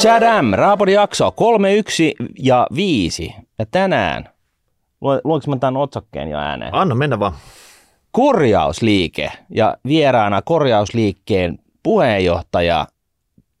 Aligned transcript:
Chadam, 0.00 0.50
Raapodin 0.52 0.94
jakso 0.94 1.30
3, 1.30 1.74
1 1.74 2.14
ja 2.38 2.66
5. 2.74 3.34
Ja 3.58 3.66
tänään, 3.66 4.28
luonko 5.00 5.50
mä 5.50 5.56
tämän 5.56 5.76
otsakkeen 5.76 6.28
jo 6.28 6.38
ääneen? 6.38 6.74
Anna 6.74 6.94
mennä 6.94 7.18
vaan. 7.18 7.32
Korjausliike 8.10 9.32
ja 9.50 9.76
vieraana 9.86 10.42
korjausliikkeen 10.42 11.58
puheenjohtaja 11.82 12.86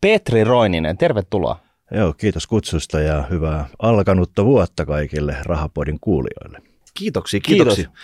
Petri 0.00 0.44
Roininen. 0.44 0.98
Tervetuloa. 0.98 1.58
Joo, 1.90 2.12
kiitos 2.12 2.46
kutsusta 2.46 3.00
ja 3.00 3.22
hyvää 3.30 3.66
alkanutta 3.78 4.44
vuotta 4.44 4.86
kaikille 4.86 5.36
Rahapodin 5.44 5.98
kuulijoille. 6.00 6.62
Kiitoksia, 6.94 7.40
kiitoksia. 7.40 7.84
Kiitos. 7.84 8.02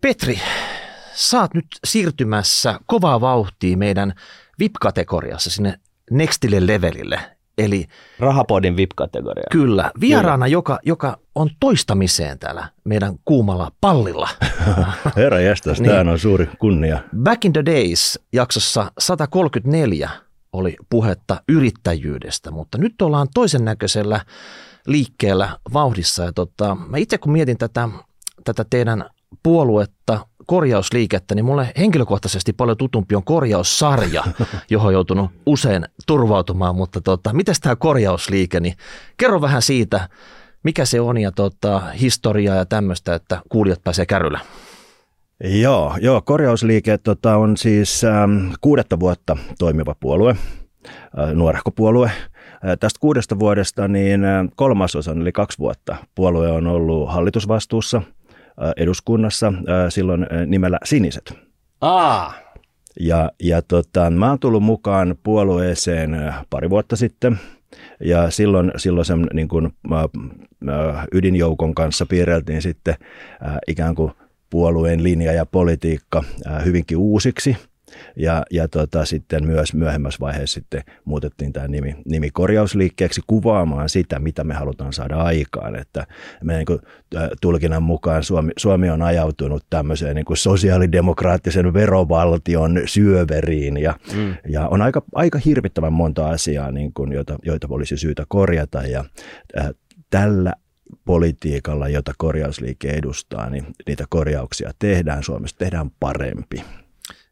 Petri, 0.00 0.40
saat 1.14 1.54
nyt 1.54 1.66
siirtymässä 1.84 2.80
kovaa 2.86 3.20
vauhtia 3.20 3.76
meidän 3.76 4.14
VIP-kategoriassa 4.58 5.50
sinne 5.50 5.78
nextille 6.10 6.66
levelille. 6.66 7.33
Eli 7.58 7.86
Rahapodin 8.18 8.76
VIP-kategoria. 8.76 9.44
Kyllä, 9.50 9.90
vieraana, 10.00 10.46
kyllä. 10.46 10.52
Joka, 10.52 10.78
joka 10.82 11.18
on 11.34 11.50
toistamiseen 11.60 12.38
täällä 12.38 12.68
meidän 12.84 13.14
kuumalla 13.24 13.72
pallilla. 13.80 14.28
Herra 15.16 15.40
jästäs, 15.40 15.80
niin. 15.80 15.90
tämä 15.90 16.10
on 16.10 16.18
suuri 16.18 16.48
kunnia. 16.58 16.98
Back 17.22 17.44
in 17.44 17.52
the 17.52 17.64
days 17.64 18.18
jaksossa 18.32 18.92
134 18.98 20.10
oli 20.52 20.76
puhetta 20.90 21.42
yrittäjyydestä, 21.48 22.50
mutta 22.50 22.78
nyt 22.78 23.02
ollaan 23.02 23.28
toisen 23.34 23.64
näköisellä 23.64 24.20
liikkeellä 24.86 25.58
vauhdissa. 25.72 26.24
Ja 26.24 26.32
tota, 26.32 26.74
mä 26.74 26.96
itse 26.96 27.18
kun 27.18 27.32
mietin 27.32 27.58
tätä, 27.58 27.88
tätä 28.44 28.64
teidän 28.70 29.10
puoluetta, 29.42 30.26
korjausliikettä, 30.46 31.34
niin 31.34 31.44
mulle 31.44 31.72
henkilökohtaisesti 31.78 32.52
paljon 32.52 32.76
tutumpi 32.76 33.14
on 33.14 33.24
korjaussarja, 33.24 34.24
johon 34.70 34.86
on 34.86 34.92
joutunut 34.92 35.30
usein 35.46 35.84
turvautumaan, 36.06 36.76
mutta 36.76 37.00
tota, 37.00 37.32
miten 37.32 37.54
tämä 37.62 37.76
korjausliike, 37.76 38.60
niin 38.60 38.74
kerro 39.16 39.40
vähän 39.40 39.62
siitä, 39.62 40.08
mikä 40.62 40.84
se 40.84 41.00
on 41.00 41.18
ja 41.18 41.32
tota, 41.32 41.80
historiaa 41.80 42.56
ja 42.56 42.64
tämmöistä, 42.64 43.14
että 43.14 43.40
kuulijat 43.48 43.84
pääsee 43.84 44.06
kärryllä. 44.06 44.40
Joo, 45.44 45.96
joo 46.00 46.22
korjausliike 46.22 46.98
tota, 46.98 47.36
on 47.36 47.56
siis 47.56 48.04
ähm, 48.04 48.52
kuudetta 48.60 49.00
vuotta 49.00 49.36
toimiva 49.58 49.94
puolue, 50.00 50.36
äh, 51.18 51.32
nuorehko 51.32 51.70
puolue. 51.70 52.06
Äh, 52.06 52.78
tästä 52.80 53.00
kuudesta 53.00 53.38
vuodesta 53.38 53.88
niin 53.88 54.24
äh, 54.24 54.46
kolmasosan 54.56 55.20
eli 55.20 55.32
kaksi 55.32 55.58
vuotta 55.58 55.96
puolue 56.14 56.50
on 56.50 56.66
ollut 56.66 57.12
hallitusvastuussa– 57.12 58.02
eduskunnassa 58.76 59.52
silloin 59.88 60.26
nimellä 60.46 60.78
Siniset. 60.84 61.34
Aa. 61.80 62.34
Ja, 63.00 63.30
ja 63.42 63.62
tota, 63.62 64.10
mä 64.10 64.28
oon 64.28 64.38
tullut 64.38 64.62
mukaan 64.62 65.16
puolueeseen 65.22 66.34
pari 66.50 66.70
vuotta 66.70 66.96
sitten 66.96 67.40
ja 68.00 68.30
silloin, 68.30 68.72
silloin 68.76 69.04
sen 69.04 69.26
niin 69.32 69.48
kuin, 69.48 69.72
äh, 69.92 71.06
ydinjoukon 71.12 71.74
kanssa 71.74 72.06
piirreltiin 72.06 72.62
sitten 72.62 72.94
äh, 73.46 73.56
ikään 73.68 73.94
kuin 73.94 74.12
puolueen 74.50 75.02
linja 75.02 75.32
ja 75.32 75.46
politiikka 75.46 76.24
äh, 76.46 76.64
hyvinkin 76.64 76.96
uusiksi– 76.96 77.56
ja, 78.16 78.42
ja 78.50 78.68
tota, 78.68 79.04
sitten 79.04 79.46
myös 79.46 79.74
myöhemmässä 79.74 80.20
vaiheessa 80.20 80.54
sitten 80.54 80.82
muutettiin 81.04 81.52
tämä 81.52 81.68
nimi, 81.68 81.96
nimi 82.04 82.30
korjausliikkeeksi 82.30 83.20
kuvaamaan 83.26 83.88
sitä, 83.88 84.18
mitä 84.18 84.44
me 84.44 84.54
halutaan 84.54 84.92
saada 84.92 85.16
aikaan. 85.16 85.76
Että 85.76 86.06
meidän 86.44 86.64
niin 86.68 86.80
tulkinnan 87.40 87.82
mukaan 87.82 88.22
Suomi, 88.22 88.52
Suomi 88.56 88.90
on 88.90 89.02
ajautunut 89.02 89.66
tämmöiseen 89.70 90.16
niin 90.16 90.24
kuin 90.24 90.36
sosiaalidemokraattisen 90.36 91.74
verovaltion 91.74 92.80
syöveriin 92.84 93.76
ja, 93.76 93.94
mm. 94.16 94.34
ja 94.48 94.68
on 94.68 94.82
aika, 94.82 95.02
aika 95.14 95.38
hirvittävän 95.38 95.92
monta 95.92 96.28
asiaa, 96.28 96.70
niin 96.70 96.92
kuin, 96.92 97.12
joita, 97.12 97.36
joita 97.42 97.66
olisi 97.70 97.96
syytä 97.96 98.24
korjata 98.28 98.82
ja 98.82 99.04
äh, 99.58 99.70
tällä 100.10 100.52
politiikalla, 101.04 101.88
jota 101.88 102.12
korjausliike 102.18 102.90
edustaa, 102.90 103.50
niin 103.50 103.66
niitä 103.86 104.04
korjauksia 104.08 104.70
tehdään 104.78 105.22
Suomessa, 105.22 105.58
tehdään 105.58 105.90
parempi. 106.00 106.64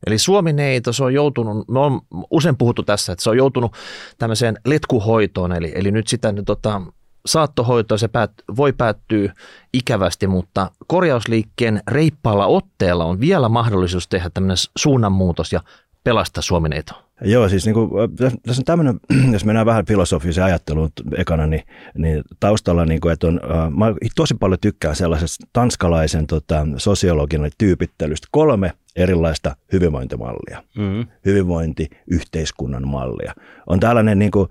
Eli 0.07 0.19
Suomi-neito, 0.19 0.93
se 0.93 1.05
on 1.05 1.15
joutunut, 1.15 1.69
me 1.69 1.79
on 1.79 2.01
usein 2.31 2.57
puhuttu 2.57 2.83
tässä, 2.83 3.13
että 3.13 3.23
se 3.23 3.31
on 3.31 3.37
joutunut 3.37 3.73
tämmöiseen 4.19 4.59
letkuhoitoon, 4.67 5.53
eli, 5.53 5.73
eli 5.75 5.91
nyt 5.91 6.09
sitä 6.09 6.35
tota, 6.47 6.83
saattohoitoa 7.27 7.99
se 7.99 8.09
päät, 8.09 8.31
voi 8.57 8.73
päättyä 8.73 9.33
ikävästi, 9.73 10.27
mutta 10.27 10.71
korjausliikkeen 10.87 11.83
reippaalla 11.89 12.47
otteella 12.47 13.05
on 13.05 13.21
vielä 13.21 13.49
mahdollisuus 13.49 14.09
tehdä 14.09 14.31
tämmöinen 14.35 14.57
suunnanmuutos 14.79 15.53
ja 15.53 15.61
pelastaa 16.05 16.43
Suomi-neito. 16.43 16.93
Joo, 17.25 17.49
siis 17.49 17.67
niin 17.67 17.75
kuin, 17.75 17.91
tässä 18.17 18.61
on 18.61 18.65
tämmöinen, 18.65 19.01
jos 19.33 19.45
mennään 19.45 19.67
vähän 19.67 19.87
filosofiseen 19.87 20.45
ajatteluun 20.45 20.91
ekana, 21.17 21.47
niin, 21.47 21.63
niin 21.99 22.23
taustalla, 22.41 22.85
niin 22.85 23.01
kuin, 23.01 23.13
että 23.13 23.27
on, 23.27 23.41
mä 23.77 23.87
tosi 24.17 24.35
paljon 24.35 24.59
tykkään 24.61 24.97
sellaisesta 24.97 25.47
tanskalaisen 25.53 26.27
tota, 26.27 26.67
sosiologin 26.77 27.51
tyypittelystä. 27.59 28.29
Kolme 28.31 28.73
erilaista 28.97 29.57
hyvinvointimallia, 29.73 30.63
mm-hmm. 30.79 31.07
hyvinvointiyhteiskunnan 31.25 32.89
mallia. 32.89 33.35
On 33.67 33.81
tällainen 33.81 34.19
niin 34.19 34.31
kuin, 34.31 34.49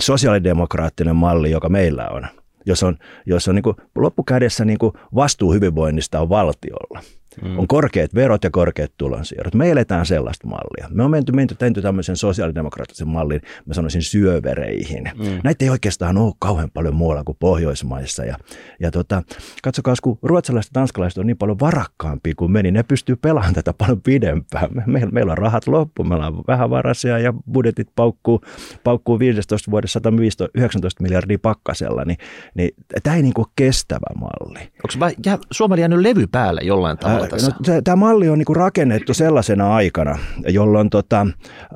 sosiaalidemokraattinen 0.00 1.16
malli, 1.16 1.50
joka 1.50 1.68
meillä 1.68 2.08
on, 2.08 2.26
jos 2.66 2.82
on, 2.82 2.96
jos 3.26 3.48
on 3.48 3.54
niin 3.54 3.62
kuin, 3.62 3.76
loppukädessä 3.94 4.64
niin 4.64 4.78
kuin 4.78 4.92
vastuu 5.14 5.52
hyvinvoinnista 5.52 6.20
on 6.20 6.28
valtiolla– 6.28 7.00
Mm. 7.42 7.58
On 7.58 7.68
korkeat 7.68 8.14
verot 8.14 8.44
ja 8.44 8.50
korkeat 8.50 8.92
tulonsiirrot. 8.96 9.54
Me 9.54 9.70
eletään 9.70 10.06
sellaista 10.06 10.46
mallia. 10.46 10.88
Me 10.90 11.02
on 11.02 11.10
menty, 11.10 11.32
menty, 11.32 11.56
menty 11.60 11.82
tämmöisen 11.82 12.16
sosiaalidemokraattisen 12.16 13.08
mallin, 13.08 13.40
mä 13.66 13.74
sanoisin 13.74 14.02
syövereihin. 14.02 15.10
Mm. 15.14 15.40
Näitä 15.44 15.64
ei 15.64 15.70
oikeastaan 15.70 16.18
ole 16.18 16.32
kauhean 16.38 16.70
paljon 16.74 16.94
muualla 16.94 17.24
kuin 17.24 17.36
Pohjoismaissa. 17.40 18.24
Ja, 18.24 18.36
ja 18.80 18.90
tota, 18.90 19.22
katsokaa, 19.62 19.94
kun 20.02 20.18
ruotsalaiset 20.22 20.70
ja 20.70 20.80
tanskalaiset 20.80 21.18
on 21.18 21.26
niin 21.26 21.38
paljon 21.38 21.60
varakkaampia 21.60 22.34
kuin 22.36 22.52
me, 22.52 22.62
niin 22.62 22.74
ne 22.74 22.82
pystyy 22.82 23.16
pelaamaan 23.16 23.54
tätä 23.54 23.72
paljon 23.72 24.02
pidempään. 24.02 24.68
Me, 24.74 24.82
me, 24.86 25.06
meillä 25.12 25.32
on 25.32 25.38
rahat 25.38 25.66
loppu, 25.66 26.04
meillä 26.04 26.26
on 26.26 26.44
vähän 26.48 26.70
varasia 26.70 27.18
ja 27.18 27.32
budjetit 27.52 27.88
paukkuu, 27.96 28.40
paukkuu 28.84 29.18
15 29.18 29.70
vuodessa 29.70 30.00
119 30.02 31.02
miljardia 31.02 31.38
pakkasella. 31.42 32.04
Niin, 32.04 32.18
niin 32.54 32.70
tämä 33.02 33.16
ei 33.16 33.22
niin 33.22 33.34
kuin 33.34 33.46
kestävä 33.56 34.14
malli. 34.20 34.60
Onko 34.60 35.38
Suomella 35.50 35.80
jäänyt 35.80 35.98
levy 35.98 36.26
päälle 36.26 36.60
jollain 36.64 36.98
tavalla? 36.98 37.25
Tässä? 37.28 37.52
No, 37.68 37.82
tämä 37.84 37.96
malli 37.96 38.28
on 38.28 38.38
niin 38.38 38.56
rakennettu 38.56 39.14
sellaisena 39.14 39.74
aikana, 39.74 40.18
jolloin 40.48 40.90
tota, 40.90 41.26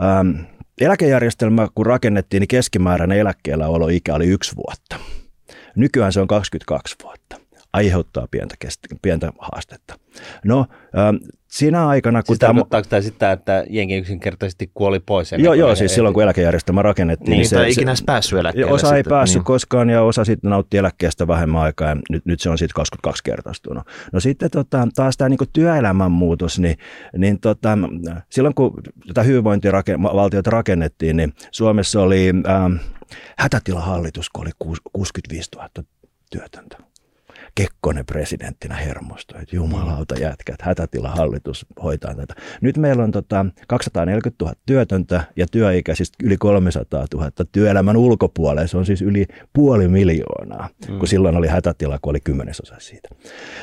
ähm, 0.03 0.31
eläkejärjestelmä 0.81 1.69
kun 1.75 1.87
rakennettiin, 1.87 2.41
niin 2.41 2.49
keskimääräinen 2.49 3.19
eläkkeellä 3.19 3.69
oloikä 3.69 4.15
oli 4.15 4.27
yksi 4.27 4.57
vuotta. 4.57 4.97
Nykyään 5.77 6.13
se 6.13 6.21
on 6.21 6.27
22 6.27 6.97
vuotta 7.03 7.37
aiheuttaa 7.73 8.27
pientä, 8.31 8.55
pientä 9.03 9.33
haastetta. 9.39 9.99
No, 10.45 10.67
siinä 11.51 11.89
aikana, 11.89 12.23
kun 12.23 12.27
siis 12.27 12.39
tämä... 12.39 12.61
Tarkoittaako 12.61 13.03
sitä, 13.03 13.33
että 13.33 13.65
jengi 13.71 13.97
yksinkertaisesti 13.97 14.71
kuoli 14.75 15.01
pois? 15.01 15.33
Joo, 15.39 15.55
joo 15.55 15.75
siis 15.75 15.95
silloin 15.95 16.15
kun 16.15 16.23
eläkejärjestelmä 16.23 16.83
rakennettiin. 16.83 17.31
Niin, 17.31 17.39
niin 17.39 17.49
se, 17.49 17.61
ei 17.61 17.73
ikinä 17.73 17.95
se, 17.95 18.05
päässyt 18.07 18.39
eläkkeelle. 18.39 18.73
Osa 18.73 18.87
sitten, 18.87 18.97
ei 18.97 19.03
päässyt 19.03 19.41
niin. 19.41 19.45
koskaan 19.45 19.91
ja 19.91 20.03
osa 20.03 20.25
sitten 20.25 20.51
nautti 20.51 20.77
eläkkeestä 20.77 21.29
vähemmän 21.29 21.63
aikaa 21.63 21.89
ja 21.89 21.97
nyt, 22.11 22.27
nyt 22.27 22.41
se 22.41 22.51
on 22.51 22.59
sitten 22.59 22.75
22 22.75 23.25
kertaistunut. 23.25 23.85
No 24.13 24.21
sitten 24.21 24.51
tota, 24.51 24.89
taas 24.95 25.17
tämä 25.17 25.29
niinku 25.29 25.47
työelämän 25.53 26.13
muutos, 26.13 26.59
niin, 26.59 26.77
niin 27.17 27.41
tota, 27.41 27.79
silloin 28.31 28.55
kun 28.55 28.83
tätä 29.07 29.23
hyvinvointivaltiota 29.23 30.51
rakennettiin, 30.51 31.17
niin 31.17 31.33
Suomessa 31.51 32.03
oli 32.03 32.31
ähm, 32.49 32.73
hätätilahallitus, 33.39 34.31
kun 34.31 34.45
oli 34.45 34.81
65 34.93 35.49
000 35.57 35.69
työtöntä. 36.31 36.90
Kekkonen 37.55 38.07
presidenttinä 38.07 38.75
hermostui, 38.75 39.43
että 39.43 39.57
jumalauta 39.57 40.15
jätkät, 40.15 40.63
hätätilahallitus 40.63 41.67
hoitaa 41.83 42.15
tätä. 42.15 42.35
Nyt 42.61 42.77
meillä 42.77 43.05
on 43.05 43.11
tota 43.11 43.47
240 43.69 44.45
000 44.45 44.57
työtöntä 44.67 45.23
ja 45.37 45.47
työikäisistä 45.53 46.17
yli 46.25 46.37
300 46.37 47.07
000 47.15 47.31
työelämän 47.53 47.97
ulkopuolella. 47.97 48.67
Se 48.67 48.77
on 48.77 48.87
siis 48.87 49.03
yli 49.03 49.27
puoli 49.53 49.89
miljoonaa, 49.89 50.69
mm. 50.89 50.99
kun 50.99 51.09
silloin 51.09 51.37
oli 51.37 51.47
hätätila, 51.47 51.99
kun 52.03 52.11
oli 52.11 52.21
kymmenesosa 52.21 52.75
siitä. 52.79 53.09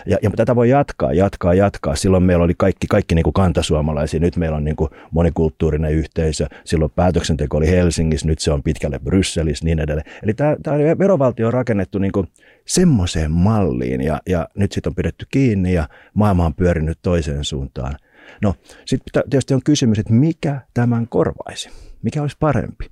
Ja, 0.05 0.17
ja 0.21 0.29
tätä 0.35 0.55
voi 0.55 0.69
jatkaa, 0.69 1.13
jatkaa, 1.13 1.53
jatkaa. 1.53 1.95
Silloin 1.95 2.23
meillä 2.23 2.43
oli 2.43 2.53
kaikki, 2.57 2.87
kaikki 2.87 3.15
niin 3.15 3.23
kuin 3.23 3.33
kantasuomalaisia, 3.33 4.19
nyt 4.19 4.37
meillä 4.37 4.57
on 4.57 4.63
niin 4.63 4.75
kuin 4.75 4.89
monikulttuurinen 5.11 5.91
yhteisö. 5.91 6.47
Silloin 6.65 6.91
päätöksenteko 6.95 7.57
oli 7.57 7.67
Helsingissä, 7.67 8.27
nyt 8.27 8.39
se 8.39 8.51
on 8.51 8.63
pitkälle 8.63 8.99
Brysselissä, 8.99 9.65
niin 9.65 9.79
edelleen. 9.79 10.11
Eli 10.23 10.33
tämä, 10.33 10.55
tämä 10.63 10.77
verovaltio 10.77 11.47
on 11.47 11.53
rakennettu 11.53 11.99
niin 11.99 12.11
kuin 12.11 12.27
semmoiseen 12.67 13.31
malliin 13.31 14.01
ja, 14.01 14.19
ja 14.29 14.47
nyt 14.55 14.71
sitten 14.71 14.91
on 14.91 14.95
pidetty 14.95 15.25
kiinni 15.31 15.73
ja 15.73 15.89
maailma 16.13 16.45
on 16.45 16.55
pyörinyt 16.55 16.99
toiseen 17.01 17.43
suuntaan. 17.43 17.95
No 18.41 18.55
sitten 18.85 19.23
tietysti 19.29 19.53
on 19.53 19.61
kysymys, 19.65 19.99
että 19.99 20.13
mikä 20.13 20.61
tämän 20.73 21.07
korvaisi? 21.07 21.69
Mikä 22.01 22.21
olisi 22.21 22.37
parempi? 22.39 22.85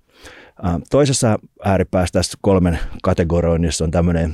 Toisessa 0.92 1.40
ääripäässä 1.66 2.14
tässä 2.14 2.38
kolmen 2.42 2.80
kategoroinnissa 3.04 3.84
on 3.84 3.92
tämmöinen 3.92 4.34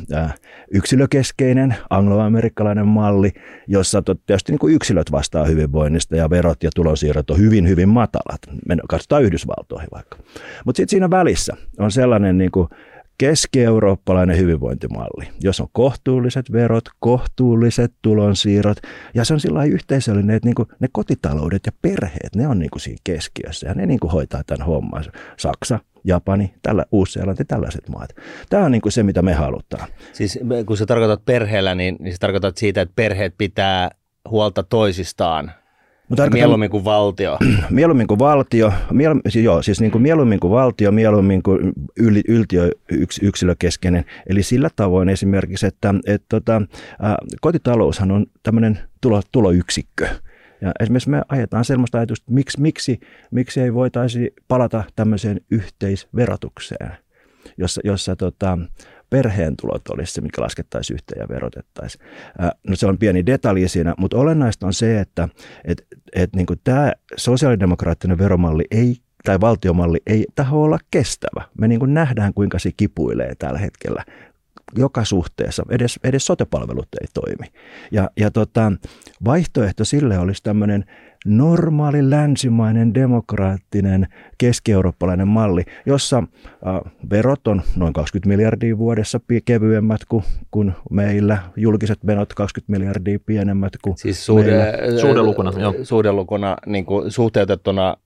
yksilökeskeinen 0.71 1.75
angloamerikkalainen 1.89 2.87
malli, 2.87 3.31
jossa 3.67 4.01
tietysti 4.25 4.51
niin 4.51 4.59
kuin 4.59 4.75
yksilöt 4.75 5.11
vastaa 5.11 5.45
hyvinvoinnista 5.45 6.15
ja 6.15 6.29
verot 6.29 6.63
ja 6.63 6.69
tulonsiirrot 6.75 7.29
on 7.29 7.37
hyvin, 7.37 7.67
hyvin 7.67 7.89
matalat. 7.89 8.41
Me 8.67 8.77
katsotaan 8.89 9.23
Yhdysvaltoihin 9.23 9.89
vaikka. 9.94 10.17
Mutta 10.65 10.77
sitten 10.77 10.89
siinä 10.89 11.09
välissä 11.09 11.53
on 11.79 11.91
sellainen 11.91 12.37
niin 12.37 12.51
kuin 12.51 12.67
keski-eurooppalainen 13.21 14.38
hyvinvointimalli, 14.38 15.27
jos 15.41 15.59
on 15.59 15.68
kohtuulliset 15.71 16.51
verot, 16.51 16.83
kohtuulliset 17.00 17.94
tulonsiirrot 18.01 18.77
ja 19.13 19.25
se 19.25 19.33
on 19.33 19.39
sillä 19.39 19.63
yhteisöllinen, 19.63 20.35
että 20.35 20.47
niinku 20.47 20.68
ne 20.79 20.88
kotitaloudet 20.91 21.62
ja 21.65 21.71
perheet, 21.81 22.35
ne 22.35 22.47
on 22.47 22.59
niinku 22.59 22.79
siinä 22.79 22.97
keskiössä 23.03 23.68
ja 23.68 23.73
ne 23.73 23.85
niinku 23.85 24.07
hoitaa 24.07 24.44
tämän 24.44 24.68
homman. 24.68 25.06
Saksa, 25.38 25.79
Japani, 26.03 26.53
tällä, 26.62 26.85
Uusi-Seelanti, 26.91 27.45
tällaiset 27.45 27.89
maat. 27.89 28.09
Tämä 28.50 28.65
on 28.65 28.71
niinku 28.71 28.91
se, 28.91 29.03
mitä 29.03 29.21
me 29.21 29.33
halutaan. 29.33 29.88
Siis 30.13 30.39
kun 30.65 30.77
sä 30.77 30.85
tarkoitat 30.85 31.25
perheellä, 31.25 31.75
niin, 31.75 31.95
niin 32.00 32.13
sä 32.13 32.19
tarkoitat 32.19 32.57
siitä, 32.57 32.81
että 32.81 32.94
perheet 32.95 33.33
pitää 33.38 33.91
huolta 34.29 34.63
toisistaan 34.63 35.51
Mutta 36.11 36.29
mieluummin 36.29 36.69
kuin 36.69 36.83
valtio. 36.83 37.37
Mieluummin 37.69 38.07
kuin 38.07 38.19
valtio, 38.19 38.73
miel, 38.91 39.15
siis 39.29 39.45
joo, 39.45 39.61
siis 39.61 39.81
niin 39.81 39.91
kuin 39.91 40.01
mieluummin 40.01 40.39
kuin 40.39 40.51
valtio, 40.51 40.91
mieluummin 40.91 41.43
kuin 41.43 41.73
yl, 41.97 42.21
yltiö 42.27 42.71
yks, 42.91 43.19
yksilökeskeinen. 43.23 44.05
Eli 44.27 44.43
sillä 44.43 44.69
tavoin 44.75 45.09
esimerkiksi, 45.09 45.67
että 45.67 45.93
et, 46.05 46.23
tota, 46.29 46.61
ä, 47.03 47.15
kotitaloushan 47.41 48.11
on 48.11 48.25
tämmöinen 48.43 48.79
tulo, 49.01 49.21
tuloyksikkö. 49.31 50.07
Ja 50.61 50.71
esimerkiksi 50.79 51.09
me 51.09 51.21
ajetaan 51.29 51.65
sellaista 51.65 51.97
ajatusta, 51.97 52.23
että 52.23 52.33
miksi, 52.33 52.61
miksi, 52.61 52.99
miksi 53.31 53.61
ei 53.61 53.73
voitaisi 53.73 54.33
palata 54.47 54.83
tämmöiseen 54.95 55.41
yhteisverotukseen, 55.51 56.91
jossa, 57.57 57.81
jossa 57.83 58.15
tota, 58.15 58.57
perheen 59.11 59.57
tulot 59.57 59.89
olisi 59.89 60.13
se, 60.13 60.21
mikä 60.21 60.41
laskettaisiin 60.41 60.95
yhteen 60.95 61.19
ja 61.19 61.27
verotettaisiin. 61.29 62.05
No 62.67 62.75
se 62.75 62.87
on 62.87 62.97
pieni 62.97 63.25
detalji 63.25 63.67
siinä, 63.67 63.93
mutta 63.97 64.17
olennaista 64.17 64.65
on 64.65 64.73
se, 64.73 64.99
että 64.99 65.29
et, 65.65 65.87
et, 66.15 66.35
niin 66.35 66.47
tämä 66.63 66.93
sosiaalidemokraattinen 67.17 68.17
veromalli 68.17 68.63
ei 68.71 68.95
tai 69.23 69.41
valtiomalli 69.41 69.99
ei 70.07 70.25
taho 70.35 70.63
olla 70.63 70.79
kestävä. 70.91 71.43
Me 71.57 71.67
niin 71.67 71.79
kuin 71.79 71.93
nähdään, 71.93 72.33
kuinka 72.33 72.59
se 72.59 72.71
kipuilee 72.77 73.35
tällä 73.35 73.59
hetkellä 73.59 74.05
joka 74.77 75.05
suhteessa, 75.05 75.63
edes, 75.69 75.99
edes 76.03 76.25
sotepalvelut 76.25 76.87
ei 77.01 77.07
toimi. 77.13 77.53
Ja, 77.91 78.09
ja 78.17 78.31
tota, 78.31 78.71
vaihtoehto 79.25 79.85
sille 79.85 80.17
olisi 80.17 80.43
tämmöinen 80.43 80.85
normaali 81.25 82.09
länsimainen 82.09 82.94
demokraattinen 82.94 84.07
keski-eurooppalainen 84.38 85.27
malli, 85.27 85.63
jossa 85.85 86.18
äh, 86.18 86.91
verot 87.09 87.47
on 87.47 87.62
noin 87.75 87.94
20 87.94 88.27
miljardia 88.27 88.77
vuodessa 88.77 89.19
kevyemmät 89.45 90.01
kuin, 90.09 90.23
kuin 90.51 90.73
meillä, 90.89 91.38
julkiset 91.56 92.03
menot 92.03 92.33
20 92.33 92.71
miljardia 92.71 93.19
pienemmät 93.25 93.73
kuin 93.81 93.97
siis 93.97 94.25
suhde, 94.25 94.57
meillä. 94.57 95.01
Suhdelukuna, 95.01 95.51
joo. 95.59 95.73
Suhdelukuna 95.83 96.57
niin 96.65 96.85
kuin 96.85 97.12
suhteutettuna 97.12 97.89
äh, 97.89 97.97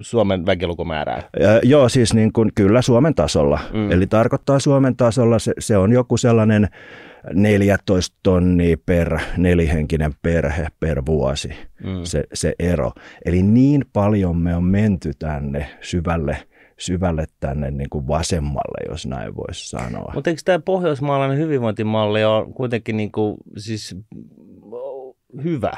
Suomen 0.00 0.46
väkilukumäärään. 0.46 1.22
Äh, 1.22 1.60
joo, 1.62 1.88
siis 1.88 2.14
niin 2.14 2.32
kuin, 2.32 2.50
kyllä 2.54 2.82
Suomen 2.82 3.14
tasolla. 3.14 3.60
Mm. 3.72 3.92
Eli 3.92 4.06
tarkoittaa 4.06 4.58
Suomen 4.58 4.96
tasolla, 4.96 5.38
se, 5.38 5.52
se 5.58 5.76
on 5.76 5.92
joku 5.92 6.16
sellainen 6.16 6.68
14 7.34 8.16
tonnia 8.22 8.76
per 8.86 9.18
nelihenkinen 9.36 10.12
perhe 10.22 10.66
per 10.80 11.06
vuosi 11.06 11.48
mm. 11.84 12.04
se, 12.04 12.24
se 12.34 12.54
ero. 12.58 12.92
Eli 13.24 13.42
niin 13.42 13.84
paljon 13.92 14.38
me 14.38 14.56
on 14.56 14.64
menty 14.64 15.10
tänne 15.18 15.66
syvälle 15.80 16.36
syvälle 16.80 17.24
tänne 17.40 17.70
niin 17.70 17.90
kuin 17.90 18.08
vasemmalle, 18.08 18.90
jos 18.90 19.06
näin 19.06 19.36
voisi 19.36 19.68
sanoa. 19.68 20.12
Mutta 20.14 20.30
eikö 20.30 20.42
tämä 20.44 20.58
pohjoismaalainen 20.58 21.38
hyvinvointimalli 21.38 22.24
ole 22.24 22.52
kuitenkin 22.54 22.96
niin 22.96 23.12
kuin, 23.12 23.36
siis 23.56 23.96
hyvä? 25.44 25.72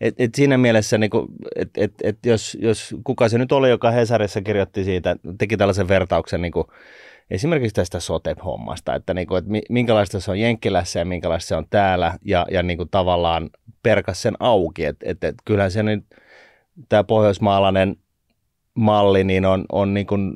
Et, 0.00 0.14
et 0.18 0.34
siinä 0.34 0.58
mielessä, 0.58 0.98
niin 0.98 1.10
että 1.56 1.80
et, 1.80 1.92
et 2.04 2.26
jos, 2.26 2.58
jos 2.60 2.94
kuka 3.04 3.28
se 3.28 3.38
nyt 3.38 3.52
oli, 3.52 3.70
joka 3.70 3.90
Hesarissa 3.90 4.42
kirjoitti 4.42 4.84
siitä, 4.84 5.16
teki 5.38 5.56
tällaisen 5.56 5.88
vertauksen 5.88 6.42
niin 6.42 6.52
kuin 6.52 6.66
esimerkiksi 7.30 7.74
tästä 7.74 8.00
sote-hommasta, 8.00 8.94
että, 8.94 9.14
niin 9.14 9.26
kuin, 9.26 9.38
että 9.38 9.50
minkälaista 9.70 10.20
se 10.20 10.30
on 10.30 10.40
Jenkkilässä 10.40 10.98
ja 10.98 11.04
minkälaista 11.04 11.48
se 11.48 11.56
on 11.56 11.66
täällä 11.70 12.18
ja, 12.24 12.46
ja 12.50 12.62
niin 12.62 12.76
kuin 12.76 12.88
tavallaan 12.88 13.50
perkas 13.82 14.22
sen 14.22 14.34
auki, 14.40 14.84
että, 14.84 15.06
että, 15.08 15.28
että 15.28 15.42
kyllähän 15.44 15.70
se 15.70 15.82
nyt 15.82 16.04
tämä 16.88 17.04
pohjoismaalainen 17.04 17.96
malli 18.74 19.24
niin 19.24 19.44
on, 19.44 19.64
on 19.72 19.94
niin 19.94 20.06
kuin, 20.06 20.34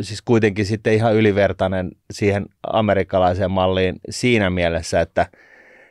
siis 0.00 0.22
kuitenkin 0.22 0.66
sitten 0.66 0.94
ihan 0.94 1.14
ylivertainen 1.14 1.90
siihen 2.10 2.46
amerikkalaiseen 2.72 3.50
malliin 3.50 4.00
siinä 4.10 4.50
mielessä, 4.50 5.00
että– 5.00 5.26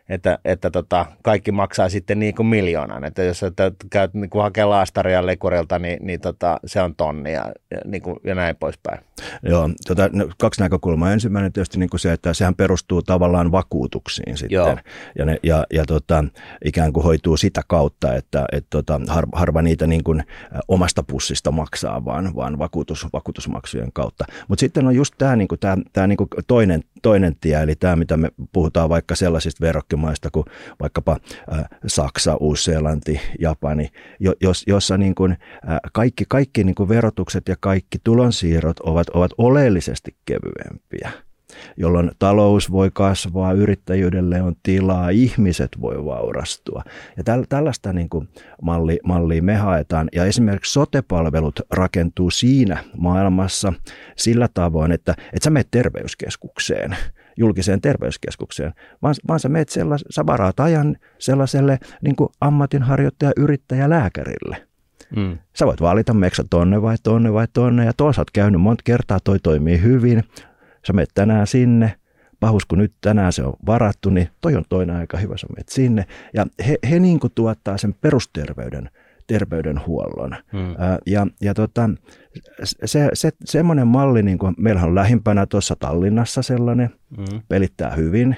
että, 0.10 0.40
että 0.46 0.72
tota, 0.72 1.06
kaikki 1.24 1.52
maksaa 1.52 1.90
sitten 1.90 2.20
niin 2.20 2.36
kuin 2.36 2.48
miljoonan. 2.48 3.04
Että 3.04 3.24
jos 3.24 3.44
että 3.44 3.72
käyt 3.90 4.14
niin 4.14 4.30
kuin 4.30 4.42
hakee 4.42 4.66
laastaria 4.66 5.26
lekurilta, 5.26 5.80
niin, 5.80 5.98
niin 6.02 6.22
tota, 6.22 6.60
se 6.66 6.82
on 6.82 6.96
tonni 6.96 7.34
ja, 7.34 7.52
ja, 7.72 7.78
niin 7.86 8.02
kuin, 8.02 8.20
ja 8.24 8.36
näin 8.36 8.56
poispäin. 8.56 9.00
Joo, 9.44 9.70
tota, 9.88 10.10
no, 10.14 10.30
kaksi 10.38 10.62
näkökulmaa. 10.62 11.14
Ensimmäinen 11.14 11.54
tietysti 11.54 11.80
niin 11.80 11.90
kuin 11.90 12.00
se, 12.00 12.14
että 12.14 12.34
sehän 12.34 12.56
perustuu 12.56 13.02
tavallaan 13.02 13.52
vakuutuksiin 13.52 14.38
sitten. 14.38 14.56
Joo. 14.56 14.78
Ja, 15.18 15.26
ne, 15.26 15.38
ja, 15.44 15.66
ja 15.74 15.86
tota, 15.86 16.24
ikään 16.66 16.94
kuin 16.94 17.04
hoituu 17.04 17.38
sitä 17.38 17.62
kautta, 17.68 18.16
että 18.16 18.46
et, 18.52 18.66
tota, 18.70 19.02
har, 19.08 19.28
harva 19.34 19.62
niitä 19.62 19.88
niin 19.88 20.04
kuin, 20.04 20.24
omasta 20.68 21.04
pussista 21.04 21.52
maksaa, 21.52 22.06
vaan, 22.06 22.36
vaan 22.36 22.60
vakuutus, 22.60 23.08
vakuutusmaksujen 23.14 23.94
kautta. 23.94 24.26
Mutta 24.48 24.60
sitten 24.60 24.88
on 24.88 24.96
just 24.96 25.14
tämä 25.18 25.36
niin 25.36 25.48
kuin, 25.48 25.60
tää, 25.60 25.78
tää, 25.94 26.08
niin 26.08 26.18
kuin 26.18 26.30
toinen, 26.48 26.84
toinen 27.02 27.36
tie, 27.42 27.62
eli 27.62 27.76
tämä, 27.76 27.96
mitä 27.96 28.18
me 28.18 28.32
puhutaan 28.52 28.90
vaikka 28.90 29.16
sellaisista 29.16 29.62
verokkeista, 29.62 29.95
kehittymaista 29.96 30.30
kuin 30.32 30.46
vaikkapa 30.80 31.18
Saksa, 31.88 32.36
Uusi-Seelanti, 32.36 33.22
Japani, 33.40 33.90
jos, 34.42 34.64
jossa 34.68 34.98
niin 34.98 35.16
kuin 35.16 35.38
kaikki, 35.94 36.24
kaikki 36.28 36.64
niin 36.64 36.76
kuin 36.76 36.90
verotukset 36.90 37.48
ja 37.48 37.56
kaikki 37.60 37.98
tulonsiirrot 38.04 38.80
ovat, 38.80 39.10
ovat 39.10 39.32
oleellisesti 39.38 40.16
kevyempiä 40.26 41.12
jolloin 41.78 42.12
talous 42.20 42.72
voi 42.72 42.90
kasvaa, 42.94 43.54
yrittäjyydelle 43.54 44.42
on 44.42 44.56
tilaa, 44.64 45.10
ihmiset 45.10 45.72
voi 45.82 46.06
vaurastua. 46.06 46.84
Ja 47.18 47.24
täl, 47.24 47.44
tällaista 47.50 47.94
niin 47.94 48.10
kuin 48.10 48.30
malli, 48.62 49.00
mallia 49.04 49.44
me 49.44 49.56
haetaan. 49.56 50.10
Ja 50.16 50.26
esimerkiksi 50.26 50.74
sotepalvelut 50.74 51.60
rakentuu 51.72 52.32
siinä 52.32 52.84
maailmassa 52.98 53.74
sillä 54.16 54.48
tavoin, 54.54 54.92
että, 54.92 55.12
että 55.12 55.44
sä 55.44 55.50
menet 55.50 55.68
terveyskeskukseen– 55.72 56.96
julkiseen 57.38 57.82
terveyskeskukseen, 57.82 58.74
vaan, 59.02 59.16
vaan 59.28 59.40
sä 59.40 59.50
meet 59.50 59.70
sellas, 59.70 60.06
sä 60.10 60.26
varaat 60.26 60.60
ajan 60.60 60.96
sellaiselle 61.20 61.80
niin 62.02 62.16
kuin 62.16 62.30
ammatinharjoittaja, 62.42 63.32
yrittäjä, 63.38 63.90
lääkärille. 63.90 64.68
Mm. 65.16 65.38
Sä 65.54 65.66
voit 65.66 65.82
valita, 65.82 66.14
meksä 66.14 66.44
tonne 66.50 66.82
vai 66.82 66.96
tonne 67.04 67.34
vai 67.34 67.48
tonne, 67.54 67.86
ja 67.86 67.94
tuossa 67.98 68.22
oot 68.22 68.32
käynyt 68.32 68.62
monta 68.62 68.82
kertaa, 68.84 69.20
toi 69.20 69.40
toimii 69.40 69.82
hyvin. 69.82 70.24
Sä 70.88 70.94
menet 70.94 71.10
tänään 71.14 71.48
sinne, 71.48 71.96
pahus 72.40 72.66
kun 72.66 72.78
nyt 72.78 72.94
tänään 73.02 73.34
se 73.34 73.44
on 73.44 73.54
varattu, 73.66 74.10
niin 74.10 74.30
toi 74.42 74.56
on 74.56 74.64
toinen 74.70 74.96
aika 74.96 75.18
hyvä, 75.18 75.38
sä 75.38 75.48
menet 75.48 75.70
sinne. 75.70 76.06
Ja 76.34 76.46
he, 76.68 76.78
he 76.90 77.00
niin 77.00 77.20
kuin 77.20 77.34
tuottaa 77.36 77.78
sen 77.78 77.96
perusterveyden 78.02 78.90
terveydenhuollon. 79.28 80.36
Hmm. 80.52 80.76
Ja, 81.06 81.28
ja 81.42 81.54
tota, 81.54 81.90
se, 82.64 83.10
se, 83.14 83.32
semmoinen 83.46 83.88
malli, 83.88 84.24
niin 84.24 84.38
kuin 84.38 84.56
meillähän 84.58 84.90
on 84.90 84.96
lähimpänä 84.96 85.46
tuossa 85.46 85.76
Tallinnassa 85.80 86.42
sellainen, 86.42 86.90
hmm. 87.18 87.42
pelittää 87.48 87.92
hyvin. 87.92 88.36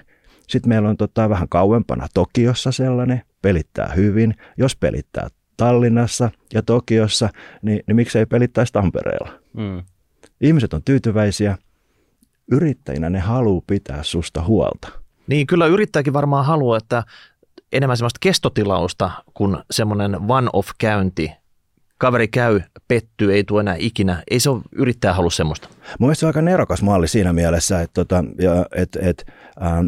Sitten 0.48 0.70
meillä 0.70 0.90
on 0.90 0.98
tota, 0.98 1.30
vähän 1.30 1.50
kauempana 1.50 2.08
Tokiossa 2.14 2.72
sellainen, 2.72 3.22
pelittää 3.42 3.94
hyvin. 3.96 4.36
Jos 4.58 4.76
pelittää 4.76 5.28
Tallinnassa 5.58 6.32
ja 6.54 6.62
Tokiossa, 6.62 7.30
niin, 7.62 7.80
niin 7.88 7.96
miksei 7.96 8.26
pelittäisi 8.26 8.74
Tampereella? 8.74 9.32
Hmm. 9.58 9.84
Ihmiset 10.42 10.74
on 10.74 10.82
tyytyväisiä. 10.86 11.58
Yrittäjinä 12.52 13.10
ne 13.10 13.20
haluaa 13.20 13.62
pitää 13.68 14.04
susta 14.04 14.44
huolta. 14.44 14.90
Niin, 15.28 15.48
kyllä 15.48 15.66
yrittäjäkin 15.66 16.14
varmaan 16.14 16.46
haluaa, 16.46 16.78
että 16.78 17.04
enemmän 17.72 17.98
semmoista 17.98 18.18
kestotilausta 18.22 19.12
kuin 19.34 19.58
semmoinen 19.72 20.18
one-off-käynti. 20.28 21.32
Kaveri 21.98 22.28
käy, 22.28 22.62
pettyy, 22.88 23.34
ei 23.34 23.44
tule 23.44 23.62
enää 23.62 23.76
ikinä. 23.80 24.24
Ei 24.32 24.40
se 24.40 24.50
ole 24.50 24.62
yrittäjä 24.72 25.14
halua 25.14 25.30
semmoista. 25.30 25.70
Mun 26.00 26.16
se 26.16 26.26
on 26.26 26.28
aika 26.28 26.42
nerokas 26.42 26.82
malli 26.82 27.08
siinä 27.08 27.34
mielessä, 27.34 27.82
että, 27.82 27.94
tota, 27.94 28.24
että, 28.76 29.00
että 29.02 29.24
ähm, 29.62 29.86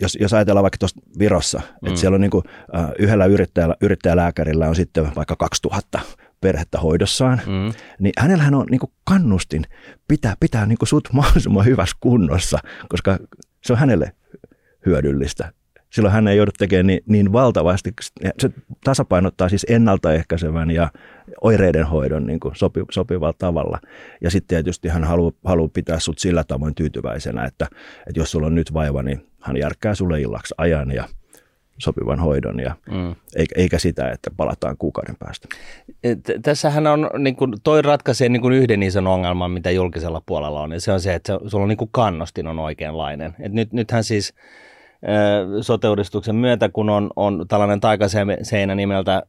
jos, 0.00 0.18
jos 0.20 0.32
ajatellaan 0.32 0.62
vaikka 0.62 0.78
tuossa 0.78 1.00
Virossa, 1.18 1.58
mm. 1.58 1.88
että 1.88 2.00
siellä 2.00 2.14
on 2.14 2.20
niin 2.20 2.30
kuin, 2.30 2.44
äh, 2.76 2.90
yhdellä 2.98 3.26
yrittäjällä, 3.26 3.76
yrittäjälääkärillä 3.80 4.68
on 4.68 4.76
sitten 4.76 5.14
vaikka 5.16 5.36
2000 5.36 6.00
perhettä 6.40 6.78
hoidossaan, 6.78 7.40
mm. 7.46 7.72
niin 7.98 8.12
hänellähän 8.18 8.54
on 8.54 8.66
niin 8.70 8.80
kuin 8.80 8.92
kannustin 9.04 9.64
pitää, 10.08 10.34
pitää 10.40 10.66
niin 10.66 10.78
kuin 10.78 10.88
sut 10.88 11.08
mahdollisimman 11.12 11.64
hyvässä 11.64 11.96
kunnossa, 12.00 12.58
koska 12.88 13.18
se 13.64 13.72
on 13.72 13.78
hänelle 13.78 14.12
hyödyllistä 14.86 15.52
Silloin 15.90 16.12
hän 16.12 16.28
ei 16.28 16.36
joudu 16.36 16.50
tekemään 16.58 16.86
niin, 16.86 17.00
niin 17.06 17.32
valtavasti. 17.32 17.92
Se 18.38 18.50
tasapainottaa 18.84 19.48
siis 19.48 19.66
ennaltaehkäisevän 19.68 20.70
ja 20.70 20.90
oireiden 21.40 21.86
hoidon 21.86 22.26
niin 22.26 22.40
kuin 22.40 22.56
sopi, 22.56 22.80
sopivalla 22.90 23.34
tavalla. 23.38 23.78
Ja 24.20 24.30
sitten 24.30 24.48
tietysti 24.48 24.88
hän 24.88 25.04
haluaa, 25.04 25.32
haluaa 25.44 25.68
pitää 25.68 26.00
sut 26.00 26.18
sillä 26.18 26.44
tavoin 26.44 26.74
tyytyväisenä, 26.74 27.44
että, 27.44 27.66
että 28.06 28.20
jos 28.20 28.30
sulla 28.30 28.46
on 28.46 28.54
nyt 28.54 28.72
vaiva, 28.72 29.02
niin 29.02 29.26
hän 29.40 29.56
järkkää 29.56 29.94
sulle 29.94 30.20
illaksi 30.20 30.54
ajan 30.58 30.90
ja 30.90 31.04
sopivan 31.78 32.20
hoidon, 32.20 32.60
ja 32.60 32.76
mm. 32.90 33.14
eikä, 33.36 33.54
eikä 33.56 33.78
sitä, 33.78 34.10
että 34.10 34.30
palataan 34.36 34.76
kuukauden 34.78 35.16
päästä. 35.18 35.48
Tässähän 36.42 36.86
on, 36.86 37.10
niin 37.18 37.36
kuin, 37.36 37.52
toi 37.62 37.82
ratkaisee 37.82 38.28
niin 38.28 38.42
kuin 38.42 38.54
yhden 38.54 38.82
ison 38.82 39.06
ongelman, 39.06 39.50
mitä 39.50 39.70
julkisella 39.70 40.22
puolella 40.26 40.60
on, 40.60 40.72
ja 40.72 40.80
se 40.80 40.92
on 40.92 41.00
se, 41.00 41.14
että 41.14 41.38
sulla 41.46 41.62
on 41.62 41.68
niin 41.68 41.76
kuin 41.78 41.90
kannustin 41.92 42.46
on 42.46 42.58
oikeanlainen. 42.58 43.34
Et 43.40 43.52
nyt, 43.52 43.72
nythän 43.72 44.04
siis 44.04 44.34
sote 45.60 45.88
myötä, 46.32 46.68
kun 46.68 46.90
on, 46.90 47.10
on 47.16 47.44
tällainen 47.48 47.80
taikaseinä 47.80 48.74
nimeltä 48.74 49.22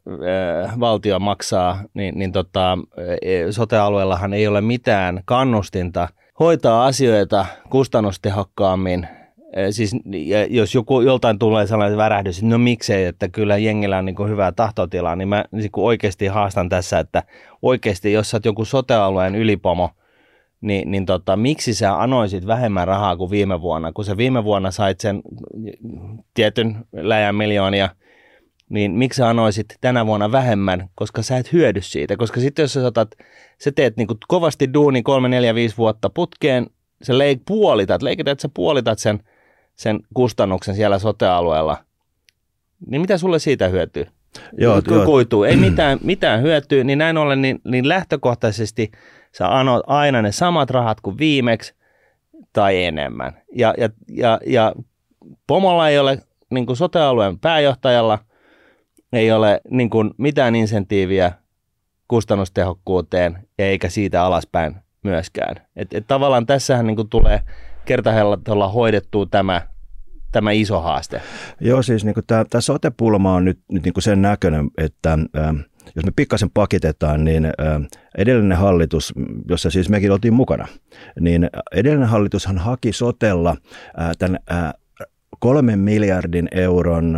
valtio 0.79 1.19
maksaa, 1.19 1.83
niin, 1.93 2.19
niin 2.19 2.31
tota, 2.31 2.77
sote-alueellahan 3.51 4.33
ei 4.33 4.47
ole 4.47 4.61
mitään 4.61 5.21
kannustinta 5.25 6.07
hoitaa 6.39 6.85
asioita 6.85 7.45
kustannustehokkaammin. 7.69 9.07
Siis 9.71 9.95
jos 10.49 10.75
joku, 10.75 11.01
joltain 11.01 11.39
tulee 11.39 11.67
sellainen 11.67 11.97
värähdys, 11.97 12.37
että 12.37 12.49
no 12.49 12.57
miksei, 12.57 13.05
että 13.05 13.29
kyllä 13.29 13.57
jengillä 13.57 13.97
on 13.97 14.05
niin 14.05 14.29
hyvää 14.29 14.51
tahtotilaa, 14.51 15.15
niin 15.15 15.27
mä 15.27 15.45
niin 15.51 15.69
oikeasti 15.77 16.27
haastan 16.27 16.69
tässä, 16.69 16.99
että 16.99 17.23
oikeasti 17.61 18.11
jos 18.11 18.29
sä 18.29 18.37
oot 18.37 18.45
joku 18.45 18.65
sotealueen 18.65 19.35
ylipomo, 19.35 19.89
niin, 20.61 20.91
niin 20.91 21.05
tota, 21.05 21.35
miksi 21.35 21.73
sä 21.73 22.01
anoisit 22.01 22.47
vähemmän 22.47 22.87
rahaa 22.87 23.17
kuin 23.17 23.31
viime 23.31 23.61
vuonna, 23.61 23.91
kun 23.91 24.05
sä 24.05 24.17
viime 24.17 24.43
vuonna 24.43 24.71
sait 24.71 24.99
sen 24.99 25.21
tietyn 26.33 26.85
läjän 26.93 27.35
miljoonia, 27.35 27.89
niin 28.69 28.91
miksi 28.91 29.17
sä 29.17 29.29
anoisit 29.29 29.65
tänä 29.81 30.05
vuonna 30.05 30.31
vähemmän, 30.31 30.89
koska 30.95 31.21
sä 31.21 31.37
et 31.37 31.53
hyödy 31.53 31.81
siitä, 31.81 32.17
koska 32.17 32.39
sitten 32.39 32.63
jos 32.63 32.73
sä, 32.73 32.87
otat, 32.87 33.11
sä 33.57 33.71
teet 33.71 33.97
niin 33.97 34.07
kovasti 34.27 34.73
duuni 34.73 35.03
3, 35.03 35.29
4, 35.29 35.55
5 35.55 35.77
vuotta 35.77 36.09
putkeen, 36.09 36.67
sä 37.03 37.17
leik, 37.17 37.41
puolitat, 37.47 38.01
leikität, 38.01 38.31
että 38.31 38.41
sä 38.41 38.49
puolitat 38.53 38.99
sen– 38.99 39.19
sen 39.81 39.99
kustannuksen 40.13 40.75
siellä 40.75 40.99
sotealueella, 40.99 41.77
niin 42.87 43.01
mitä 43.01 43.17
sulle 43.17 43.39
siitä 43.39 43.67
hyötyy? 43.67 44.05
Joo, 44.57 44.81
Kuituu. 45.05 45.43
Ei 45.43 45.55
mitään, 45.55 45.99
mitään 46.03 46.41
hyötyä, 46.41 46.83
niin 46.83 46.97
näin 46.97 47.17
ollen 47.17 47.41
niin, 47.41 47.61
niin 47.63 47.89
lähtökohtaisesti 47.89 48.91
sä 49.37 49.59
anot 49.59 49.83
aina 49.87 50.21
ne 50.21 50.31
samat 50.31 50.69
rahat 50.69 51.01
kuin 51.01 51.17
viimeksi 51.17 51.75
tai 52.53 52.83
enemmän. 52.83 53.41
Ja, 53.55 53.73
ja, 53.77 53.89
ja, 54.09 54.39
ja 54.45 54.73
Pomolla 55.47 55.89
ei 55.89 55.99
ole, 55.99 56.17
niin 56.51 56.65
kuin 56.65 56.77
sotealueen 56.77 57.39
pääjohtajalla, 57.39 58.19
ei 59.13 59.31
ole 59.31 59.61
niin 59.69 59.89
kuin 59.89 60.11
mitään 60.17 60.55
insentiiviä 60.55 61.31
kustannustehokkuuteen 62.07 63.47
eikä 63.59 63.89
siitä 63.89 64.23
alaspäin 64.23 64.75
myöskään. 65.03 65.55
Et, 65.75 65.93
et 65.93 66.07
tavallaan 66.07 66.45
tässähän 66.45 66.87
niin 66.87 66.95
kuin 66.95 67.09
tulee 67.09 67.41
kertaheitolla 67.85 68.67
hoidettua 68.67 69.25
tämä, 69.25 69.61
tämä 70.31 70.51
iso 70.51 70.81
haaste? 70.81 71.21
Joo, 71.59 71.81
siis 71.81 72.05
niin 72.05 72.15
tämä, 72.27 72.45
sote-pulma 72.59 73.33
on 73.33 73.45
nyt, 73.45 73.59
nyt 73.71 73.83
niin 73.83 73.93
sen 73.99 74.21
näköinen, 74.21 74.69
että 74.77 75.13
äh, 75.13 75.55
jos 75.95 76.05
me 76.05 76.11
pikkasen 76.15 76.49
pakitetaan, 76.53 77.23
niin 77.23 77.47
edellinen 78.17 78.57
hallitus, 78.57 79.13
jossa 79.49 79.69
siis 79.69 79.89
mekin 79.89 80.11
oltiin 80.11 80.33
mukana, 80.33 80.67
niin 81.19 81.49
edellinen 81.71 82.07
hallitushan 82.07 82.57
haki 82.57 82.93
sotella 82.93 83.57
tämän 84.19 84.39
kolmen 85.39 85.79
miljardin 85.79 86.47
euron 86.51 87.17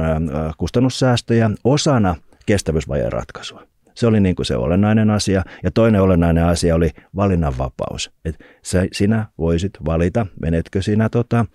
kustannussäästöjä 0.57 1.51
osana 1.63 2.15
kestävyysvajeen 2.45 3.13
ratkaisua. 3.13 3.63
Se 3.95 4.07
oli 4.07 4.19
niin 4.19 4.35
kuin 4.35 4.45
se 4.45 4.55
olennainen 4.55 5.09
asia. 5.09 5.43
Ja 5.63 5.71
toinen 5.71 6.01
olennainen 6.01 6.45
asia 6.45 6.75
oli 6.75 6.89
valinnanvapaus. 7.15 8.11
Että 8.25 8.45
sinä 8.91 9.25
voisit 9.37 9.71
valita, 9.85 10.25
menetkö 10.41 10.81
sinä 10.81 11.09
tota, 11.09 11.45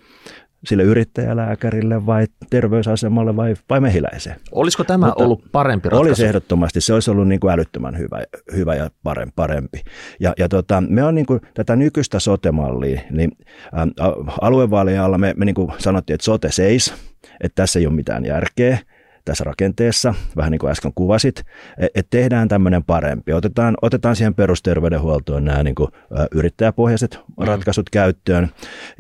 sille 0.65 0.83
yrittäjälääkärille 0.83 2.07
vai 2.07 2.27
terveysasemalle 2.51 3.37
vai, 3.37 3.55
vai 3.71 3.81
mehiläiseen. 3.81 4.37
Olisiko 4.53 4.85
tämä 4.85 5.07
Mutta 5.07 5.25
ollut 5.25 5.45
parempi 5.53 5.89
ratkaisu? 5.89 6.09
Olisi 6.09 6.25
ehdottomasti. 6.27 6.81
Se 6.81 6.95
olisi 6.95 7.11
ollut 7.11 7.29
niin 7.29 7.41
kuin 7.41 7.53
älyttömän 7.53 7.99
hyvä, 7.99 8.23
hyvä 8.57 8.75
ja 8.75 8.91
parempi. 9.35 9.83
Ja, 10.21 10.35
ja 10.39 10.49
tota, 10.49 10.83
me 10.89 11.05
on 11.05 11.15
niin 11.15 11.27
kuin 11.27 11.41
tätä 11.55 11.77
nykyistä 11.77 12.19
sote-mallia, 12.19 13.01
niin 13.11 13.33
ä, 13.75 14.07
aluevaalien 14.41 15.01
alla 15.01 15.19
me, 15.19 15.35
me 15.37 15.45
niin 15.45 15.55
kuin 15.55 15.73
sanottiin, 15.79 16.15
että 16.15 16.25
sote 16.25 16.53
seis, 16.53 16.95
että 17.41 17.63
tässä 17.63 17.79
ei 17.79 17.87
ole 17.87 17.95
mitään 17.95 18.25
järkeä 18.25 18.79
tässä 19.29 19.45
rakenteessa, 19.45 20.15
vähän 20.37 20.51
niin 20.53 20.59
kuin 20.59 20.71
äsken 20.71 20.93
kuvasit, 20.95 21.39
e, 21.79 21.87
että 21.95 22.11
tehdään 22.11 22.49
tämmöinen 22.49 22.85
parempi. 22.85 23.33
Otetaan, 23.33 23.77
otetaan 23.83 24.17
siihen 24.17 24.35
perusterveydenhuoltoon 24.35 25.45
nämä 25.45 25.63
niin 25.63 25.75
kuin, 25.75 25.89
yrittäjäpohjaiset 26.35 27.21
mm. 27.39 27.47
ratkaisut 27.47 27.91
käyttöön. 27.91 28.49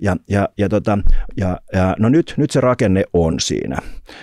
Ja, 0.03 0.17
ja, 0.29 0.49
ja, 0.59 0.69
tota, 0.69 0.99
ja, 1.37 1.61
ja 1.73 1.97
no 1.99 2.09
nyt, 2.09 2.35
nyt 2.37 2.51
se 2.51 2.61
rakenne 2.61 3.05
on 3.13 3.41
siinä. 3.41 3.79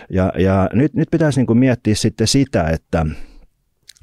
Ja, 0.09 0.31
ja 0.38 0.69
nyt, 0.74 0.93
nyt 0.93 1.07
pitäisi 1.12 1.39
niin 1.39 1.47
kuin 1.47 1.59
miettiä 1.59 1.95
sitten 1.95 2.27
sitä, 2.27 2.63
että 2.63 3.05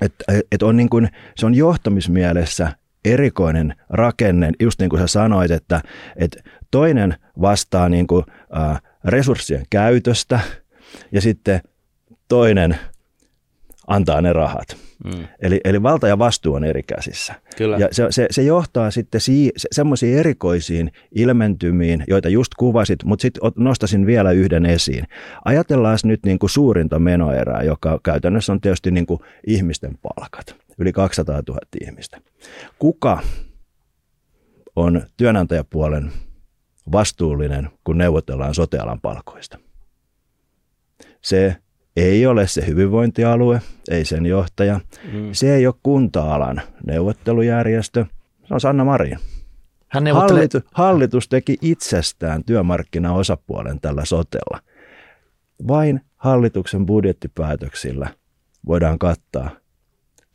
että 0.00 0.24
et 0.52 0.62
on 0.62 0.76
niin 0.76 0.88
kuin, 0.88 1.08
se 1.36 1.46
on 1.46 1.54
johtamismielessä 1.54 2.72
erikoinen 3.04 3.74
rakenne, 3.90 4.52
just 4.60 4.80
niin 4.80 4.90
kuin 4.90 5.00
sä 5.00 5.06
sanoit, 5.06 5.50
että, 5.50 5.80
että 6.16 6.42
toinen 6.70 7.14
vastaa 7.40 7.88
niin 7.88 8.06
kuin, 8.06 8.24
äh, 8.56 8.82
resurssien 9.04 9.64
käytöstä 9.70 10.40
ja 11.12 11.20
sitten 11.20 11.60
toinen 12.32 12.78
antaa 13.86 14.20
ne 14.22 14.32
rahat. 14.32 14.76
Mm. 15.04 15.24
Eli, 15.42 15.60
eli 15.64 15.82
valta 15.82 16.08
ja 16.08 16.18
vastuu 16.18 16.54
on 16.54 16.64
eri 16.64 16.82
käsissä. 16.82 17.34
Kyllä. 17.56 17.78
Ja 17.78 17.88
se, 17.90 18.06
se, 18.10 18.26
se 18.30 18.42
johtaa 18.42 18.90
sitten 18.90 19.20
si, 19.20 19.52
se, 19.56 19.68
semmoisiin 19.72 20.18
erikoisiin 20.18 20.92
ilmentymiin, 21.14 22.04
joita 22.08 22.28
just 22.28 22.54
kuvasit, 22.58 23.04
mutta 23.04 23.22
sitten 23.22 23.52
nostasin 23.56 24.06
vielä 24.06 24.32
yhden 24.32 24.66
esiin. 24.66 25.04
Ajatellaan 25.44 25.98
nyt 26.04 26.20
niin 26.24 26.38
kuin 26.38 26.50
suurinta 26.50 26.98
menoerää, 26.98 27.62
joka 27.62 28.00
käytännössä 28.02 28.52
on 28.52 28.60
tietysti 28.60 28.90
niin 28.90 29.06
kuin 29.06 29.20
ihmisten 29.46 29.98
palkat. 30.02 30.56
Yli 30.78 30.92
200 30.92 31.42
000 31.48 31.60
ihmistä. 31.80 32.20
Kuka 32.78 33.22
on 34.76 35.02
työnantajapuolen 35.16 36.12
vastuullinen, 36.92 37.70
kun 37.84 37.98
neuvotellaan 37.98 38.54
sotealan 38.54 39.00
palkoista? 39.00 39.58
Se 41.22 41.56
ei 41.96 42.26
ole 42.26 42.46
se 42.46 42.66
hyvinvointialue, 42.66 43.62
ei 43.90 44.04
sen 44.04 44.26
johtaja. 44.26 44.80
Mm. 45.12 45.28
Se 45.32 45.54
ei 45.54 45.66
ole 45.66 45.74
kunta-alan 45.82 46.62
neuvottelujärjestö, 46.86 48.06
se 48.44 48.54
on 48.54 48.60
Sanna 48.60 48.84
Marin. 48.84 49.18
Hän 49.88 50.04
neuvottelee... 50.04 50.40
Hallitus, 50.40 50.62
hallitus 50.72 51.28
teki 51.28 51.58
itsestään 51.62 52.44
työmarkkinaosapuolen 52.44 53.80
tällä 53.80 54.04
sotella. 54.04 54.60
Vain 55.68 56.00
hallituksen 56.16 56.86
budjettipäätöksillä 56.86 58.08
voidaan 58.66 58.98
kattaa 58.98 59.50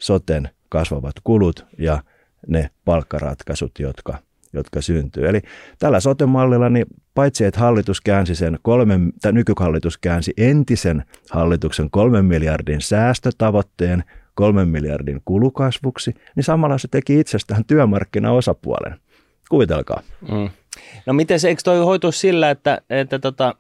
soten 0.02 0.50
kasvavat 0.70 1.16
kulut 1.24 1.66
ja 1.80 2.04
ne 2.48 2.70
palkkaratkaisut, 2.86 3.72
jotka 3.80 4.18
jotka 4.54 4.82
syntyy. 4.82 5.27
Eli 5.27 5.42
tällä 5.80 6.00
sote-mallilla, 6.00 6.70
niin 6.70 6.86
paitsi 7.13 7.46
että 7.46 7.60
hallitus 7.60 8.01
käänsi 8.01 8.36
sen 8.36 8.60
kolmen, 8.62 9.13
tai 9.22 9.32
nykyhallitus 9.32 9.98
käänsi 9.98 10.34
entisen 10.38 11.04
hallituksen 11.32 11.89
kolmen 11.89 12.25
miljardin 12.25 12.82
säästötavoitteen 12.82 14.04
kolmen 14.34 14.68
miljardin 14.68 15.22
kulukasvuksi, 15.25 16.13
niin 16.36 16.44
samalla 16.44 16.77
se 16.77 16.88
teki 16.88 17.20
itsestään 17.20 17.66
työmarkkinaosapuolen. 17.66 19.00
Kuvitelkaa. 19.50 20.01
Mm. 20.32 20.50
No 21.06 21.13
miten 21.13 21.39
se, 21.39 21.48
eikö 21.48 21.62
toi 21.63 21.80
hoitu 21.80 22.12
sillä, 22.12 22.50
että, 22.50 22.82
että 22.89 23.20
tota, 23.20 23.56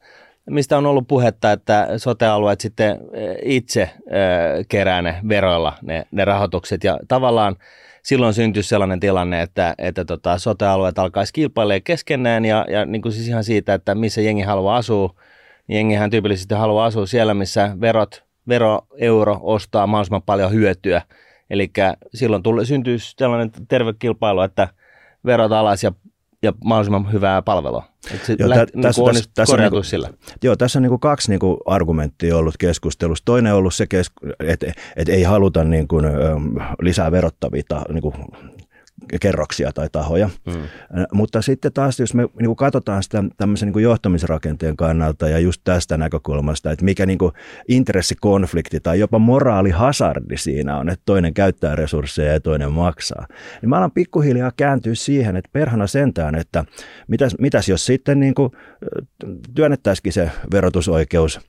mistä 0.50 0.78
on 0.78 0.86
ollut 0.86 1.08
puhetta, 1.08 1.52
että 1.52 1.88
sote-alueet 1.96 2.60
sitten 2.60 2.98
eh, 3.12 3.36
itse 3.42 3.82
äh, 3.82 3.90
kerää 4.68 5.02
ne 5.02 5.20
veroilla 5.28 5.72
ne, 5.82 6.06
ne 6.10 6.24
rahoitukset 6.24 6.84
ja 6.84 6.98
tavallaan 7.08 7.56
silloin 8.02 8.34
syntyisi 8.34 8.68
sellainen 8.68 9.00
tilanne, 9.00 9.42
että, 9.42 9.74
että 9.78 10.04
tota, 10.04 10.38
sote-alueet 10.38 10.98
alkaisi 10.98 11.32
kilpailemaan 11.32 11.82
keskenään 11.82 12.44
ja, 12.44 12.66
ja 12.70 12.84
niin 12.84 13.02
kuin 13.02 13.12
siis 13.12 13.28
ihan 13.28 13.44
siitä, 13.44 13.74
että 13.74 13.94
missä 13.94 14.20
jengi 14.20 14.42
haluaa 14.42 14.76
asua, 14.76 15.14
niin 15.66 15.76
jengihän 15.76 16.10
tyypillisesti 16.10 16.54
haluaa 16.54 16.86
asua 16.86 17.06
siellä, 17.06 17.34
missä 17.34 17.76
verot, 17.80 18.24
veroeuro 18.48 19.40
ostaa 19.42 19.86
mahdollisimman 19.86 20.22
paljon 20.22 20.52
hyötyä. 20.52 21.02
Eli 21.50 21.70
silloin 22.14 22.42
tulee, 22.42 22.64
syntyisi 22.64 23.14
sellainen 23.18 23.50
terve 23.68 23.92
kilpailu, 23.98 24.40
että 24.40 24.68
verot 25.26 25.52
alas 25.52 25.84
ja 25.84 25.92
ja 26.42 26.52
mahdollisimman 26.64 27.12
hyvää 27.12 27.42
palvelua. 27.42 27.84
joo, 28.38 28.48
tä, 28.48 28.66
niin 28.74 28.82
tässä, 28.82 29.02
tässä, 29.06 29.30
tässä, 29.34 29.56
on, 29.56 29.72
niin 29.72 29.84
sillä. 29.84 30.10
Joo, 30.42 30.56
tässä 30.56 30.78
on 30.78 30.82
niin 30.82 30.90
kuin 30.90 31.00
kaksi 31.00 31.30
niin 31.30 31.40
kuin 31.40 31.56
argumenttia 31.66 32.36
ollut 32.36 32.54
keskustelussa. 32.58 33.24
Toinen 33.24 33.52
on 33.52 33.58
ollut 33.58 33.74
se, 33.74 33.86
että 34.40 34.72
et 34.96 35.08
ei 35.08 35.22
haluta 35.22 35.64
niin 35.64 35.88
kuin, 35.88 36.04
lisää 36.82 37.12
verottavia 37.12 37.62
niin 37.88 38.02
kuin, 38.02 38.14
kerroksia 39.20 39.72
tai 39.72 39.88
tahoja. 39.92 40.30
Mm. 40.46 40.52
Mutta 41.12 41.42
sitten 41.42 41.72
taas, 41.72 42.00
jos 42.00 42.14
me 42.14 42.22
niin 42.22 42.46
kuin 42.46 42.56
katsotaan 42.56 43.02
sitä 43.02 43.24
tämmöisen 43.36 43.66
niin 43.66 43.72
kuin 43.72 43.82
johtamisrakenteen 43.82 44.76
kannalta 44.76 45.28
ja 45.28 45.38
just 45.38 45.60
tästä 45.64 45.96
näkökulmasta, 45.96 46.70
että 46.70 46.84
mikä 46.84 47.06
niin 47.06 47.18
kuin 47.18 47.32
intressikonflikti 47.68 48.80
tai 48.80 48.98
jopa 48.98 49.18
moraalihasardi 49.18 50.36
siinä 50.36 50.76
on, 50.76 50.88
että 50.88 51.02
toinen 51.06 51.34
käyttää 51.34 51.76
resursseja 51.76 52.32
ja 52.32 52.40
toinen 52.40 52.72
maksaa, 52.72 53.26
niin 53.62 53.70
mä 53.70 53.76
alan 53.76 53.90
pikkuhiljaa 53.90 54.52
kääntyä 54.56 54.94
siihen, 54.94 55.36
että 55.36 55.50
perhana 55.52 55.86
sentään, 55.86 56.34
että 56.34 56.64
mitäs, 57.08 57.34
mitäs 57.38 57.68
jos 57.68 57.86
sitten 57.86 58.20
niin 58.20 58.34
kuin 58.34 58.52
työnnettäisikin 59.54 60.12
se 60.12 60.30
verotusoikeus 60.52 61.40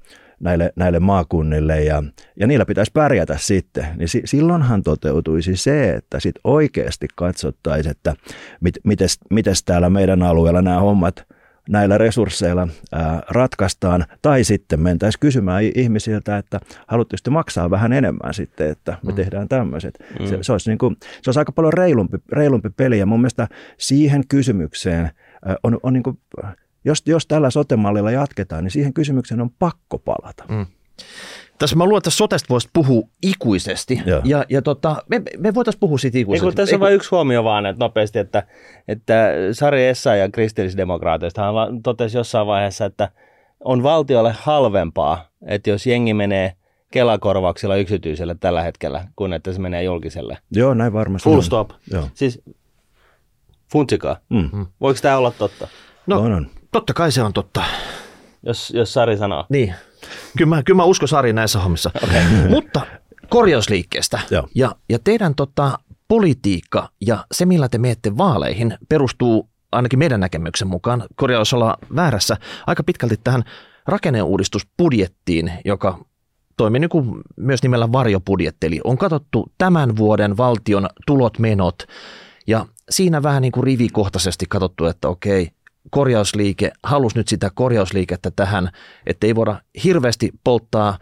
näille, 0.44 0.74
näille 0.76 1.00
maakunnille 1.00 1.84
ja, 1.84 2.04
ja 2.40 2.48
niillä 2.48 2.66
pitäisi 2.66 2.92
pärjätä 2.92 3.38
sitten, 3.40 3.86
niin 3.98 4.08
si, 4.08 4.22
silloinhan 4.26 4.84
toteutuisi 4.84 5.56
se, 5.56 5.94
että 5.94 6.20
sit 6.20 6.36
oikeasti 6.44 7.08
katsottaisiin, 7.16 7.92
että 7.92 8.16
mit, 8.62 8.76
mites, 8.84 9.20
mites 9.30 9.64
täällä 9.64 9.90
meidän 9.90 10.24
alueella 10.24 10.62
nämä 10.62 10.80
hommat 10.80 11.26
näillä 11.70 11.98
resursseilla 11.98 12.68
ää, 12.92 13.22
ratkaistaan, 13.30 14.06
tai 14.22 14.44
sitten 14.44 14.80
mentäisiin 14.82 15.20
kysymään 15.20 15.64
ihmisiltä, 15.76 16.38
että 16.38 16.60
haluatteko 16.88 17.32
maksaa 17.32 17.70
vähän 17.70 17.94
enemmän 17.94 18.34
sitten, 18.34 18.70
että 18.70 18.98
me 19.04 19.12
mm. 19.12 19.16
tehdään 19.16 19.50
tämmöiset. 19.50 20.00
Mm. 20.20 20.26
Se, 20.26 20.38
se, 20.42 20.52
olisi 20.52 20.70
niin 20.70 20.78
kuin, 20.78 20.98
se 21.00 21.30
olisi 21.30 21.40
aika 21.40 21.52
paljon 21.52 21.74
reilumpi, 21.74 22.18
reilumpi 22.32 22.70
peli, 22.70 23.00
ja 23.00 23.06
mun 23.06 23.20
mielestä 23.20 23.48
siihen 23.78 24.28
kysymykseen 24.28 25.10
ää, 25.46 25.56
on, 25.64 25.80
on 25.84 25.94
niin 25.94 26.04
kuin, 26.04 26.20
jos, 26.86 27.04
jos 27.06 27.28
tällä 27.28 27.50
sotemallilla 27.50 28.12
jatketaan, 28.12 28.64
niin 28.64 28.72
siihen 28.72 28.94
kysymykseen 28.94 29.42
on 29.42 29.50
pakko 29.60 29.98
palata. 29.98 30.44
Mm. 30.50 30.66
Tässä 31.60 31.76
mä 31.76 31.84
luulen, 31.84 31.98
että 31.98 32.10
sotesta 32.10 32.50
voisi 32.50 32.70
puhua 32.74 33.08
ikuisesti. 33.22 34.02
Joo. 34.06 34.22
Ja, 34.24 34.46
ja 34.50 34.62
tota, 34.62 35.04
me, 35.10 35.22
me 35.38 35.54
voitaisiin 35.54 35.80
puhua 35.80 35.98
siitä 35.98 36.18
ikuisesti. 36.18 36.48
Eiku, 36.48 36.56
tässä 36.56 36.76
on 36.76 36.80
vain 36.80 36.94
yksi 36.94 37.10
huomio 37.10 37.44
vaan 37.44 37.66
että 37.66 37.86
nopeasti, 37.86 38.20
että, 38.20 38.44
että 38.88 39.32
Sari 39.52 39.86
Essa 39.86 40.16
ja 40.16 40.30
kristillisdemokraateista 40.30 41.42
totesi 41.84 42.18
jossain 42.18 42.48
vaiheessa, 42.48 42.86
että 42.86 43.10
on 43.64 43.84
valtiolle 43.84 44.36
halvempaa, 44.40 45.30
että 45.46 45.70
jos 45.70 45.88
jengi 45.88 46.14
menee 46.14 46.54
Kelakorvauksilla 46.92 47.76
yksityiselle 47.76 48.36
tällä 48.40 48.62
hetkellä, 48.62 49.08
kun 49.16 49.34
että 49.34 49.54
se 49.54 49.62
menee 49.62 49.84
julkiselle. 49.84 50.38
Joo, 50.52 50.74
näin 50.74 50.94
varmasti. 50.94 51.30
Full 51.30 51.42
stop. 51.42 51.70
Joo. 51.92 52.08
Siis 52.14 52.42
funtsikaa. 53.72 54.18
Mm. 54.30 54.66
Voiko 54.82 55.00
tämä 55.02 55.18
olla 55.18 55.32
totta? 55.32 55.68
No, 56.08 56.20
on, 56.20 56.34
on. 56.34 56.48
Totta 56.74 56.94
kai 56.94 57.12
se 57.12 57.24
on 57.24 57.34
totta. 57.34 57.64
Jos, 58.46 58.72
jos 58.76 58.94
Sari 58.94 59.18
sanoo. 59.18 59.46
Niin. 59.50 59.74
Kyllä 60.38 60.50
mä, 60.50 60.64
kyllä 60.64 60.78
mä 60.78 60.84
uskon 60.84 61.08
Sari 61.08 61.34
näissä 61.34 61.60
hommissa. 61.60 61.92
Okay. 62.04 62.50
Mutta 62.50 62.82
korjausliikkeestä. 63.30 64.20
Ja, 64.56 64.76
ja 64.90 65.00
teidän 65.04 65.36
tota, 65.36 65.80
politiikka 66.08 66.90
ja 67.02 67.26
se, 67.32 67.46
millä 67.46 67.70
te 67.70 67.78
menette 67.78 68.18
vaaleihin, 68.18 68.78
perustuu 68.90 69.50
ainakin 69.72 70.00
meidän 70.00 70.20
näkemyksen 70.20 70.68
mukaan, 70.68 71.04
korjaus 71.16 71.54
olla 71.54 71.78
väärässä, 71.96 72.38
aika 72.68 72.84
pitkälti 72.84 73.16
tähän 73.24 73.44
rakenneuudistusbudjettiin, 73.88 75.52
joka 75.66 76.00
toimii 76.58 76.80
niin 76.80 76.90
kuin 76.90 77.22
myös 77.36 77.64
nimellä 77.64 77.92
varjobudjetti. 77.92 78.68
Eli 78.68 78.82
on 78.84 78.98
katsottu 78.98 79.52
tämän 79.58 79.98
vuoden 79.98 80.38
valtion 80.38 80.88
tulot, 81.08 81.40
menot 81.40 81.84
ja 82.48 82.66
siinä 82.90 83.24
vähän 83.24 83.42
niin 83.42 83.52
kuin 83.52 83.64
rivikohtaisesti 83.64 84.46
katsottu, 84.50 84.86
että 84.86 85.08
okei, 85.08 85.52
korjausliike 85.92 86.72
halusi 86.84 87.18
nyt 87.18 87.28
sitä 87.28 87.52
korjausliikettä 87.54 88.32
tähän, 88.36 88.70
että 89.06 89.28
ei 89.28 89.36
voida 89.36 89.62
hirveästi 89.84 90.32
polttaa 90.44 90.98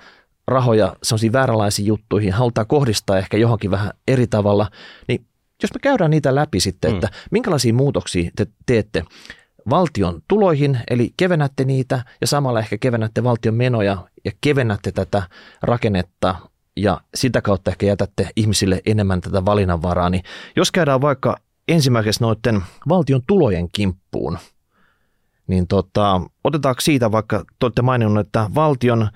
rahoja 0.47 0.95
sellaisiin 1.03 1.33
vääränlaisiin 1.33 1.85
juttuihin, 1.85 2.33
halutaan 2.33 2.67
kohdistaa 2.67 3.17
ehkä 3.17 3.37
johonkin 3.37 3.71
vähän 3.71 3.91
eri 4.07 4.27
tavalla, 4.27 4.69
niin 5.07 5.25
jos 5.63 5.73
me 5.73 5.79
käydään 5.81 6.11
niitä 6.11 6.35
läpi 6.35 6.59
sitten, 6.59 6.91
mm. 6.91 6.95
että 6.95 7.09
minkälaisia 7.31 7.73
muutoksia 7.73 8.31
te 8.35 8.47
teette 8.65 9.03
valtion 9.69 10.21
tuloihin, 10.27 10.79
eli 10.89 11.13
kevennätte 11.17 11.63
niitä 11.63 12.05
ja 12.21 12.27
samalla 12.27 12.59
ehkä 12.59 12.77
kevennätte 12.77 13.23
valtion 13.23 13.55
menoja 13.55 13.97
ja 14.25 14.31
kevennätte 14.41 14.91
tätä 14.91 15.23
rakennetta 15.61 16.35
ja 16.77 17.01
sitä 17.15 17.41
kautta 17.41 17.71
ehkä 17.71 17.85
jätätte 17.85 18.29
ihmisille 18.35 18.81
enemmän 18.85 19.21
tätä 19.21 19.45
valinnanvaraa, 19.45 20.09
niin 20.09 20.23
jos 20.55 20.71
käydään 20.71 21.01
vaikka 21.01 21.37
ensimmäiseksi 21.67 22.23
noiden 22.23 22.61
valtion 22.89 23.21
tulojen 23.27 23.67
kimppuun, 23.73 24.37
niin 25.51 25.67
tota, 25.67 26.21
otetaanko 26.43 26.81
siitä 26.81 27.11
vaikka, 27.11 27.39
te 27.59 27.65
olette 27.65 27.81
maininnut, 27.81 28.27
että 28.27 28.49
valtion 28.55 29.07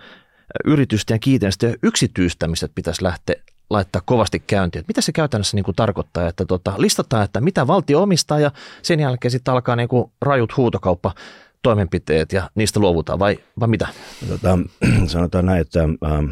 yritysten 0.66 1.16
ja 1.16 1.20
kiinteistöjen 1.20 1.76
yksityistämiset 1.84 2.72
pitäisi 2.76 3.04
lähteä 3.04 3.36
laittaa 3.70 4.02
kovasti 4.06 4.44
käyntiin. 4.48 4.80
Että 4.80 4.90
mitä 4.90 5.02
se 5.02 5.12
käytännössä 5.12 5.58
niin 5.58 5.64
kuin 5.64 5.76
tarkoittaa, 5.76 6.28
että 6.28 6.46
tota, 6.46 6.74
listataan, 6.78 7.24
että 7.24 7.42
mitä 7.42 7.68
valtio 7.68 8.02
omistaa 8.02 8.40
ja 8.40 8.52
sen 8.82 9.00
jälkeen 9.00 9.32
sitten 9.32 9.54
alkaa 9.54 9.76
niin 9.76 9.90
kuin 9.90 10.12
rajut 10.22 10.58
huutokauppa 10.58 11.14
toimenpiteet 11.62 12.34
ja 12.34 12.50
niistä 12.56 12.80
luovutaan 12.80 13.20
vai, 13.20 13.38
vai 13.60 13.68
mitä? 13.68 13.88
Tota, 14.28 14.60
sanotaan 15.08 15.46
näin, 15.46 15.62
että 15.62 15.84
ähm, 15.84 16.26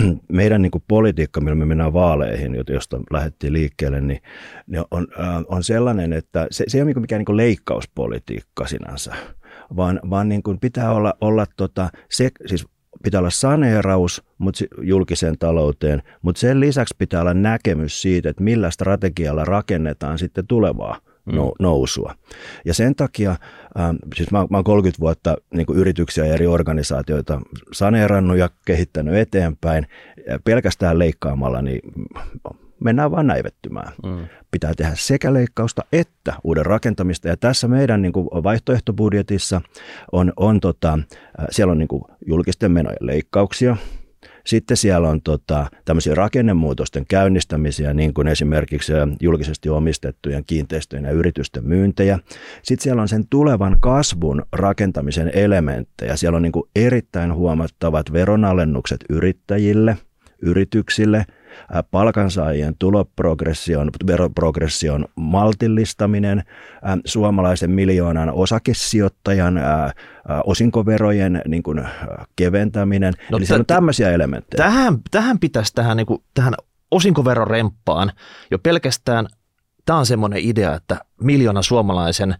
meidän 0.32 0.62
niin 0.62 0.70
kuin 0.70 0.84
politiikka, 0.88 1.40
millä 1.40 1.54
me 1.54 1.64
mennään 1.64 1.92
vaaleihin, 1.92 2.56
josta 2.68 3.00
lähdettiin 3.10 3.52
liikkeelle, 3.52 4.00
niin, 4.00 4.20
niin 4.66 4.84
on, 4.90 5.06
on 5.48 5.64
sellainen, 5.64 6.12
että 6.12 6.46
se, 6.50 6.64
se 6.68 6.78
ei 6.78 6.82
ole 6.82 6.86
niinku 6.86 7.00
mikään 7.00 7.20
niin 7.20 7.26
kuin 7.26 7.36
leikkauspolitiikka 7.36 8.66
sinänsä, 8.66 9.14
vaan, 9.76 10.00
vaan 10.10 10.28
niin 10.28 10.42
kuin 10.42 10.60
pitää 10.60 10.92
olla, 10.92 11.14
olla 11.20 11.46
tota, 11.56 11.88
se, 12.10 12.30
siis 12.46 12.66
pitää 13.02 13.18
olla 13.20 13.30
saneeraus 13.30 14.22
mutta 14.38 14.64
julkiseen 14.82 15.38
talouteen, 15.38 16.02
mutta 16.22 16.38
sen 16.38 16.60
lisäksi 16.60 16.94
pitää 16.98 17.20
olla 17.20 17.34
näkemys 17.34 18.02
siitä, 18.02 18.30
että 18.30 18.42
millä 18.42 18.70
strategialla 18.70 19.44
rakennetaan 19.44 20.18
sitten 20.18 20.46
tulevaa 20.46 20.98
mm. 21.26 21.34
nousua. 21.60 22.14
Ja 22.64 22.74
sen 22.74 22.94
takia, 22.94 23.30
äh, 23.30 23.38
siis 24.14 24.30
mä, 24.30 24.46
mä 24.50 24.56
oon 24.56 24.64
30 24.64 25.00
vuotta 25.00 25.36
niin 25.54 25.66
yrityksiä 25.74 26.26
ja 26.26 26.34
eri 26.34 26.46
organisaatioita 26.46 27.40
saneerannut 27.72 28.38
ja 28.38 28.50
kehittänyt 28.64 29.14
eteenpäin. 29.14 29.86
Pelkästään 30.44 30.98
leikkaamalla, 30.98 31.62
niin 31.62 31.80
mennään 32.84 33.10
vaan 33.10 33.26
näivettymään. 33.26 33.92
Mm. 34.04 34.26
Pitää 34.50 34.74
tehdä 34.74 34.92
sekä 34.94 35.34
leikkausta 35.34 35.82
että 35.92 36.34
uuden 36.44 36.66
rakentamista. 36.66 37.28
Ja 37.28 37.36
tässä 37.36 37.68
meidän 37.68 38.02
niin 38.02 38.12
kuin 38.12 38.26
vaihtoehtobudjetissa 38.26 39.60
on, 40.12 40.32
on 40.36 40.60
tota, 40.60 40.98
siellä 41.50 41.70
on 41.70 41.78
niin 41.78 41.88
kuin 41.88 42.02
julkisten 42.26 42.72
menojen 42.72 42.98
leikkauksia, 43.00 43.76
sitten 44.46 44.76
siellä 44.76 45.08
on 45.08 45.22
tota, 45.22 45.66
tämmöisiä 45.84 46.14
rakennemuutosten 46.14 47.06
käynnistämisiä, 47.06 47.94
niin 47.94 48.14
kuin 48.14 48.28
esimerkiksi 48.28 48.92
julkisesti 49.20 49.68
omistettujen 49.68 50.44
kiinteistöjen 50.46 51.04
ja 51.04 51.10
yritysten 51.10 51.64
myyntejä. 51.64 52.18
Sitten 52.62 52.82
siellä 52.82 53.02
on 53.02 53.08
sen 53.08 53.24
tulevan 53.30 53.76
kasvun 53.80 54.42
rakentamisen 54.52 55.30
elementtejä. 55.34 56.16
Siellä 56.16 56.36
on 56.36 56.42
niin 56.42 56.52
kuin 56.52 56.70
erittäin 56.76 57.34
huomattavat 57.34 58.12
veronalennukset 58.12 59.00
yrittäjille, 59.10 59.96
yrityksille– 60.42 61.24
palkansaajien 61.90 62.74
tuloprogression, 62.78 63.90
veroprogression 64.06 65.04
maltillistaminen, 65.16 66.42
suomalaisen 67.04 67.70
miljoonan 67.70 68.30
osakesijoittajan 68.30 69.60
osinkoverojen 70.46 71.42
niin 71.48 71.62
kuin, 71.62 71.84
keventäminen. 72.36 73.14
No, 73.30 73.38
Eli 73.38 73.46
t- 73.46 73.50
on 73.50 73.66
tämmöisiä 73.66 74.10
elementtejä. 74.10 74.64
Tähän, 74.64 74.98
tähän 75.10 75.38
pitäisi 75.38 75.74
tähän, 75.74 75.96
niin 75.96 76.06
kuin, 76.06 76.22
tähän 76.34 76.54
osinkoveroremppaan 76.90 78.12
jo 78.50 78.58
pelkästään, 78.58 79.28
tämä 79.86 79.98
on 79.98 80.06
semmoinen 80.06 80.38
idea, 80.42 80.74
että 80.74 81.00
miljoona 81.20 81.62
suomalaisen 81.62 82.34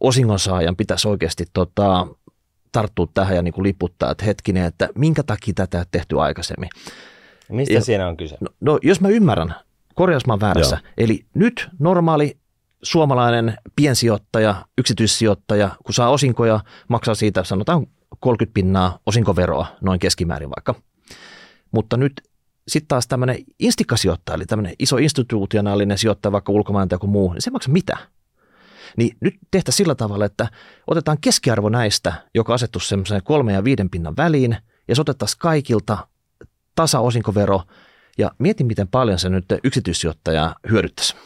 osingonsaajan 0.00 0.76
pitäisi 0.76 1.08
oikeasti 1.08 1.44
tota, 1.52 2.06
tarttua 2.72 3.06
tähän 3.14 3.36
ja 3.36 3.42
niin 3.42 3.54
kuin 3.54 3.62
liputtaa, 3.62 4.10
että 4.10 4.24
hetkinen, 4.24 4.64
että 4.64 4.88
minkä 4.94 5.22
takia 5.22 5.54
tätä 5.54 5.86
tehty 5.90 6.20
aikaisemmin. 6.20 6.68
Mistä 7.50 7.74
ja, 7.74 7.80
siinä 7.80 8.08
on 8.08 8.16
kyse? 8.16 8.36
No, 8.40 8.48
no 8.60 8.78
jos 8.82 9.00
mä 9.00 9.08
ymmärrän, 9.08 9.54
korjaus 9.94 10.26
mä 10.26 10.40
väärässä. 10.40 10.78
Joo. 10.82 10.92
Eli 10.98 11.26
nyt 11.34 11.68
normaali 11.78 12.38
suomalainen 12.82 13.56
piensijoittaja, 13.76 14.66
yksityissijoittaja, 14.78 15.70
kun 15.84 15.94
saa 15.94 16.10
osinkoja, 16.10 16.60
maksaa 16.88 17.14
siitä 17.14 17.44
sanotaan 17.44 17.86
30 18.20 18.54
pinnaa 18.54 18.98
osinkoveroa 19.06 19.66
noin 19.80 19.98
keskimäärin 19.98 20.50
vaikka. 20.50 20.74
Mutta 21.70 21.96
nyt 21.96 22.12
sitten 22.68 22.88
taas 22.88 23.06
tämmöinen 23.06 23.36
instikasijoittaja, 23.58 24.34
eli 24.34 24.46
tämmöinen 24.46 24.74
iso 24.78 24.96
institutionaalinen 24.96 25.98
sijoittaja, 25.98 26.32
vaikka 26.32 26.52
ulkomaan 26.52 26.88
tai 26.88 26.94
joku 26.94 27.06
muu, 27.06 27.32
niin 27.32 27.42
se 27.42 27.50
maksaa 27.50 27.72
mitä? 27.72 27.96
Niin 28.96 29.16
nyt 29.20 29.34
tehtäisiin 29.50 29.76
sillä 29.76 29.94
tavalla, 29.94 30.24
että 30.24 30.48
otetaan 30.86 31.18
keskiarvo 31.20 31.68
näistä, 31.68 32.12
joka 32.34 32.54
asettu 32.54 32.80
semmoisen 32.80 33.22
kolme 33.24 33.52
ja 33.52 33.64
viiden 33.64 33.90
pinnan 33.90 34.16
väliin, 34.16 34.56
ja 34.88 34.94
se 34.94 35.00
otettaisiin 35.00 35.38
kaikilta 35.38 36.08
tasaosinkovero 36.76 37.62
ja 38.18 38.30
mieti, 38.38 38.64
miten 38.64 38.88
paljon 38.88 39.18
se 39.18 39.28
nyt 39.28 39.44
yksityissijoittajaa 39.64 40.54
hyödyttäisi. 40.70 41.16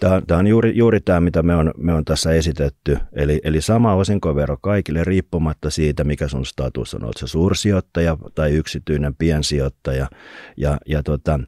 Tämä, 0.00 0.22
tämä 0.26 0.40
on 0.40 0.46
juuri, 0.46 0.72
juuri 0.76 1.00
tämä, 1.00 1.20
mitä 1.20 1.42
me 1.42 1.56
on, 1.56 1.74
me 1.76 1.92
on 1.92 2.04
tässä 2.04 2.32
esitetty. 2.32 2.98
Eli, 3.12 3.40
eli 3.44 3.60
sama 3.60 3.94
osinkovero 3.94 4.56
kaikille 4.56 5.04
riippumatta 5.04 5.70
siitä, 5.70 6.04
mikä 6.04 6.28
sun 6.28 6.46
status 6.46 6.94
on. 6.94 7.04
Oletko 7.04 7.18
se 7.18 7.26
suursijoittaja 7.26 8.16
tai 8.34 8.52
yksityinen 8.52 9.14
piensijoittaja. 9.14 10.08
Ja, 10.56 10.78
ja 10.86 11.02
tota, 11.02 11.40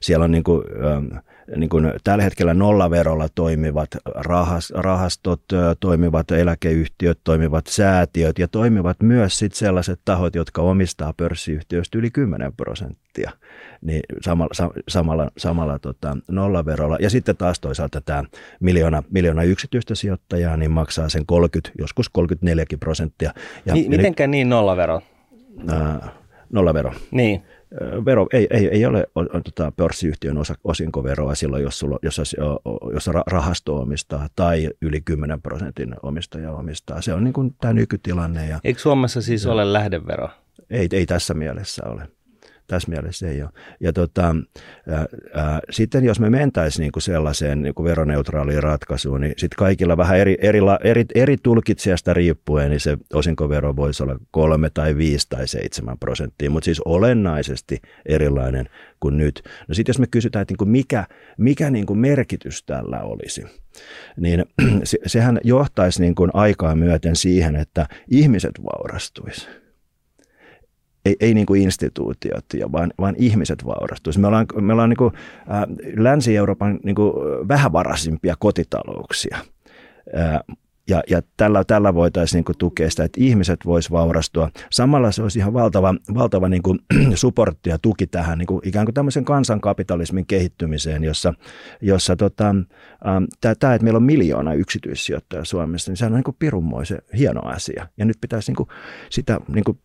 siellä 0.00 0.24
on 0.24 0.30
niin 0.30 0.44
kuin, 0.44 0.64
niin 1.56 1.70
kuin 1.70 1.92
tällä 2.04 2.24
hetkellä 2.24 2.54
nollaverolla 2.54 3.28
toimivat 3.34 3.88
rahastot, 4.74 5.42
toimivat 5.80 6.30
eläkeyhtiöt, 6.30 7.18
toimivat 7.24 7.66
säätiöt 7.66 8.38
ja 8.38 8.48
toimivat 8.48 9.02
myös 9.02 9.38
sit 9.38 9.54
sellaiset 9.54 10.00
tahot, 10.04 10.34
jotka 10.34 10.62
omistaa 10.62 11.12
pörssiyhtiöistä 11.12 11.98
yli 11.98 12.10
10 12.10 12.52
prosenttia 12.56 13.30
niin 13.82 14.02
samalla, 14.20 14.72
samalla, 14.88 15.30
samalla 15.36 15.78
tota, 15.78 16.16
nollaverolla. 16.28 16.96
Ja 17.00 17.10
sitten 17.10 17.36
taas 17.36 17.60
toisaalta 17.60 18.00
tämä 18.00 18.24
miljoona, 18.60 19.02
miljoona 19.10 19.42
yksityistä 19.42 19.94
sijoittajaa 19.94 20.56
niin 20.56 20.70
maksaa 20.70 21.08
sen 21.08 21.26
30, 21.26 21.70
joskus 21.78 22.08
34 22.08 22.64
prosenttia. 22.80 23.34
Ja, 23.66 23.74
niin, 23.74 23.90
mitenkään 23.90 24.30
niin 24.30 24.48
nollavero? 24.48 25.00
Ää, 25.68 26.08
nollavero. 26.52 26.92
Niin 27.10 27.42
vero 28.04 28.26
ei, 28.32 28.46
ei, 28.50 28.68
ei 28.68 28.86
ole 28.86 29.06
tota, 29.44 29.72
pörssiyhtiön 29.76 30.38
osa, 30.38 30.54
osinkoveroa 30.64 31.34
silloin, 31.34 31.62
jos, 31.62 31.78
sulla, 31.78 31.98
jos, 32.02 32.18
jos 32.94 33.10
rahasto 33.26 33.76
omistaa 33.76 34.28
tai 34.36 34.70
yli 34.82 35.00
10 35.00 35.42
prosentin 35.42 35.94
omistaja 36.02 36.52
omistaa. 36.52 37.02
Se 37.02 37.14
on 37.14 37.24
niin 37.24 37.34
kuin 37.34 37.54
tämä 37.60 37.72
nykytilanne. 37.72 38.46
Ja, 38.46 38.60
Eikö 38.64 38.80
Suomessa 38.80 39.22
siis 39.22 39.44
ja, 39.44 39.52
ole 39.52 39.72
lähdevero? 39.72 40.28
Ei, 40.70 40.88
ei 40.92 41.06
tässä 41.06 41.34
mielessä 41.34 41.82
ole 41.86 42.08
tässä 42.72 42.90
mielessä 42.90 43.28
ei 43.28 43.42
ole. 43.42 43.50
Ja 43.80 43.92
tota, 43.92 44.36
ää, 44.88 45.06
ää, 45.34 45.60
sitten 45.70 46.04
jos 46.04 46.20
me 46.20 46.30
mentäisiin 46.30 46.82
niin 46.82 46.92
kuin 46.92 47.02
sellaiseen 47.02 47.62
niin 47.62 47.74
kuin 47.74 47.84
veroneutraaliin 47.84 48.62
ratkaisuun, 48.62 49.20
niin 49.20 49.34
sitten 49.36 49.56
kaikilla 49.56 49.96
vähän 49.96 50.18
eri, 50.18 50.36
eri, 50.40 50.58
eri, 50.84 51.04
eri 51.14 51.36
tulkitsijasta 51.42 52.12
riippuen, 52.12 52.70
niin 52.70 52.80
se 52.80 52.96
osinkovero 53.14 53.76
voisi 53.76 54.02
olla 54.02 54.18
kolme 54.30 54.70
tai 54.70 54.96
viisi 54.96 55.26
tai 55.28 55.48
seitsemän 55.48 55.98
prosenttia, 55.98 56.50
mutta 56.50 56.64
siis 56.64 56.80
olennaisesti 56.80 57.80
erilainen 58.06 58.68
kuin 59.00 59.18
nyt. 59.18 59.42
No 59.68 59.74
sitten 59.74 59.90
jos 59.90 59.98
me 59.98 60.06
kysytään, 60.06 60.42
että 60.42 60.52
niin 60.52 60.58
kuin 60.58 60.70
mikä, 60.70 61.06
mikä 61.38 61.70
niin 61.70 61.86
kuin 61.86 61.98
merkitys 61.98 62.62
tällä 62.62 63.00
olisi, 63.00 63.44
niin 64.16 64.44
se, 64.84 64.98
sehän 65.06 65.40
johtaisi 65.44 66.00
niin 66.00 66.14
kuin 66.14 66.30
aikaa 66.34 66.74
myöten 66.74 67.16
siihen, 67.16 67.56
että 67.56 67.86
ihmiset 68.10 68.52
vaurastuisivat 68.64 69.61
ei, 71.04 71.16
ei 71.20 71.34
niin 71.34 71.46
kuin 71.46 71.62
instituutiot, 71.62 72.44
vaan, 72.72 72.92
vaan 72.98 73.14
ihmiset 73.18 73.64
vaurastuisi. 73.64 74.20
Me 74.20 74.26
ollaan, 74.26 74.46
me 74.60 74.72
ollaan 74.72 74.88
niin 74.88 74.96
kuin, 74.96 75.14
ä, 75.50 75.66
Länsi-Euroopan 75.96 76.80
niin 76.84 76.94
kuin 76.94 77.12
vähävaraisimpia 77.48 78.34
kotitalouksia. 78.38 79.38
Ä, 80.16 80.40
ja, 80.88 81.02
ja 81.10 81.22
tällä, 81.36 81.64
tällä 81.64 81.94
voitaisiin 81.94 82.38
niin 82.38 82.44
kuin 82.44 82.58
tukea 82.58 82.90
sitä, 82.90 83.04
että 83.04 83.20
ihmiset 83.20 83.66
vois 83.66 83.90
vaurastua. 83.90 84.50
Samalla 84.70 85.12
se 85.12 85.22
olisi 85.22 85.38
ihan 85.38 85.52
valtava, 85.52 85.94
valtava 86.14 86.48
niin 86.54 86.62
kuin 86.62 86.78
supportti 87.14 87.70
ja 87.70 87.78
tuki 87.78 88.06
tähän 88.06 88.38
niin 88.38 88.46
kuin 88.46 88.60
ikään 88.64 88.86
kuin 88.86 88.94
tämmöisen 88.94 89.24
kansankapitalismin 89.24 90.26
kehittymiseen, 90.26 91.04
jossa, 91.04 91.34
jossa 91.80 92.16
tota, 92.16 92.54
tämä, 93.40 93.52
että 93.52 93.78
meillä 93.82 93.96
on 93.96 94.02
miljoona 94.02 94.54
yksityissijoittajaa 94.54 95.44
Suomessa, 95.44 95.90
niin 95.90 95.96
se 95.96 96.06
on 96.06 96.12
niin 96.12 96.24
kuin 96.24 96.36
pirunmoisen 96.38 96.98
hieno 97.18 97.40
asia. 97.44 97.88
Ja 97.96 98.04
nyt 98.04 98.16
pitäisi 98.20 98.50
niin 98.50 98.56
kuin 98.56 98.68
sitä 99.10 99.40
niin 99.48 99.64
kuin 99.64 99.78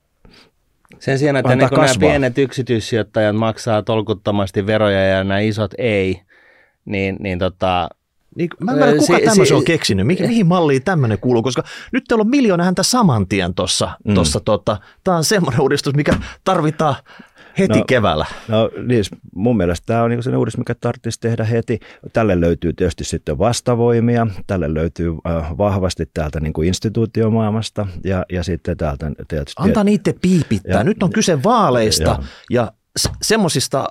sen 1.00 1.20
sijaan, 1.20 1.36
että 1.36 1.56
niin 1.56 1.70
nämä 1.72 1.88
pienet 2.00 2.38
yksityissijoittajat 2.38 3.36
maksaa 3.36 3.82
tolkuttomasti 3.82 4.68
veroja 4.68 5.08
ja 5.08 5.24
nämä 5.24 5.40
isot 5.40 5.72
ei, 5.78 6.22
niin, 6.86 7.18
niin 7.20 7.40
tota, 7.40 7.90
niin, 8.36 8.50
mä 8.60 8.72
en 8.72 8.78
tiedä, 8.78 8.98
kuka 8.98 9.18
tämmöisen 9.20 9.48
si, 9.48 9.54
on 9.54 9.64
keksinyt, 9.64 10.08
mihin, 10.08 10.28
mihin 10.28 10.48
malliin 10.48 10.84
tämmöinen 10.84 11.20
kuuluu, 11.20 11.44
koska 11.44 11.64
nyt 11.92 12.04
teillä 12.08 12.22
on 12.22 12.30
miljoona 12.30 12.64
häntä 12.64 12.84
saman 12.84 13.28
tien 13.28 13.54
tuossa. 13.54 13.90
Mm. 14.08 14.14
Tota, 14.46 14.78
Tämä 15.04 15.18
on 15.18 15.24
semmoinen 15.24 15.62
uudistus, 15.62 15.96
mikä 15.96 16.14
tarvitaan 16.44 16.96
heti 17.60 17.80
no, 17.80 17.86
keväällä. 17.88 18.26
No 18.48 18.70
niin, 18.84 19.04
mun 19.36 19.58
mielestä 19.58 19.86
tämä 19.86 20.04
on 20.04 20.10
niin 20.10 20.24
se 20.24 20.36
uudistus, 20.36 20.58
mikä 20.58 20.76
tarvitsisi 20.76 21.20
tehdä 21.20 21.44
heti. 21.44 21.80
Tälle 22.14 22.42
löytyy 22.42 22.74
tietysti 22.74 23.04
sitten 23.04 23.38
vastavoimia, 23.38 24.28
tälle 24.48 24.74
löytyy 24.74 25.12
äh, 25.28 25.58
vahvasti 25.58 26.10
täältä 26.14 26.40
niin 26.40 26.54
kuin 26.54 26.68
instituutiomaailmasta 26.68 27.88
ja, 28.04 28.26
ja 28.32 28.44
sitten 28.44 28.78
täältä 28.78 29.12
tietysti... 29.28 29.64
Antaa 29.64 29.84
niitä 29.84 30.14
piipittää. 30.22 30.78
Ja, 30.78 30.84
Nyt 30.84 31.04
on 31.04 31.10
kyse 31.10 31.44
vaaleista 31.44 32.04
ja, 32.04 32.20
ja 32.52 32.72
semmoisista 33.22 33.88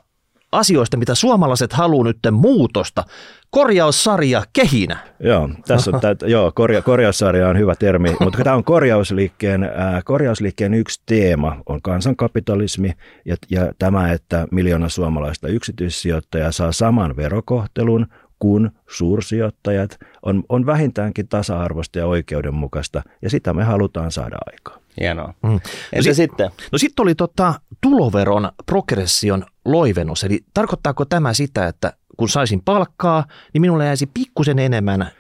asioista, 0.52 0.96
mitä 0.96 1.14
suomalaiset 1.14 1.72
haluaa 1.72 2.04
nyt 2.04 2.18
muutosta. 2.30 3.04
Korjaussarja 3.50 4.42
kehinä. 4.52 4.98
Joo, 5.20 5.48
tässä 5.66 5.90
on, 5.94 6.00
täyt, 6.00 6.22
joo 6.26 6.52
korja, 6.54 6.82
korjaussarja 6.82 7.48
on 7.48 7.58
hyvä 7.58 7.74
termi, 7.74 8.16
mutta 8.24 8.44
tämä 8.44 8.56
on 8.56 8.64
korjausliikkeen, 8.64 9.62
äh, 9.62 10.04
korjausliikkeen 10.04 10.74
yksi 10.74 11.02
teema, 11.06 11.62
on 11.66 11.82
kansankapitalismi 11.82 12.92
ja, 13.24 13.36
ja 13.50 13.72
tämä, 13.78 14.12
että 14.12 14.46
miljoona 14.50 14.88
suomalaista 14.88 15.48
yksityissijoittajaa 15.48 16.52
saa 16.52 16.72
saman 16.72 17.16
verokohtelun 17.16 18.06
kuin 18.38 18.70
suursijoittajat, 18.88 19.98
on, 20.22 20.42
on 20.48 20.66
vähintäänkin 20.66 21.28
tasa-arvoista 21.28 21.98
ja 21.98 22.06
oikeudenmukaista, 22.06 23.02
ja 23.22 23.30
sitä 23.30 23.52
me 23.52 23.64
halutaan 23.64 24.12
saada 24.12 24.36
aikaan. 24.46 24.85
Hienoa. 25.00 25.34
Mm. 25.42 25.52
Entä 25.52 25.96
no 25.96 26.02
sit, 26.02 26.14
sitten? 26.14 26.50
No 26.72 26.78
sitten 26.78 27.02
oli 27.02 27.14
tota, 27.14 27.54
tuloveron 27.80 28.50
progression 28.66 29.44
loivennus, 29.64 30.24
eli 30.24 30.40
tarkoittaako 30.54 31.04
tämä 31.04 31.32
sitä, 31.32 31.66
että 31.66 31.92
kun 32.16 32.28
saisin 32.28 32.62
palkkaa, 32.64 33.24
niin 33.54 33.60
minulle 33.60 33.86
jäisi 33.86 34.06
pikkusen 34.06 34.58
enemmän 34.58 35.10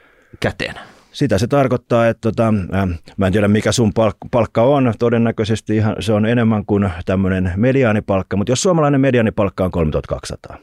käteen? 0.40 0.74
Sitä 1.12 1.38
se 1.38 1.46
tarkoittaa, 1.46 2.08
että 2.08 2.20
tota, 2.20 2.54
äh, 2.74 3.00
mä 3.16 3.26
en 3.26 3.32
tiedä 3.32 3.48
mikä 3.48 3.72
sun 3.72 3.92
palk- 4.00 4.28
palkka 4.30 4.62
on, 4.62 4.94
todennäköisesti 4.98 5.76
ihan, 5.76 5.96
se 6.00 6.12
on 6.12 6.26
enemmän 6.26 6.66
kuin 6.66 6.90
tämmöinen 7.06 7.52
mediaanipalkka, 7.56 8.36
mutta 8.36 8.52
jos 8.52 8.62
suomalainen 8.62 9.00
mediaanipalkka 9.00 9.64
on 9.64 9.70
3200, 9.70 10.58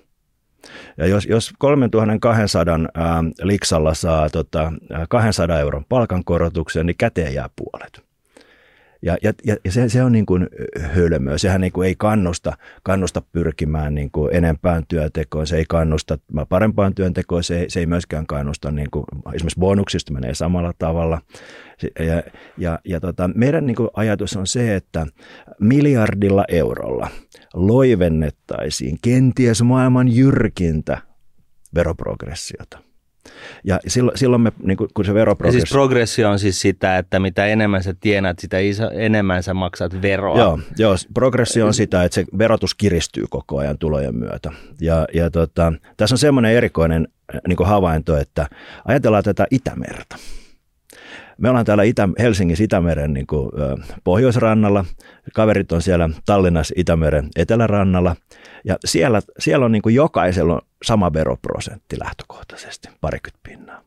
ja 0.97 1.08
jos, 1.08 1.26
jos 1.26 1.54
3200 1.58 2.80
ää, 2.93 3.17
äh, 3.17 3.23
liksalla 3.41 3.93
saa 3.93 4.30
tota, 4.30 4.73
200 5.10 5.56
äh, 5.56 5.62
euron 5.62 5.86
palkankorotuksen, 5.89 6.86
niin 6.86 6.97
käteen 6.97 7.34
jää 7.34 7.49
puolet. 7.56 8.02
Ja, 9.03 9.17
ja, 9.23 9.33
ja 9.45 9.71
se, 9.71 9.89
se 9.89 10.03
on 10.03 10.11
niin 10.11 10.25
kuin 10.25 10.47
hölmöä. 10.79 11.37
Sehän 11.37 11.61
niin 11.61 11.71
kuin 11.71 11.87
ei 11.87 11.95
kannusta, 11.97 12.57
kannusta 12.83 13.21
pyrkimään 13.31 13.95
niin 13.95 14.11
kuin 14.11 14.35
enempään 14.35 14.83
työntekoon, 14.87 15.47
se 15.47 15.57
ei 15.57 15.65
kannusta 15.69 16.17
parempaan 16.49 16.95
työntekoon, 16.95 17.43
se 17.43 17.59
ei, 17.59 17.69
se 17.69 17.79
ei 17.79 17.85
myöskään 17.85 18.27
kannusta, 18.27 18.71
niin 18.71 18.91
kuin, 18.91 19.05
esimerkiksi 19.33 19.59
bonuksista 19.59 20.13
menee 20.13 20.33
samalla 20.33 20.73
tavalla. 20.77 21.21
Ja, 21.99 22.23
ja, 22.57 22.79
ja 22.85 22.99
tota, 22.99 23.29
meidän 23.35 23.65
niin 23.65 23.75
kuin 23.75 23.89
ajatus 23.93 24.37
on 24.37 24.47
se, 24.47 24.75
että 24.75 25.07
miljardilla 25.59 26.45
eurolla 26.47 27.07
loivennettaisiin 27.53 28.97
kenties 29.01 29.61
maailman 29.61 30.07
jyrkintä 30.07 31.01
veroprogressiota– 31.75 32.79
ja 33.63 33.79
silloin, 33.88 34.17
silloin 34.17 34.41
me, 34.41 34.51
niin 34.63 34.77
kun 34.93 35.05
se 35.05 35.13
veroprogressio... 35.13 35.59
Ja 35.59 35.65
siis 35.65 35.73
progressio 35.73 36.29
on 36.29 36.39
siis 36.39 36.62
sitä, 36.62 36.97
että 36.97 37.19
mitä 37.19 37.45
enemmän 37.45 37.83
sä 37.83 37.95
tienat, 37.99 38.39
sitä 38.39 38.59
iso, 38.59 38.89
enemmän 38.93 39.43
sä 39.43 39.53
maksat 39.53 40.01
veroa. 40.01 40.38
Joo, 40.38 40.59
joo, 40.77 40.95
progressio 41.13 41.65
on 41.65 41.73
sitä, 41.73 42.03
että 42.03 42.15
se 42.15 42.25
verotus 42.38 42.75
kiristyy 42.75 43.25
koko 43.29 43.57
ajan 43.57 43.77
tulojen 43.77 44.15
myötä. 44.15 44.51
Ja, 44.81 45.07
ja 45.13 45.29
tota, 45.29 45.73
tässä 45.97 46.13
on 46.13 46.19
semmoinen 46.19 46.51
erikoinen 46.51 47.07
niin 47.47 47.57
havainto, 47.63 48.17
että 48.17 48.47
ajatellaan 48.86 49.23
tätä 49.23 49.47
Itämerta. 49.51 50.15
Me 51.43 51.49
ollaan 51.49 51.65
täällä 51.65 51.84
Itä, 51.84 52.10
Helsingin 52.19 52.63
Itämeren 52.63 53.13
niin 53.13 53.27
kuin, 53.27 53.51
pohjoisrannalla. 54.03 54.86
Kaverit 55.34 55.71
on 55.71 55.82
siellä 55.82 56.10
Tallinnassa 56.25 56.73
Itämeren 56.77 57.29
etelärannalla. 57.36 58.15
Ja 58.65 58.77
siellä, 58.86 59.21
siellä 59.39 59.65
on 59.65 59.71
niin 59.71 59.82
kuin 59.82 59.95
jokaisella 59.95 60.53
on 60.53 60.62
sama 60.84 61.13
veroprosentti 61.13 61.99
lähtökohtaisesti, 61.99 62.89
parikymmentä 63.01 63.39
pinnaa. 63.49 63.82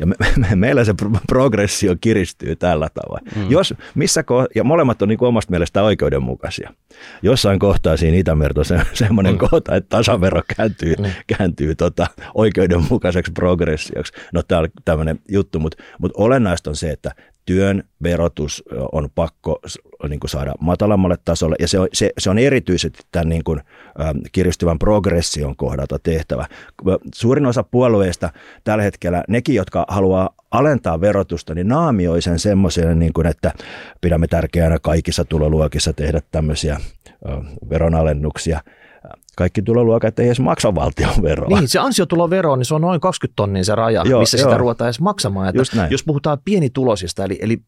Ja 0.00 0.06
me, 0.06 0.14
me, 0.36 0.56
meillä 0.56 0.84
se 0.84 0.94
progressio 1.28 1.96
kiristyy 2.00 2.56
tällä 2.56 2.88
tavalla. 2.94 3.20
Mm. 3.36 3.50
Jos, 3.50 3.74
missä 3.94 4.20
ko- 4.20 4.48
ja 4.54 4.64
molemmat 4.64 5.02
on 5.02 5.08
niin 5.08 5.24
omasta 5.24 5.50
mielestä 5.50 5.82
oikeudenmukaisia. 5.82 6.74
Jossain 7.22 7.58
kohtaa 7.58 7.96
siinä 7.96 8.16
Itämerto 8.16 8.64
se, 8.64 8.80
semmoinen 8.92 9.32
mm. 9.32 9.38
kohta, 9.38 9.76
että 9.76 9.88
tasavero 9.88 10.42
kääntyy, 10.56 10.94
mm. 10.98 11.04
kääntyy 11.26 11.74
tota, 11.74 12.06
oikeudenmukaiseksi 12.34 13.32
progressioksi. 13.32 14.12
No 14.32 14.42
tämä 14.42 14.60
on 14.60 14.68
tämmöinen 14.84 15.18
juttu, 15.28 15.58
mutta, 15.58 15.82
mutta 15.98 16.22
olennaista 16.22 16.70
on 16.70 16.76
se, 16.76 16.90
että 16.90 17.14
työn 17.46 17.84
verotus 18.02 18.64
on 18.92 19.08
pakko 19.14 19.60
niin 20.08 20.20
kuin 20.20 20.30
saada 20.30 20.52
matalammalle 20.60 21.16
tasolle, 21.24 21.56
ja 21.58 21.68
se 21.68 21.78
on, 21.78 21.88
se, 21.92 22.10
se 22.18 22.30
on 22.30 22.38
erityisesti 22.38 22.98
tämän 23.12 23.28
niin 23.28 23.44
kuin, 23.44 23.58
ä, 23.58 23.64
kiristyvän 24.32 24.78
progression 24.78 25.56
kohdalta 25.56 25.98
tehtävä. 25.98 26.46
Suurin 27.14 27.46
osa 27.46 27.62
puolueista 27.62 28.30
tällä 28.64 28.82
hetkellä, 28.82 29.24
nekin, 29.28 29.54
jotka 29.54 29.84
haluaa 29.88 30.30
alentaa 30.50 31.00
verotusta, 31.00 31.54
niin 31.54 31.68
naamioi 31.68 32.22
sen 32.22 32.38
semmoiseen, 32.38 32.98
niin 32.98 33.12
kuin, 33.12 33.26
että 33.26 33.52
pidämme 34.00 34.26
tärkeänä 34.26 34.78
kaikissa 34.82 35.24
tuloluokissa 35.24 35.92
tehdä 35.92 36.20
tämmöisiä 36.30 36.74
ä, 36.74 36.80
veronalennuksia– 37.70 38.60
kaikki 39.40 39.62
tuloluokat 39.62 40.18
ei 40.18 40.26
edes 40.26 40.40
maksa 40.40 40.74
valtion 40.74 41.22
veroa. 41.22 41.58
Niin, 41.58 41.68
se 41.68 41.78
ansiotulovero, 41.78 42.56
niin 42.56 42.64
se 42.64 42.74
on 42.74 42.80
noin 42.80 43.00
20 43.00 43.36
tonnin 43.36 43.64
se 43.64 43.74
raja, 43.74 44.02
joo, 44.06 44.20
missä 44.20 44.38
joo. 44.38 44.48
sitä 44.48 44.58
ruvetaan 44.58 44.88
edes 44.88 45.00
maksamaan. 45.00 45.48
Että 45.48 45.88
jos 45.90 46.04
puhutaan 46.04 46.38
pienitulosista, 46.44 47.24
eli, 47.24 47.38
eli 47.42 47.58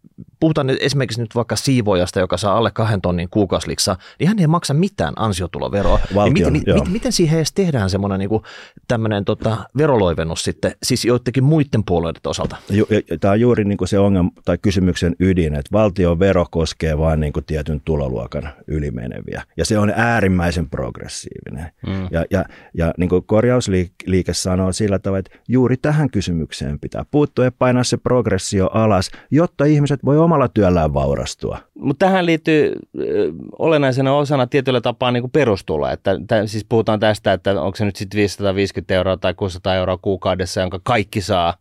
puhutaan 0.41 0.67
nyt 0.67 0.79
esimerkiksi 0.81 1.21
nyt 1.21 1.35
vaikka 1.35 1.57
siivoojasta, 1.57 2.21
joka 2.21 2.37
saa 2.37 2.57
alle 2.57 2.71
kahden 2.71 3.01
tonnin 3.01 3.29
kuukausiliksaa, 3.31 3.97
niin 4.19 4.29
hän 4.29 4.39
ei 4.39 4.47
maksa 4.47 4.75
mitään 4.75 5.15
ansiotuloveroa. 5.17 6.01
Valtion, 6.15 6.35
niin 6.35 6.53
miten, 6.53 6.77
joo. 6.77 6.85
miten, 6.85 7.13
siihen 7.13 7.39
edes 7.39 7.53
tehdään 7.53 7.91
semmoinen 7.91 8.19
niin 8.19 8.43
tämmöinen 8.89 9.25
tota, 9.25 9.57
veroloivennus 9.77 10.45
sitten, 10.45 10.73
siis 10.83 11.05
joidenkin 11.05 11.45
muiden 11.45 11.85
puolueiden 11.87 12.21
osalta? 12.27 12.57
Ju, 12.71 12.87
Tämä 13.21 13.33
on 13.33 13.41
juuri 13.41 13.65
niin 13.65 13.79
kuin 13.79 13.89
se 13.89 13.99
ongelma 13.99 14.31
tai 14.45 14.59
kysymyksen 14.63 15.17
ydin, 15.21 15.55
että 15.55 15.73
valtion 15.73 16.19
vero 16.19 16.47
koskee 16.51 16.99
vain 16.99 17.21
niin 17.21 17.33
kuin 17.33 17.45
tietyn 17.45 17.81
tuloluokan 17.85 18.49
ylimeneviä. 18.67 19.43
Ja 19.57 19.65
se 19.65 19.79
on 19.79 19.93
äärimmäisen 19.97 20.71
progressiivinen. 20.71 21.62
Mm. 21.87 22.09
Ja, 22.11 22.25
ja, 22.31 22.45
ja 22.75 22.95
niin 22.99 23.09
kuin 23.09 23.25
korjausliike 23.27 24.33
sanoo 24.33 24.73
sillä 24.73 24.99
tavalla, 24.99 25.19
että 25.19 25.39
juuri 25.49 25.77
tähän 25.77 26.11
kysymykseen 26.11 26.81
pitää 26.81 27.05
puuttua 27.11 27.45
ja 27.45 27.53
painaa 27.53 27.85
se 27.85 27.97
progressio 27.97 28.67
alas, 28.67 29.11
jotta 29.31 29.65
ihmiset 29.65 30.05
voi 30.05 30.19
omalla 30.19 30.49
työllään 30.49 30.95
vaurastua. 30.95 31.59
Mutta 31.75 32.07
tähän 32.07 32.27
liittyy 32.27 32.73
ö, 33.01 33.33
olennaisena 33.59 34.15
osana 34.15 34.47
tietyllä 34.47 34.81
tapaa 34.81 35.11
niin 35.11 35.23
kuin 35.23 35.31
perustulo. 35.31 35.89
Että, 35.89 36.21
tä, 36.27 36.47
siis 36.47 36.67
puhutaan 36.69 37.01
tästä, 37.01 37.33
että 37.33 37.61
onko 37.63 37.77
se 37.77 37.85
nyt 37.85 37.97
sitten 37.97 38.19
550 38.19 38.95
euroa 38.95 39.17
tai 39.17 39.35
600 39.35 39.75
euroa 39.75 39.99
kuukaudessa, 39.99 40.61
jonka 40.61 40.81
kaikki 40.83 41.21
saa. 41.21 41.55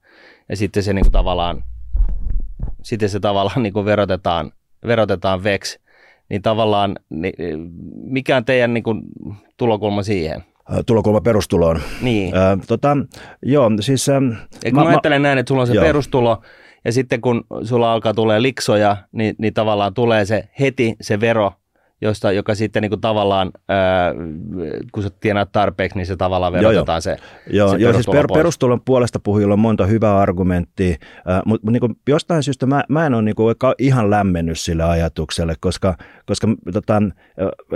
Ja 0.49 0.57
sitten 0.57 0.83
se 0.83 0.93
niin 0.93 1.05
kuin 1.05 1.11
tavallaan, 1.11 1.63
sitten 2.83 3.09
se 3.09 3.19
tavallaan 3.19 3.63
niin 3.63 3.73
kuin 3.73 3.85
verotetaan, 3.85 4.51
verotetaan 4.87 5.43
veksi. 5.43 5.80
Niin 6.31 6.41
tavallaan, 6.41 6.95
niin, 7.09 7.33
mikä 8.03 8.37
on 8.37 8.45
teidän 8.45 8.73
niin 8.73 8.83
kuin, 8.83 9.01
tulokulma 9.57 10.03
siihen? 10.03 10.43
Ä, 10.73 10.83
Tulokulma 10.85 11.21
perustuloon. 11.21 11.81
Niin. 12.01 12.35
Ä, 12.35 12.57
tota, 12.67 12.97
joo, 13.45 13.71
siis... 13.79 14.07
Ja 14.07 14.21
kun 14.63 14.73
mä, 14.73 14.83
mä 14.83 14.89
ajattelen 14.89 15.21
näin, 15.21 15.37
että 15.37 15.47
sulla 15.47 15.61
on 15.61 15.67
se 15.67 15.73
Joo. 15.73 15.85
perustulo, 15.85 16.41
ja 16.85 16.91
sitten 16.91 17.21
kun 17.21 17.43
sulla 17.63 17.93
alkaa 17.93 18.13
tulee 18.13 18.41
liksoja, 18.41 18.97
niin, 19.11 19.35
niin 19.37 19.53
tavallaan 19.53 19.93
tulee 19.93 20.25
se 20.25 20.49
heti 20.59 20.95
se 21.01 21.19
vero, 21.19 21.53
josta, 22.01 22.31
joka 22.31 22.55
sitten 22.55 22.81
niin 22.81 22.89
kuin 22.89 23.01
tavallaan, 23.01 23.51
ää, 23.69 24.13
kun 24.91 25.03
sä 25.03 25.09
tienaat 25.19 25.51
tarpeeksi, 25.51 25.97
niin 25.97 26.05
se 26.05 26.15
tavallaan 26.15 26.53
Joo, 26.53 26.61
joo. 26.61 26.69
verotetaan 26.71 27.01
se, 27.01 27.17
Joo, 27.49 27.69
se 27.69 27.77
joo 27.77 27.93
siis 27.93 28.07
per, 28.11 28.27
perustulon 28.33 28.81
puolesta 28.85 29.19
puhujilla 29.19 29.53
on 29.53 29.59
monta 29.59 29.85
hyvää 29.85 30.17
argumenttia, 30.17 30.95
äh, 31.29 31.41
mutta 31.45 31.65
mut, 31.67 31.73
niinku, 31.73 31.89
jostain 32.09 32.43
syystä 32.43 32.65
mä, 32.65 32.83
mä 32.89 33.05
en 33.05 33.13
ole 33.13 33.21
niinku, 33.21 33.43
ka- 33.57 33.75
ihan 33.77 34.09
lämmennyt 34.09 34.59
sille 34.59 34.83
ajatukselle, 34.83 35.55
koska, 35.59 35.95
koska 36.25 36.47
tota, 36.73 37.01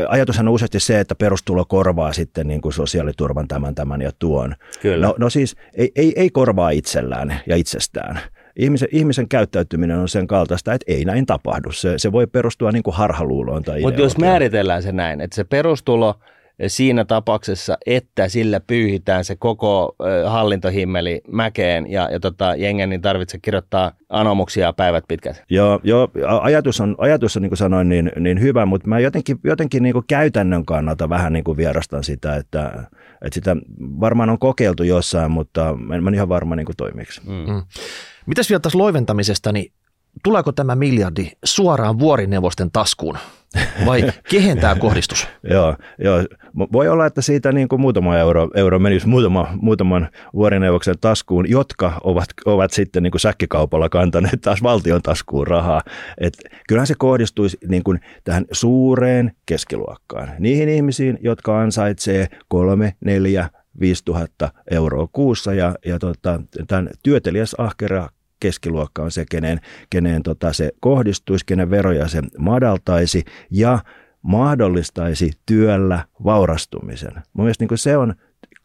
ajatushan 0.10 0.48
on 0.48 0.54
useasti 0.54 0.80
se, 0.80 1.00
että 1.00 1.16
perustulo 1.16 1.66
korvaa 1.66 2.14
sitten 2.14 2.48
niinku 2.48 2.72
sosiaaliturvan 2.72 3.48
tämän, 3.48 3.76
tämän 3.76 4.02
ja 4.02 4.12
tuon. 4.20 4.56
Kyllä. 4.82 5.08
No, 5.08 5.16
no 5.20 5.30
siis 5.30 5.56
ei, 5.74 5.92
ei, 5.96 6.14
ei 6.16 6.30
korvaa 6.30 6.70
itsellään 6.70 7.40
ja 7.48 7.56
itsestään. 7.56 8.20
Ihmisen, 8.56 8.88
ihmisen 8.92 9.30
käyttäytyminen 9.30 9.98
on 9.98 10.10
sen 10.10 10.28
kaltaista, 10.28 10.74
että 10.74 10.94
ei 10.94 11.06
näin 11.06 11.26
tapahdu. 11.26 11.72
Se, 11.72 11.94
se 11.98 12.12
voi 12.12 12.28
perustua 12.28 12.72
niin 12.72 12.84
kuin 12.84 12.96
harhaluuloon 12.96 13.64
tai 13.64 13.82
Mutta 13.82 14.02
jos 14.02 14.18
määritellään 14.18 14.84
se 14.84 14.92
näin, 14.92 15.22
että 15.22 15.36
se 15.36 15.44
perustulo 15.44 16.16
siinä 16.68 17.06
tapauksessa, 17.06 17.78
että 17.86 18.28
sillä 18.28 18.60
pyyhitään 18.60 19.26
se 19.26 19.36
koko 19.36 19.96
hallintohimmeli 20.28 21.22
mäkeen 21.32 21.92
ja, 21.92 22.10
ja 22.12 22.20
tota, 22.20 22.56
jengen 22.56 22.90
niin 22.90 23.02
tarvitsee 23.02 23.40
kirjoittaa 23.44 23.92
anomuksia 24.10 24.74
päivät 24.74 25.04
pitkät. 25.08 25.44
Joo, 25.50 25.80
joo 25.84 26.10
ajatus 26.42 26.82
on, 26.82 26.96
ajatus 26.98 27.36
on 27.36 27.42
niin 27.42 27.50
kuin 27.50 27.58
sanoin, 27.58 27.90
niin, 27.90 28.12
niin 28.20 28.42
hyvä, 28.42 28.66
mutta 28.66 28.88
mä 28.88 29.00
jotenkin, 29.00 29.40
jotenkin 29.44 29.84
niin 29.84 29.94
kuin 29.94 30.06
käytännön 30.08 30.66
kannalta 30.66 31.10
vähän 31.10 31.34
niin 31.34 31.44
kuin 31.44 31.58
vierastan 31.58 32.04
sitä, 32.04 32.36
että, 32.36 32.84
että 33.22 33.34
sitä 33.34 33.56
varmaan 33.80 34.30
on 34.30 34.40
kokeiltu 34.40 34.84
jossain, 34.84 35.32
mutta 35.32 35.70
en 35.94 36.04
mä 36.04 36.10
en 36.10 36.16
ihan 36.16 36.30
varma 36.30 36.56
niin 36.56 36.66
kuin 36.66 36.78
toimiksi. 36.78 37.22
Mm. 37.26 37.64
Mitäs 38.26 38.50
vielä 38.50 38.60
tässä 38.60 38.78
loiventamisesta, 38.78 39.52
niin 39.52 39.72
tuleeko 40.24 40.52
tämä 40.52 40.76
miljardi 40.76 41.32
suoraan 41.46 42.00
vuorineuvosten 42.00 42.72
taskuun 42.72 43.18
vai 43.86 44.04
kehen 44.32 44.60
tämä 44.60 44.76
kohdistus? 44.76 45.28
Joo, 45.50 45.76
joo. 46.00 46.24
Voi 46.72 46.88
olla, 46.88 47.06
että 47.06 47.22
siitä 47.22 47.52
niin 47.52 47.68
kuin 47.68 47.82
muutama 47.82 48.18
euro, 48.18 48.50
euro 48.56 48.80
menisi 48.80 49.08
muutama, 49.08 49.48
muutaman 49.62 50.10
vuorineuvoksen 50.34 50.96
taskuun, 51.02 51.50
jotka 51.50 52.02
ovat, 52.04 52.28
ovat 52.46 52.72
sitten 52.74 53.04
niin 53.04 53.12
kuin 53.12 53.22
säkkikaupalla 53.22 53.90
kantaneet 53.90 54.42
taas 54.42 54.64
valtion 54.64 55.02
taskuun 55.02 55.48
rahaa. 55.48 55.82
Et 56.18 56.34
kyllähän 56.68 56.88
se 56.88 56.96
kohdistuisi 56.98 57.58
niin 57.68 57.84
kuin 57.84 58.00
tähän 58.24 58.46
suureen 58.52 59.32
keskiluokkaan. 59.46 60.32
Niihin 60.40 60.70
ihmisiin, 60.70 61.18
jotka 61.22 61.60
ansaitsee 61.60 62.28
kolme, 62.48 62.96
neljä, 63.06 63.50
5000 63.80 64.52
euroa 64.72 65.08
kuussa 65.12 65.54
ja, 65.54 65.76
ja 65.86 66.00
tota, 66.00 66.42
tämän 66.68 66.90
työtelijäs 67.04 67.56
ahkera 67.58 68.10
keskiluokka 68.40 69.04
on 69.04 69.12
se, 69.12 69.26
kenen, 69.30 69.60
kenen 69.90 70.24
tota 70.24 70.54
se 70.54 70.72
kohdistuisi, 70.80 71.46
kenen 71.46 71.70
veroja 71.70 72.08
se 72.08 72.22
madaltaisi 72.38 73.24
ja 73.52 73.80
mahdollistaisi 74.22 75.32
työllä 75.46 76.06
vaurastumisen. 76.24 77.14
Mun 77.34 77.46
mielestä 77.46 77.66
niin 77.66 77.78
se 77.78 77.98
on 77.98 78.16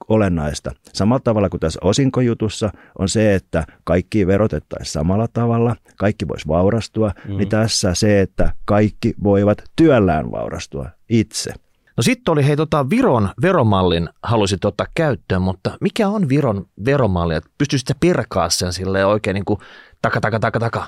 olennaista. 0.08 0.70
Samalla 0.92 1.20
tavalla 1.20 1.48
kuin 1.48 1.60
tässä 1.60 1.80
osinkojutussa 1.82 2.70
on 2.98 3.08
se, 3.08 3.34
että 3.34 3.64
kaikki 3.84 4.26
verotettaisiin 4.26 4.92
samalla 4.92 5.28
tavalla, 5.32 5.76
kaikki 5.96 6.28
voisi 6.28 6.48
vaurastua, 6.48 7.12
mm. 7.28 7.36
niin 7.36 7.48
tässä 7.48 7.94
se, 7.94 8.20
että 8.20 8.54
kaikki 8.64 9.14
voivat 9.22 9.62
työllään 9.76 10.30
vaurastua 10.30 10.88
itse. 11.08 11.52
No 11.96 12.02
sitten 12.02 12.32
oli 12.32 12.46
hei 12.46 12.56
tota 12.56 12.90
Viron 12.90 13.28
veromallin 13.42 14.08
halusit 14.22 14.64
ottaa 14.64 14.86
käyttöön, 14.94 15.42
mutta 15.42 15.78
mikä 15.80 16.08
on 16.08 16.28
Viron 16.28 16.66
veromalli? 16.84 17.34
Että 17.34 17.50
pystyisit 17.58 17.90
perkaa 18.00 18.50
sen 18.50 18.72
silleen 18.72 19.06
oikein 19.06 19.34
niin 19.34 19.44
kuin 19.44 19.60
taka, 20.02 20.20
taka, 20.20 20.40
taka, 20.40 20.58
taka, 20.58 20.86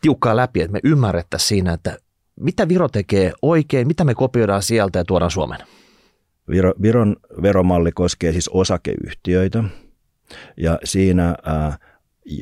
tiukkaa 0.00 0.36
läpi, 0.36 0.60
että 0.60 0.72
me 0.72 0.80
ymmärrettäisiin 0.84 1.48
siinä, 1.48 1.72
että 1.72 1.98
mitä 2.40 2.68
Viro 2.68 2.88
tekee 2.88 3.32
oikein, 3.42 3.86
mitä 3.86 4.04
me 4.04 4.14
kopioidaan 4.14 4.62
sieltä 4.62 4.98
ja 4.98 5.04
tuodaan 5.04 5.30
Suomeen. 5.30 5.66
Viro, 6.50 6.72
Viron 6.82 7.16
veromalli 7.42 7.92
koskee 7.92 8.32
siis 8.32 8.48
osakeyhtiöitä 8.48 9.64
ja 10.56 10.78
siinä 10.84 11.34
ää, 11.44 11.78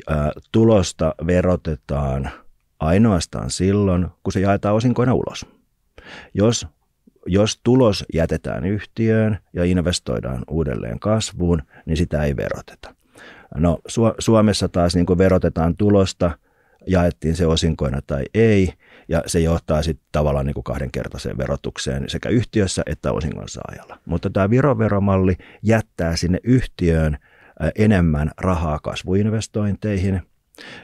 ää, 0.09 0.31
tulosta 0.51 1.15
verotetaan 1.27 2.31
ainoastaan 2.79 3.49
silloin, 3.49 4.07
kun 4.23 4.33
se 4.33 4.39
jaetaan 4.39 4.75
osinkoina 4.75 5.13
ulos. 5.13 5.45
Jos, 6.33 6.67
jos 7.25 7.59
tulos 7.63 8.05
jätetään 8.13 8.65
yhtiöön 8.65 9.37
ja 9.53 9.63
investoidaan 9.63 10.43
uudelleen 10.49 10.99
kasvuun, 10.99 11.61
niin 11.85 11.97
sitä 11.97 12.23
ei 12.23 12.35
veroteta. 12.35 12.95
No 13.55 13.79
Su- 13.89 14.15
Suomessa 14.19 14.69
taas 14.69 14.95
niin 14.95 15.17
verotetaan 15.17 15.77
tulosta, 15.77 16.31
jaettiin 16.87 17.35
se 17.35 17.47
osinkoina 17.47 18.01
tai 18.07 18.23
ei, 18.33 18.73
ja 19.07 19.23
se 19.25 19.39
johtaa 19.39 19.81
sitten 19.81 20.07
tavallaan 20.11 20.45
niin 20.45 20.53
kuin 20.53 20.63
kahdenkertaiseen 20.63 21.37
verotukseen 21.37 22.09
sekä 22.09 22.29
yhtiössä 22.29 22.83
että 22.85 23.11
osingon 23.11 23.49
saajalla. 23.49 23.97
Mutta 24.05 24.29
tämä 24.29 24.49
Viro-veromalli 24.49 25.37
jättää 25.63 26.15
sinne 26.15 26.39
yhtiöön 26.43 27.17
enemmän 27.75 28.31
rahaa 28.37 28.79
kasvuinvestointeihin, 28.79 30.21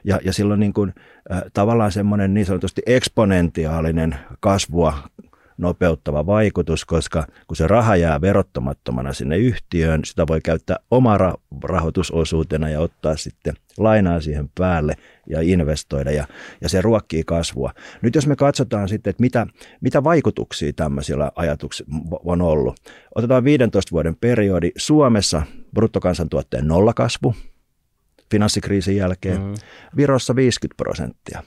ja, 0.04 0.20
ja 0.24 0.34
silloin 0.34 0.60
niin 0.60 0.74
kuin, 0.74 0.94
äh, 1.32 1.42
tavallaan 1.54 1.92
semmoinen 1.92 2.34
niin 2.34 2.46
sanotusti 2.46 2.82
eksponentiaalinen 2.86 4.16
kasvua 4.40 4.98
nopeuttava 5.58 6.26
vaikutus, 6.26 6.86
koska 6.86 7.28
kun 7.48 7.58
se 7.58 7.68
raha 7.68 7.96
jää 7.96 8.22
verottamattomana 8.22 9.14
sinne 9.14 9.38
yhtiöön, 9.38 10.06
sitä 10.06 10.28
voi 10.28 10.42
käyttää 10.42 10.78
oma 10.92 11.18
ra- 11.18 11.38
rahoitusosuutena 11.64 12.70
ja 12.70 12.80
ottaa 12.80 13.18
sitten 13.18 13.54
lainaa 13.78 14.22
siihen 14.22 14.50
päälle 14.58 14.96
ja 15.28 15.42
investoida 15.42 16.12
ja, 16.12 16.28
ja 16.62 16.70
se 16.70 16.82
ruokkii 16.82 17.24
kasvua. 17.24 17.72
Nyt 18.02 18.16
jos 18.16 18.28
me 18.28 18.36
katsotaan 18.36 18.90
sitten, 18.90 19.12
että 19.12 19.22
mitä, 19.22 19.48
mitä 19.82 20.04
vaikutuksia 20.04 20.74
tämmöisillä 20.74 21.32
ajatuksilla 21.36 22.20
on 22.26 22.42
ollut. 22.42 22.80
Otetaan 23.16 23.44
15 23.44 23.92
vuoden 23.92 24.16
periodi. 24.16 24.72
Suomessa 24.78 25.42
bruttokansantuotteen 25.74 26.68
nollakasvu 26.68 27.36
finanssikriisin 28.32 28.96
jälkeen. 28.96 29.42
Mm. 29.42 29.54
Virossa 29.98 30.36
50 30.36 30.84
prosenttia. 30.84 31.44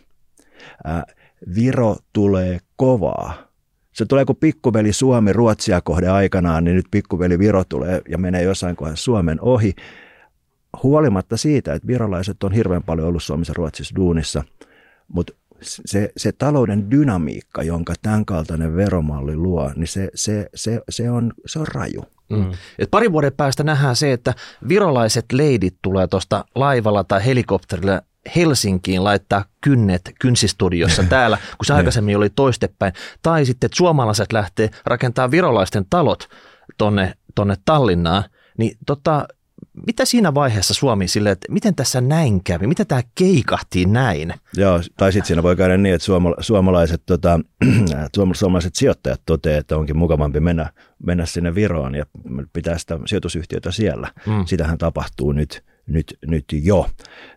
Viro 1.55 1.97
tulee 2.13 2.59
kovaa 2.77 3.50
se 3.93 4.07
tulee 4.07 4.25
kuin 4.25 4.37
pikkuveli 4.37 4.93
Suomi 4.93 5.33
Ruotsia 5.33 5.81
kohde 5.81 6.09
aikanaan, 6.09 6.65
niin 6.65 6.77
nyt 6.77 6.87
pikkuveli 6.91 7.39
Viro 7.39 7.65
tulee 7.65 8.03
ja 8.09 8.19
menee 8.19 8.43
jossain 8.43 8.77
kohdassa 8.77 9.05
Suomen 9.05 9.39
ohi. 9.41 9.75
Huolimatta 10.83 11.37
siitä, 11.37 11.75
että 11.75 11.89
virolaiset 11.89 12.43
on 12.43 12.53
hirveän 12.53 12.83
paljon 12.83 13.09
ollut 13.09 13.23
Suomessa 13.23 13.53
Ruotsissa 13.57 13.97
duunissa, 13.97 14.45
mutta 15.09 15.33
se, 15.63 16.13
se 16.17 16.33
talouden 16.33 16.91
dynamiikka, 16.91 17.63
jonka 17.63 17.95
tämän 18.03 18.25
kaltainen 18.25 18.77
veromalli 18.77 19.37
luo, 19.37 19.73
niin 19.77 19.89
se, 19.89 20.09
se, 20.15 20.51
se, 20.55 20.81
se, 20.89 21.11
on, 21.11 21.33
se 21.47 21.59
on 21.59 21.67
raju. 21.75 22.05
Mm. 22.31 22.53
Et 22.79 22.91
parin 22.91 23.13
vuoden 23.13 23.33
päästä 23.33 23.65
nähdään 23.65 23.97
se, 23.97 24.13
että 24.13 24.35
virolaiset 24.69 25.25
leidit 25.33 25.77
tulee 25.83 26.07
tuosta 26.07 26.45
laivalla 26.55 27.05
tai 27.05 27.25
helikopterilla 27.25 28.03
Helsinkiin 28.37 29.05
laittaa 29.05 29.45
kynnet 29.61 30.13
kynsistudiossa 30.21 31.03
täällä, 31.11 31.37
kun 31.37 31.67
se 31.67 31.75
aikaisemmin 31.75 32.17
oli 32.17 32.31
toistepäin. 32.31 32.93
Tai 33.23 33.47
sitten, 33.47 33.67
että 33.67 33.77
suomalaiset 33.77 34.33
lähtee 34.33 34.71
rakentaa 34.87 35.31
virolaisten 35.31 35.87
talot 35.91 36.29
tonne, 36.79 37.15
tonne 37.35 37.57
Tallinnaan. 37.65 38.25
Niin 38.59 38.77
tota, 38.87 39.27
mitä 39.87 40.05
siinä 40.05 40.35
vaiheessa 40.35 40.75
Suomi 40.75 41.09
sille, 41.09 41.31
että 41.31 41.53
miten 41.53 41.75
tässä 41.75 42.01
näin 42.01 42.45
kävi, 42.45 42.67
mitä 42.67 42.85
tämä 42.85 43.03
keikahti 43.15 43.85
näin? 43.85 44.35
Joo, 44.57 44.81
tai 44.97 45.13
sitten 45.13 45.27
siinä 45.27 45.43
voi 45.43 45.57
käydä 45.57 45.77
niin, 45.77 45.95
että 45.95 46.07
suomalaiset, 46.41 47.03
tota, 47.07 47.41
suomalaiset 48.33 48.75
sijoittajat 48.75 49.21
toteavat, 49.27 49.61
että 49.61 49.77
onkin 49.77 49.97
mukavampi 49.97 50.41
mennä, 50.41 50.73
mennä 51.07 51.27
sinne 51.27 51.55
Viroon 51.55 51.95
ja 51.95 52.07
pitää 52.53 52.79
sitä 52.79 52.99
sijoitusyhtiötä 53.07 53.73
siellä. 53.73 54.11
Mm. 54.27 54.45
Sitähän 54.47 54.79
tapahtuu 54.79 55.33
nyt, 55.33 55.65
nyt, 55.91 56.19
nyt 56.27 56.45
jo. 56.53 56.87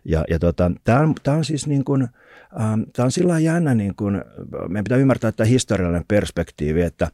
Ja, 0.04 0.24
ja 0.30 0.38
tota, 0.38 0.70
tämä 0.84 1.00
on, 1.00 1.14
on 1.26 1.44
siis 1.44 1.66
niin 1.66 1.84
kuin, 1.84 2.08
ähm, 2.60 2.82
Tämä 2.92 3.04
on 3.04 3.12
sillä 3.12 3.38
jännä, 3.38 3.74
niin 3.74 3.94
kuin, 3.96 4.22
meidän 4.68 4.84
pitää 4.84 4.98
ymmärtää 4.98 5.32
tämä 5.32 5.48
historiallinen 5.48 6.04
perspektiivi, 6.08 6.82
että 6.82 7.08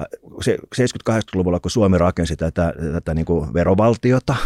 70-80-luvulla, 0.00 1.60
kun 1.60 1.70
Suomi 1.70 1.98
rakensi 1.98 2.36
tätä, 2.36 2.74
tätä 2.92 3.14
niin 3.14 3.24
kuin 3.26 3.54
verovaltiota, 3.54 4.36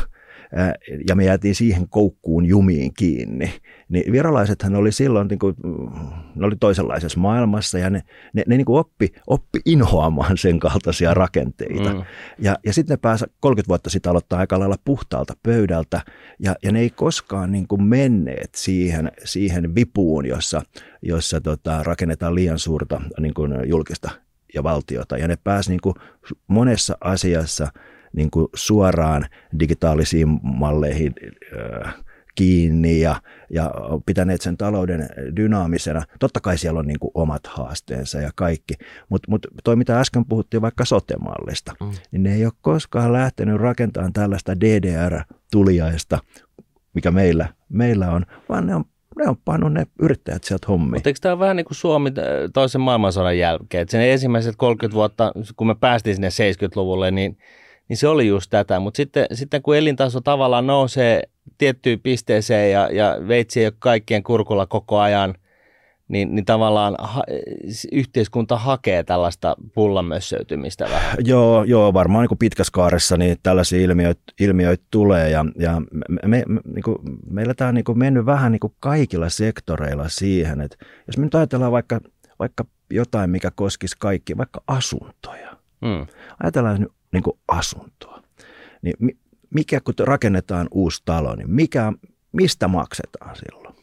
ja 1.08 1.14
me 1.16 1.24
jäätiin 1.24 1.54
siihen 1.54 1.88
koukkuun 1.88 2.46
jumiin 2.46 2.94
kiinni. 2.94 3.52
Niin 3.88 4.12
virolaisethan 4.12 4.74
oli 4.74 4.92
silloin, 4.92 5.28
niin 5.28 5.38
kuin, 5.38 5.54
ne 6.34 6.46
oli 6.46 6.56
toisenlaisessa 6.60 7.20
maailmassa 7.20 7.78
ja 7.78 7.90
ne, 7.90 8.02
ne, 8.32 8.42
ne 8.46 8.56
niin 8.56 8.64
kuin 8.64 8.78
oppi, 8.78 9.12
oppi 9.26 9.58
inhoamaan 9.64 10.38
sen 10.38 10.58
kaltaisia 10.58 11.14
rakenteita. 11.14 11.94
Mm. 11.94 12.02
Ja, 12.38 12.56
ja 12.66 12.72
sitten 12.72 12.94
ne 12.94 12.98
pääsi 13.02 13.24
30 13.40 13.68
vuotta 13.68 13.90
sitten 13.90 14.10
aloittaa 14.10 14.38
aika 14.38 14.58
lailla 14.58 14.76
puhtaalta 14.84 15.34
pöydältä 15.42 16.00
ja, 16.38 16.54
ja 16.62 16.72
ne 16.72 16.80
ei 16.80 16.90
koskaan 16.90 17.52
niin 17.52 17.68
kuin 17.68 17.82
menneet 17.82 18.54
siihen, 18.54 19.12
siihen 19.24 19.74
vipuun, 19.74 20.26
jossa, 20.26 20.62
jossa 21.02 21.40
tota, 21.40 21.82
rakennetaan 21.82 22.34
liian 22.34 22.58
suurta 22.58 23.00
niin 23.20 23.34
kuin 23.34 23.68
julkista 23.68 24.10
ja 24.54 24.62
valtiota. 24.62 25.18
Ja 25.18 25.28
ne 25.28 25.36
pääsi 25.44 25.70
niin 25.70 25.80
kuin 25.82 25.94
monessa 26.48 26.98
asiassa– 27.00 27.68
niin 28.16 28.30
kuin 28.30 28.48
suoraan 28.54 29.26
digitaalisiin 29.60 30.40
malleihin 30.42 31.14
kiinni 32.36 33.00
ja, 33.00 33.20
ja 33.50 33.70
pitäneet 34.06 34.40
sen 34.40 34.56
talouden 34.56 35.08
dynaamisena. 35.36 36.02
Totta 36.20 36.40
kai 36.40 36.58
siellä 36.58 36.80
on 36.80 36.86
niin 36.86 36.98
kuin 36.98 37.10
omat 37.14 37.46
haasteensa 37.46 38.20
ja 38.20 38.30
kaikki, 38.34 38.74
mutta 39.08 39.30
mut 39.30 39.46
toi 39.64 39.76
mitä 39.76 40.00
äsken 40.00 40.24
puhuttiin 40.24 40.62
vaikka 40.62 40.84
sotemallista, 40.84 41.74
mm. 41.80 41.90
niin 42.10 42.22
ne 42.22 42.34
ei 42.34 42.44
ole 42.44 42.52
koskaan 42.60 43.12
lähtenyt 43.12 43.60
rakentamaan 43.60 44.12
tällaista 44.12 44.60
DDR-tuliaista, 44.60 46.18
mikä 46.94 47.10
meillä, 47.10 47.48
meillä 47.68 48.10
on, 48.10 48.26
vaan 48.48 48.66
ne 48.66 48.74
on 48.74 48.84
ne 49.16 49.28
on 49.28 49.36
pannut 49.44 49.72
ne 49.72 49.86
yrittäjät 50.02 50.44
sieltä 50.44 50.66
hommiin. 50.68 50.90
Mutta 50.90 51.08
eikö 51.08 51.20
tämä 51.20 51.32
ole 51.32 51.40
vähän 51.40 51.56
niin 51.56 51.64
kuin 51.64 51.76
Suomi 51.76 52.10
toisen 52.54 52.80
maailmansodan 52.80 53.38
jälkeen? 53.38 53.82
Että 53.82 53.92
sen 53.92 54.00
ensimmäiset 54.00 54.54
30 54.56 54.94
vuotta, 54.94 55.32
kun 55.56 55.66
me 55.66 55.74
päästiin 55.74 56.16
sinne 56.16 56.28
70-luvulle, 56.28 57.10
niin 57.10 57.38
niin 57.88 57.96
se 57.96 58.08
oli 58.08 58.26
just 58.26 58.50
tätä. 58.50 58.80
Mutta 58.80 58.96
sitten, 58.96 59.26
sitten 59.32 59.62
kun 59.62 59.76
elintaso 59.76 60.20
tavallaan 60.20 60.66
nousee 60.66 61.22
tiettyyn 61.58 62.00
pisteeseen 62.00 62.72
ja, 62.72 62.88
ja 62.92 63.16
veitsi 63.28 63.60
ei 63.60 63.66
ole 63.66 63.74
kaikkien 63.78 64.22
kurkulla 64.22 64.66
koko 64.66 64.98
ajan, 64.98 65.34
niin, 66.08 66.34
niin 66.34 66.44
tavallaan 66.44 66.94
ha, 66.98 67.22
yhteiskunta 67.92 68.56
hakee 68.56 69.02
tällaista 69.02 69.56
pullamössöytymistä 69.74 70.84
vähän. 70.84 71.16
Joo, 71.24 71.64
joo 71.64 71.94
varmaan 71.94 72.22
niin 72.22 72.28
kuin 72.28 72.38
pitkässä 72.38 72.70
kaaressa 72.72 73.16
niin 73.16 73.36
tällaisia 73.42 73.80
ilmiöitä, 73.80 74.22
ilmiöitä 74.40 74.84
tulee 74.90 75.30
ja, 75.30 75.44
ja 75.58 75.82
me, 76.08 76.18
me, 76.26 76.44
niin 76.74 76.82
kuin, 76.82 76.96
meillä 77.30 77.54
tämä 77.54 77.68
on 77.68 77.74
niin 77.74 77.84
kuin 77.84 77.98
mennyt 77.98 78.26
vähän 78.26 78.52
niin 78.52 78.60
kuin 78.60 78.74
kaikilla 78.80 79.28
sektoreilla 79.28 80.08
siihen, 80.08 80.60
että 80.60 80.76
jos 81.06 81.18
me 81.18 81.24
nyt 81.24 81.34
ajatellaan 81.34 81.72
vaikka, 81.72 82.00
vaikka 82.38 82.64
jotain, 82.90 83.30
mikä 83.30 83.50
koskisi 83.54 83.96
kaikki, 83.98 84.36
vaikka 84.36 84.62
asuntoja. 84.66 85.56
Hmm. 85.86 86.06
Ajatellaan 86.42 86.80
nyt 86.80 86.92
niin 87.12 87.22
kuin 87.22 87.38
asuntoa. 87.48 88.22
Niin 88.82 89.18
mikä, 89.54 89.80
kun 89.80 89.94
rakennetaan 89.98 90.68
uusi 90.70 91.02
talo, 91.04 91.34
niin 91.34 91.50
mikä, 91.50 91.92
mistä 92.32 92.68
maksetaan 92.68 93.36
silloin? 93.36 93.76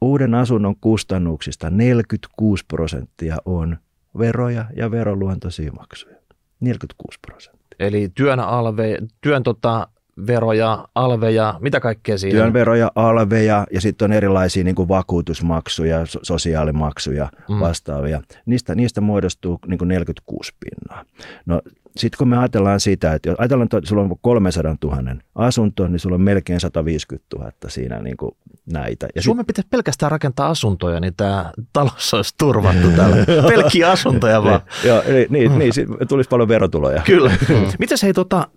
Uuden 0.00 0.34
asunnon 0.34 0.76
kustannuksista 0.80 1.70
46 1.70 2.64
prosenttia 2.68 3.36
on 3.44 3.76
veroja 4.18 4.64
ja 4.76 4.90
veroluontoisia 4.90 5.72
maksuja. 5.72 6.16
46 6.60 7.18
prosenttia. 7.26 7.76
Eli 7.78 8.08
työn, 8.14 8.40
alve, 8.40 8.98
työn 9.20 9.42
tota, 9.42 9.88
veroja, 10.26 10.88
alveja, 10.94 11.58
mitä 11.60 11.80
kaikkea 11.80 12.18
siinä 12.18 12.38
Työn 12.38 12.52
veroja, 12.52 12.92
alveja 12.94 13.66
ja 13.70 13.80
sitten 13.80 14.04
on 14.04 14.12
erilaisia 14.12 14.64
niin 14.64 14.74
kuin 14.74 14.88
vakuutusmaksuja, 14.88 15.98
sosiaalimaksuja 16.22 17.28
mm. 17.48 17.60
vastaavia. 17.60 18.20
Niistä, 18.46 18.74
niistä 18.74 19.00
muodostuu 19.00 19.58
niin 19.66 19.78
kuin 19.78 19.88
46 19.88 20.52
pinnaa. 20.60 21.04
No 21.46 21.60
sitten 21.96 22.18
kun 22.18 22.28
me 22.28 22.38
ajatellaan 22.38 22.80
sitä, 22.80 23.14
että 23.14 23.28
jos 23.28 23.40
ajatellaan, 23.40 23.68
että 23.72 23.88
sulla 23.88 24.02
on 24.02 24.16
300 24.20 24.76
000 24.84 25.02
asunto, 25.34 25.88
niin 25.88 26.00
sulla 26.00 26.14
on 26.14 26.20
melkein 26.20 26.60
150 26.60 27.36
000 27.36 27.52
siinä 27.68 27.98
niin 27.98 28.16
kuin 28.16 28.36
näitä. 28.66 29.08
Ja 29.14 29.22
Suomen 29.22 29.42
sit... 29.42 29.46
pitäisi 29.46 29.68
pelkästään 29.70 30.10
rakentaa 30.12 30.48
asuntoja, 30.48 31.00
niin 31.00 31.14
tämä 31.16 31.52
talous 31.72 32.14
olisi 32.14 32.34
turvattu 32.38 32.88
täällä. 32.96 33.16
Pelkkiä 33.48 33.90
asuntoja 33.90 34.44
vaan. 34.44 34.60
Joo, 34.84 35.02
niin, 35.08 35.26
niin, 35.30 35.58
niin 35.58 35.72
tulisi 36.08 36.28
paljon 36.28 36.48
verotuloja. 36.48 37.02
Kyllä. 37.02 37.32
Miten 37.78 37.98
se 37.98 38.06
ei 38.06 38.12
tota, 38.12 38.48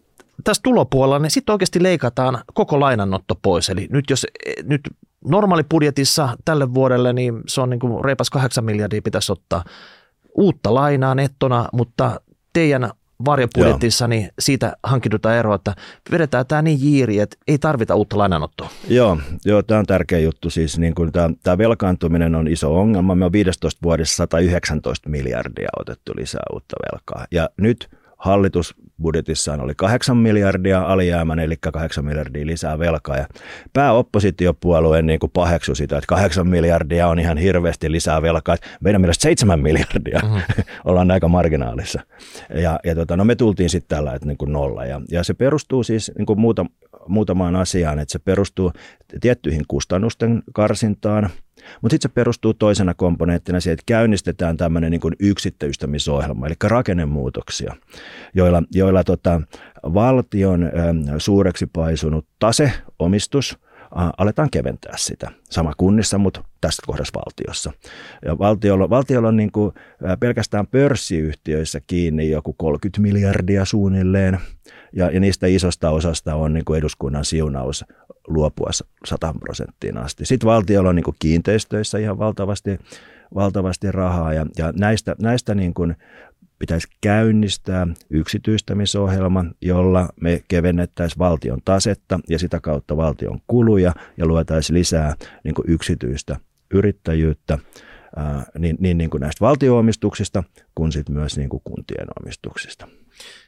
tässä 0.44 0.64
tulopuolella, 0.64 1.20
niin 1.20 1.32
sitten 1.32 1.54
oikeasti 1.54 1.84
leikataan 1.84 2.42
koko 2.54 2.80
lainanotto 2.80 3.36
pois. 3.42 3.70
Eli 3.70 3.88
nyt 3.92 4.10
jos 4.10 4.28
nyt 4.64 4.82
normaalibudjetissa 5.26 6.30
tälle 6.46 6.74
vuodelle, 6.74 7.14
niin 7.14 7.42
se 7.48 7.62
on 7.62 7.70
niin 7.70 7.80
kuin 7.80 8.06
reipas 8.06 8.30
8 8.30 8.66
miljardia 8.66 9.02
pitäisi 9.02 9.32
ottaa 9.32 9.64
uutta 10.36 10.74
lainaa 10.74 11.16
nettona, 11.16 11.70
mutta 11.74 12.22
teidän 12.58 12.92
varjobudjetissa, 13.26 14.08
niin 14.08 14.30
siitä 14.40 14.74
hankidutaan 14.84 15.36
eroa, 15.36 15.56
että 15.56 15.76
vedetään 16.12 16.46
tämä 16.46 16.62
niin 16.62 16.78
jiiri, 16.82 17.20
että 17.20 17.38
ei 17.48 17.58
tarvita 17.58 17.96
uutta 17.96 18.18
lainanottoa. 18.18 18.70
Joo, 18.90 19.18
joo 19.46 19.64
tämä 19.64 19.80
on 19.80 19.86
tärkeä 19.86 20.20
juttu. 20.20 20.50
Siis 20.50 20.80
niin 20.80 20.96
kuin 20.96 21.12
tämä, 21.12 21.30
tämä 21.44 21.58
velkaantuminen 21.58 22.36
on 22.36 22.48
iso 22.48 22.80
ongelma. 22.80 23.16
Me 23.16 23.26
on 23.26 23.32
15 23.32 23.80
vuodessa 23.84 24.16
119 24.16 25.10
miljardia 25.10 25.70
otettu 25.80 26.12
lisää 26.16 26.44
uutta 26.54 26.76
velkaa. 26.92 27.26
Ja 27.32 27.50
nyt 27.58 27.90
hallitus 28.18 28.76
budjetissaan 29.02 29.62
oli 29.62 29.74
8 29.76 30.18
miljardia 30.18 30.82
alijäämän, 30.82 31.40
eli 31.40 31.56
8 31.58 32.06
miljardia 32.06 32.46
lisää 32.46 32.80
velkaa. 32.80 33.18
Ja 33.18 33.28
pääoppositiopuolueen 33.74 35.06
niin 35.06 35.20
kuin 35.20 35.32
paheksu 35.32 35.76
sitä, 35.76 35.98
että 35.98 36.08
8 36.08 36.48
miljardia 36.48 37.08
on 37.08 37.20
ihan 37.20 37.38
hirveästi 37.38 37.92
lisää 37.92 38.22
velkaa. 38.22 38.56
Että 38.56 38.68
meidän 38.84 39.02
mielestä 39.02 39.22
7 39.22 39.60
miljardia 39.60 40.20
mm-hmm. 40.24 40.42
ollaan 40.86 41.12
aika 41.12 41.28
marginaalissa. 41.28 42.02
Ja, 42.54 42.80
ja 42.84 42.96
tota, 42.96 43.18
no 43.18 43.26
me 43.26 43.36
tultiin 43.36 43.70
sitten 43.70 43.98
tällä, 43.98 44.14
että 44.14 44.28
niin 44.28 44.38
kuin 44.38 44.54
nolla. 44.54 44.86
Ja, 44.86 45.02
ja 45.12 45.24
se 45.24 45.34
perustuu 45.34 45.84
siis 45.84 46.12
niin 46.18 46.26
kuin 46.26 46.40
muuta, 46.40 46.66
muutamaan 47.08 47.56
asiaan, 47.56 48.00
että 48.00 48.12
se 48.12 48.20
perustuu 48.20 48.72
tiettyihin 49.22 49.64
kustannusten 49.68 50.44
karsintaan– 50.54 51.30
mutta 51.82 51.94
sitten 51.94 52.10
se 52.10 52.14
perustuu 52.14 52.54
toisena 52.54 52.94
komponenttina 52.94 53.60
siihen, 53.60 53.74
että 53.74 53.84
käynnistetään 53.86 54.58
tämmöinen 54.58 54.92
niin 54.92 55.02
yksittäistämisohjelma, 55.20 56.48
eli 56.48 56.56
rakennemuutoksia, 56.64 57.76
joilla, 58.34 58.64
joilla 58.72 59.04
tota, 59.04 59.42
valtion 59.84 60.72
suureksi 61.18 61.66
paisunut 61.66 62.26
tase, 62.40 62.72
omistus, 63.00 63.58
aletaan 64.18 64.50
keventää 64.50 64.94
sitä. 64.98 65.32
Sama 65.50 65.74
kunnissa, 65.78 66.18
mutta 66.18 66.44
tässä 66.62 66.84
kohdassa 66.88 67.20
valtiossa. 67.26 67.72
Ja 68.26 68.38
valtiolla, 68.38 68.90
valtiolla 68.90 69.28
on 69.28 69.38
niin 69.38 69.52
kuin 69.52 69.72
pelkästään 70.20 70.68
pörssiyhtiöissä 70.68 71.82
kiinni 71.88 72.30
joku 72.30 72.54
30 72.54 73.02
miljardia 73.02 73.66
suunnilleen, 73.66 74.40
ja, 74.94 75.12
ja 75.12 75.20
niistä 75.20 75.48
isosta 75.48 75.90
osasta 75.90 76.36
on 76.36 76.54
niin 76.54 76.66
kuin 76.66 76.78
eduskunnan 76.78 77.26
siunaus 77.26 77.86
luopua 78.28 78.70
100 79.06 79.34
prosenttiin 79.40 79.98
asti. 79.98 80.26
Sitten 80.26 80.48
valtiolla 80.48 80.90
on 80.90 80.96
niin 80.96 81.04
kuin 81.04 81.16
kiinteistöissä 81.20 81.98
ihan 81.98 82.20
valtavasti, 82.20 82.80
valtavasti 83.36 83.92
rahaa 83.92 84.34
ja, 84.34 84.46
ja 84.58 84.74
näistä, 84.80 85.16
näistä 85.22 85.56
niin 85.56 85.74
kuin 85.74 85.96
pitäisi 86.60 86.88
käynnistää 87.02 87.88
yksityistämisohjelma, 88.10 89.46
jolla 89.62 90.10
me 90.22 90.44
kevennettäisiin 90.48 91.20
valtion 91.20 91.60
tasetta 91.66 92.20
ja 92.30 92.40
sitä 92.40 92.60
kautta 92.60 92.98
valtion 92.98 93.40
kuluja 93.48 93.94
ja 94.18 94.26
luotaisiin 94.26 94.80
lisää 94.80 95.16
niin 95.44 95.56
kuin 95.56 95.70
yksityistä 95.70 96.36
yrittäjyyttä 96.74 97.60
niin, 98.60 98.78
niin, 98.80 98.98
niin 98.98 99.10
kuin 99.10 99.22
näistä 99.22 99.46
valtioomistuksista 99.46 100.44
kuin 100.76 100.92
sit 100.92 101.10
myös 101.10 101.38
niin 101.38 101.50
kuin 101.50 101.62
kuntien 101.64 102.08
omistuksista. 102.22 102.88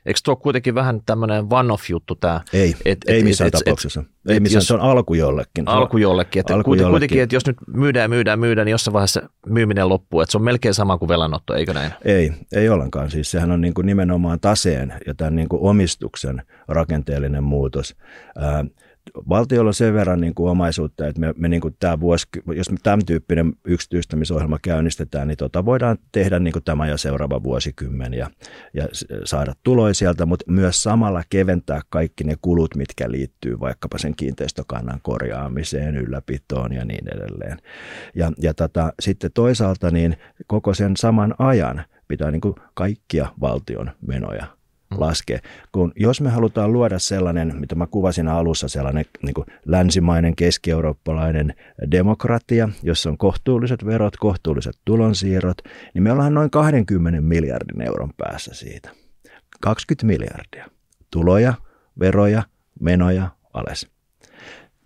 Eikö 0.05 0.19
tuo 0.23 0.35
kuitenkin 0.35 0.75
vähän 0.75 1.01
tämmöinen 1.05 1.45
one-off-juttu 1.49 2.15
tämä? 2.15 2.41
Ei, 2.53 2.75
et, 2.85 2.97
ei 3.07 3.23
missään 3.23 3.47
et, 3.47 3.51
tapauksessa. 3.51 3.99
Et, 3.99 4.31
ei 4.31 4.39
missään, 4.39 4.57
jos, 4.57 4.67
se 4.67 4.73
on 4.73 4.79
alku 4.79 5.13
jollekin. 5.13 5.67
Alku 5.67 5.97
jollekin. 5.97 6.39
Että 6.39 6.55
alku 6.55 6.73
jollekin. 6.73 6.91
kuitenkin, 6.91 7.21
että 7.21 7.35
jos 7.35 7.45
nyt 7.45 7.57
myydään, 7.67 8.09
myydään, 8.09 8.39
myydään, 8.39 8.65
niin 8.65 8.71
jossain 8.71 8.93
vaiheessa 8.93 9.29
myyminen 9.45 9.89
loppuu. 9.89 10.21
Että 10.21 10.31
se 10.31 10.37
on 10.37 10.43
melkein 10.43 10.73
sama 10.73 10.97
kuin 10.97 11.09
velanotto, 11.09 11.55
eikö 11.55 11.73
näin? 11.73 11.91
Ei, 12.05 12.31
ei 12.55 12.69
ollenkaan. 12.69 13.11
Siis 13.11 13.31
sehän 13.31 13.51
on 13.51 13.61
niin 13.61 13.73
kuin 13.73 13.85
nimenomaan 13.85 14.39
taseen 14.39 14.93
ja 15.07 15.15
tämän 15.15 15.35
niin 15.35 15.49
kuin 15.49 15.61
omistuksen 15.61 16.41
rakenteellinen 16.67 17.43
muutos. 17.43 17.95
Valtiolla 19.29 19.69
on 19.69 19.73
sen 19.73 19.93
verran 19.93 20.21
niin 20.21 20.35
kuin 20.35 20.51
omaisuutta, 20.51 21.07
että 21.07 21.19
me, 21.19 21.33
me 21.37 21.47
niin 21.47 21.61
kuin 21.61 21.75
tämä 21.79 21.99
vuosi, 21.99 22.27
jos 22.55 22.71
me 22.71 22.77
tämän 22.83 23.05
tyyppinen 23.05 23.53
yksityistämisohjelma 23.65 24.59
käynnistetään, 24.61 25.27
niin 25.27 25.37
tota 25.37 25.65
voidaan 25.65 25.97
tehdä 26.11 26.39
niin 26.39 26.51
kuin 26.51 26.63
tämä 26.63 26.87
ja 26.87 26.97
seuraava 26.97 27.43
vuosikymmen 27.43 28.13
ja, 28.13 28.29
ja 28.73 28.87
saada 29.23 29.53
tuloja 29.63 29.93
sieltä, 29.93 30.25
mutta 30.25 30.51
myös 30.51 30.83
samalla 30.83 31.23
keventää 31.29 31.81
kaikki 31.89 32.23
ne 32.23 32.35
kulut, 32.41 32.75
mitkä 32.75 33.11
liittyy 33.11 33.59
vaikkapa 33.59 33.97
sen 33.97 34.15
kiinteistökannan 34.15 34.99
korjaamiseen, 35.01 35.97
ylläpitoon 35.97 36.73
ja 36.73 36.85
niin 36.85 37.07
edelleen. 37.15 37.57
Ja, 38.15 38.31
ja 38.41 38.53
tota, 38.53 38.93
sitten 38.99 39.31
toisaalta 39.33 39.91
niin 39.91 40.17
koko 40.47 40.73
sen 40.73 40.97
saman 40.97 41.35
ajan 41.39 41.83
pitää 42.07 42.31
niin 42.31 42.41
kuin 42.41 42.55
kaikkia 42.73 43.27
valtion 43.41 43.91
menoja. 44.07 44.58
Laskee. 44.97 45.39
Kun 45.71 45.91
jos 45.95 46.21
me 46.21 46.29
halutaan 46.29 46.73
luoda 46.73 46.99
sellainen, 46.99 47.55
mitä 47.59 47.75
mä 47.75 47.87
kuvasin 47.87 48.27
alussa, 48.27 48.67
sellainen 48.67 49.05
niin 49.23 49.33
kuin 49.33 49.45
länsimainen 49.65 50.35
keski-eurooppalainen 50.35 51.53
demokratia, 51.91 52.69
jossa 52.83 53.09
on 53.09 53.17
kohtuulliset 53.17 53.85
verot, 53.85 54.17
kohtuulliset 54.17 54.75
tulonsiirrot, 54.85 55.57
niin 55.93 56.03
me 56.03 56.11
ollaan 56.11 56.33
noin 56.33 56.49
20 56.49 57.21
miljardin 57.21 57.81
euron 57.81 58.13
päässä 58.17 58.53
siitä. 58.53 58.91
20 59.61 60.05
miljardia. 60.05 60.65
Tuloja, 61.11 61.53
veroja, 61.99 62.43
menoja 62.79 63.29
alas 63.53 63.98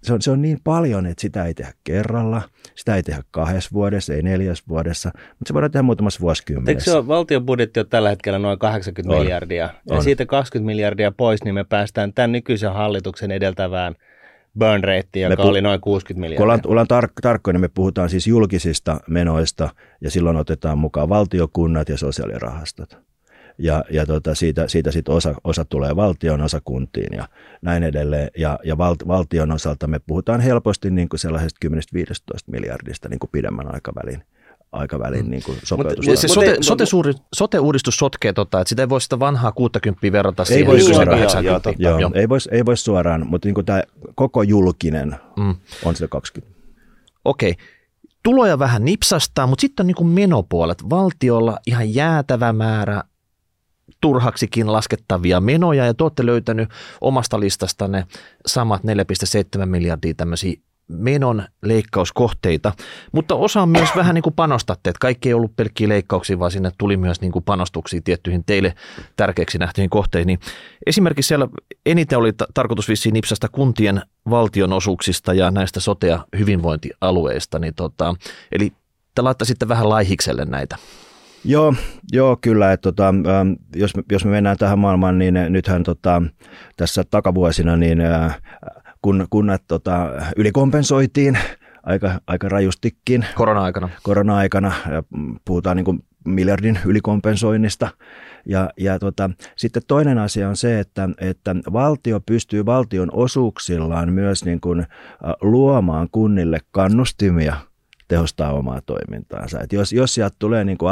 se 0.03 0.13
on, 0.13 0.21
se 0.21 0.31
on 0.31 0.41
niin 0.41 0.59
paljon, 0.63 1.05
että 1.05 1.21
sitä 1.21 1.45
ei 1.45 1.53
tehdä 1.53 1.73
kerralla, 1.83 2.41
sitä 2.75 2.95
ei 2.95 3.03
tehdä 3.03 3.23
kahdessa 3.31 3.69
vuodessa, 3.73 4.13
ei 4.13 4.21
neljäs 4.21 4.63
vuodessa, 4.67 5.11
mutta 5.15 5.47
se 5.47 5.53
voidaan 5.53 5.71
tehdä 5.71 5.83
muutamassa 5.83 6.19
vuosikymmenessä. 6.19 6.71
Eikö 6.71 6.83
se 6.83 6.97
ole, 6.97 7.07
valtion 7.07 7.45
budjetti 7.45 7.79
on 7.79 7.89
tällä 7.89 8.09
hetkellä 8.09 8.39
noin 8.39 8.59
80 8.59 9.15
on. 9.15 9.21
miljardia, 9.21 9.69
ja 9.89 9.95
on. 9.95 10.03
siitä 10.03 10.25
20 10.25 10.65
miljardia 10.65 11.11
pois, 11.11 11.43
niin 11.43 11.55
me 11.55 11.63
päästään 11.63 12.13
tämän 12.13 12.31
nykyisen 12.31 12.73
hallituksen 12.73 13.31
edeltävään 13.31 13.95
burn 14.59 14.83
rate, 14.83 15.19
joka 15.19 15.43
puh- 15.43 15.47
oli 15.47 15.61
noin 15.61 15.81
60 15.81 16.19
miljardia. 16.19 16.37
Kun 16.37 16.43
ollaan, 16.43 16.87
ollaan 16.87 17.03
tar- 17.03 17.13
tarkkoja, 17.21 17.53
niin 17.53 17.61
me 17.61 17.69
puhutaan 17.73 18.09
siis 18.09 18.27
julkisista 18.27 18.99
menoista, 19.07 19.69
ja 20.01 20.11
silloin 20.11 20.37
otetaan 20.37 20.77
mukaan 20.77 21.09
valtiokunnat 21.09 21.89
ja 21.89 21.97
sosiaalirahastot 21.97 22.97
ja, 23.57 23.83
ja 23.91 24.05
tota, 24.05 24.35
siitä, 24.35 24.67
siitä 24.67 24.91
sit 24.91 25.09
osa, 25.09 25.35
osa 25.43 25.65
tulee 25.65 25.95
valtion, 25.95 26.41
osa 26.41 26.61
kuntiin 26.65 27.17
ja 27.17 27.27
näin 27.61 27.83
edelleen. 27.83 28.29
Ja, 28.37 28.59
ja 28.63 28.77
val, 28.77 28.95
valtion 29.07 29.51
osalta 29.51 29.87
me 29.87 29.99
puhutaan 29.99 30.41
helposti 30.41 30.91
niin 30.91 31.09
kuin 31.09 31.19
sellaisesta 31.19 31.67
10-15 31.67 31.69
miljardista 32.51 33.09
niin 33.09 33.19
kuin 33.19 33.29
pidemmän 33.31 33.73
aikavälin 33.73 34.23
aikavälin 34.73 35.25
mm. 35.25 35.31
niin 35.31 35.43
kuin 35.43 35.57
sopeutus. 35.63 36.05
Se 36.15 36.27
sote, 36.27 36.57
sote, 36.61 36.85
suuri, 36.85 37.13
sote-uudistus 37.35 37.97
sotkee, 37.97 38.33
tota, 38.33 38.61
että 38.61 38.69
sitä 38.69 38.81
ei 38.81 38.89
voi 38.89 39.01
sitä 39.01 39.19
vanhaa 39.19 39.51
60 39.51 40.11
verrata 40.11 40.43
ei 40.51 40.65
voi 40.65 40.81
suoraan, 40.81 41.19
joo, 41.43 41.61
joo, 41.77 41.99
joo. 41.99 42.11
Ei, 42.13 42.29
voi, 42.29 42.37
ei 42.51 42.65
voi 42.65 42.77
suoraan, 42.77 43.27
mutta 43.27 43.47
niin 43.47 43.55
kuin 43.55 43.65
tämä 43.65 43.83
koko 44.15 44.43
julkinen 44.43 45.15
mm. 45.37 45.55
on 45.85 45.95
se 45.95 46.07
20. 46.07 46.53
Okei. 47.25 47.51
Okay. 47.51 47.65
Tuloja 48.23 48.59
vähän 48.59 48.85
nipsastaa, 48.85 49.47
mutta 49.47 49.61
sitten 49.61 49.83
on 49.83 49.87
niin 49.87 49.95
kuin 49.95 50.07
menopuolet. 50.07 50.89
Valtiolla 50.89 51.57
ihan 51.67 51.93
jäätävä 51.93 52.53
määrä 52.53 53.03
turhaksikin 54.01 54.71
laskettavia 54.71 55.41
menoja 55.41 55.85
ja 55.85 55.93
te 55.93 56.03
olette 56.03 56.25
löytänyt 56.25 56.69
omasta 57.01 57.39
listastanne 57.39 58.05
samat 58.45 58.81
4,7 59.59 59.65
miljardia 59.65 60.13
tämmöisiä 60.13 60.53
menon 60.87 61.43
leikkauskohteita, 61.61 62.71
mutta 63.11 63.35
osa 63.35 63.65
myös 63.65 63.89
vähän 63.95 64.15
niin 64.15 64.23
kuin 64.23 64.33
panostatte, 64.33 64.89
että 64.89 64.99
kaikki 64.99 65.29
ei 65.29 65.33
ollut 65.33 65.55
pelkkiä 65.55 65.89
leikkauksia, 65.89 66.39
vaan 66.39 66.51
sinne 66.51 66.71
tuli 66.77 66.97
myös 66.97 67.21
niin 67.21 67.31
kuin 67.31 67.43
panostuksia 67.43 68.01
tiettyihin 68.03 68.43
teille 68.43 68.75
tärkeiksi 69.15 69.57
nähtyihin 69.57 69.89
kohteihin. 69.89 70.27
Niin 70.27 70.39
esimerkiksi 70.85 71.27
siellä 71.27 71.47
eniten 71.85 72.17
oli 72.17 72.33
ta- 72.33 72.47
tarkoitus 72.53 72.89
vissiin 72.89 73.13
nipsasta 73.13 73.49
kuntien 73.49 74.01
valtionosuuksista 74.29 75.33
ja 75.33 75.51
näistä 75.51 75.79
sote- 75.79 76.07
ja 76.07 76.25
hyvinvointialueista, 76.39 77.59
niin 77.59 77.73
tota, 77.75 78.15
eli 78.51 78.73
te 79.15 79.21
laittaisitte 79.21 79.67
vähän 79.67 79.89
laihikselle 79.89 80.45
näitä. 80.45 80.77
Joo, 81.45 81.73
joo 82.11 82.37
kyllä. 82.41 82.71
Että 82.71 82.83
tota, 82.91 83.07
ähm, 83.07 83.51
jos, 83.75 83.95
me, 83.95 84.03
jos 84.11 84.25
me 84.25 84.31
mennään 84.31 84.57
tähän 84.57 84.79
maailmaan, 84.79 85.17
niin 85.17 85.33
nythän 85.49 85.83
tota, 85.83 86.21
tässä 86.77 87.03
takavuosina 87.03 87.77
niin 87.77 88.01
äh, 88.01 88.41
kun 89.01 89.27
kunnat 89.29 89.63
tota, 89.67 90.09
ylikompensoitiin 90.37 91.37
aika, 91.83 92.19
aika 92.27 92.49
rajustikin. 92.49 93.25
Korona-aikana. 93.35 93.89
Korona-aikana. 94.03 94.73
Ja 94.91 95.03
puhutaan 95.45 95.77
niin 95.77 95.85
kuin 95.85 96.03
miljardin 96.25 96.79
ylikompensoinnista. 96.85 97.89
Ja, 98.45 98.69
ja 98.79 98.99
tota, 98.99 99.29
sitten 99.55 99.83
toinen 99.87 100.17
asia 100.17 100.49
on 100.49 100.55
se, 100.55 100.79
että, 100.79 101.09
että 101.17 101.55
valtio 101.73 102.19
pystyy 102.19 102.65
valtion 102.65 103.09
osuuksillaan 103.13 104.13
myös 104.13 104.45
niin 104.45 104.61
kuin, 104.61 104.79
äh, 104.79 104.87
luomaan 105.41 106.07
kunnille 106.11 106.59
kannustimia– 106.71 107.55
tehostaa 108.07 108.53
omaa 108.53 108.81
toimintaansa. 108.81 109.59
Et 109.59 109.73
jos, 109.73 109.93
jos 109.93 110.13
sieltä 110.13 110.35
tulee 110.39 110.63
niin 110.63 110.77
kuin 110.77 110.91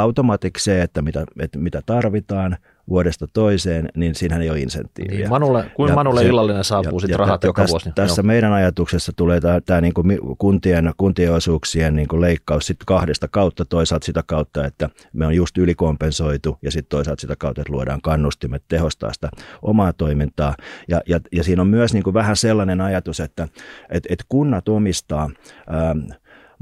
se, 0.58 0.82
että 0.82 1.02
mitä, 1.02 1.24
että 1.38 1.58
mitä 1.58 1.82
tarvitaan 1.86 2.56
vuodesta 2.88 3.26
toiseen, 3.32 3.88
niin 3.96 4.14
siinähän 4.14 4.42
ei 4.42 4.50
ole 4.50 4.60
insentiiviä. 4.60 5.18
Niin, 5.18 5.28
Manulle, 5.28 5.70
kuin 5.74 5.88
ja 5.88 5.94
Manulle 5.94 6.20
se, 6.20 6.26
illallinen 6.26 6.64
saapuu 6.64 7.00
sitten 7.00 7.18
rahat 7.18 7.44
joka 7.44 7.64
vuosi. 7.68 7.92
Tässä 7.94 8.20
Joo. 8.20 8.26
meidän 8.26 8.52
ajatuksessa 8.52 9.12
tulee 9.16 9.40
tämä 9.64 9.80
niin 9.80 9.94
kuin 9.94 10.18
kuntien, 10.38 10.92
kuntien 10.96 11.32
osuuksien 11.32 11.96
niin 11.96 12.08
kuin 12.08 12.20
leikkaus 12.20 12.66
sit 12.66 12.76
kahdesta 12.86 13.28
kautta, 13.28 13.64
toisaalta 13.64 14.04
sitä 14.04 14.22
kautta, 14.26 14.66
että 14.66 14.88
me 15.12 15.26
on 15.26 15.34
just 15.34 15.58
ylikompensoitu 15.58 16.58
ja 16.62 16.70
sitten 16.70 16.88
toisaalta 16.88 17.20
sitä 17.20 17.36
kautta, 17.38 17.60
että 17.60 17.72
luodaan 17.72 18.00
kannustimet 18.02 18.62
tehostaa 18.68 19.12
sitä 19.12 19.28
omaa 19.62 19.92
toimintaa. 19.92 20.54
Ja, 20.88 21.00
ja, 21.08 21.20
ja 21.32 21.44
siinä 21.44 21.62
on 21.62 21.68
myös 21.68 21.92
niin 21.92 22.02
kuin 22.02 22.14
vähän 22.14 22.36
sellainen 22.36 22.80
ajatus, 22.80 23.20
että 23.20 23.48
et, 23.90 24.04
et 24.08 24.24
kunnat 24.28 24.68
omistaa 24.68 25.30
ähm, 25.74 25.98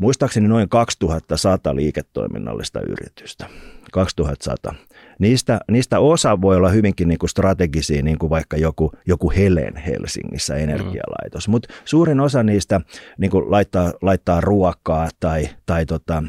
muistaakseni 0.00 0.48
noin 0.48 0.68
2100 0.68 1.76
liiketoiminnallista 1.76 2.80
yritystä. 2.80 3.46
2100. 3.92 4.74
Niistä, 5.18 5.60
niistä 5.70 5.98
osa 5.98 6.40
voi 6.40 6.56
olla 6.56 6.68
hyvinkin 6.68 7.08
niin 7.08 7.18
kuin 7.18 7.30
strategisia, 7.30 8.02
niin 8.02 8.18
kuin 8.18 8.30
vaikka 8.30 8.56
joku, 8.56 8.92
joku 9.06 9.32
Helen 9.36 9.76
Helsingissä 9.76 10.56
energialaitos, 10.56 11.48
mm. 11.48 11.50
mutta 11.50 11.74
suurin 11.84 12.20
osa 12.20 12.42
niistä 12.42 12.80
niin 13.18 13.30
kuin 13.30 13.50
laittaa, 13.50 13.92
laittaa 14.02 14.40
ruokaa 14.40 15.08
tai, 15.20 15.48
tai 15.66 15.86
tota, 15.86 16.22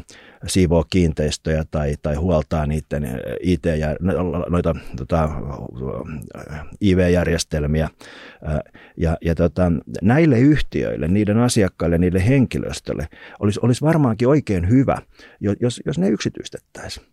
siivoo 0.46 0.84
kiinteistöjä 0.90 1.64
tai, 1.70 1.94
tai 2.02 2.14
huoltaa 2.14 2.66
niiden 2.66 3.20
IT- 3.40 3.64
ja 3.78 3.96
noita 4.48 4.74
tota, 4.96 5.28
IV-järjestelmiä. 6.80 7.88
Ja, 8.96 9.16
ja 9.24 9.34
tota, 9.34 9.72
näille 10.02 10.38
yhtiöille, 10.38 11.08
niiden 11.08 11.38
asiakkaille, 11.38 11.98
niille 11.98 12.26
henkilöstölle 12.28 13.08
olisi, 13.40 13.60
olisi 13.62 13.80
varmaankin 13.80 14.28
oikein 14.28 14.68
hyvä, 14.68 14.98
jos, 15.60 15.82
jos 15.86 15.98
ne 15.98 16.08
yksityistettäisiin 16.08 17.06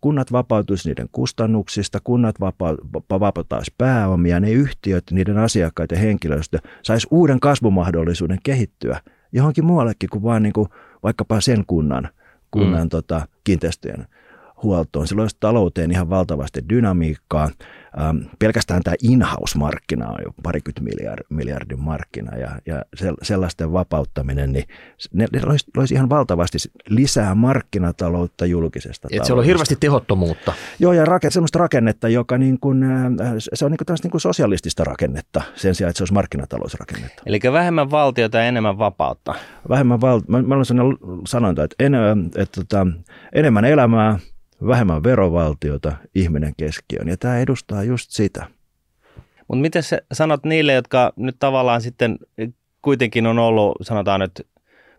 kunnat 0.00 0.32
vapautuisi 0.32 0.88
niiden 0.88 1.08
kustannuksista, 1.12 1.98
kunnat 2.04 2.40
vapa- 2.40 2.76
vapauttaisi 3.20 3.74
pääomia, 3.78 4.40
ne 4.40 4.50
yhtiöt, 4.50 5.04
niiden 5.10 5.38
asiakkaat 5.38 5.90
ja 5.90 5.98
henkilöstö 5.98 6.58
saisi 6.82 7.06
uuden 7.10 7.40
kasvumahdollisuuden 7.40 8.38
kehittyä 8.42 9.00
johonkin 9.34 9.64
muuallekin 9.64 10.10
kuin 10.10 10.22
vain 10.22 10.42
niin 10.42 10.52
kuin 10.52 10.68
vaikkapa 11.02 11.40
sen 11.40 11.64
kunnan, 11.66 12.08
kunnan 12.54 12.82
mm. 12.82 12.88
tota, 12.88 13.26
kiinteistöjen 13.44 14.06
huoltoon. 14.62 15.06
Sillä 15.06 15.22
olisi 15.22 15.36
talouteen 15.40 15.90
ihan 15.90 16.10
valtavasti 16.10 16.60
dynamiikkaa. 16.68 17.50
Ähm, 18.00 18.16
pelkästään 18.38 18.82
tämä 18.82 18.94
in-house-markkina 19.02 20.08
on 20.08 20.18
jo 20.24 20.34
parikymmentä 20.42 20.82
miljard, 20.82 21.26
miljardin 21.28 21.80
markkina 21.80 22.36
ja, 22.36 22.50
ja 22.66 22.82
sellaisten 23.22 23.72
vapauttaminen, 23.72 24.52
niin 24.52 24.64
ne, 25.12 25.26
ne 25.32 25.40
loisi, 25.46 25.66
loisi 25.76 25.94
ihan 25.94 26.10
valtavasti 26.10 26.58
lisää 26.88 27.34
markkinataloutta 27.34 28.46
julkisesta 28.46 29.08
Et 29.12 29.24
se 29.24 29.32
on 29.32 29.44
hirveästi 29.44 29.76
tehottomuutta. 29.80 30.52
Joo, 30.78 30.92
ja 30.92 31.04
rake, 31.04 31.30
sellaista 31.30 31.58
rakennetta, 31.58 32.08
joka 32.08 32.38
niin 32.38 32.60
kuin, 32.60 32.82
äh, 32.82 33.34
se 33.54 33.64
on 33.64 33.70
niin 33.70 33.78
kuin 33.86 33.96
niin 34.02 34.10
kuin 34.10 34.20
sosialistista 34.20 34.84
rakennetta 34.84 35.42
sen 35.54 35.74
sijaan, 35.74 35.90
että 35.90 35.98
se 35.98 36.02
olisi 36.02 36.14
markkinatalousrakennetta. 36.14 37.22
Eli 37.26 37.40
vähemmän 37.52 37.90
valtiota 37.90 38.38
ja 38.38 38.44
enemmän 38.44 38.78
vapautta. 38.78 39.34
Vähemmän 39.68 40.00
valtiota. 40.00 40.32
Mä, 40.32 40.42
mä 40.42 40.54
olen 40.54 40.64
sanonta, 41.26 41.64
että, 41.64 41.76
en, 41.78 41.94
että, 41.94 42.42
että 42.42 42.60
tota, 42.60 42.86
enemmän 43.32 43.64
elämää, 43.64 44.18
vähemmän 44.66 45.02
verovaltiota, 45.02 45.92
ihminen 46.14 46.54
keskiön. 46.56 47.08
Ja 47.08 47.16
tämä 47.16 47.38
edustaa 47.38 47.82
just 47.82 48.10
sitä. 48.10 48.46
Mutta 49.48 49.62
miten 49.62 49.82
sä 49.82 49.98
sanot 50.12 50.44
niille, 50.44 50.72
jotka 50.72 51.12
nyt 51.16 51.36
tavallaan 51.38 51.80
sitten 51.80 52.18
kuitenkin 52.82 53.26
on 53.26 53.38
ollut, 53.38 53.76
sanotaan 53.82 54.20
nyt, 54.20 54.46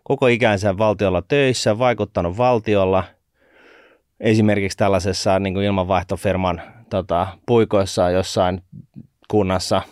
koko 0.02 0.26
ikänsä 0.26 0.78
valtiolla 0.78 1.22
töissä, 1.22 1.78
vaikuttanut 1.78 2.36
valtiolla, 2.36 3.04
esimerkiksi 4.20 4.78
tällaisessa 4.78 5.38
niin 5.38 5.54
kuin 5.54 5.66
ilmanvaihtofirman 5.66 6.62
tota, 6.90 7.26
puikoissa 7.46 8.10
jossain 8.10 8.62
kunnassa, 9.28 9.82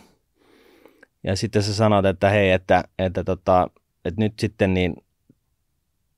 ja 1.24 1.36
sitten 1.36 1.62
sä 1.62 1.74
sanot, 1.74 2.04
että 2.04 2.30
hei, 2.30 2.50
että, 2.50 2.84
että, 2.98 3.24
tota, 3.24 3.70
että 4.04 4.20
nyt 4.20 4.32
sitten 4.38 4.74
niin 4.74 4.94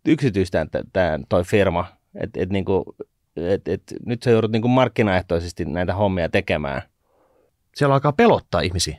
yksityistään 0.07 0.68
tämä 0.92 1.18
toi 1.28 1.44
firma, 1.44 1.86
että, 2.14 2.40
niin 2.51 2.64
kuin 2.64 2.84
et, 3.37 3.68
et, 3.68 3.82
nyt 4.07 4.22
sä 4.22 4.30
joudut 4.30 4.53
niin 4.53 4.62
kuin 4.62 4.72
markkinaehtoisesti 4.72 5.64
näitä 5.64 5.95
hommia 5.95 6.28
tekemään. 6.28 6.82
Siellä 7.74 7.95
alkaa 7.95 8.12
pelottaa 8.12 8.61
ihmisiä. 8.61 8.99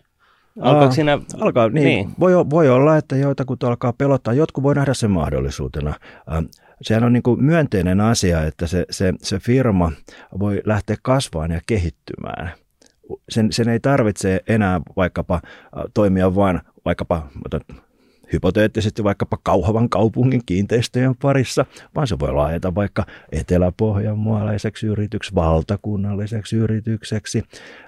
Alkaako 0.62 0.94
siinä... 0.94 1.20
Alkaa, 1.40 1.70
niin, 1.70 1.86
niin. 1.86 2.10
Voi, 2.20 2.34
voi 2.50 2.70
olla, 2.70 2.98
että 2.98 3.16
joitakuta 3.16 3.68
alkaa 3.68 3.94
pelottaa. 3.94 4.34
Jotkut 4.34 4.64
voi 4.64 4.76
nähdä 4.76 4.94
sen 4.94 5.12
mahdollisuutena. 5.12 5.94
Ähm, 6.34 6.46
sehän 6.82 7.04
on 7.04 7.14
niin 7.14 7.24
kuin 7.24 7.44
myönteinen 7.44 8.02
asia, 8.02 8.44
että 8.44 8.68
se, 8.68 8.86
se, 8.90 9.14
se 9.22 9.40
firma 9.40 9.92
voi 10.40 10.62
lähteä 10.66 10.96
kasvamaan 11.02 11.52
ja 11.52 11.62
kehittymään. 11.68 12.52
Sen, 13.30 13.52
sen 13.52 13.70
ei 13.70 13.80
tarvitse 13.80 14.42
enää 14.48 14.82
vaikkapa 14.96 15.36
äh, 15.36 15.42
toimia 15.94 16.36
vain 16.36 16.62
vaikkapa 16.86 17.28
hypoteettisesti 18.34 19.04
vaikkapa 19.04 19.38
Kauhavan 19.44 19.90
kaupungin 19.90 20.42
kiinteistöjen 20.46 21.16
parissa, 21.16 21.66
vaan 21.96 22.08
se 22.08 22.20
voi 22.20 22.34
laajeta 22.34 22.76
vaikka 22.76 23.06
etelä-pohjanmaalaiseksi 23.32 24.88
yritykseksi, 24.88 25.36
valtakunnalliseksi 25.36 26.56
yritykseksi. 26.56 27.44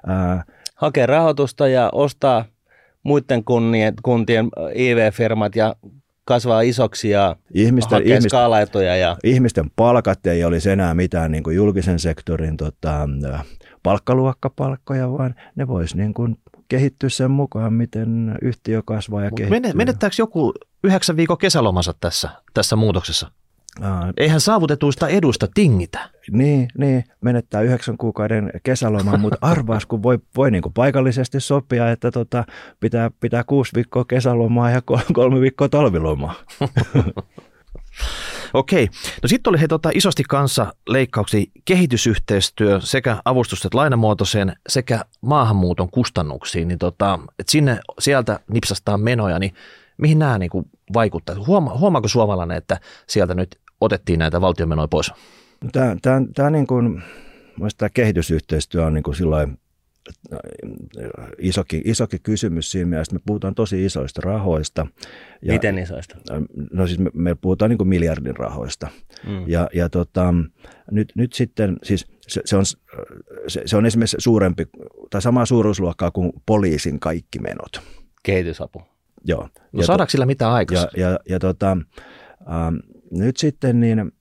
Ää, 0.08 0.44
Hakee 0.76 1.06
rahoitusta 1.06 1.68
ja 1.68 1.90
ostaa 1.92 2.46
muiden 3.04 3.44
kunnien, 3.44 3.94
kuntien 4.04 4.50
IV-firmat 4.76 5.56
ja 5.56 5.76
kasvaa 6.26 6.62
isoksi 6.62 7.10
ja 7.10 7.36
ihmisten, 7.54 8.04
ihmisten, 8.04 9.00
Ja... 9.00 9.18
Ihmisten 9.24 9.72
palkat 9.76 10.28
ei 10.28 10.44
olisi 10.44 10.70
enää 10.70 10.94
mitään 10.94 11.32
niin 11.32 11.44
kuin 11.44 11.56
julkisen 11.56 12.00
sektorin 12.00 12.58
tota, 12.58 13.10
palkkaluokkapalkkoja, 13.84 15.12
vaan 15.12 15.36
ne 15.56 15.68
voisi 15.68 15.98
niin 15.98 16.14
kuin 16.14 16.38
kehittyä 16.70 17.10
sen 17.10 17.32
mukaan, 17.32 17.74
miten 17.74 18.38
yhtiö 18.42 18.82
kasvaa 18.86 19.24
ja 19.24 19.30
Mut 19.30 19.38
kehittyy. 19.38 19.74
Menettääkö 19.74 20.16
joku 20.20 20.54
yhdeksän 20.84 21.18
viikon 21.18 21.38
kesälomansa 21.38 21.94
tässä, 22.00 22.30
tässä 22.54 22.76
muutoksessa? 22.76 23.32
Aa, 23.82 24.14
Eihän 24.18 24.42
saavutetuista 24.42 25.08
edusta 25.08 25.48
tingitä. 25.54 26.10
Niin, 26.32 26.68
niin, 26.78 27.04
menettää 27.22 27.62
yhdeksän 27.62 27.98
kuukauden 27.98 28.52
kesäloman, 28.64 29.20
mutta 29.20 29.38
arvaas, 29.52 29.86
kun 29.86 30.04
voi, 30.04 30.20
voi 30.36 30.52
niin 30.52 30.62
kuin 30.62 30.74
paikallisesti 30.74 31.40
sopia, 31.40 31.92
että 31.92 32.12
tota, 32.12 32.46
pitää, 32.80 33.12
pitää 33.20 33.44
kuusi 33.44 33.72
viikkoa 33.76 34.06
kesälomaa 34.06 34.70
ja 34.72 34.82
kolme 35.14 35.42
viikkoa 35.42 35.70
talvilomaa. 35.70 36.34
Okei. 38.54 38.88
No 39.24 39.28
sitten 39.28 39.52
oli 39.52 39.62
he 39.62 39.68
tota, 39.68 39.90
isosti 39.94 40.24
kanssa 40.30 40.74
leikkauksia 40.90 41.46
kehitysyhteistyö 41.66 42.80
sekä 42.82 43.18
avustukset 43.26 43.74
lainamuotoiseen 43.74 44.56
sekä 44.70 45.06
maahanmuuton 45.22 45.90
kustannuksiin. 45.90 46.68
Niin 46.68 46.80
tota, 46.80 47.20
et 47.40 47.50
sinne 47.50 47.80
sieltä 48.00 48.40
nipsastaa 48.48 48.98
menoja, 48.98 49.40
niin 49.40 49.54
mihin 49.98 50.20
nämä 50.20 50.38
niin 50.38 50.52
vaikuttaa? 50.94 51.36
Huoma, 51.48 51.78
huomaako 51.78 52.08
suomalainen, 52.08 52.58
että 52.58 52.80
sieltä 53.08 53.34
nyt 53.34 53.60
otettiin 53.82 54.20
näitä 54.20 54.42
valtionmenoja 54.42 54.88
pois? 54.88 55.12
Tämä, 55.72 55.96
tämä, 56.02 56.22
tämä, 56.36 56.50
niin 56.50 56.68
kuin, 56.68 57.04
tämä 57.78 57.90
kehitysyhteistyö 57.90 58.86
on 58.86 58.94
niin 58.94 59.04
kuin 59.04 59.16
isokin, 61.38 61.82
isokin 61.86 62.20
kysymys 62.24 62.72
siinä 62.72 62.90
mielessä, 62.90 63.16
me 63.16 63.20
puhutaan 63.26 63.56
tosi 63.56 63.86
isoista 63.86 64.22
rahoista. 64.24 64.88
Ja, 65.42 65.54
Miten 65.54 65.78
isoista? 65.78 66.16
No 66.72 66.88
siis 66.88 67.00
me, 67.00 67.10
me 67.14 67.36
puhutaan 67.36 67.70
niin 67.70 67.78
kuin 67.78 67.88
miljardin 67.88 68.38
rahoista. 68.38 68.88
Mm. 69.28 69.44
Ja, 69.48 69.70
ja 69.74 69.90
tota, 69.90 70.34
nyt, 70.92 71.12
nyt 71.16 71.34
sitten, 71.34 71.78
siis 71.84 72.08
se, 72.28 72.42
se, 72.46 72.56
on, 72.56 72.66
se, 73.48 73.62
se 73.66 73.78
on 73.78 73.86
esimerkiksi 73.86 74.18
suurempi 74.20 74.66
tai 75.10 75.22
samaa 75.22 75.46
suuruusluokkaa 75.46 76.12
kuin 76.12 76.32
poliisin 76.46 77.00
kaikki 77.00 77.40
menot. 77.40 77.82
Kehitysapu. 78.24 78.82
Joo. 79.26 79.42
No 79.42 79.80
ja 79.80 79.86
saadaanko 79.86 80.10
to, 80.10 80.12
sillä 80.12 80.26
mitään 80.26 80.52
aikaa? 80.52 80.78
Ja, 80.78 80.90
ja, 80.98 81.20
ja 81.30 81.40
tota, 81.40 81.72
ähm, 82.52 82.76
nyt 83.12 83.38
sitten 83.38 83.80
niin 83.80 84.12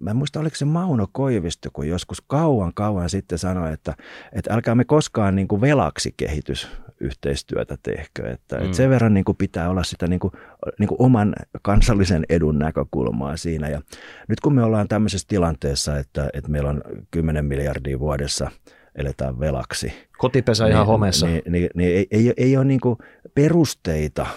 mä 0.00 0.10
en 0.10 0.16
muista, 0.16 0.40
oliko 0.40 0.56
se 0.56 0.64
Mauno 0.64 1.06
Koivisto, 1.12 1.68
kun 1.72 1.88
joskus 1.88 2.20
kauan 2.20 2.74
kauan 2.74 3.10
sitten 3.10 3.38
sanoi, 3.38 3.72
että, 3.72 3.94
että 4.32 4.54
älkää 4.54 4.74
me 4.74 4.84
koskaan 4.84 5.36
niin 5.36 5.48
kuin 5.48 5.60
velaksi 5.60 6.14
kehitysyhteistyötä 6.16 7.76
tehkö. 7.82 8.30
Että, 8.30 8.56
mm. 8.56 8.64
että 8.64 8.76
sen 8.76 8.90
verran 8.90 9.14
niin 9.14 9.24
kuin 9.24 9.36
pitää 9.36 9.70
olla 9.70 9.82
sitä 9.82 10.06
niin 10.06 10.20
kuin, 10.20 10.32
niin 10.78 10.88
kuin 10.88 11.02
oman 11.02 11.34
kansallisen 11.62 12.24
edun 12.28 12.58
näkökulmaa 12.58 13.36
siinä. 13.36 13.68
Ja 13.68 13.80
nyt 14.28 14.40
kun 14.40 14.54
me 14.54 14.62
ollaan 14.62 14.88
tämmöisessä 14.88 15.28
tilanteessa, 15.28 15.98
että, 15.98 16.30
että 16.32 16.50
meillä 16.50 16.70
on 16.70 16.82
10 17.10 17.44
miljardia 17.44 17.98
vuodessa 17.98 18.50
eletään 18.94 19.40
velaksi. 19.40 19.92
Kotipesä 20.18 20.64
niin, 20.64 20.72
ihan 20.72 20.86
homeessa. 20.86 21.26
Niin, 21.26 21.42
niin, 21.48 21.70
niin 21.74 21.96
ei, 21.96 22.06
ei, 22.10 22.34
ei 22.36 22.56
ole 22.56 22.64
niin 22.64 22.80
kuin 22.80 22.98
perusteita– 23.34 24.26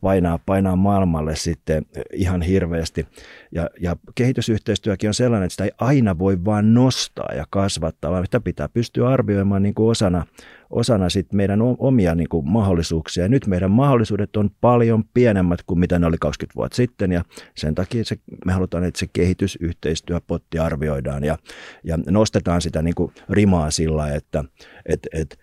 painaa, 0.00 0.38
painaa 0.46 0.76
maailmalle 0.76 1.36
sitten 1.36 1.86
ihan 2.12 2.42
hirveästi. 2.42 3.06
Ja, 3.52 3.70
ja 3.80 3.96
kehitysyhteistyökin 4.14 5.10
on 5.10 5.14
sellainen, 5.14 5.46
että 5.46 5.52
sitä 5.52 5.64
ei 5.64 5.70
aina 5.78 6.18
voi 6.18 6.44
vaan 6.44 6.74
nostaa 6.74 7.34
ja 7.34 7.44
kasvattaa, 7.50 8.10
vaan 8.10 8.24
sitä 8.24 8.40
pitää 8.40 8.68
pystyä 8.68 9.08
arvioimaan 9.08 9.62
niin 9.62 9.74
kuin 9.74 9.90
osana, 9.90 10.26
osana 10.70 11.08
sit 11.08 11.32
meidän 11.32 11.60
omia 11.78 12.14
niin 12.14 12.28
kuin 12.28 12.50
mahdollisuuksia. 12.50 13.24
Ja 13.24 13.28
nyt 13.28 13.46
meidän 13.46 13.70
mahdollisuudet 13.70 14.36
on 14.36 14.50
paljon 14.60 15.04
pienemmät 15.14 15.62
kuin 15.62 15.80
mitä 15.80 15.98
ne 15.98 16.06
oli 16.06 16.16
20 16.20 16.56
vuotta 16.56 16.76
sitten 16.76 17.12
ja 17.12 17.24
sen 17.56 17.74
takia 17.74 18.04
se, 18.04 18.16
me 18.44 18.52
halutaan, 18.52 18.84
että 18.84 19.00
se 19.00 19.06
kehitysyhteistyöpotti 19.12 20.58
arvioidaan 20.58 21.24
ja, 21.24 21.38
ja 21.84 21.98
nostetaan 22.10 22.62
sitä 22.62 22.82
niin 22.82 22.94
kuin 22.94 23.12
rimaa 23.30 23.70
sillä, 23.70 24.14
että 24.14 24.44
et, 24.86 25.00
et 25.12 25.38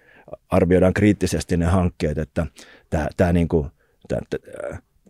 arvioidaan 0.49 0.93
kriittisesti 0.93 1.57
ne 1.57 1.65
hankkeet, 1.65 2.17
että 2.17 2.47
tämä 3.17 3.33
niin 3.33 3.47
kuin 3.47 3.67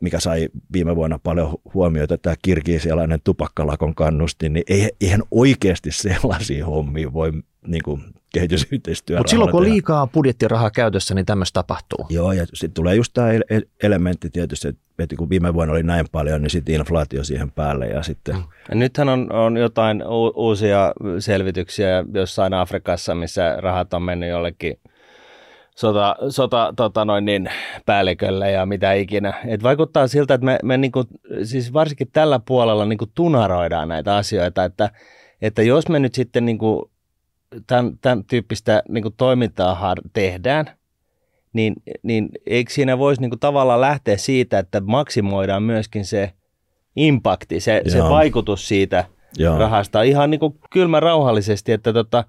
mikä 0.04 0.20
sai 0.20 0.50
viime 0.74 0.96
vuonna 0.96 1.20
paljon 1.24 1.56
huomiota, 1.74 2.18
tämä 2.18 2.36
kirkiisialainen 2.42 3.20
tupakkalakon 3.24 3.96
kannustin, 3.96 4.54
niin 4.54 4.64
eihän 5.02 5.22
oikeasti 5.32 5.92
sellaisia 5.92 6.66
hommia 6.66 7.14
voi 7.14 7.32
niin 7.68 7.84
kuin 7.84 8.02
kehitysyhteistyö. 8.34 9.18
Mutta 9.18 9.30
silloin 9.30 9.52
kun 9.52 9.60
on 9.60 9.70
liikaa 9.70 10.08
budjettirahaa 10.08 10.72
käytössä, 10.72 11.16
niin 11.16 11.26
tämmöistä 11.26 11.54
tapahtuu. 11.54 12.06
Joo, 12.10 12.32
ja 12.32 12.46
sitten 12.54 12.74
tulee 12.74 12.96
just 12.96 13.14
tämä 13.14 13.28
elementti 13.84 14.30
tietysti, 14.30 14.68
että 15.00 15.16
kun 15.16 15.30
viime 15.30 15.54
vuonna 15.54 15.72
oli 15.72 15.84
näin 15.84 16.06
paljon, 16.12 16.42
niin 16.42 16.50
sitten 16.50 16.76
inflaatio 16.76 17.24
siihen 17.24 17.52
päälle 17.52 17.88
ja 17.88 18.04
sitten... 18.04 18.36
Mm. 18.36 18.44
Ja 18.70 18.76
nythän 18.76 19.10
on, 19.10 19.32
on 19.32 19.58
jotain 19.58 20.04
u- 20.04 20.34
uusia 20.36 20.94
selvityksiä 21.20 22.06
jossain 22.14 22.54
Afrikassa, 22.54 23.16
missä 23.16 23.56
rahat 23.60 23.94
on 23.94 24.04
mennyt 24.04 24.30
jollekin– 24.30 24.80
sota, 25.76 26.16
sota 26.30 26.74
tota 26.76 27.06
noin 27.06 27.26
niin, 27.26 27.50
päällikölle 27.86 28.52
ja 28.52 28.66
mitä 28.66 28.94
ikinä. 28.94 29.34
Et 29.48 29.64
vaikuttaa 29.64 30.08
siltä, 30.08 30.34
että 30.34 30.46
me, 30.46 30.60
me 30.64 30.78
niinku, 30.78 31.04
siis 31.44 31.74
varsinkin 31.74 32.10
tällä 32.14 32.40
puolella 32.48 32.86
niinku 32.86 33.06
tunaroidaan 33.16 33.88
näitä 33.88 34.16
asioita, 34.16 34.64
että, 34.64 34.90
että 35.42 35.62
jos 35.62 35.90
me 35.90 36.00
nyt 36.00 36.16
sitten 36.16 36.46
niinku 36.46 36.92
tämän, 37.68 37.98
tämän 38.02 38.24
tyyppistä 38.24 38.84
niinku 38.90 39.10
toimintaa 39.10 39.96
tehdään, 40.14 40.66
niin, 41.54 41.74
niin 42.04 42.30
eikö 42.46 42.74
siinä 42.74 42.98
voisi 42.98 43.22
niinku 43.22 43.38
tavallaan 43.38 43.82
lähteä 43.82 44.18
siitä, 44.18 44.60
että 44.60 44.82
maksimoidaan 44.86 45.64
myöskin 45.64 46.06
se 46.06 46.34
impakti, 46.96 47.60
se, 47.60 47.82
se 47.88 48.00
vaikutus 48.00 48.68
siitä 48.68 49.06
Joo. 49.38 49.58
rahasta 49.58 50.02
ihan 50.02 50.30
niinku 50.30 50.58
kylmä 50.70 51.00
rauhallisesti, 51.00 51.72
että 51.72 51.94
tota, 51.94 52.24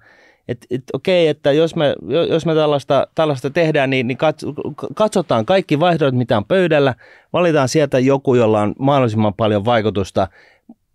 et, 0.47 0.65
et, 0.71 0.83
okei, 0.93 1.27
että 1.27 1.51
jos 1.51 1.75
me, 1.75 1.95
jos 2.29 2.45
me 2.45 2.55
tällaista, 2.55 3.07
tällaista 3.15 3.49
tehdään, 3.49 3.89
niin, 3.89 4.07
niin 4.07 4.17
katsotaan 4.95 5.45
kaikki 5.45 5.79
vaihtoehdot, 5.79 6.17
mitä 6.17 6.37
on 6.37 6.45
pöydällä, 6.45 6.95
valitaan 7.33 7.69
sieltä 7.69 7.99
joku, 7.99 8.35
jolla 8.35 8.61
on 8.61 8.75
mahdollisimman 8.79 9.33
paljon 9.33 9.65
vaikutusta, 9.65 10.27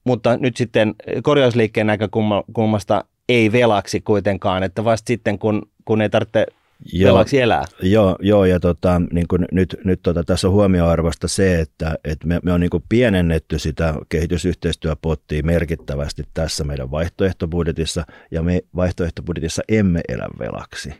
mutta 0.05 0.37
nyt 0.37 0.57
sitten 0.57 0.95
korjausliikkeen 1.23 1.87
näkökulmasta 1.87 3.05
ei 3.29 3.53
velaksi 3.53 4.01
kuitenkaan, 4.01 4.63
että 4.63 4.85
vasta 4.85 5.07
sitten 5.07 5.39
kun, 5.39 5.63
kun 5.85 6.03
ei 6.03 6.11
tarvitse 6.11 6.47
Joo, 6.93 7.15
velaksi 7.15 7.41
elää. 7.41 7.65
Joo, 7.83 8.17
joo 8.21 8.45
ja 8.45 8.61
tota, 8.61 9.03
niin 9.13 9.29
kuin 9.29 9.45
nyt, 9.53 9.77
nyt 9.85 10.01
tota, 10.03 10.25
tässä 10.25 10.49
on 10.49 10.55
huomioarvosta 10.55 11.29
se, 11.29 11.61
että, 11.61 11.99
että 12.05 12.27
me, 12.27 12.41
me 12.43 12.53
on 12.53 12.61
niin 12.61 12.71
kuin 12.71 12.85
pienennetty 12.89 13.59
sitä 13.59 13.95
kehitysyhteistyöpottia 14.09 15.43
merkittävästi 15.43 16.25
tässä 16.35 16.65
meidän 16.65 16.91
vaihtoehtobudjetissa, 16.91 18.05
ja 18.31 18.43
me 18.43 18.61
vaihtoehtobudjetissa 18.77 19.63
emme 19.69 20.01
elä 20.09 20.29
velaksi. 20.39 20.95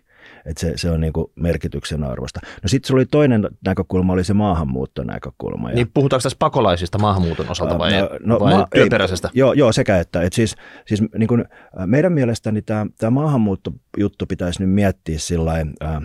Et 0.45 0.59
se, 0.59 0.73
se 0.77 0.91
on 0.91 1.01
niinku 1.01 1.33
merkityksen 1.37 2.05
arvosta. 2.05 2.41
No 2.63 2.69
sitten 2.69 2.89
se 2.89 2.95
oli 2.95 3.07
toinen 3.07 3.49
näkökulma, 3.65 4.13
oli 4.13 4.25
se 4.25 4.35
maahanmuuttonäkökulma. 4.35 5.71
Ja... 5.71 5.75
Niin 5.75 5.91
puhutaanko 5.95 6.23
tässä 6.23 6.37
pakolaisista 6.39 6.99
maahanmuuton 6.99 7.51
osalta 7.51 7.79
vai, 7.79 7.93
no, 7.93 8.09
no, 8.21 8.41
vai 8.41 8.55
ma- 8.55 8.67
työperäisestä? 8.75 9.29
Ei, 9.29 9.33
joo, 9.35 9.53
joo, 9.53 9.73
sekä 9.73 9.99
että. 9.99 10.23
Et 10.23 10.33
siis, 10.33 10.57
siis 10.87 11.03
niin 11.19 11.29
kun, 11.29 11.45
meidän 11.87 12.13
mielestäni 12.13 12.63
tämä 12.63 13.11
maahanmuuttojuttu 13.11 14.27
pitäisi 14.27 14.63
nyt 14.63 14.75
miettiä 14.75 15.19
sillain, 15.19 15.73
äh, 15.83 16.01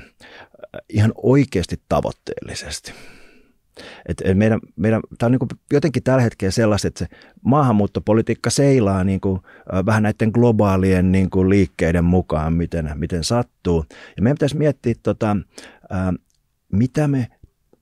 ihan 0.89 1.11
oikeasti 1.15 1.81
tavoitteellisesti. 1.89 2.93
Et 4.05 4.21
meidän, 4.33 4.59
meidän, 4.75 5.01
tämä 5.17 5.27
on 5.27 5.31
niin 5.31 5.39
kuin 5.39 5.49
jotenkin 5.73 6.03
tällä 6.03 6.21
hetkellä 6.21 6.51
sellaista, 6.51 6.87
että 6.87 6.99
se 6.99 7.07
maahanmuuttopolitiikka 7.41 8.49
seilaa 8.49 9.03
niin 9.03 9.21
kuin, 9.21 9.39
vähän 9.85 10.03
näiden 10.03 10.31
globaalien 10.33 11.11
niin 11.11 11.29
kuin 11.29 11.49
liikkeiden 11.49 12.05
mukaan, 12.05 12.53
miten, 12.53 12.91
miten 12.95 13.23
sattuu. 13.23 13.85
Ja 14.17 14.23
meidän 14.23 14.35
pitäisi 14.35 14.57
miettiä, 14.57 14.93
tota, 15.03 15.37
ää, 15.89 16.13
mitä 16.71 17.07
me 17.07 17.27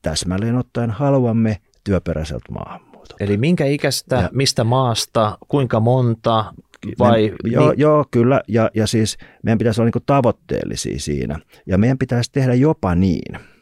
täsmälleen 0.02 0.56
ottaen 0.56 0.92
haluamme 0.92 1.58
työperäiseltä 1.84 2.52
maahanmuutolta. 2.52 3.16
Eli 3.20 3.38
minkä 3.38 3.66
ikäistä, 3.66 4.16
ja, 4.16 4.30
mistä 4.34 4.64
maasta, 4.64 5.38
kuinka 5.48 5.80
monta, 5.80 6.54
vai? 7.00 7.34
Me, 7.44 7.52
joo, 7.52 7.70
niin. 7.70 7.80
joo, 7.80 8.06
kyllä. 8.12 8.42
Ja, 8.48 8.72
ja 8.74 8.88
siis 8.88 9.18
meidän 9.44 9.58
pitäisi 9.58 9.82
olla 9.82 9.88
niin 9.88 9.94
kuin 9.94 10.04
tavoitteellisia 10.06 11.00
siinä. 11.00 11.40
Ja 11.66 11.78
meidän 11.78 11.98
pitäisi 11.98 12.32
tehdä 12.32 12.54
jopa 12.54 12.96
niin– 12.96 13.40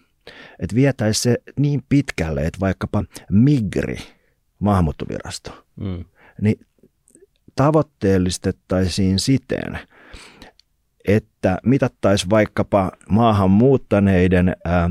että 0.62 0.76
vietäisi 0.76 1.22
se 1.22 1.38
niin 1.60 1.84
pitkälle, 1.90 2.42
että 2.42 2.60
vaikkapa 2.60 3.04
Migri, 3.30 3.98
maahanmuuttovirasto, 4.60 5.66
mm. 5.76 6.06
niin 6.42 6.60
tavoitteellistettaisiin 7.56 9.20
siten, 9.20 9.80
että 11.08 11.58
mitattaisiin 11.64 12.30
vaikkapa 12.30 12.92
maahan 13.10 13.52
muuttaneiden 13.52 14.56
ää, 14.66 14.90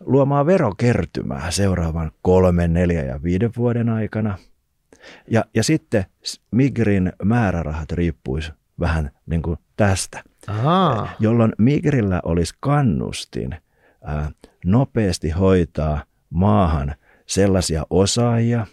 luomaan 0.00 0.46
verokertymää 0.46 1.50
seuraavan 1.50 2.12
kolmen, 2.22 2.72
neljän 2.72 3.06
ja 3.06 3.22
viiden 3.22 3.50
vuoden 3.56 3.88
aikana. 3.88 4.38
Ja, 5.30 5.44
ja 5.54 5.64
sitten 5.64 6.04
Migrin 6.50 7.12
määrärahat 7.24 7.92
riippuisi 7.92 8.52
vähän 8.80 9.10
niin 9.26 9.42
kuin 9.42 9.58
tästä, 9.76 10.22
Aha. 10.46 11.08
jolloin 11.20 11.52
Migrillä 11.58 12.20
olisi 12.24 12.54
kannustin 12.60 13.56
ää, 14.04 14.30
nopeasti 14.64 15.30
hoitaa 15.30 16.04
maahan 16.30 16.94
sellaisia 17.26 17.86
osaajia, 17.90 18.66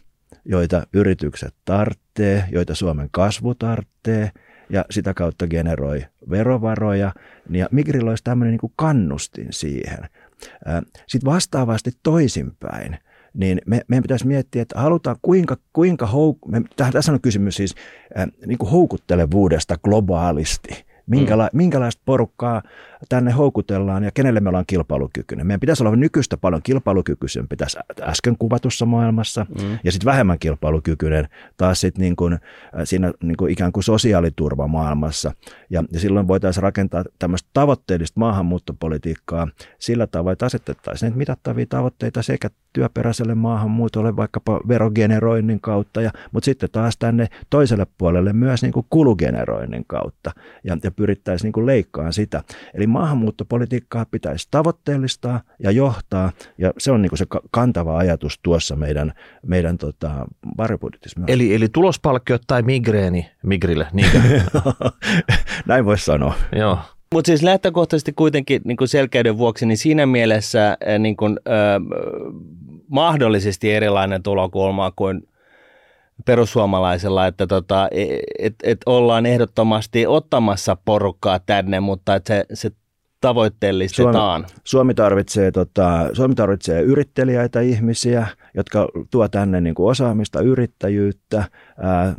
joita 0.46 0.88
yritykset 0.94 1.54
tarvitsee, 1.66 2.44
joita 2.52 2.76
Suomen 2.76 3.08
kasvu 3.12 3.56
tarvitsee 3.56 4.32
ja 4.70 4.86
sitä 4.90 5.14
kautta 5.14 5.48
generoi 5.48 6.06
verovaroja. 6.30 7.14
Ja 7.50 7.68
Migrillä 7.72 8.10
olisi 8.10 8.24
tämmöinen 8.24 8.58
niin 8.62 8.74
kannustin 8.76 9.48
siihen. 9.50 10.00
Sitten 11.08 11.32
vastaavasti 11.32 11.92
toisinpäin, 12.04 12.98
niin 13.34 13.62
me, 13.66 13.82
meidän 13.88 14.04
pitäisi 14.04 14.28
miettiä, 14.28 14.62
että 14.62 14.80
halutaan 14.80 15.16
kuinka, 15.22 15.58
kuinka 15.74 16.06
houk- 16.06 16.52
me, 16.52 16.62
tässä 16.92 17.12
on 17.12 17.22
kysymys 17.22 17.56
siis 17.56 17.76
äh, 18.18 18.28
niin 18.46 18.58
kuin 18.58 18.70
houkuttelevuudesta 18.70 19.78
globaalisti. 19.78 20.86
Minkäla- 21.06 21.50
mm. 21.54 21.58
Minkälaista 21.58 22.02
porukkaa 22.06 22.62
tänne 23.10 23.32
houkutellaan 23.32 24.04
ja 24.04 24.12
kenelle 24.14 24.40
me 24.40 24.50
ollaan 24.50 24.66
kilpailukykyinen. 24.68 25.48
Meidän 25.48 25.60
pitäisi 25.60 25.84
olla 25.84 25.96
nykyistä 25.96 26.38
paljon 26.38 26.62
kilpailukykyisempi 26.64 27.56
tässä 27.56 27.80
äsken 28.02 28.38
kuvatussa 28.40 28.86
maailmassa 28.86 29.46
mm. 29.62 29.80
ja 29.84 29.92
sitten 29.92 30.06
vähemmän 30.06 30.40
kilpailukykyinen 30.40 31.28
taas 31.58 31.82
sitten 31.82 32.02
niin 32.02 32.16
kuin, 32.16 32.40
siinä 32.84 33.12
niin 33.24 33.38
kuin 33.38 33.52
ikään 33.52 33.72
kuin 33.72 33.84
sosiaaliturvamaailmassa. 33.84 35.32
Ja, 35.70 35.84
ja 35.92 36.00
silloin 36.00 36.28
voitaisiin 36.28 36.64
rakentaa 36.64 37.04
tämmöistä 37.20 37.50
tavoitteellista 37.54 38.20
maahanmuuttopolitiikkaa 38.20 39.48
sillä 39.80 40.08
tavoin, 40.08 40.34
että 40.34 40.46
asetettaisiin 40.46 41.18
mitattavia 41.18 41.66
tavoitteita 41.66 42.22
sekä 42.22 42.50
työperäiselle 42.74 43.36
maahanmuutolle 43.36 44.16
vaikkapa 44.16 44.60
verogeneroinnin 44.68 45.62
kautta, 45.62 46.02
ja, 46.02 46.12
mutta 46.32 46.46
sitten 46.46 46.70
taas 46.72 46.98
tänne 46.98 47.28
toiselle 47.50 47.88
puolelle 47.98 48.34
myös 48.34 48.62
niin 48.62 48.72
kuin 48.72 48.86
kulugeneroinnin 48.90 49.84
kautta 49.88 50.32
ja, 50.64 50.78
ja 50.84 50.92
pyrittäisiin 50.92 51.48
niin 51.48 51.54
kuin 51.54 51.66
leikkaamaan 51.66 52.14
sitä. 52.14 52.44
Eli 52.74 52.88
maahanmuuttopolitiikkaa 52.92 54.06
pitäisi 54.12 54.48
tavoitteellistaa 54.52 55.42
ja 55.60 55.72
johtaa, 55.72 56.32
ja 56.58 56.74
se 56.78 56.92
on 56.92 57.02
niin 57.02 57.18
se 57.18 57.26
kantava 57.52 57.98
ajatus 57.98 58.40
tuossa 58.44 58.76
meidän, 58.76 59.14
meidän 59.46 59.78
tota, 59.78 60.26
varjobudjetissa. 60.58 61.22
Eli, 61.28 61.56
eli 61.56 61.68
tulospalkkiot 61.70 62.42
tai 62.48 62.62
migreeni 62.62 63.32
migrille, 63.44 63.88
niin 63.94 64.10
Näin 65.68 65.86
voisi 65.86 66.06
sanoa. 66.06 66.34
Joo. 66.56 66.78
Mutta 67.14 67.28
siis 67.28 67.44
lähtökohtaisesti 67.44 68.14
kuitenkin 68.14 68.62
niin 68.66 68.78
kuin 68.78 68.88
selkeyden 68.88 69.38
vuoksi, 69.38 69.66
niin 69.66 69.78
siinä 69.78 70.06
mielessä 70.06 70.78
niin 71.00 71.18
kuin, 71.18 71.40
äh, 71.48 71.82
mahdollisesti 72.88 73.72
erilainen 73.72 74.24
tulokulma 74.24 74.92
kuin 74.96 75.28
perussuomalaisella, 76.26 77.28
että 77.28 77.48
tota, 77.48 77.88
et, 77.92 78.20
et, 78.40 78.56
et 78.64 78.78
ollaan 78.86 79.26
ehdottomasti 79.26 80.08
ottamassa 80.08 80.78
porukkaa 80.86 81.40
tänne, 81.40 81.80
mutta 81.80 82.16
että 82.16 82.28
se, 82.28 82.46
se 82.54 82.72
tavoitteellistetaan. 83.22 84.42
Suomi, 84.42 84.62
Suomi, 84.64 84.94
tarvitsee, 84.94 85.52
tota, 85.52 86.10
Suomi 86.14 86.36
tarvitsee 86.36 86.82
yritteliäitä 86.82 87.62
ihmisiä, 87.62 88.28
jotka 88.54 88.88
tuo 89.12 89.28
tänne 89.28 89.62
niin 89.62 89.76
kuin 89.76 89.92
osaamista, 89.92 90.42
yrittäjyyttä, 90.42 91.44
ää, 91.78 92.16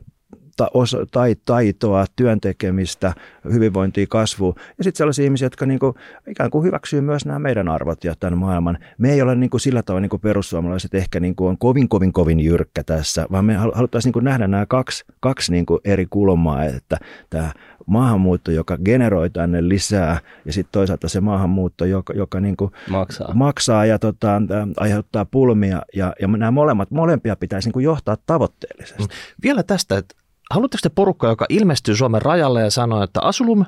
ta, 0.57 0.69
osa, 0.75 1.07
tai 1.11 1.37
taitoa, 1.45 2.05
työntekemistä, 2.17 3.13
hyvinvointia, 3.53 4.07
kasvua. 4.09 4.55
Ja 4.79 4.85
sitten 4.85 4.99
sellaisia 4.99 5.25
ihmisiä, 5.25 5.47
jotka 5.47 5.67
niinku, 5.67 5.95
ikään 6.29 6.51
kuin 6.51 6.65
hyväksyy 6.65 7.01
myös 7.01 7.27
nämä 7.27 7.39
meidän 7.39 7.69
arvot 7.69 8.05
ja 8.05 8.15
tämän 8.21 8.39
maailman. 8.39 8.79
Me 8.99 9.13
ei 9.13 9.23
ole 9.23 9.35
niinku 9.35 9.59
sillä 9.59 9.83
tavalla 9.83 10.01
niinku 10.01 10.19
perussuomalaiset 10.19 10.95
ehkä 10.95 11.21
niinku 11.21 11.47
on 11.47 11.59
kovin, 11.59 11.89
kovin, 11.89 12.13
kovin 12.13 12.41
jyrkkä 12.41 12.85
tässä, 12.85 13.27
vaan 13.33 13.45
me 13.45 13.55
haluttaisiin 13.55 14.09
niinku 14.09 14.21
nähdä 14.21 14.47
nämä 14.47 14.67
kaksi, 14.67 15.05
kaksi 15.21 15.53
niinku 15.53 15.81
eri 15.85 16.07
kulmaa, 16.11 16.65
että 16.65 16.99
tämä 17.31 17.53
maahanmuutto, 17.87 18.51
joka 18.51 18.79
generoi 18.85 19.31
tänne 19.31 19.69
lisää, 19.69 20.19
ja 20.45 20.53
sitten 20.53 20.73
toisaalta 20.73 21.09
se 21.09 21.21
maahanmuutto, 21.21 21.85
joka, 21.85 22.13
joka 22.13 22.41
niin 22.41 22.57
kuin 22.57 22.71
maksaa. 22.91 23.35
maksaa 23.35 23.87
ja 23.87 23.99
tota, 23.99 24.43
aiheuttaa 24.77 25.25
pulmia, 25.25 25.83
ja, 25.95 26.13
ja 26.21 26.29
nämä 26.29 26.51
molemmat, 26.51 26.91
molempia 26.91 27.37
pitäisi 27.37 27.69
niin 27.69 27.73
kuin 27.73 27.85
johtaa 27.85 28.17
tavoitteellisesti. 28.27 29.03
Mm. 29.03 29.09
Vielä 29.43 29.63
tästä, 29.63 29.99
että 29.99 30.15
haluatteko 30.53 30.81
te 30.83 30.89
porukka, 30.89 31.29
joka 31.29 31.47
ilmestyy 31.49 31.97
Suomen 31.97 32.23
rajalle 32.23 32.61
ja 32.61 32.71
sanoo, 32.71 33.03
että 33.03 33.21
asulum 33.21 33.65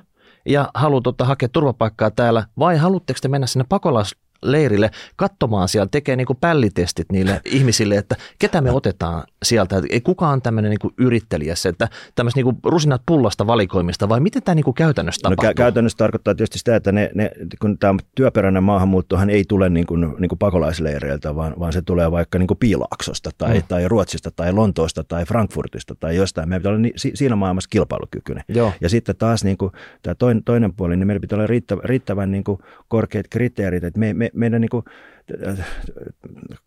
ja 0.47 0.71
haluaa 0.75 1.01
tota, 1.01 1.25
hakea 1.25 1.49
turvapaikkaa 1.49 2.11
täällä, 2.11 2.47
vai 2.59 2.77
haluatteko 2.77 3.19
te 3.23 3.29
mennä 3.29 3.47
sinne 3.47 3.65
pakolais 3.69 4.17
leirille 4.45 4.91
katsomaan 5.17 5.69
siellä, 5.69 5.89
tekee 5.91 6.17
niin 6.17 6.27
kuin 6.27 6.39
pällitestit 6.41 7.13
niille 7.13 7.41
ihmisille, 7.59 7.97
että 7.97 8.17
ketä 8.39 8.61
me 8.61 8.71
otetaan 8.71 9.25
sieltä. 9.43 9.83
Ei 9.91 10.01
kukaan 10.01 10.43
tämmöinen 10.43 10.71
niin 10.71 10.79
kuin 10.79 10.95
yrittelijässä, 10.99 11.69
että 11.69 11.89
tämmöistä 12.15 12.39
niin 12.39 12.45
kuin 12.45 12.57
rusinat 12.65 13.03
pullasta 13.07 13.47
valikoimista, 13.47 14.09
vai 14.09 14.21
miten 14.21 14.43
tämä 14.43 14.55
niin 14.55 14.65
kuin 14.65 14.75
käytännössä 14.75 15.21
tapahtuu? 15.23 15.45
No, 15.45 15.51
kä- 15.51 15.55
käytännössä 15.55 15.99
tarkoittaa 15.99 16.35
tietysti 16.35 16.59
sitä, 16.59 16.77
että 16.77 16.93
ne, 16.93 17.11
ne, 17.15 17.31
kun 17.61 17.79
tämä 17.79 17.95
työperäinen 18.15 18.63
maahanmuuttohan 18.63 19.31
ei 19.31 19.45
tule 19.49 19.69
niin 19.69 19.87
kuin, 19.87 20.15
niin 20.19 20.29
kuin 20.29 20.39
pakolaisleireiltä, 20.39 21.37
vaan, 21.37 21.55
vaan 21.59 21.73
se 21.73 21.83
tulee 21.83 22.11
vaikka 22.11 22.39
niin 22.39 22.47
kuin 22.47 22.59
Piilaaksosta 22.59 23.31
tai, 23.39 23.55
mm. 23.55 23.63
tai 23.69 23.89
Ruotsista 23.89 24.31
tai 24.31 24.53
Lontoosta 24.53 25.05
tai 25.05 25.25
Frankfurtista 25.25 25.95
tai 25.95 26.17
jostain. 26.17 26.49
Meidän 26.49 26.61
pitää 26.61 26.71
olla 26.71 26.81
ni, 26.81 26.93
siinä 26.97 27.37
maailmassa 27.37 27.71
kilpailukykyinen. 27.71 28.45
Joo. 28.49 28.73
Ja 28.81 28.89
sitten 28.89 29.17
taas 29.17 29.45
niin 29.45 29.57
kuin, 29.57 29.73
tämä 30.03 30.15
toinen, 30.15 30.45
toinen 30.45 30.75
puoli, 30.75 30.97
niin 30.97 31.07
meillä 31.07 31.21
pitää 31.21 31.37
olla 31.37 31.47
riittävän, 31.47 31.85
riittävän 31.85 32.31
niin 32.31 32.45
kuin 32.45 32.59
korkeat 32.89 33.27
kriteerit, 33.31 33.85
että 33.85 34.01
me, 34.01 34.15
me, 34.15 34.31
meidän 34.35 34.61
niin 34.61 34.69
kuin, 34.69 34.85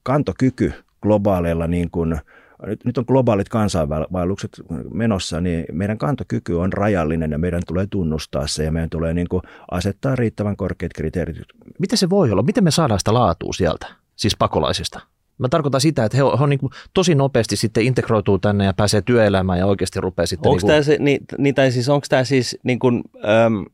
kantokyky 0.03 0.74
globaaleilla 1.01 1.68
niin 1.68 1.91
kuin, 1.91 2.20
nyt, 2.65 2.86
nyt 2.86 2.97
on 2.97 3.03
globaalit 3.07 3.49
kansainvaellukset 3.49 4.51
menossa, 4.93 5.41
niin 5.41 5.65
meidän 5.72 5.97
kantokyky 5.97 6.53
on 6.53 6.74
rajallinen 6.74 7.32
ja 7.32 7.38
meidän 7.38 7.61
tulee 7.68 7.88
tunnustaa 7.89 8.47
se 8.47 8.63
ja 8.63 8.72
meidän 8.72 8.89
tulee 8.89 9.13
niin 9.13 9.28
kuin 9.28 9.41
asettaa 9.72 10.15
riittävän 10.15 10.57
korkeat 10.57 10.93
kriteerit. 10.93 11.38
Miten 11.80 11.97
se 11.97 12.09
voi 12.09 12.32
olla? 12.32 12.43
Miten 12.43 12.63
me 12.63 12.72
saadaan 12.72 12.99
sitä 12.99 13.13
laatua 13.13 13.53
sieltä, 13.53 13.88
siis 14.15 14.38
pakolaisista? 14.38 14.99
Mä 15.38 15.49
tarkoitan 15.49 15.82
sitä, 15.82 16.05
että 16.05 16.18
he 16.18 16.24
on, 16.24 16.38
he 16.38 16.43
on 16.43 16.49
niin 16.49 16.59
kuin 16.59 16.72
tosi 16.93 17.15
nopeasti 17.15 17.55
sitten 17.55 17.84
integroituu 17.84 18.39
tänne 18.39 18.65
ja 18.65 18.74
pääsee 18.74 19.01
työelämään 19.01 19.59
ja 19.59 19.65
oikeasti 19.65 20.01
rupeaa 20.01 20.26
sitten... 20.26 20.49
Onko 20.49 20.55
niin 20.55 20.61
kuin... 20.61 20.70
tämä 20.70 20.82
se, 20.82 20.97
niin, 20.99 21.20
niin, 21.38 21.55
tai 21.55 21.72
siis 21.72 21.89
onko 21.89 22.07
tämä 22.09 22.24
siis 22.24 22.57
niin 22.63 22.80
kuin, 22.80 23.03
äm, 23.45 23.65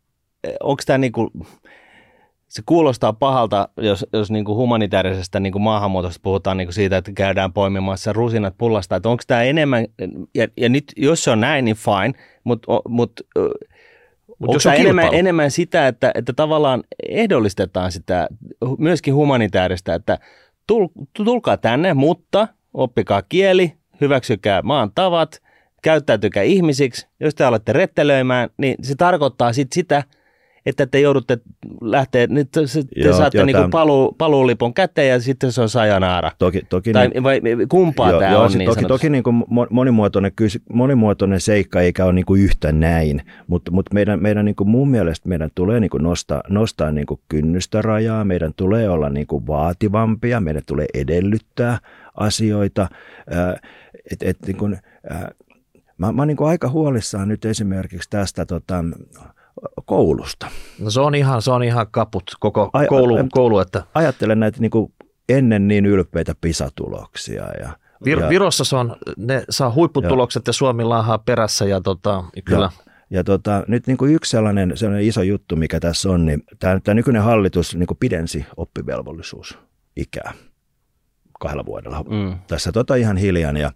onko 0.60 0.84
tämä 0.86 0.98
niin 0.98 1.12
kuin, 1.12 1.30
se 2.54 2.62
kuulostaa 2.66 3.14
pahalta, 3.14 3.70
jos, 3.78 4.06
jos 4.14 4.32
niin 4.32 4.46
kuin 4.46 4.56
humanitaarisesta 4.56 5.40
niin 5.40 5.54
kuin 5.54 5.62
maahanmuutosta 5.62 6.20
puhutaan 6.24 6.58
niin 6.58 6.68
kuin 6.68 6.74
siitä, 6.74 6.98
että 6.98 7.12
käydään 7.12 7.54
poimimassa 7.54 8.14
rusinat 8.14 8.54
pullasta. 8.58 8.96
Että 8.96 9.10
onko 9.10 9.24
tämä 9.28 9.44
enemmän, 9.44 9.86
ja, 10.36 10.48
ja 10.58 10.70
nyt 10.70 10.94
jos 10.98 11.24
se 11.24 11.32
on 11.32 11.42
näin, 11.42 11.66
niin 11.66 11.76
fine, 11.76 12.14
mutta 12.44 12.72
mut, 12.88 13.12
mut 14.40 14.50
onko 14.50 14.60
tämä 14.64 14.76
enemmän, 14.76 15.10
enemmän 15.14 15.52
sitä, 15.52 15.88
että, 15.88 16.12
että 16.16 16.34
tavallaan 16.34 16.84
ehdollistetaan 17.10 17.92
sitä 17.92 18.28
myöskin 18.78 19.16
humanitaarista, 19.16 19.94
että 19.94 20.20
tul, 20.68 20.88
tulkaa 21.14 21.58
tänne, 21.58 21.94
mutta 21.94 22.48
oppikaa 22.74 23.22
kieli, 23.22 23.74
hyväksykää 24.02 24.62
maan 24.62 24.92
tavat, 24.96 25.42
käyttäytykää 25.82 26.44
ihmisiksi. 26.44 27.08
Jos 27.20 27.36
te 27.36 27.44
alatte 27.44 27.74
rettelöimään, 27.74 28.50
niin 28.58 28.76
se 28.82 28.96
tarkoittaa 28.96 29.54
sit 29.54 29.72
sitä, 29.74 30.04
että 30.66 30.86
te 30.86 31.00
joudutte 31.00 31.38
lähteä, 31.82 32.28
nyt 32.28 32.52
te 32.52 32.62
joo, 32.96 33.18
saatte 33.18 33.38
joo, 33.38 33.46
niinku 33.46 33.70
paluu, 33.72 34.16
paluulipon 34.18 34.74
käteen 34.74 35.10
ja 35.10 35.20
sitten 35.20 35.52
se 35.52 35.62
on 35.62 35.70
sajanaara. 35.70 36.32
Toki, 36.38 36.62
toki 36.70 36.94
tai 36.94 37.08
niin, 37.08 37.24
vai, 37.24 37.42
kumpaa 37.70 38.12
joo, 38.12 38.20
tämä 38.20 38.32
joo, 38.32 38.44
on 38.44 38.52
niin 38.52 38.70
Toki, 38.70 38.86
toki 38.86 39.10
niin 39.10 39.24
kuin 39.24 39.44
monimuotoinen, 39.70 40.32
monimuotoinen 40.74 41.42
seikka 41.42 41.82
eikä 41.82 42.06
ole 42.06 42.14
niin 42.14 42.26
kuin 42.26 42.42
yhtä 42.42 42.72
näin, 42.72 43.22
mutta, 43.48 43.72
mutta 43.72 43.94
meidän, 43.94 44.22
meidän 44.22 44.46
niin 44.46 44.56
kuin 44.56 44.70
mun 44.70 44.90
mielestä 44.90 45.30
meidän 45.30 45.50
tulee 45.56 45.80
niin 45.80 45.90
kuin 45.92 46.04
nostaa, 46.04 46.42
nostaa 46.50 46.92
niin 46.92 47.06
kuin 47.06 47.20
kynnystä 47.30 47.82
rajaa, 47.82 48.26
meidän 48.26 48.54
tulee 48.56 48.90
olla 48.90 49.10
niin 49.10 49.28
kuin 49.28 49.48
vaativampia, 49.48 50.40
meidän 50.40 50.64
tulee 50.66 50.86
edellyttää 50.94 51.78
asioita, 52.16 52.88
että 54.12 54.30
et, 54.30 54.38
niin 54.48 54.58
kuin, 54.58 54.78
Mä, 55.98 56.12
mä 56.12 56.22
oon 56.22 56.28
niin 56.28 56.38
aika 56.40 56.70
huolissaan 56.70 57.28
nyt 57.28 57.46
esimerkiksi 57.46 58.10
tästä 58.10 58.46
tota, 58.46 58.84
koulusta. 59.86 60.48
No 60.80 60.90
se 60.90 61.02
on 61.02 61.16
ihan, 61.16 61.42
se 61.42 61.52
on 61.52 61.64
ihan 61.64 61.88
kaput 61.92 62.24
koko 62.40 62.70
Ai, 62.74 62.88
koulu, 62.88 63.18
a, 63.18 63.26
koulu. 63.32 63.60
Että... 63.60 63.84
Ajattelen 63.94 64.40
näitä 64.40 64.60
niin 64.60 64.72
kuin 64.72 64.94
ennen 65.30 65.68
niin 65.68 65.86
ylpeitä 65.86 66.36
pisatuloksia. 66.42 67.44
Ja, 67.60 67.70
Vir, 68.06 68.20
ja, 68.20 68.30
Virossa 68.30 68.64
se 68.64 68.76
on, 68.76 68.96
ne 69.18 69.44
saa 69.50 69.72
huipputulokset 69.72 70.48
ja, 70.48 70.50
ja 70.50 70.54
Suomi 70.54 70.84
laahaa 70.84 71.18
perässä 71.18 71.66
ja 71.66 71.82
tota, 71.82 72.24
kyllä. 72.46 72.70
Ja, 72.76 72.94
ja 73.10 73.24
tota, 73.24 73.64
nyt 73.68 73.88
niin 73.88 73.98
kuin 73.98 74.16
yksi 74.16 74.32
sellainen, 74.32 74.78
sellainen 74.78 75.08
iso 75.08 75.22
juttu, 75.22 75.56
mikä 75.56 75.80
tässä 75.80 76.10
on, 76.10 76.26
niin 76.26 76.44
tämä, 76.60 76.80
tämä 76.84 76.96
nykyinen 76.96 77.24
hallitus 77.24 77.76
niin 77.76 77.88
kuin 77.88 77.98
pidensi 77.98 78.46
oppivelvollisuus 78.58 79.58
ikää 79.96 80.34
kahdella 81.40 81.66
vuodella. 81.66 82.04
Mm. 82.10 82.40
Tässä 82.48 82.72
tota 82.72 82.96
ihan 82.96 83.18
hiljan 83.18 83.58
ja 83.58 83.72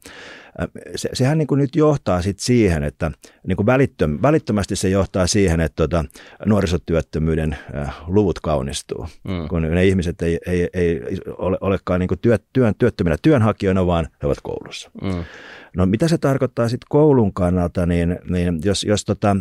se, 0.96 1.10
sehän 1.14 1.38
niin 1.38 1.48
kuin 1.48 1.60
nyt 1.60 1.76
johtaa 1.76 2.22
sit 2.22 2.40
siihen, 2.40 2.84
että 2.84 3.12
niin 3.48 3.56
kuin 3.56 3.66
välittöm, 3.66 4.20
välittömästi 4.22 4.76
se 4.76 4.90
johtaa 4.90 5.28
siihen, 5.28 5.62
että 5.62 5.76
tota, 5.76 6.06
nuorisotyöttömyyden 6.46 7.58
äh, 7.76 7.96
luvut 8.08 8.40
kaunistuu, 8.40 9.08
mm. 9.28 9.48
kun 9.48 9.62
ne 9.62 9.86
ihmiset 9.86 10.22
ei, 10.22 10.40
ei, 10.48 10.70
ei 10.74 11.02
ole, 11.38 11.58
olekaan 11.62 12.00
niin 12.00 12.08
kuin 12.08 12.20
työ, 12.20 12.40
työn, 12.54 12.76
työttöminä 12.78 13.18
työnhakijoina, 13.22 13.86
vaan 13.86 14.08
he 14.22 14.28
ovat 14.28 14.42
koulussa. 14.44 14.92
Mm. 15.02 15.24
No 15.76 15.86
mitä 15.86 16.08
se 16.08 16.18
tarkoittaa 16.18 16.70
sitten 16.70 16.88
koulun 16.90 17.34
kannalta, 17.34 17.86
niin, 17.86 18.20
niin 18.30 18.60
jos, 18.64 18.84
jos 18.84 19.06
tota, 19.06 19.36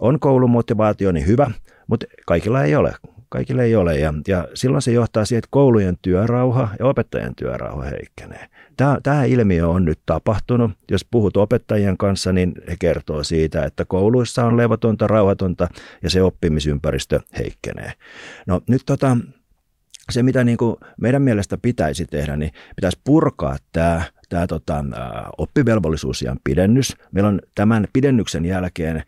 on 0.00 0.20
koulumotivaatio, 0.20 1.12
niin 1.12 1.26
hyvä, 1.26 1.50
mutta 1.86 2.06
kaikilla 2.26 2.64
ei 2.64 2.76
ole 2.76 2.94
kaikille 3.28 3.64
ei 3.64 3.76
ole. 3.76 3.98
Ja, 3.98 4.14
ja 4.28 4.48
silloin 4.54 4.82
se 4.82 4.92
johtaa 4.92 5.24
siihen, 5.24 5.38
että 5.38 5.48
koulujen 5.50 5.98
työrauha 6.02 6.68
ja 6.78 6.86
opettajien 6.86 7.34
työrauha 7.34 7.82
heikkenee. 7.82 8.48
Tämä, 8.76 8.98
tämä 9.02 9.24
ilmiö 9.24 9.68
on 9.68 9.84
nyt 9.84 9.98
tapahtunut. 10.06 10.70
Jos 10.90 11.04
puhut 11.04 11.36
opettajien 11.36 11.96
kanssa, 11.96 12.32
niin 12.32 12.54
he 12.68 12.76
kertoo 12.78 13.24
siitä, 13.24 13.64
että 13.64 13.84
kouluissa 13.84 14.44
on 14.44 14.56
levotonta, 14.56 15.06
rauhatonta 15.06 15.68
ja 16.02 16.10
se 16.10 16.22
oppimisympäristö 16.22 17.20
heikkenee. 17.38 17.92
No 18.46 18.60
nyt 18.66 18.82
tota, 18.86 19.16
se, 20.10 20.22
mitä 20.22 20.44
niin 20.44 20.58
kuin 20.58 20.76
meidän 21.00 21.22
mielestä 21.22 21.58
pitäisi 21.62 22.06
tehdä, 22.06 22.36
niin 22.36 22.52
pitäisi 22.76 23.00
purkaa 23.04 23.56
tämä 23.72 24.02
tämä 24.28 24.46
tota, 24.46 24.84
oppivelvollisuusian 25.38 26.38
pidennys. 26.44 26.96
Meillä 27.12 27.28
on 27.28 27.40
tämän 27.54 27.88
pidennyksen 27.92 28.44
jälkeen 28.44 29.02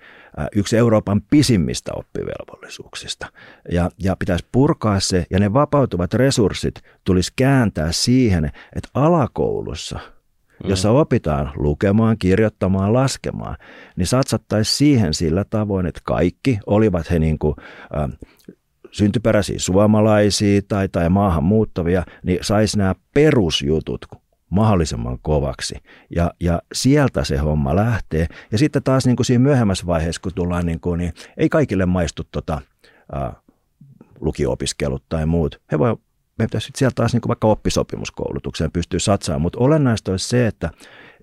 yksi 0.57 0.77
Euroopan 0.77 1.23
pisimmistä 1.31 1.93
oppivelvollisuuksista. 1.95 3.27
Ja, 3.73 3.91
ja 3.99 4.17
pitäisi 4.17 4.47
purkaa 4.53 5.01
se, 5.01 5.27
ja 5.31 5.39
ne 5.39 5.53
vapautuvat 5.53 6.15
resurssit 6.15 6.75
tulisi 7.05 7.33
kääntää 7.37 7.93
siihen, 7.93 8.45
että 8.75 8.89
alakoulussa– 8.95 10.01
jossa 10.65 10.89
mm. 10.89 10.95
opitaan 10.95 11.53
lukemaan, 11.57 12.19
kirjoittamaan, 12.19 12.93
laskemaan, 12.93 13.57
niin 13.97 14.07
satsattaisiin 14.07 14.77
siihen 14.77 15.15
sillä 15.15 15.45
tavoin, 15.45 15.87
että 15.87 16.01
kaikki, 16.05 16.59
olivat 16.67 17.11
he 17.11 17.19
niin 17.19 17.39
kuin, 17.39 17.55
äh, 17.97 18.11
syntyperäisiä 18.91 19.59
suomalaisia 19.59 20.61
tai, 20.69 20.89
tai 20.89 21.09
maahanmuuttavia, 21.09 22.05
niin 22.23 22.39
saisi 22.43 22.79
nämä 22.79 22.95
perusjutut 23.15 24.07
mahdollisimman 24.51 25.19
kovaksi. 25.23 25.75
Ja, 26.17 26.31
ja 26.41 26.63
sieltä 26.73 27.25
se 27.25 27.37
homma 27.37 27.77
lähtee. 27.77 28.27
Ja 28.53 28.59
sitten 28.59 28.83
taas 28.83 29.07
niin 29.07 29.17
kuin 29.17 29.27
siinä 29.27 29.43
myöhemmässä 29.43 29.87
vaiheessa, 29.87 30.23
kun 30.23 30.35
tullaan, 30.35 30.67
niin, 30.67 30.81
kuin, 30.81 30.99
niin 30.99 31.13
ei 31.37 31.49
kaikille 31.49 31.87
maistu 31.87 32.23
tota, 32.31 32.63
ää, 33.13 33.33
lukio-opiskelut 34.21 35.03
tai 35.09 35.27
muut. 35.27 35.61
He 35.73 35.79
voi, 35.79 35.97
me 36.39 36.47
pitäisi 36.47 36.73
sieltä 36.77 36.95
taas 36.95 37.13
niin 37.13 37.21
kuin 37.21 37.29
vaikka 37.29 37.49
oppisopimuskoulutukseen 37.49 38.73
pystyy 38.73 39.01
satsaamaan, 39.01 39.43
mutta 39.43 39.59
olennaista 39.59 40.11
olisi 40.11 40.29
se, 40.29 40.47
että 40.47 40.71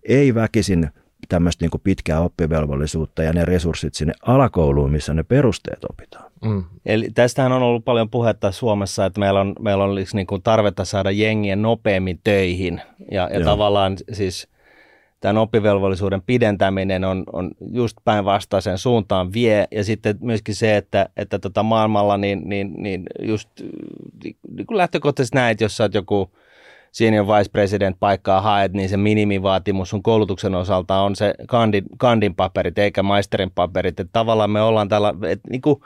ei 0.03 0.35
väkisin 0.35 0.89
tämmöistä 1.29 1.65
niin 1.65 1.81
pitkää 1.83 2.21
oppivelvollisuutta 2.21 3.23
ja 3.23 3.33
ne 3.33 3.45
resurssit 3.45 3.93
sinne 3.93 4.13
alakouluun, 4.21 4.91
missä 4.91 5.13
ne 5.13 5.23
perusteet 5.23 5.85
opitaan. 5.89 6.26
Mm. 6.45 6.63
Eli 6.85 7.09
tästähän 7.15 7.51
on 7.51 7.63
ollut 7.63 7.85
paljon 7.85 8.09
puhetta 8.09 8.51
Suomessa, 8.51 9.05
että 9.05 9.19
meillä 9.19 9.39
on, 9.39 9.55
meillä 9.59 9.83
on 9.83 9.95
niin 10.13 10.27
kuin 10.27 10.41
tarvetta 10.41 10.85
saada 10.85 11.11
jengiä 11.11 11.55
nopeammin 11.55 12.19
töihin. 12.23 12.81
Ja, 13.11 13.29
ja 13.33 13.45
tavallaan 13.45 13.97
siis 14.11 14.47
tämän 15.19 15.37
oppivelvollisuuden 15.37 16.21
pidentäminen 16.21 17.03
on, 17.03 17.23
on 17.33 17.51
just 17.71 17.97
päinvastaiseen 18.03 18.77
suuntaan 18.77 19.33
vie. 19.33 19.67
Ja 19.71 19.83
sitten 19.83 20.17
myöskin 20.21 20.55
se, 20.55 20.77
että, 20.77 21.09
että 21.17 21.39
tota 21.39 21.63
maailmalla 21.63 22.17
niin, 22.17 22.49
niin, 22.49 22.73
niin 22.77 23.03
just 23.21 23.49
niin 24.55 24.67
kuin 24.67 24.77
lähtökohtaisesti 24.77 25.35
näet, 25.35 25.61
jos 25.61 25.77
sä 25.77 25.83
oot 25.83 25.93
joku– 25.93 26.29
senior 26.97 27.27
vice 27.27 27.49
president 27.51 27.97
paikkaa 27.99 28.41
haet, 28.41 28.73
niin 28.73 28.89
se 28.89 28.97
minimivaatimus 28.97 29.89
sun 29.89 30.03
koulutuksen 30.03 30.55
osalta 30.55 31.01
on 31.01 31.15
se 31.15 31.33
kandin, 31.47 31.83
kandin 31.97 32.35
paperit 32.35 32.77
eikä 32.77 33.03
maisterin 33.03 33.51
paperit. 33.51 33.99
Että 33.99 34.11
tavallaan 34.13 34.49
me 34.49 34.61
ollaan 34.61 34.89
tällä, 34.89 35.13
että 35.29 35.49
niin 35.49 35.61
kuin, 35.61 35.81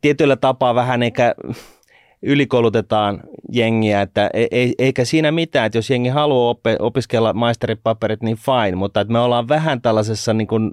tietyllä 0.00 0.36
tapaa 0.36 0.74
vähän 0.74 1.02
eikä 1.02 1.34
ylikoulutetaan 2.22 3.20
jengiä, 3.52 4.02
että 4.02 4.30
ei, 4.34 4.74
eikä 4.78 5.04
siinä 5.04 5.32
mitään, 5.32 5.66
että 5.66 5.78
jos 5.78 5.90
jengi 5.90 6.08
haluaa 6.08 6.54
opiskella 6.78 7.34
paperit, 7.82 8.22
niin 8.22 8.36
fine, 8.36 8.76
mutta 8.76 9.00
että 9.00 9.12
me 9.12 9.18
ollaan 9.18 9.48
vähän 9.48 9.82
tällaisessa 9.82 10.32
niin 10.32 10.46
kuin, 10.46 10.70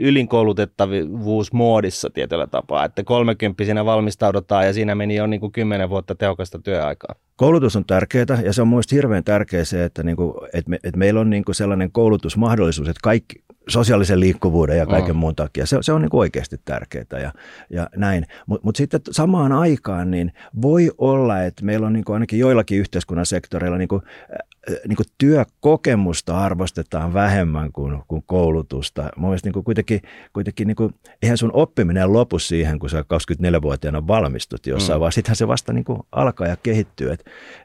ylinkoulutettavuusmoodissa 0.00 2.10
tietyllä 2.10 2.46
tapaa, 2.46 2.84
että 2.84 3.04
kolmekymppisenä 3.04 3.84
valmistaudutaan 3.84 4.66
ja 4.66 4.72
siinä 4.72 4.94
meni 4.94 5.14
jo 5.14 5.26
niin 5.26 5.40
kuin 5.40 5.52
kymmenen 5.52 5.90
vuotta 5.90 6.14
tehokasta 6.14 6.58
työaikaa. 6.58 7.14
Koulutus 7.36 7.76
on 7.76 7.84
tärkeää 7.84 8.40
ja 8.44 8.52
se 8.52 8.62
on 8.62 8.68
mielestäni 8.68 8.96
hirveän 8.96 9.24
tärkeää 9.24 9.64
se, 9.64 9.84
että, 9.84 10.02
niin 10.02 10.16
kuin, 10.16 10.34
että, 10.44 10.70
me, 10.70 10.78
että 10.84 10.98
meillä 10.98 11.20
on 11.20 11.30
niin 11.30 11.44
kuin 11.44 11.54
sellainen 11.54 11.92
koulutusmahdollisuus, 11.92 12.88
että 12.88 13.00
kaikki, 13.02 13.42
sosiaalisen 13.68 14.20
liikkuvuuden 14.20 14.78
ja 14.78 14.86
kaiken 14.86 15.14
mm. 15.14 15.18
muun 15.18 15.34
takia. 15.34 15.66
Se, 15.66 15.78
se 15.80 15.92
on 15.92 16.02
niin 16.02 16.10
oikeasti 16.12 16.60
tärkeää 16.64 17.04
ja, 17.22 17.32
ja 17.70 17.88
näin. 17.96 18.26
Mutta 18.46 18.64
mut 18.64 18.76
sitten 18.76 19.00
samaan 19.10 19.52
aikaan 19.52 20.10
niin 20.10 20.32
voi 20.62 20.90
olla, 20.98 21.42
että 21.42 21.64
meillä 21.64 21.86
on 21.86 21.92
niin 21.92 22.04
ainakin 22.08 22.38
joillakin 22.38 22.78
yhteiskunnan 22.78 23.26
sektoreilla 23.26 23.78
niin 23.78 23.88
kuin, 23.88 24.02
äh, 24.32 24.76
niin 24.88 24.96
kuin 24.96 25.06
työkokemusta 25.18 26.38
arvostetaan 26.38 27.14
vähemmän 27.14 27.72
kuin, 27.72 28.02
kuin 28.08 28.22
koulutusta. 28.26 29.08
Mielestäni 29.16 29.52
niin 29.54 29.64
kuitenkin, 29.64 30.00
kuitenkin 30.32 30.66
niin 30.66 30.76
kuin, 30.76 30.94
eihän 31.22 31.38
sun 31.38 31.50
oppiminen 31.52 32.12
lopu 32.12 32.38
siihen, 32.38 32.78
kun 32.78 32.90
sä 32.90 33.00
24-vuotiaana 33.00 34.06
valmistut 34.06 34.66
jossain, 34.66 34.98
mm. 34.98 35.00
vaan 35.00 35.12
sittenhän 35.12 35.36
se 35.36 35.48
vasta 35.48 35.72
niin 35.72 35.84
kuin 35.84 35.98
alkaa 36.12 36.46
ja 36.46 36.56
kehittyy. 36.62 37.16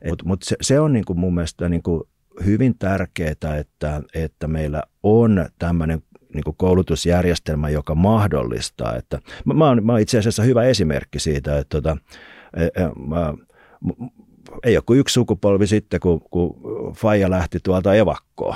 Mutta 0.09 0.25
mut 0.25 0.43
se, 0.43 0.55
se 0.61 0.79
on 0.79 0.93
niin 0.93 1.05
kuin 1.05 1.19
mun 1.19 1.35
mielestä 1.35 1.69
niin 1.69 1.83
kuin 1.83 2.03
hyvin 2.45 2.77
tärkeää, 2.79 3.57
että, 3.59 4.01
että 4.13 4.47
meillä 4.47 4.83
on 5.03 5.45
tämmöinen 5.59 6.01
niin 6.33 6.55
koulutusjärjestelmä, 6.57 7.69
joka 7.69 7.95
mahdollistaa. 7.95 8.95
Että, 8.95 9.19
mä, 9.45 9.53
mä, 9.53 9.67
oon, 9.67 9.85
mä 9.85 9.91
oon 9.91 10.01
itse 10.01 10.17
asiassa 10.17 10.43
hyvä 10.43 10.63
esimerkki 10.63 11.19
siitä, 11.19 11.57
että 11.57 11.81
tota, 11.81 11.97
e, 12.53 12.63
e, 12.63 12.89
mä, 13.07 13.33
ei 14.63 14.77
ole 14.77 14.83
kuin 14.85 14.99
yksi 14.99 15.13
sukupolvi 15.13 15.67
sitten, 15.67 15.99
kun, 15.99 16.21
kun 16.31 16.55
Faija 16.95 17.29
lähti 17.29 17.59
tuolta 17.63 17.93
evakkoon. 17.93 18.55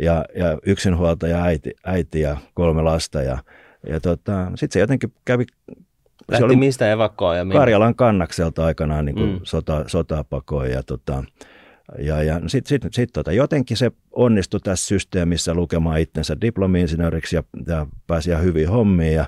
Ja, 0.00 0.24
ja 0.36 0.58
yksinhuoltaja 0.66 1.42
äiti, 1.42 1.74
äiti 1.84 2.20
ja 2.20 2.36
kolme 2.54 2.82
lasta. 2.82 3.22
Ja, 3.22 3.38
ja 3.88 4.00
tota, 4.00 4.46
sitten 4.54 4.72
se 4.72 4.80
jotenkin 4.80 5.12
kävi 5.24 5.44
Lähti 6.28 6.40
se 6.40 6.44
oli 6.44 6.56
mistä 6.56 6.92
evakkoa? 6.92 7.36
Ja 7.36 7.46
Karjalan 7.52 7.94
kannakselta 7.94 8.64
aikanaan 8.64 9.04
niin 9.04 9.16
kuin 9.16 9.30
mm. 9.30 9.40
sota, 9.42 9.84
sotaa 9.86 10.24
pakoon. 10.24 10.70
Ja 10.70 10.82
tota, 10.82 11.24
ja, 11.98 12.22
ja 12.22 12.40
sitten 12.46 12.68
sit, 12.68 12.94
sit, 12.94 13.10
tota, 13.12 13.32
jotenkin 13.32 13.76
se 13.76 13.92
onnistui 14.12 14.60
tässä 14.60 14.86
systeemissä 14.86 15.54
lukemaan 15.54 16.00
itsensä 16.00 16.36
diplomi-insinööriksi 16.40 17.36
ja, 17.36 17.42
ja 17.66 17.86
pääsi 18.06 18.30
ihan 18.30 18.42
hyvin 18.42 18.68
hommiin 18.68 19.14
ja, 19.14 19.26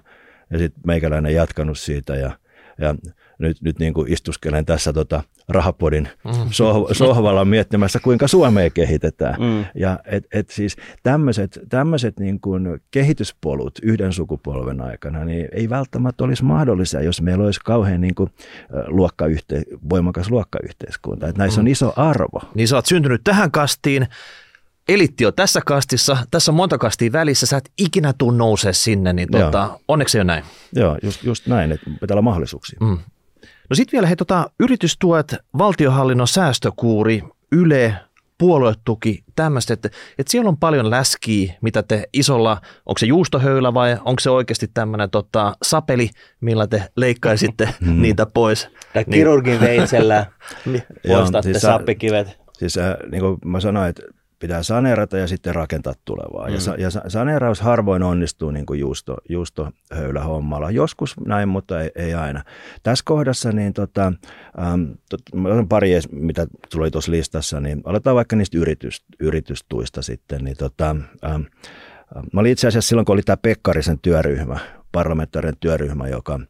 ja 0.50 0.58
sitten 0.58 0.82
meikäläinen 0.86 1.34
jatkanut 1.34 1.78
siitä 1.78 2.16
ja, 2.16 2.30
ja 2.78 2.94
nyt, 3.38 3.62
nyt 3.62 3.78
niin 3.78 3.94
kuin 3.94 4.12
istuskelen 4.12 4.66
tässä 4.66 4.92
tota 4.92 5.22
rahapodin 5.50 6.08
mm. 6.24 6.32
sohvalla 6.92 7.44
miettimässä, 7.44 8.00
kuinka 8.02 8.28
Suomea 8.28 8.70
kehitetään. 8.70 9.40
Mm. 9.40 9.64
Ja 9.74 9.98
et, 10.04 10.26
et 10.32 10.50
siis 10.50 10.76
tämmöiset, 11.02 11.60
tämmöiset 11.68 12.20
niin 12.20 12.40
kuin 12.40 12.80
kehityspolut 12.90 13.78
yhden 13.82 14.12
sukupolven 14.12 14.80
aikana 14.80 15.24
niin 15.24 15.48
ei 15.52 15.70
välttämättä 15.70 16.24
olisi 16.24 16.44
mahdollisia, 16.44 17.02
jos 17.02 17.22
meillä 17.22 17.44
olisi 17.44 17.60
kauhean 17.64 18.00
niin 18.00 18.14
kuin, 18.14 18.30
luokkayhte- 18.86 19.78
voimakas 19.90 20.30
luokkayhteiskunta. 20.30 21.28
Et 21.28 21.38
näissä 21.38 21.60
mm. 21.60 21.64
on 21.64 21.68
iso 21.68 21.92
arvo. 21.96 22.40
Niin 22.54 22.68
sä 22.68 22.76
oot 22.76 22.86
syntynyt 22.86 23.20
tähän 23.24 23.50
kastiin, 23.50 24.06
elitti 24.88 25.26
on 25.26 25.34
tässä 25.34 25.60
kastissa, 25.66 26.16
tässä 26.30 26.52
on 26.52 26.56
monta 26.56 26.78
kastia 26.78 27.12
välissä, 27.12 27.46
sä 27.46 27.56
et 27.56 27.70
ikinä 27.78 28.12
tuu 28.12 28.30
nousee 28.30 28.72
sinne, 28.72 29.12
niin 29.12 29.28
tuota, 29.30 29.80
onneksi 29.88 30.20
on 30.20 30.26
näin. 30.26 30.44
Joo, 30.74 30.98
just, 31.02 31.24
just 31.24 31.46
näin, 31.46 31.72
että 31.72 31.90
pitää 32.00 32.14
olla 32.14 32.22
mahdollisuuksia. 32.22 32.78
Mm. 32.80 32.98
No 33.70 33.76
sitten 33.76 33.92
vielä 33.92 34.06
he, 34.06 34.16
tota, 34.16 34.50
yritystuet, 34.60 35.36
valtiohallinnon 35.58 36.28
säästökuuri, 36.28 37.22
Yle, 37.52 37.94
puoluetuki, 38.38 39.24
tämmöistä, 39.36 39.74
että, 39.74 39.88
että 40.18 40.30
siellä 40.30 40.48
on 40.48 40.56
paljon 40.56 40.90
läskiä, 40.90 41.54
mitä 41.60 41.82
te 41.82 42.08
isolla, 42.12 42.60
onko 42.86 42.98
se 42.98 43.06
juustohöylä 43.06 43.74
vai 43.74 43.92
onko 44.04 44.20
se 44.20 44.30
oikeasti 44.30 44.70
tämmöinen 44.74 45.10
tota, 45.10 45.56
sapeli, 45.62 46.10
millä 46.40 46.66
te 46.66 46.82
leikkaisitte 46.96 47.74
mm. 47.80 48.02
niitä 48.02 48.26
pois. 48.26 48.68
Tai 48.92 49.02
niin. 49.02 49.12
kirurgin 49.12 49.60
veitsellä 49.60 50.26
poistatte 51.08 51.52
siis, 51.52 51.62
sappikivet. 51.62 52.38
Siis 52.58 52.78
äh, 52.78 52.94
niin 53.10 53.20
kuin 53.20 53.38
mä 53.44 53.60
sanoin, 53.60 53.88
että 53.88 54.02
pitää 54.40 54.62
saneerata 54.62 55.18
ja 55.18 55.26
sitten 55.26 55.54
rakentaa 55.54 55.94
tulevaa. 56.04 56.48
Mm. 56.48 56.54
Ja, 56.54 56.60
ja 56.78 57.10
saneeraus 57.10 57.60
harvoin 57.60 58.02
onnistuu 58.02 58.50
niin 58.50 58.66
kuin 58.66 58.80
juusto, 58.80 59.16
juustohöylähommalla. 59.28 60.70
Joskus 60.70 61.14
näin, 61.26 61.48
mutta 61.48 61.80
ei, 61.80 61.90
ei 61.94 62.14
aina. 62.14 62.44
Tässä 62.82 63.02
kohdassa 63.06 63.52
niin 63.52 63.72
tota, 63.72 64.12
ähm, 64.62 64.82
tot, 65.10 65.20
pari, 65.68 65.90
mitä 66.12 66.46
tuli 66.72 66.90
tuossa 66.90 67.12
listassa, 67.12 67.60
niin 67.60 67.80
aletaan 67.84 68.16
vaikka 68.16 68.36
niistä 68.36 68.58
yritys, 68.58 69.04
yritystuista 69.20 70.02
sitten. 70.02 70.44
Niin 70.44 70.56
tota, 70.56 70.96
ähm, 71.24 71.42
mä 72.32 72.40
olin 72.40 72.52
itse 72.52 72.68
asiassa 72.68 72.88
silloin, 72.88 73.04
kun 73.04 73.12
oli 73.12 73.22
tämä 73.22 73.36
Pekkarisen 73.36 73.98
työryhmä, 73.98 74.58
parlamentaarinen 74.92 75.56
työryhmä, 75.60 76.08
joka 76.08 76.40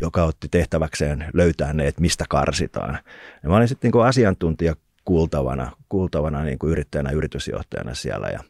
joka 0.00 0.24
otti 0.24 0.48
tehtäväkseen 0.50 1.24
löytää 1.34 1.72
ne, 1.72 1.86
että 1.86 2.00
mistä 2.00 2.24
karsitaan. 2.28 2.98
Ja 3.42 3.48
mä 3.48 3.56
olin 3.56 3.68
sitten 3.68 3.90
niin 3.90 4.06
asiantuntija 4.06 4.74
kuultavana, 5.04 5.72
kuultavana 5.88 6.44
niin 6.44 6.58
kuin 6.58 6.70
yrittäjänä, 6.70 7.10
yritysjohtajana 7.10 7.94
siellä 7.94 8.28
ja, 8.28 8.40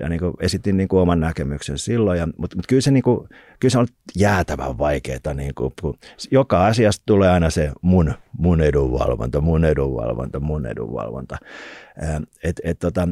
ja 0.00 0.08
niin 0.08 0.20
kuin 0.20 0.34
esitin 0.40 0.76
niin 0.76 0.88
kuin 0.88 1.00
oman 1.00 1.20
näkemyksen 1.20 1.78
silloin. 1.78 2.18
Ja, 2.18 2.26
mutta, 2.26 2.56
mutta 2.56 2.68
kyllä, 2.68 2.80
se, 2.80 2.90
niin 2.90 3.02
kuin, 3.02 3.28
kyllä 3.60 3.72
se 3.72 3.78
on 3.78 3.86
jäätävän 4.16 4.78
vaikeaa. 4.78 5.34
Niin 5.34 5.54
kuin, 5.54 5.72
kun 5.80 5.98
joka 6.30 6.66
asiasta 6.66 7.02
tulee 7.06 7.30
aina 7.30 7.50
se 7.50 7.72
mun, 7.82 8.14
mun 8.38 8.60
edunvalvonta, 8.60 9.40
mun 9.40 9.64
edunvalvonta, 9.64 10.40
mun 10.40 10.66
edunvalvonta. 10.66 11.36
Et, 12.42 12.60
et, 12.64 12.78
tota, 12.78 13.08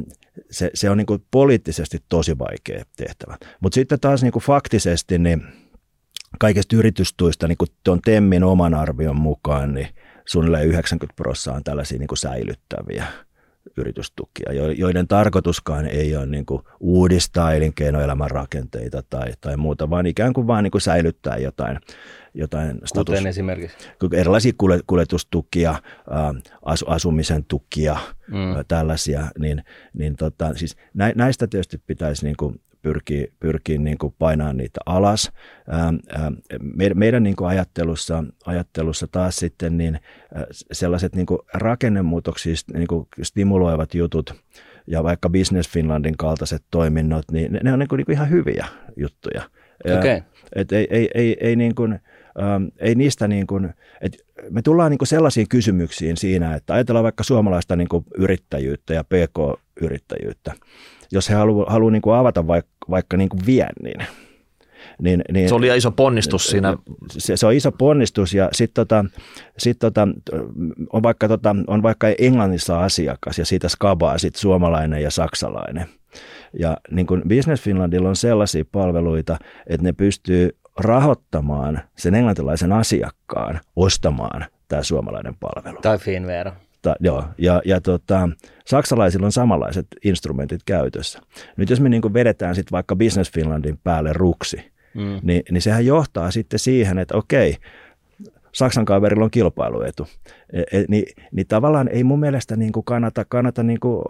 se, 0.51 0.71
se 0.75 0.91
on 0.91 0.97
niin 0.97 1.07
kuin 1.07 1.25
poliittisesti 1.31 1.99
tosi 2.09 2.39
vaikea 2.39 2.85
tehtävä. 2.97 3.37
Mutta 3.61 3.75
sitten 3.75 4.01
taas 4.01 4.23
niin 4.23 4.33
kuin 4.33 4.43
faktisesti, 4.43 5.19
niin 5.19 5.43
kaikista 6.41 6.77
yritystuista, 6.77 7.49
niin 7.49 7.59
kuin 7.59 7.69
tuon 7.85 8.01
Temmin 8.05 8.45
oman 8.45 8.75
arvion 8.75 9.17
mukaan, 9.17 9.75
niin 9.75 9.89
suunnilleen 10.29 10.69
90 10.69 11.17
prosenttia 11.17 11.57
on 11.57 11.65
tällaisia 11.65 11.99
niin 11.99 12.09
kuin 12.09 12.19
säilyttäviä 12.19 13.07
yritystukia, 13.77 14.53
joiden 14.77 15.09
tarkoituskaan 15.09 15.87
ei 15.87 16.17
ole 16.17 16.27
niin 16.27 16.47
kuin 16.47 16.63
uudistaa 16.81 17.53
elinkeinoelämän 17.55 18.31
rakenteita 18.31 19.03
tai, 19.11 19.33
tai 19.41 19.57
muuta, 19.57 19.91
vaan 19.91 20.07
ikään 20.07 20.33
kuin 20.33 20.47
vaan 20.47 20.65
niin 20.65 20.71
kuin 20.71 20.83
säilyttää 20.83 21.37
jotain, 21.37 21.79
jotain 22.35 22.81
status, 22.85 23.15
Kuten 23.15 23.27
esimerkiksi? 23.27 23.77
Erilaisia 24.13 24.53
kuljetustukia, 24.87 25.75
asumisen 26.87 27.45
tukia, 27.45 27.97
mm. 28.29 28.65
tällaisia, 28.69 29.29
niin, 29.39 29.65
niin 29.93 30.17
tota, 30.17 30.55
siis 30.55 30.77
näistä 30.95 31.47
tietysti 31.47 31.79
pitäisi 31.79 32.25
niin 32.25 32.37
kuin 32.37 32.61
pyrkii, 32.83 33.33
pyrkii 33.41 33.79
niin 33.79 33.99
kuin 33.99 34.15
painamaan 34.19 34.57
niitä 34.57 34.81
alas. 34.87 35.33
Ähm, 35.75 35.97
ähm, 36.21 36.35
meidän 36.95 37.23
niin 37.23 37.37
kuin 37.37 37.49
ajattelussa, 37.49 38.25
ajattelussa 38.47 39.07
taas 39.07 39.37
sitten 39.37 39.79
niin 39.79 39.95
äh, 39.95 40.43
sellaiset 40.73 41.15
niin 41.15 41.27
kuin 41.27 41.39
rakennemuutoksia 41.55 42.55
niin 42.75 42.87
kuin 42.89 43.09
stimuloivat 43.23 43.95
jutut 43.95 44.35
ja 44.87 45.05
vaikka 45.05 45.31
Business 45.31 45.71
Finlandin 45.71 46.17
kaltaiset 46.17 46.65
toiminnot, 46.71 47.25
niin 47.33 47.53
ne, 47.53 47.61
ne 47.63 47.73
on 47.73 47.79
niin 47.79 47.89
kuin, 47.89 47.97
niin 47.97 48.07
kuin 48.07 48.15
ihan 48.15 48.31
hyviä 48.31 48.67
juttuja. 48.97 49.43
Okay. 49.99 50.23
Et 50.53 50.73
ei, 50.73 50.87
ei, 50.91 51.11
ei, 51.15 51.37
ei, 51.41 51.57
niin 51.57 51.75
kuin, 51.75 51.93
ähm, 52.43 52.65
ei 52.79 52.95
niistä 52.95 53.29
niin 53.29 53.47
kuin, 53.47 53.75
et 54.01 54.19
me 54.51 54.63
tullaan 54.63 54.91
niin 54.91 54.99
kuin 54.99 55.09
sellaisiin 55.09 55.49
kysymyksiin 55.49 56.17
siinä, 56.17 56.55
että 56.55 56.75
ajatellaan 56.75 57.05
vaikka 57.05 57.25
suomalaista 57.25 57.77
niin 57.77 57.89
kuin 57.89 58.05
yrittäjyyttä 58.19 58.95
ja 58.95 59.05
pk-yrittäjyyttä 59.05 60.55
jos 61.13 61.31
he 61.31 61.35
haluaa 61.35 61.73
halu 61.73 61.91
niin 61.91 62.03
avata 62.19 62.47
vaikka, 62.47 62.71
vaikka 62.91 63.17
niin 63.17 63.29
kuin 63.29 63.47
viennin, 63.47 64.07
niin, 65.03 65.23
niin, 65.33 65.49
se 65.49 65.55
oli 65.55 65.77
iso 65.77 65.91
ponnistus 65.91 66.47
siinä. 66.47 66.77
Se, 67.11 67.37
se 67.37 67.47
on 67.47 67.53
iso 67.53 67.73
ponnistus 67.73 68.35
ja 68.35 68.49
sitten 68.53 68.75
tota, 68.75 69.05
sit 69.59 69.79
tota, 69.79 70.09
on, 70.93 71.03
vaikka 71.03 71.29
tota, 71.29 71.57
on 71.67 71.83
vaikka 71.83 72.07
Englannissa 72.19 72.85
asiakas 72.85 73.39
ja 73.39 73.45
siitä 73.45 73.69
skabaa 73.69 74.19
sit 74.19 74.37
suomalainen 74.37 75.03
ja 75.03 75.11
saksalainen. 75.11 75.87
Ja 76.59 76.77
niin 76.91 77.07
kuin 77.07 77.23
Business 77.29 77.63
Finlandilla 77.63 78.09
on 78.09 78.17
sellaisia 78.17 78.65
palveluita, 78.73 79.39
että 79.67 79.85
ne 79.85 79.93
pystyy 79.93 80.57
rahoittamaan 80.77 81.81
sen 81.97 82.15
englantilaisen 82.15 82.73
asiakkaan 82.73 83.61
ostamaan 83.77 84.47
tämä 84.69 84.83
suomalainen 84.83 85.35
palvelu. 85.41 85.79
Tai 85.83 85.99
Finvera. 85.99 86.53
Ta, 86.89 86.97
joo, 87.01 87.25
ja, 87.39 87.63
ja 87.65 87.81
tota, 87.81 88.29
saksalaisilla 88.67 89.27
on 89.27 89.33
samanlaiset 89.33 89.87
instrumentit 90.05 90.61
käytössä. 90.67 91.21
Nyt 91.57 91.71
jos 91.71 91.81
me 91.81 91.89
niin 91.89 92.15
vedetään 92.15 92.55
sitten 92.55 92.73
vaikka 92.73 92.97
Business 92.97 93.33
Finlandin 93.33 93.79
päälle 93.85 94.13
ruksi, 94.13 94.73
mm. 94.95 95.21
niin, 95.23 95.43
niin 95.51 95.63
sehän 95.63 95.87
johtaa 95.87 96.31
sitten 96.31 96.59
siihen, 96.59 96.99
että 96.99 97.17
okei, 97.17 97.57
Saksan 98.53 98.85
kaverilla 98.85 99.25
on 99.25 99.31
kilpailuetu. 99.31 100.07
E, 100.53 100.61
e, 100.61 100.85
niin, 100.89 101.05
niin 101.33 101.47
tavallaan 101.47 101.89
ei 101.89 102.05
mun 102.05 102.21
mielestä 102.21 102.57
niin 102.57 102.73
kuin 102.73 102.85
kannata, 102.85 103.25
kannata 103.25 103.63
niin 103.63 103.81
kuin, 103.81 104.03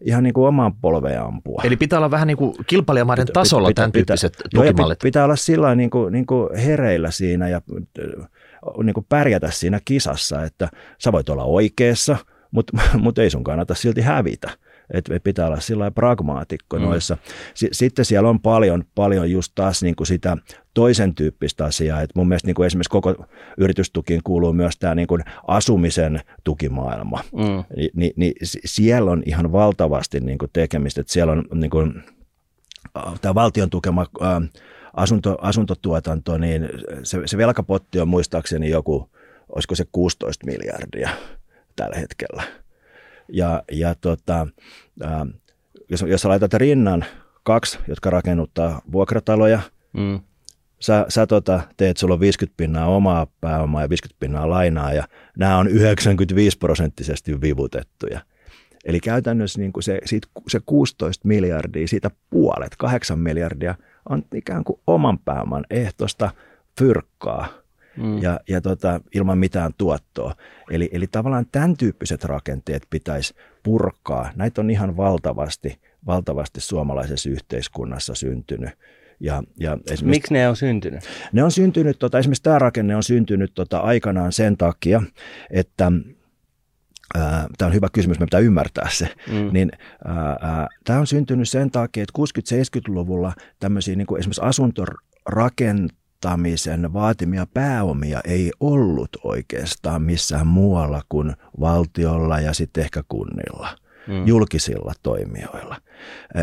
ihan 0.00 0.22
niin 0.22 0.34
kuin 0.34 0.48
omaan 0.48 0.74
polveen 0.74 1.22
ampua. 1.22 1.62
Eli 1.64 1.76
pitää 1.76 1.98
olla 1.98 2.10
vähän 2.10 2.26
niin 2.26 2.36
kuin 2.36 2.54
kilpailijamaiden 2.66 3.26
tasolla 3.32 3.68
pitää, 3.68 3.82
tämän 3.82 3.92
tyyppiset 3.92 4.32
pitää, 4.32 4.62
tukimallit. 4.62 4.98
Pitää 4.98 5.24
olla 5.24 5.36
sillä 5.36 5.74
niin 5.74 5.90
kuin, 5.90 6.12
niin 6.12 6.26
kuin 6.26 6.56
hereillä 6.56 7.10
siinä 7.10 7.48
ja 7.48 7.60
niin 8.82 8.94
kuin 8.94 9.06
pärjätä 9.08 9.50
siinä 9.50 9.80
kisassa, 9.84 10.44
että 10.44 10.68
sä 10.98 11.12
voit 11.12 11.28
olla 11.28 11.44
oikeassa, 11.44 12.16
mutta 12.50 12.78
mut 12.98 13.18
ei 13.18 13.30
sun 13.30 13.44
kannata 13.44 13.74
silti 13.74 14.00
hävitä. 14.00 14.50
Että 14.90 15.20
pitää 15.24 15.46
olla 15.46 15.60
sillä 15.60 15.90
pragmaatikko 15.90 16.78
mm. 16.78 16.84
noissa. 16.84 17.16
Sitten 17.72 18.04
siellä 18.04 18.28
on 18.28 18.40
paljon, 18.40 18.84
paljon 18.94 19.30
just 19.30 19.52
taas 19.54 19.82
niin 19.82 19.96
kuin 19.96 20.06
sitä 20.06 20.36
toisen 20.74 21.14
tyyppistä 21.14 21.64
asiaa. 21.64 22.00
Et 22.00 22.10
mun 22.14 22.28
mielestä 22.28 22.48
niin 22.48 22.54
kuin 22.54 22.66
esimerkiksi 22.66 22.90
koko 22.90 23.26
yritystukiin 23.58 24.20
kuuluu 24.24 24.52
myös 24.52 24.76
tämä 24.78 24.94
niin 24.94 25.06
kuin 25.06 25.22
asumisen 25.46 26.20
tukimaailma. 26.44 27.20
Mm. 27.32 27.64
Ni, 27.76 27.90
ni, 27.94 28.12
ni, 28.16 28.32
siellä 28.64 29.10
on 29.10 29.22
ihan 29.26 29.52
valtavasti 29.52 30.20
niin 30.20 30.38
kuin 30.38 30.50
tekemistä. 30.52 31.00
Et 31.00 31.08
siellä 31.08 31.32
on 31.32 31.44
niin 31.54 31.70
kuin, 31.70 32.02
tämä 33.20 33.34
valtion 33.34 33.70
tukema 33.70 34.06
asunto, 34.94 35.36
asuntotuotanto, 35.40 36.38
niin 36.38 36.68
se, 37.02 37.20
se 37.26 37.38
velkapotti 37.38 38.00
on 38.00 38.08
muistaakseni 38.08 38.70
joku, 38.70 39.10
olisiko 39.48 39.74
se 39.74 39.84
16 39.92 40.46
miljardia 40.46 41.10
tällä 41.76 41.96
hetkellä. 41.96 42.42
Ja, 43.28 43.62
ja 43.72 43.94
tota, 43.94 44.46
ää, 45.02 45.26
jos, 45.88 46.04
jos 46.08 46.22
sä 46.22 46.28
laitat 46.28 46.54
rinnan 46.54 47.04
kaksi, 47.42 47.78
jotka 47.88 48.10
rakennuttaa 48.10 48.82
vuokrataloja, 48.92 49.60
mm. 49.92 50.20
sä, 50.80 51.06
sä 51.08 51.26
tota, 51.26 51.60
teet, 51.76 51.96
sulla 51.96 52.14
on 52.14 52.20
50 52.20 52.56
pinnaa 52.56 52.86
omaa 52.86 53.26
pääomaa 53.40 53.82
ja 53.82 53.88
50 53.88 54.20
pinnaa 54.20 54.50
lainaa, 54.50 54.92
ja 54.92 55.08
nämä 55.38 55.58
on 55.58 55.68
95 55.68 56.58
prosenttisesti 56.58 57.40
vivutettuja. 57.40 58.20
Eli 58.84 59.00
käytännössä 59.00 59.60
niin 59.60 59.72
kuin 59.72 59.82
se, 59.82 59.98
siitä, 60.04 60.28
se 60.48 60.60
16 60.66 61.28
miljardia, 61.28 61.88
siitä 61.88 62.10
puolet, 62.30 62.76
8 62.76 63.18
miljardia– 63.18 63.74
on 64.08 64.24
ikään 64.34 64.64
kuin 64.64 64.80
oman 64.86 65.18
pääoman 65.18 65.64
ehtosta 65.70 66.30
fyrkkaa 66.78 67.48
mm. 67.96 68.22
ja, 68.22 68.40
ja 68.48 68.60
tota, 68.60 69.00
ilman 69.14 69.38
mitään 69.38 69.72
tuottoa. 69.78 70.34
Eli, 70.70 70.88
eli 70.92 71.06
tavallaan 71.06 71.46
tämän 71.52 71.76
tyyppiset 71.76 72.24
rakenteet 72.24 72.86
pitäisi 72.90 73.34
purkaa. 73.62 74.30
Näitä 74.36 74.60
on 74.60 74.70
ihan 74.70 74.96
valtavasti, 74.96 75.80
valtavasti 76.06 76.60
suomalaisessa 76.60 77.30
yhteiskunnassa 77.30 78.14
syntynyt. 78.14 78.70
Ja, 79.20 79.42
ja 79.60 79.78
Miksi 80.02 80.34
ne 80.34 80.48
on 80.48 80.56
syntynyt? 80.56 81.00
Ne 81.32 81.44
on 81.44 81.50
syntynyt, 81.50 81.98
tota, 81.98 82.18
esimerkiksi 82.18 82.42
tämä 82.42 82.58
rakenne 82.58 82.96
on 82.96 83.02
syntynyt 83.02 83.52
tota, 83.54 83.78
aikanaan 83.78 84.32
sen 84.32 84.56
takia, 84.56 85.02
että 85.50 85.92
Tämä 87.58 87.66
on 87.66 87.74
hyvä 87.74 87.88
kysymys, 87.92 88.18
me 88.18 88.26
pitää 88.26 88.40
ymmärtää 88.40 88.88
se. 88.90 89.08
Mm. 89.32 89.48
Niin, 89.52 89.70
tämä 90.84 90.98
on 90.98 91.06
syntynyt 91.06 91.48
sen 91.48 91.70
takia, 91.70 92.02
että 92.02 92.12
60-70-luvulla 92.88 93.32
tämmöisiä 93.60 93.96
niin 93.96 94.06
kuin 94.06 94.18
esimerkiksi 94.18 94.42
asuntorakentamisen 94.44 96.92
vaatimia 96.92 97.46
pääomia 97.54 98.20
ei 98.24 98.52
ollut 98.60 99.08
oikeastaan 99.24 100.02
missään 100.02 100.46
muualla 100.46 101.02
kuin 101.08 101.32
valtiolla 101.60 102.40
ja 102.40 102.52
sitten 102.52 102.84
ehkä 102.84 103.02
kunnilla, 103.08 103.68
mm. 104.08 104.26
julkisilla 104.26 104.92
toimijoilla. 105.02 105.76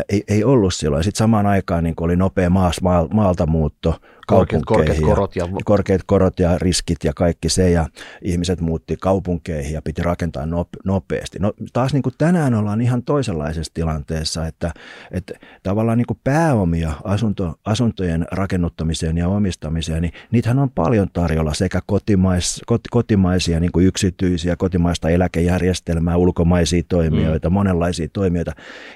Ei, 0.08 0.24
ei 0.28 0.44
ollut 0.44 0.74
silloin. 0.74 1.04
Sitten 1.04 1.18
samaan 1.18 1.46
aikaan 1.46 1.84
niin 1.84 1.94
oli 2.00 2.16
nopea 2.16 2.50
maas, 2.50 2.80
maalta 3.12 3.46
muutto 3.46 4.00
korkeat, 4.26 4.62
korkeat 4.66 5.00
korot 5.00 5.36
ja... 5.36 5.48
korkeat 5.64 6.00
korot 6.06 6.40
ja 6.40 6.58
riskit 6.58 7.04
ja 7.04 7.12
kaikki 7.16 7.48
se 7.48 7.70
ja 7.70 7.86
ihmiset 8.22 8.60
muutti 8.60 8.96
kaupunkeihin 8.96 9.72
ja 9.72 9.82
piti 9.82 10.02
rakentaa 10.02 10.46
nopeasti. 10.84 11.38
No 11.38 11.52
taas 11.72 11.92
niin 11.92 12.02
kuin 12.02 12.14
tänään 12.18 12.54
ollaan 12.54 12.80
ihan 12.80 13.02
toisenlaisessa 13.02 13.72
tilanteessa, 13.74 14.46
että, 14.46 14.72
että 15.10 15.34
tavallaan 15.62 15.98
niin 15.98 16.06
kuin 16.06 16.20
pääomia 16.24 16.92
asunto, 17.04 17.54
asuntojen 17.64 18.26
rakennuttamiseen 18.32 19.18
ja 19.18 19.28
omistamiseen, 19.28 20.02
niin 20.02 20.12
niitähän 20.30 20.58
on 20.58 20.70
paljon 20.70 21.08
tarjolla 21.12 21.54
sekä 21.54 21.80
kotimais, 21.86 22.60
kot, 22.66 22.80
kotimaisia 22.90 23.60
niin 23.60 23.72
kuin 23.72 23.86
yksityisiä, 23.86 24.56
kotimaista 24.56 25.08
eläkejärjestelmää, 25.08 26.16
ulkomaisia 26.16 26.82
toimijoita, 26.88 27.50
mm. 27.50 27.54
monenlaisia 27.54 28.08
toimijoita. 28.12 28.52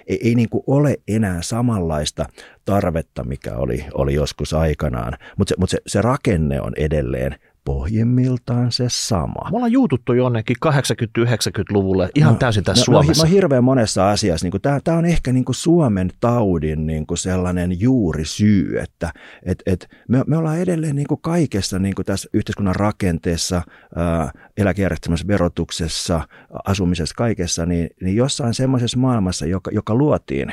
Ei, 0.06 0.28
ei 0.28 0.34
niin 0.34 0.48
kuin 0.48 0.64
ole 0.66 0.96
enää 1.08 1.42
samanlaista 1.42 2.26
tarvetta, 2.66 3.24
mikä 3.24 3.56
oli, 3.56 3.84
oli 3.94 4.14
joskus 4.14 4.54
aikanaan, 4.54 5.12
mutta 5.36 5.48
se, 5.48 5.54
mut 5.58 5.70
se, 5.70 5.78
se 5.86 6.02
rakenne 6.02 6.60
on 6.60 6.72
edelleen 6.76 7.36
pohjimmiltaan 7.66 8.72
se 8.72 8.84
sama. 8.88 9.50
Me 9.50 9.56
ollaan 9.56 9.72
juututtu 9.72 10.12
jonnekin 10.12 10.56
80-90-luvulle 10.66 12.10
ihan 12.14 12.32
no, 12.32 12.38
täysin 12.38 12.64
tässä 12.64 12.80
no, 12.80 12.84
Suomessa. 12.84 13.24
No, 13.24 13.28
no 13.28 13.34
hirveän 13.34 13.64
monessa 13.64 14.10
asiassa. 14.10 14.46
Niin 14.46 14.82
Tämä 14.84 14.98
on 14.98 15.04
ehkä 15.04 15.32
niin 15.32 15.44
kuin 15.44 15.56
Suomen 15.56 16.10
taudin 16.20 16.86
niin 16.86 17.06
kuin 17.06 17.18
sellainen 17.18 17.80
juurisyy, 17.80 18.78
että 18.78 19.12
et, 19.42 19.62
et 19.66 19.88
me, 20.08 20.24
me 20.26 20.36
ollaan 20.36 20.58
edelleen 20.58 20.96
niin 20.96 21.06
kuin 21.06 21.20
kaikessa 21.20 21.78
niin 21.78 21.94
kuin 21.94 22.06
tässä 22.06 22.28
yhteiskunnan 22.32 22.76
rakenteessa, 22.76 23.62
ää, 23.96 24.30
eläkejärjestelmässä, 24.56 25.26
verotuksessa, 25.26 26.20
asumisessa, 26.64 27.14
kaikessa, 27.14 27.66
niin, 27.66 27.88
niin 28.02 28.16
jossain 28.16 28.54
semmoisessa 28.54 28.98
maailmassa, 28.98 29.46
joka, 29.46 29.70
joka 29.74 29.94
luotiin 29.94 30.48
60-, 30.48 30.52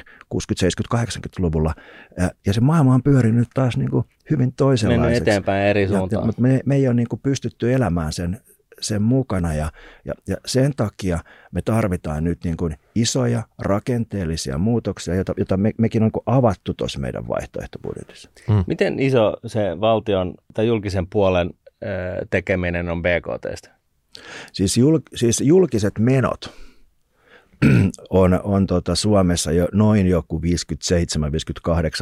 70-, 0.94 0.98
80-luvulla, 0.98 1.74
ää, 2.20 2.30
ja 2.46 2.54
se 2.54 2.62
maailma 2.62 2.94
on 2.94 3.04
pyörinyt 3.04 3.48
taas 3.54 3.78
niin 3.78 3.92
kuin 3.92 4.06
hyvin 4.30 4.54
toisenlaiseksi. 4.54 5.10
Mennyt 5.10 5.28
eteenpäin 5.28 5.64
eri 5.64 5.88
suuntaan. 5.88 6.22
Ja, 6.22 6.26
mutta 6.26 6.42
me, 6.42 6.60
me 6.66 6.76
ei 6.76 6.88
ole 6.88 6.94
niin 7.04 7.10
kuin 7.10 7.20
pystytty 7.20 7.74
elämään 7.74 8.14
sen, 8.14 8.42
sen 8.82 9.02
mukana 9.02 9.54
ja, 9.54 9.72
ja, 10.06 10.14
ja 10.28 10.38
sen 10.46 10.72
takia 10.76 11.20
me 11.52 11.62
tarvitaan 11.62 12.24
nyt 12.24 12.44
niin 12.44 12.58
kuin 12.58 12.76
isoja 12.96 13.44
rakenteellisia 13.60 14.58
muutoksia, 14.58 15.16
joita, 15.16 15.34
joita 15.38 15.58
me, 15.58 15.72
mekin 15.78 16.04
on 16.04 16.10
niin 16.14 16.24
avattu 16.26 16.74
tuossa 16.74 17.00
meidän 17.00 17.28
vaihtoehtobudjetissa. 17.28 18.30
Mm. 18.50 18.64
Miten 18.68 19.00
iso 19.00 19.38
se 19.46 19.80
valtion 19.80 20.36
tai 20.54 20.68
julkisen 20.68 21.08
puolen 21.08 21.50
tekeminen 22.30 22.90
on 22.90 23.02
BKTstä? 23.02 23.70
Siis, 24.54 24.78
jul, 24.78 25.00
siis 25.16 25.42
julkiset 25.42 26.00
menot 26.00 26.54
on, 28.10 28.40
on 28.44 28.68
tota 28.68 28.96
Suomessa 28.96 29.52
jo 29.52 29.68
noin 29.74 30.08
joku 30.08 30.42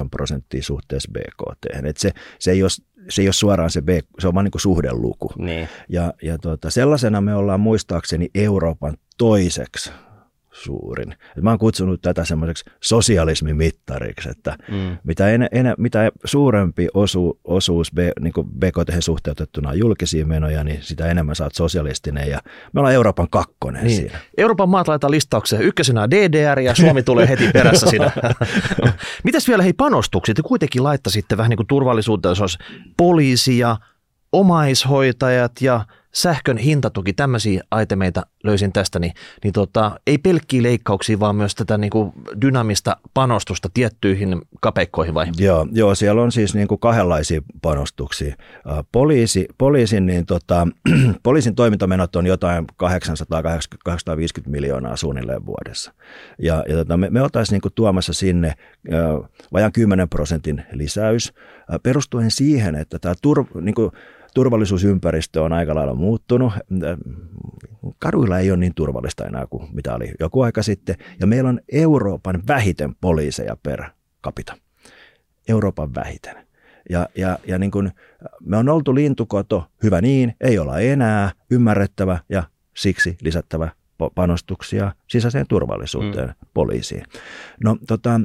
57-58 0.04 0.08
prosenttia 0.12 0.64
suhteessa 0.64 1.12
BKT. 1.12 1.86
Et 1.86 1.97
se, 1.97 2.12
se, 2.39 2.52
ei 2.52 2.64
ole, 2.64 2.70
se 3.10 3.22
ei 3.22 3.28
ole 3.28 3.34
suoraan 3.34 3.70
se, 3.70 3.82
B, 3.82 3.89
se 4.20 4.28
on 4.28 4.36
vain 4.36 4.43
niin 4.43 4.62
suhdeluku. 4.62 5.34
Niin. 5.38 5.68
Ja, 5.89 6.14
ja 6.24 6.38
tota, 6.38 6.70
sellaisena 6.70 7.22
me 7.22 7.36
ollaan 7.36 7.60
muistaakseni 7.60 8.30
Euroopan 8.36 8.97
toiseksi 9.18 9.91
suurin. 10.64 11.12
Et 11.12 11.43
mä 11.43 11.49
oon 11.49 11.59
kutsunut 11.59 12.01
tätä 12.01 12.26
semmoiseksi 12.26 12.66
sosialismimittariksi, 12.82 14.30
että 14.30 14.57
mm. 14.72 14.97
mitä, 15.03 15.30
en, 15.30 15.47
en, 15.51 15.74
mitä 15.78 16.12
suurempi 16.26 16.88
osu, 16.93 17.39
osuus 17.43 17.93
B, 17.93 17.97
niin 18.20 18.34
BKT 18.59 18.91
suhteutettuna 18.99 19.74
julkisiin 19.74 20.28
menoja, 20.28 20.64
niin 20.64 20.82
sitä 20.82 21.07
enemmän 21.07 21.36
saat 21.36 21.55
sosialistinen 21.55 22.30
ja 22.30 22.39
me 22.74 22.80
ollaan 22.80 22.95
Euroopan 22.95 23.28
kakkonen 23.30 23.84
niin. 23.84 23.97
siinä. 23.97 24.20
Euroopan 24.38 24.70
maat 24.70 24.88
laitetaan 24.88 25.12
listaukseen. 25.12 25.62
Ykkösenä 25.62 26.09
DDR 26.09 26.59
ja 26.59 26.76
Suomi 26.76 27.03
tulee 27.03 27.30
heti 27.30 27.49
perässä 27.53 27.88
siinä. 27.88 28.12
Mitäs 29.24 29.47
vielä 29.47 29.64
hei 29.64 29.74
panostukset? 29.74 30.36
Te 30.36 30.41
kuitenkin 30.41 30.84
laittaisitte 30.84 31.38
vähän 31.38 31.49
niin 31.49 31.57
kuin 31.57 31.68
turvallisuuteen, 31.68 32.32
jos 32.32 32.41
olisi 32.41 32.57
poliisia, 32.97 33.78
omaishoitajat 34.32 35.62
ja 35.62 35.86
sähkön 36.14 36.57
hintatuki, 36.57 37.14
tämmöisiä 37.14 37.64
aitemeita 37.72 38.26
löysin 38.43 38.72
tästä, 38.72 38.99
niin, 38.99 39.14
niin 39.43 39.53
tota, 39.53 39.99
ei 40.07 40.18
pelkkiä 40.18 40.64
leikkauksia, 40.64 41.20
vaan 41.20 41.36
myös 41.36 41.55
tätä 41.55 41.78
niin 41.78 41.89
kuin 41.89 42.12
dynamista 42.41 42.97
panostusta 43.14 43.70
tiettyihin 43.74 44.41
kapeikkoihin 44.62 45.14
vai? 45.14 45.28
Joo, 45.38 45.68
joo 45.72 45.95
siellä 45.95 46.22
on 46.22 46.32
siis 46.32 46.55
niin 46.55 46.68
kuin 46.68 46.80
kahdenlaisia 46.80 47.41
panostuksia. 47.62 48.36
Poliisi, 48.91 49.47
poliisin, 49.57 50.05
niin 50.05 50.26
tota, 50.26 50.68
poliisin 51.24 51.55
toimintamenot 51.55 52.16
on 52.16 52.26
jotain 52.26 52.68
800-850 52.84 52.86
miljoonaa 54.47 54.95
suunnilleen 54.95 55.45
vuodessa. 55.45 55.93
Ja, 56.39 56.64
ja 56.70 56.76
tota, 56.76 56.97
me, 56.97 57.09
me 57.09 57.22
oltaisiin 57.22 57.55
niin 57.55 57.62
kuin 57.62 57.74
tuomassa 57.76 58.14
sinne 58.14 58.53
vajan 59.53 59.72
10 59.72 60.09
prosentin 60.09 60.64
lisäys 60.72 61.34
perustuen 61.84 62.32
siihen, 62.32 62.76
että 62.76 62.99
tämä 62.99 63.14
tur, 63.22 63.45
niin 63.62 63.76
kuin, 63.76 63.91
turvallisuusympäristö 64.36 65.44
on 65.44 65.54
aika 65.54 65.76
lailla 65.76 65.96
muuttunut. 65.96 66.54
Kaduilla 68.00 68.40
ei 68.40 68.52
ole 68.52 68.60
niin 68.60 68.74
turvallista 68.76 69.26
enää 69.26 69.48
kuin 69.50 69.68
mitä 69.74 69.96
oli 69.96 70.14
joku 70.20 70.42
aika 70.42 70.64
sitten. 70.64 70.96
Ja 71.20 71.28
meillä 71.28 71.50
on 71.50 71.60
Euroopan 71.72 72.44
vähiten 72.48 72.96
poliiseja 72.96 73.58
per 73.64 73.84
capita. 74.24 74.58
Euroopan 75.48 75.96
vähiten. 75.96 76.48
Ja, 76.90 77.10
ja, 77.16 77.40
ja 77.48 77.58
niin 77.58 77.72
kuin 77.72 77.92
me 78.40 78.58
on 78.58 78.70
oltu 78.70 78.96
lintukoto, 78.96 79.66
hyvä 79.84 80.02
niin, 80.02 80.36
ei 80.42 80.60
olla 80.60 80.80
enää, 80.80 81.32
ymmärrettävä 81.52 82.20
ja 82.30 82.44
siksi 82.78 83.18
lisättävä 83.22 83.72
panostuksia 84.16 84.92
sisäiseen 85.08 85.46
turvallisuuteen, 85.48 86.28
mm. 86.28 86.34
poliisiin. 86.54 87.04
No 87.64 87.78
tota, 87.88 88.22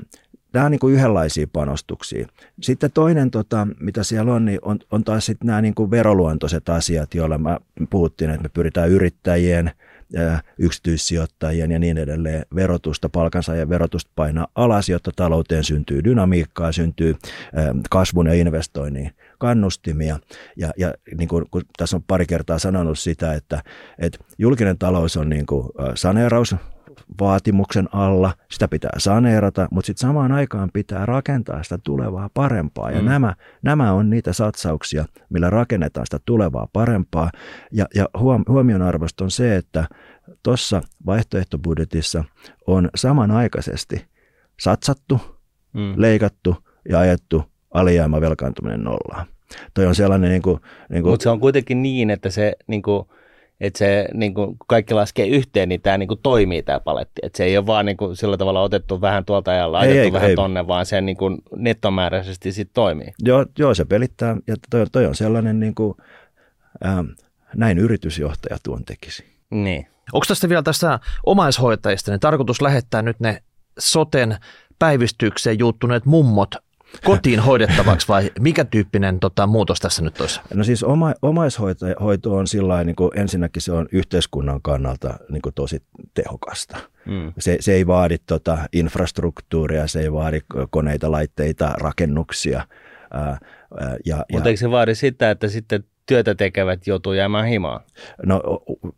Nämä 0.57 0.67
on 0.67 0.71
niin 0.71 0.79
kuin 0.79 0.95
yhdenlaisia 0.95 1.47
panostuksia. 1.53 2.27
Sitten 2.63 2.93
toinen, 2.93 3.31
tota, 3.31 3.69
mitä 3.81 4.03
siellä 4.03 4.35
on, 4.35 4.45
niin 4.45 4.59
on, 4.63 4.79
on 4.91 5.05
taas 5.05 5.27
sitten 5.27 5.47
nämä 5.47 5.63
niin 5.63 5.75
kuin 5.75 5.91
veroluontoiset 5.91 6.69
asiat, 6.69 7.15
joilla 7.15 7.39
mä 7.39 7.59
puhuttiin, 7.91 8.31
että 8.31 8.43
me 8.43 8.49
pyritään 8.49 8.91
yrittäjien, 8.91 9.71
yksityissijoittajien 10.59 11.71
ja 11.71 11.79
niin 11.79 11.99
edelleen 11.99 12.47
verotusta, 12.55 13.09
palkansaajan 13.09 13.69
verotusta 13.69 14.11
painaa 14.15 14.47
alas, 14.55 14.89
jotta 14.89 15.11
talouteen 15.17 15.65
syntyy 15.65 16.05
dynamiikkaa, 16.05 16.73
syntyy 16.73 17.15
kasvun 17.91 18.27
ja 18.27 18.35
investoinnin 18.35 19.11
kannustimia. 19.39 20.19
Ja, 20.57 20.71
ja 20.77 20.95
niin 21.19 21.29
kuin, 21.29 21.45
kun 21.51 21.63
tässä 21.77 21.97
on 21.97 22.03
pari 22.07 22.27
kertaa 22.27 22.59
sanonut 22.59 22.99
sitä, 22.99 23.35
että, 23.35 23.63
että 23.99 24.19
julkinen 24.39 24.79
talous 24.79 25.17
on 25.17 25.29
niin 25.29 25.47
kuin 25.47 25.69
saneeraus, 25.95 26.55
vaatimuksen 27.21 27.89
alla, 27.93 28.33
sitä 28.51 28.69
pitää 28.69 28.91
saneerata, 28.99 29.69
mutta 29.71 29.87
sitten 29.87 30.09
samaan 30.09 30.33
aikaan 30.33 30.71
pitää 30.73 31.07
rakentaa 31.07 31.63
sitä 31.63 31.79
tulevaa 31.85 32.31
parempaa. 32.35 32.91
Ja 32.91 33.01
mm. 33.01 33.07
nämä, 33.07 33.35
nämä 33.63 33.93
on 33.93 34.11
niitä 34.11 34.33
satsauksia, 34.33 35.05
millä 35.31 35.51
rakennetaan 35.51 36.07
sitä 36.07 36.19
tulevaa 36.25 36.69
parempaa. 36.73 37.31
Ja, 37.73 37.87
ja 37.95 38.09
huom, 38.19 38.45
huomionarvoista 38.49 39.25
on 39.25 39.31
se, 39.31 39.57
että 39.57 39.85
tuossa 40.43 40.83
vaihtoehtobudjetissa 41.07 42.25
on 42.67 42.89
samanaikaisesti 42.95 44.07
satsattu, 44.61 45.21
mm. 45.73 45.93
leikattu 45.97 46.57
ja 46.89 46.99
ajettu 46.99 47.45
alijäämä 47.71 48.21
velkaantuminen 48.21 48.85
nollaan. 48.85 49.27
Toi 49.75 49.87
on 49.87 49.95
sellainen 49.95 50.31
niin 50.31 50.43
kuin, 50.43 50.61
niin 50.91 51.03
kuin, 51.03 51.13
Mutta 51.13 51.23
se 51.23 51.31
on 51.31 51.41
kuitenkin 51.41 51.83
niin, 51.83 52.11
että 52.11 52.31
se 52.31 52.57
niin 52.67 52.83
kuin, 52.83 53.07
että 53.61 53.79
se 53.79 54.09
niin 54.15 54.35
kuin, 54.35 54.47
kun 54.47 54.67
kaikki 54.67 54.95
laskee 54.95 55.27
yhteen, 55.27 55.69
niin 55.69 55.81
tämä 55.81 55.99
niin 55.99 56.09
kuin, 56.09 56.21
toimii 56.23 56.63
tämä 56.63 56.81
paletti. 56.81 57.21
Että 57.23 57.37
se 57.37 57.45
ei 57.45 57.57
ole 57.57 57.67
vaan 57.67 57.87
niin 57.87 57.97
kuin, 57.97 58.17
sillä 58.17 58.37
tavalla 58.37 58.63
otettu 58.63 59.01
vähän 59.01 59.25
tuolta 59.25 59.53
ja 59.53 59.73
laitettu 59.73 60.01
ei, 60.01 60.13
vähän 60.13 60.31
ei. 60.31 60.37
tonne, 60.37 60.67
vaan 60.67 60.87
se 60.87 61.01
niin 61.01 61.17
kuin, 61.17 61.39
nettomääräisesti 61.57 62.53
sitten 62.53 62.75
toimii. 62.75 63.13
Joo, 63.23 63.47
joo, 63.59 63.75
se 63.75 63.85
pelittää 63.85 64.37
ja 64.47 64.57
toi, 64.71 64.87
toi 64.93 65.07
on 65.07 65.15
sellainen, 65.15 65.61
niin 65.61 65.75
kuin, 65.75 65.95
ähm, 66.87 67.07
näin 67.57 67.79
yritysjohtaja 67.79 68.57
tuon 68.63 68.85
tekisi. 68.85 69.25
Niin. 69.51 69.87
Onko 70.13 70.25
tästä 70.29 70.49
vielä 70.49 70.63
tässä 70.63 71.01
omaishoitajista, 71.27 72.11
niin 72.11 72.21
tarkoitus 72.21 72.63
lähettää 72.63 73.03
nyt 73.03 73.21
ne 73.21 73.43
soten 73.79 74.37
päivystykseen 74.79 75.59
juuttuneet 75.59 76.05
mummot 76.05 76.55
kotiin 77.05 77.41
hoidettavaksi 77.41 78.09
vai 78.09 78.31
mikä 78.41 78.65
tyyppinen 78.65 79.21
tota, 79.21 79.47
muutos 79.47 79.81
tässä 79.81 80.03
nyt 80.03 80.21
olisi? 80.21 80.41
No 80.55 80.65
siis 80.65 80.83
oma, 80.83 81.15
omaishoito 81.23 82.37
on 82.37 82.47
sillä 82.47 82.85
niin 82.85 82.97
kuin 82.97 83.11
ensinnäkin 83.15 83.63
se 83.63 83.73
on 83.73 83.89
yhteiskunnan 83.93 84.63
kannalta 84.63 85.15
niin 85.29 85.43
kuin 85.43 85.55
tosi 85.55 85.83
tehokasta. 86.15 86.77
Mm. 87.07 87.33
Se, 87.39 87.57
se 87.61 87.73
ei 87.73 87.87
vaadi 87.87 88.19
tota 88.27 88.59
infrastruktuuria, 88.73 89.87
se 89.87 90.01
ei 90.01 90.13
vaadi 90.13 90.41
koneita, 90.71 91.11
laitteita, 91.11 91.73
rakennuksia. 91.77 92.67
Ää, 93.11 93.39
ja, 94.05 94.17
Mutta 94.33 94.49
ja, 94.49 94.51
eikö 94.51 94.61
se 94.61 94.71
vaadi 94.71 94.95
sitä, 94.95 95.31
että 95.31 95.49
sitten 95.49 95.85
työtä 96.07 96.35
tekevät 96.35 96.87
joutuu 96.87 97.13
jäämään 97.13 97.47
himaan? 97.47 97.81
No 98.27 98.43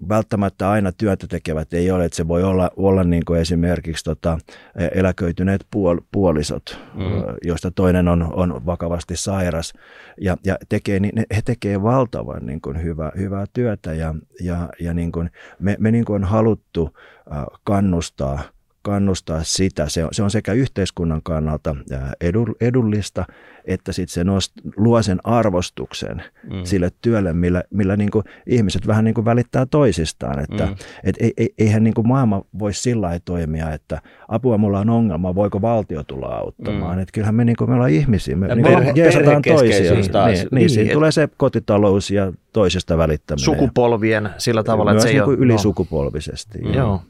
välttämättä 0.09 0.71
aina 0.71 0.93
työtä 0.93 1.27
tekevät 1.27 1.73
ei 1.73 1.91
ole, 1.91 2.05
että 2.05 2.17
se 2.17 2.29
voi 2.29 2.43
olla, 2.43 2.71
olla 2.77 3.05
niin 3.05 3.25
kuin 3.25 3.41
esimerkiksi 3.41 4.05
tota, 4.05 4.39
e, 4.77 4.89
eläköityneet 4.95 5.67
puol, 5.71 5.99
puolisot, 6.13 6.79
mm. 6.95 7.05
joista 7.45 7.71
toinen 7.71 8.09
on, 8.09 8.35
on 8.35 8.67
vakavasti 8.67 9.17
sairas 9.17 9.73
ja, 10.21 10.37
ja 10.45 10.57
tekee, 10.69 11.01
niin 11.01 11.13
he 11.37 11.43
tekee 11.45 11.83
valtavan 11.83 12.47
niin 12.47 12.61
kuin 12.61 12.83
hyvä, 12.83 13.13
hyvää 13.19 13.45
työtä 13.53 13.93
ja, 13.93 14.15
ja, 14.41 14.69
ja 14.81 14.95
niin 14.95 15.13
kuin 15.13 15.31
me, 15.59 15.77
me 15.79 15.91
niin 15.91 16.05
kuin 16.05 16.23
on 16.23 16.29
haluttu 16.29 16.97
kannustaa– 17.65 18.41
kannustaa 18.89 19.41
sitä. 19.43 19.89
Se 19.89 20.05
on, 20.05 20.09
se 20.13 20.23
on 20.23 20.31
sekä 20.31 20.53
yhteiskunnan 20.53 21.21
kannalta 21.23 21.77
edullista, 22.61 23.25
että 23.65 23.93
sitten 23.93 24.15
se 24.15 24.25
nost, 24.25 24.53
luo 24.77 25.03
sen 25.03 25.19
arvostuksen 25.25 26.23
mm. 26.51 26.65
sille 26.65 26.91
työlle, 27.03 27.33
millä, 27.33 27.63
millä 27.71 27.97
niin 27.97 28.11
kuin 28.11 28.25
ihmiset 28.47 28.87
vähän 28.87 29.05
niin 29.05 29.15
kuin 29.15 29.25
välittää 29.25 29.67
toisistaan. 29.67 30.39
Että 30.39 30.67
mm. 30.67 30.77
et 31.05 31.17
ei, 31.21 31.33
ei, 31.37 31.55
eihän 31.59 31.85
niin 31.85 31.95
kuin 31.95 32.09
maailma 32.09 32.43
voi 32.59 32.75
sillä 32.75 33.19
toimia, 33.25 33.73
että 33.73 34.03
apua 34.29 34.59
mulla 34.59 34.81
on 34.81 34.91
ongelma, 34.91 35.35
voiko 35.35 35.63
valtio 35.63 36.05
tulla 36.05 36.27
auttamaan. 36.27 36.97
Mm. 36.97 37.03
Että 37.03 37.13
kyllähän 37.13 37.35
me, 37.35 37.45
niin 37.45 37.57
kuin, 37.57 37.71
me 37.71 37.75
ollaan 37.75 37.91
ihmisiä, 37.91 38.37
me 38.37 38.55
niin 38.55 38.67
perhe, 38.67 38.93
jeesataan 38.95 39.43
toisia. 39.43 39.95
Niin, 39.95 40.13
niin, 40.13 40.49
niin, 40.53 40.71
siinä 40.71 40.93
tulee 40.93 41.13
se 41.13 41.29
kotitalous 41.37 42.11
ja 42.11 42.33
toisesta 42.53 42.99
välittäminen. 42.99 43.45
Sukupolvien 43.45 44.31
sillä 44.39 44.63
tavalla, 44.63 44.91
että 44.91 45.03
se 45.03 45.09
ei 45.09 45.15
niin 45.15 45.25
ole... 45.25 45.35
ylisukupolvisesti. 45.35 46.59
Mm. 46.59 46.75
Joo. 46.75 47.03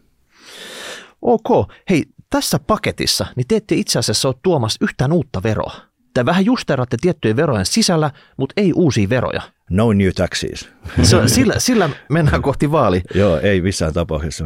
Ok, 1.22 1.70
hei, 1.90 2.04
tässä 2.30 2.58
paketissa 2.58 3.26
niin 3.36 3.46
te 3.48 3.56
ette 3.56 3.74
itse 3.74 3.98
asiassa 3.98 4.28
ole 4.28 4.36
tuomassa 4.42 4.78
yhtään 4.84 5.12
uutta 5.12 5.42
veroa. 5.42 5.74
Te 6.14 6.24
vähän 6.24 6.44
justeeraatte 6.44 6.96
tiettyjen 7.00 7.36
verojen 7.36 7.66
sisällä, 7.66 8.10
mutta 8.36 8.52
ei 8.56 8.72
uusia 8.72 9.08
veroja. 9.08 9.42
No 9.70 9.92
new 9.92 10.08
taxes. 10.14 10.68
Se, 11.02 11.28
sillä, 11.28 11.54
sillä 11.58 11.90
mennään 12.08 12.42
kohti 12.42 12.70
vaali. 12.70 13.02
Joo, 13.14 13.38
ei 13.38 13.60
missään 13.60 13.92
tapauksessa. 13.92 14.44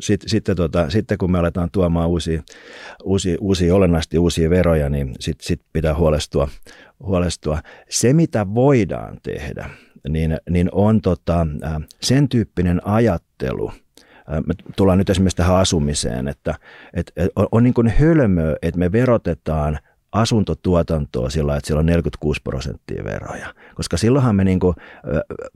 Sitten, 0.00 0.28
sitten, 0.28 0.56
tota, 0.56 0.90
sitten 0.90 1.18
kun 1.18 1.32
me 1.32 1.38
aletaan 1.38 1.70
tuomaan 1.72 2.08
uusia, 2.08 2.42
uusia, 3.04 3.36
uusia 3.40 3.74
olennaisesti 3.74 4.18
uusia 4.18 4.50
veroja, 4.50 4.90
niin 4.90 5.14
sitten 5.20 5.46
sit 5.46 5.60
pitää 5.72 5.94
huolestua, 5.94 6.48
huolestua. 7.00 7.58
Se, 7.90 8.12
mitä 8.12 8.54
voidaan 8.54 9.18
tehdä, 9.22 9.70
niin, 10.08 10.38
niin 10.50 10.68
on 10.72 11.00
tota, 11.00 11.46
sen 12.02 12.28
tyyppinen 12.28 12.86
ajattelu– 12.86 13.72
me 14.46 14.54
tullaan 14.76 14.98
nyt 14.98 15.10
esimerkiksi 15.10 15.36
tähän 15.36 15.56
asumiseen, 15.56 16.28
että, 16.28 16.54
että 16.94 17.12
on, 17.36 17.48
on 17.52 17.62
niin 17.62 17.74
kuin 17.74 17.88
hölmöä, 17.88 18.56
että 18.62 18.78
me 18.78 18.92
verotetaan 18.92 19.78
asuntotuotantoa 20.12 21.30
sillä 21.30 21.56
että 21.56 21.66
siellä 21.66 21.80
on 21.80 21.86
46 21.86 22.40
prosenttia 22.44 23.04
veroja. 23.04 23.54
Koska 23.74 23.96
silloinhan 23.96 24.36
me 24.36 24.44
niin 24.44 24.60
kuin 24.60 24.76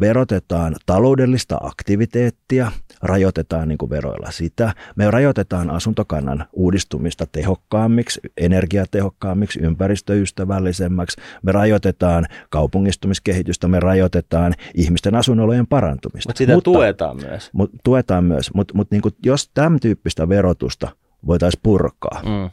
verotetaan 0.01 0.77
taloudellista 0.87 1.59
aktiviteettia, 1.61 2.73
rajoitetaan 3.03 3.69
niin 3.69 3.79
kuin 3.79 3.91
veroilla 3.91 4.31
sitä. 4.31 4.73
Me 4.97 5.11
rajoitetaan 5.11 5.71
asuntokannan 5.71 6.45
uudistumista 6.53 7.27
tehokkaammiksi, 7.33 8.21
energiatehokkaammiksi, 8.37 9.61
ympäristöystävällisemmäksi. 9.61 11.21
Me 11.43 11.53
rajoitetaan 11.53 12.27
kaupungistumiskehitystä, 12.51 13.69
me 13.69 13.81
rajoitetaan 13.81 14.55
ihmisten 14.75 15.15
asunolojen 15.15 15.67
parantumista. 15.67 16.29
Mutta 16.29 16.39
sitä 16.39 16.55
mutta, 16.55 16.71
tuetaan 16.71 17.17
myös. 17.17 17.51
Mut, 17.53 17.71
tuetaan 17.85 18.25
myös, 18.25 18.55
mutta 18.55 18.75
mut 18.75 18.91
niin 18.91 19.03
jos 19.25 19.51
tämän 19.55 19.81
tyyppistä 19.81 20.29
verotusta 20.29 20.89
voitaisiin 21.27 21.61
purkaa, 21.63 22.23
mm 22.25 22.51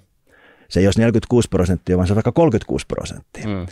se 0.70 0.80
ei 0.80 0.88
olisi 0.88 1.00
46 1.00 1.48
prosenttia, 1.50 1.98
vaan 1.98 2.08
se 2.08 2.14
on 2.14 2.16
vaikka 2.16 2.32
36 2.32 2.86
prosenttia. 2.88 3.48
Mm. 3.48 3.66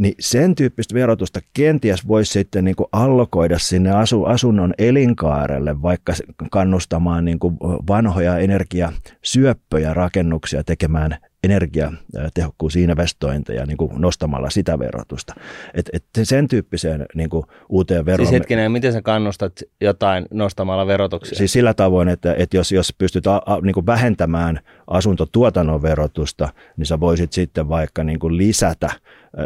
Niin 0.00 0.14
sen 0.20 0.54
tyyppistä 0.54 0.94
verotusta 0.94 1.40
kenties 1.54 2.08
voisi 2.08 2.32
sitten 2.32 2.64
niin 2.64 2.76
kuin 2.76 2.86
allokoida 2.92 3.58
sinne 3.58 3.90
asu, 3.90 4.24
asunnon 4.24 4.74
elinkaarelle, 4.78 5.82
vaikka 5.82 6.12
kannustamaan 6.50 7.24
niin 7.24 7.38
kuin 7.38 7.56
vanhoja 7.88 8.38
energiasyöppöjä 8.38 9.94
rakennuksia 9.94 10.64
tekemään 10.64 11.16
energiatehokkuusinvestointeja 11.44 13.66
niin 13.66 13.76
kuin 13.76 14.00
nostamalla 14.00 14.50
sitä 14.50 14.78
verotusta. 14.78 15.34
Et, 15.74 15.90
et 15.92 16.04
sen 16.22 16.48
tyyppiseen 16.48 17.06
niin 17.14 17.30
kuin 17.30 17.44
uuteen 17.68 18.06
veroon... 18.06 18.26
Siis 18.26 18.40
hetkinen, 18.40 18.72
miten 18.72 18.92
sä 18.92 19.02
kannustat 19.02 19.62
jotain 19.80 20.26
nostamalla 20.30 20.86
verotuksia? 20.86 21.38
Siis 21.38 21.52
sillä 21.52 21.74
tavoin, 21.74 22.08
että, 22.08 22.34
että 22.38 22.56
jos, 22.56 22.72
jos 22.72 22.94
pystyt 22.98 23.26
a, 23.26 23.42
a, 23.46 23.60
niin 23.60 23.74
kuin 23.74 23.86
vähentämään 23.86 24.60
asuntotuotannon 24.86 25.82
verotusta, 25.82 26.48
niin 26.76 26.86
sä 26.86 27.00
voisit 27.00 27.32
sitten 27.32 27.68
vaikka 27.68 28.04
niin 28.04 28.18
kuin 28.18 28.36
lisätä 28.36 28.90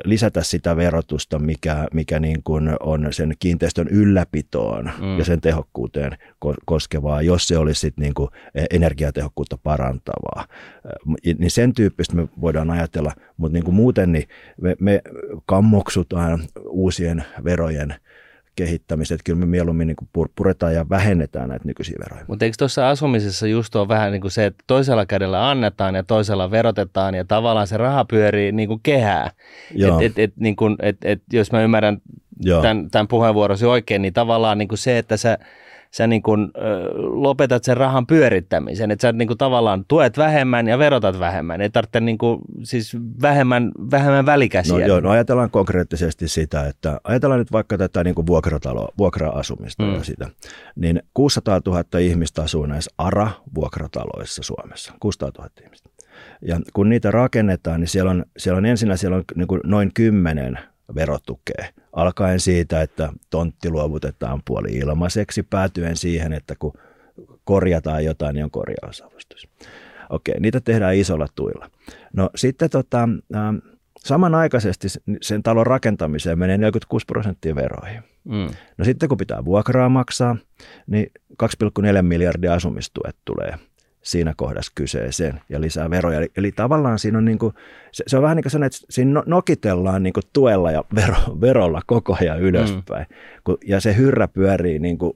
lisätä 0.05 0.43
sitä 0.43 0.76
verotusta, 0.76 1.39
mikä, 1.39 1.87
mikä 1.93 2.20
niin 2.20 2.43
kuin 2.43 2.70
on 2.80 3.09
sen 3.11 3.35
kiinteistön 3.39 3.89
ylläpitoon 3.89 4.91
mm. 5.01 5.18
ja 5.18 5.24
sen 5.24 5.41
tehokkuuteen 5.41 6.18
koskevaa, 6.64 7.22
jos 7.22 7.49
se 7.49 7.59
olisi 7.59 7.80
sit 7.80 7.97
niin 7.97 8.14
kuin 8.14 8.30
e, 8.55 8.64
energiatehokkuutta 8.70 9.59
parantavaa. 9.62 10.47
Niin 11.39 11.51
sen 11.51 11.74
tyyppistä 11.74 12.16
me 12.16 12.28
voidaan 12.41 12.70
ajatella, 12.70 13.12
mutta 13.37 13.53
niin 13.53 13.64
kuin 13.64 13.74
muuten 13.74 14.12
niin 14.12 14.28
me, 14.61 14.76
me 14.80 15.03
kammoksutaan 15.47 16.41
uusien 16.68 17.24
verojen 17.45 17.95
kehittämistä, 18.57 19.14
että 19.14 19.24
kyllä 19.24 19.38
me 19.38 19.46
mieluummin 19.46 19.86
niin 19.86 20.28
puretaan 20.36 20.74
ja 20.74 20.88
vähennetään 20.88 21.48
näitä 21.48 21.68
nykyisiä 21.68 21.96
veroja. 21.98 22.24
Mutta 22.28 22.44
eikö 22.44 22.55
tuossa 22.59 22.88
asumisessa 22.88 23.46
just 23.46 23.76
ole 23.76 23.88
vähän 23.88 24.12
niin 24.12 24.20
kuin 24.20 24.30
se, 24.30 24.46
että 24.46 24.64
toisella 24.66 25.07
kädellä 25.07 25.50
annetaan 25.50 25.94
ja 25.94 26.02
toisella 26.02 26.50
verotetaan 26.50 27.14
ja 27.14 27.24
tavallaan 27.24 27.66
se 27.66 27.76
raha 27.76 28.05
pyörii 28.05 28.52
niin 28.52 28.68
kuin 28.68 28.80
kehää. 28.82 29.30
Et, 29.70 30.02
et, 30.02 30.18
et, 30.18 30.32
niin 30.36 30.57
kuin, 30.57 30.76
et, 30.82 30.96
et, 31.05 31.22
jos 31.32 31.52
mä 31.52 31.62
ymmärrän 31.62 31.98
tämän, 32.62 32.90
tämän 32.90 33.09
puheenvuorosi 33.09 33.66
oikein, 33.66 34.02
niin 34.02 34.14
tavallaan 34.14 34.59
niin 34.59 34.68
kuin 34.68 34.78
se, 34.78 34.98
että 34.98 35.16
sä 35.16 35.38
sä 35.95 36.07
niin 36.07 36.22
kuin, 36.22 36.51
ö, 36.57 36.90
lopetat 36.99 37.64
sen 37.64 37.76
rahan 37.76 38.07
pyörittämisen, 38.07 38.90
että 38.90 39.03
sä 39.03 39.12
niin 39.12 39.28
kuin 39.28 39.38
tavallaan 39.38 39.84
tuet 39.88 40.18
vähemmän 40.18 40.68
ja 40.68 40.78
verotat 40.78 41.18
vähemmän, 41.18 41.61
ei 41.61 41.70
tarvitse 41.70 42.01
niin 42.01 42.18
kuin, 42.18 42.40
siis 42.62 42.97
vähemmän, 43.22 43.72
vähemmän 43.90 44.26
välikäsiä. 44.26 44.78
No, 44.78 44.86
joo, 44.86 45.01
no 45.01 45.11
ajatellaan 45.11 45.51
konkreettisesti 45.51 46.28
sitä, 46.28 46.66
että 46.66 47.01
ajatellaan 47.05 47.38
nyt 47.38 47.53
vaikka 47.53 47.78
tätä 47.78 48.05
niin 48.05 48.14
kuin 48.14 48.26
vuokratalo, 48.26 48.88
vuokra-asumista 48.99 49.82
mm. 49.82 49.95
ja 49.95 50.05
sitä, 50.05 50.28
niin 50.76 51.03
600 51.14 51.61
000 51.66 51.99
ihmistä 52.01 52.42
asuu 52.42 52.66
näissä 52.66 52.90
ARA-vuokrataloissa 52.99 54.42
Suomessa, 54.42 54.92
600 55.01 55.30
000 55.38 55.51
ihmistä. 55.64 55.90
Ja 56.42 56.61
kun 56.72 56.88
niitä 56.88 57.11
rakennetaan, 57.11 57.80
niin 57.80 57.88
siellä 57.88 58.11
on, 58.11 58.24
siellä 58.36 58.59
on 58.59 58.66
ensinnä 58.66 58.97
siellä 58.97 59.16
on 59.16 59.24
niin 59.34 59.49
kuin 59.49 59.61
noin 59.64 59.90
kymmenen 59.95 60.59
verotukea. 60.95 61.64
Alkaen 61.93 62.41
siitä, 62.41 62.82
että 62.82 63.12
tontti 63.30 63.70
luovutetaan 63.70 64.43
puoli 64.45 64.72
ilmaiseksi, 64.72 65.43
päätyen 65.43 65.97
siihen, 65.97 66.32
että 66.32 66.55
kun 66.59 66.72
korjataan 67.45 68.05
jotain, 68.05 68.35
niin 68.35 68.45
on 68.45 68.51
korjausavustus. 68.51 69.49
Okei, 70.11 70.41
niitä 70.41 70.61
tehdään 70.61 70.97
isolla 70.97 71.26
tuilla. 71.35 71.70
No 72.12 72.30
sitten 72.35 72.70
tota, 72.70 73.09
äh, 73.35 73.43
samanaikaisesti 73.99 74.89
sen 75.22 75.43
talon 75.43 75.66
rakentamiseen 75.66 76.39
menee 76.39 76.59
46 76.59 77.07
prosenttia 77.07 77.55
veroihin. 77.55 78.03
Mm. 78.24 78.49
No 78.78 78.85
sitten 78.85 79.09
kun 79.09 79.18
pitää 79.18 79.45
vuokraa 79.45 79.89
maksaa, 79.89 80.37
niin 80.87 81.07
2,4 81.43 82.03
miljardia 82.03 82.55
asumistuet 82.55 83.16
tulee– 83.24 83.55
siinä 84.05 84.34
kohdassa 84.36 84.72
kyseeseen 84.74 85.40
ja 85.48 85.61
lisää 85.61 85.90
veroja. 85.90 86.18
Eli, 86.18 86.32
eli 86.36 86.52
tavallaan 86.52 86.98
siinä 86.98 87.18
on, 87.18 87.24
niin 87.24 87.38
kuin, 87.38 87.55
se, 87.92 88.05
se 88.07 88.16
on 88.16 88.22
vähän 88.22 88.36
niin 88.36 88.44
kuin 88.44 88.52
sellainen, 88.52 88.76
että 88.76 88.86
siinä 88.90 89.12
no, 89.12 89.22
nokitellaan 89.26 90.02
niin 90.02 90.12
kuin 90.12 90.24
tuella 90.32 90.70
ja 90.70 90.84
vero, 90.94 91.16
verolla 91.40 91.82
koko 91.86 92.16
ajan 92.20 92.40
ylöspäin. 92.40 93.07
Mm. 93.11 93.16
Kun, 93.44 93.59
ja 93.66 93.80
se 93.80 93.96
hyrrä 93.96 94.28
pyörii 94.28 94.78
niin 94.78 94.98
kuin 94.98 95.12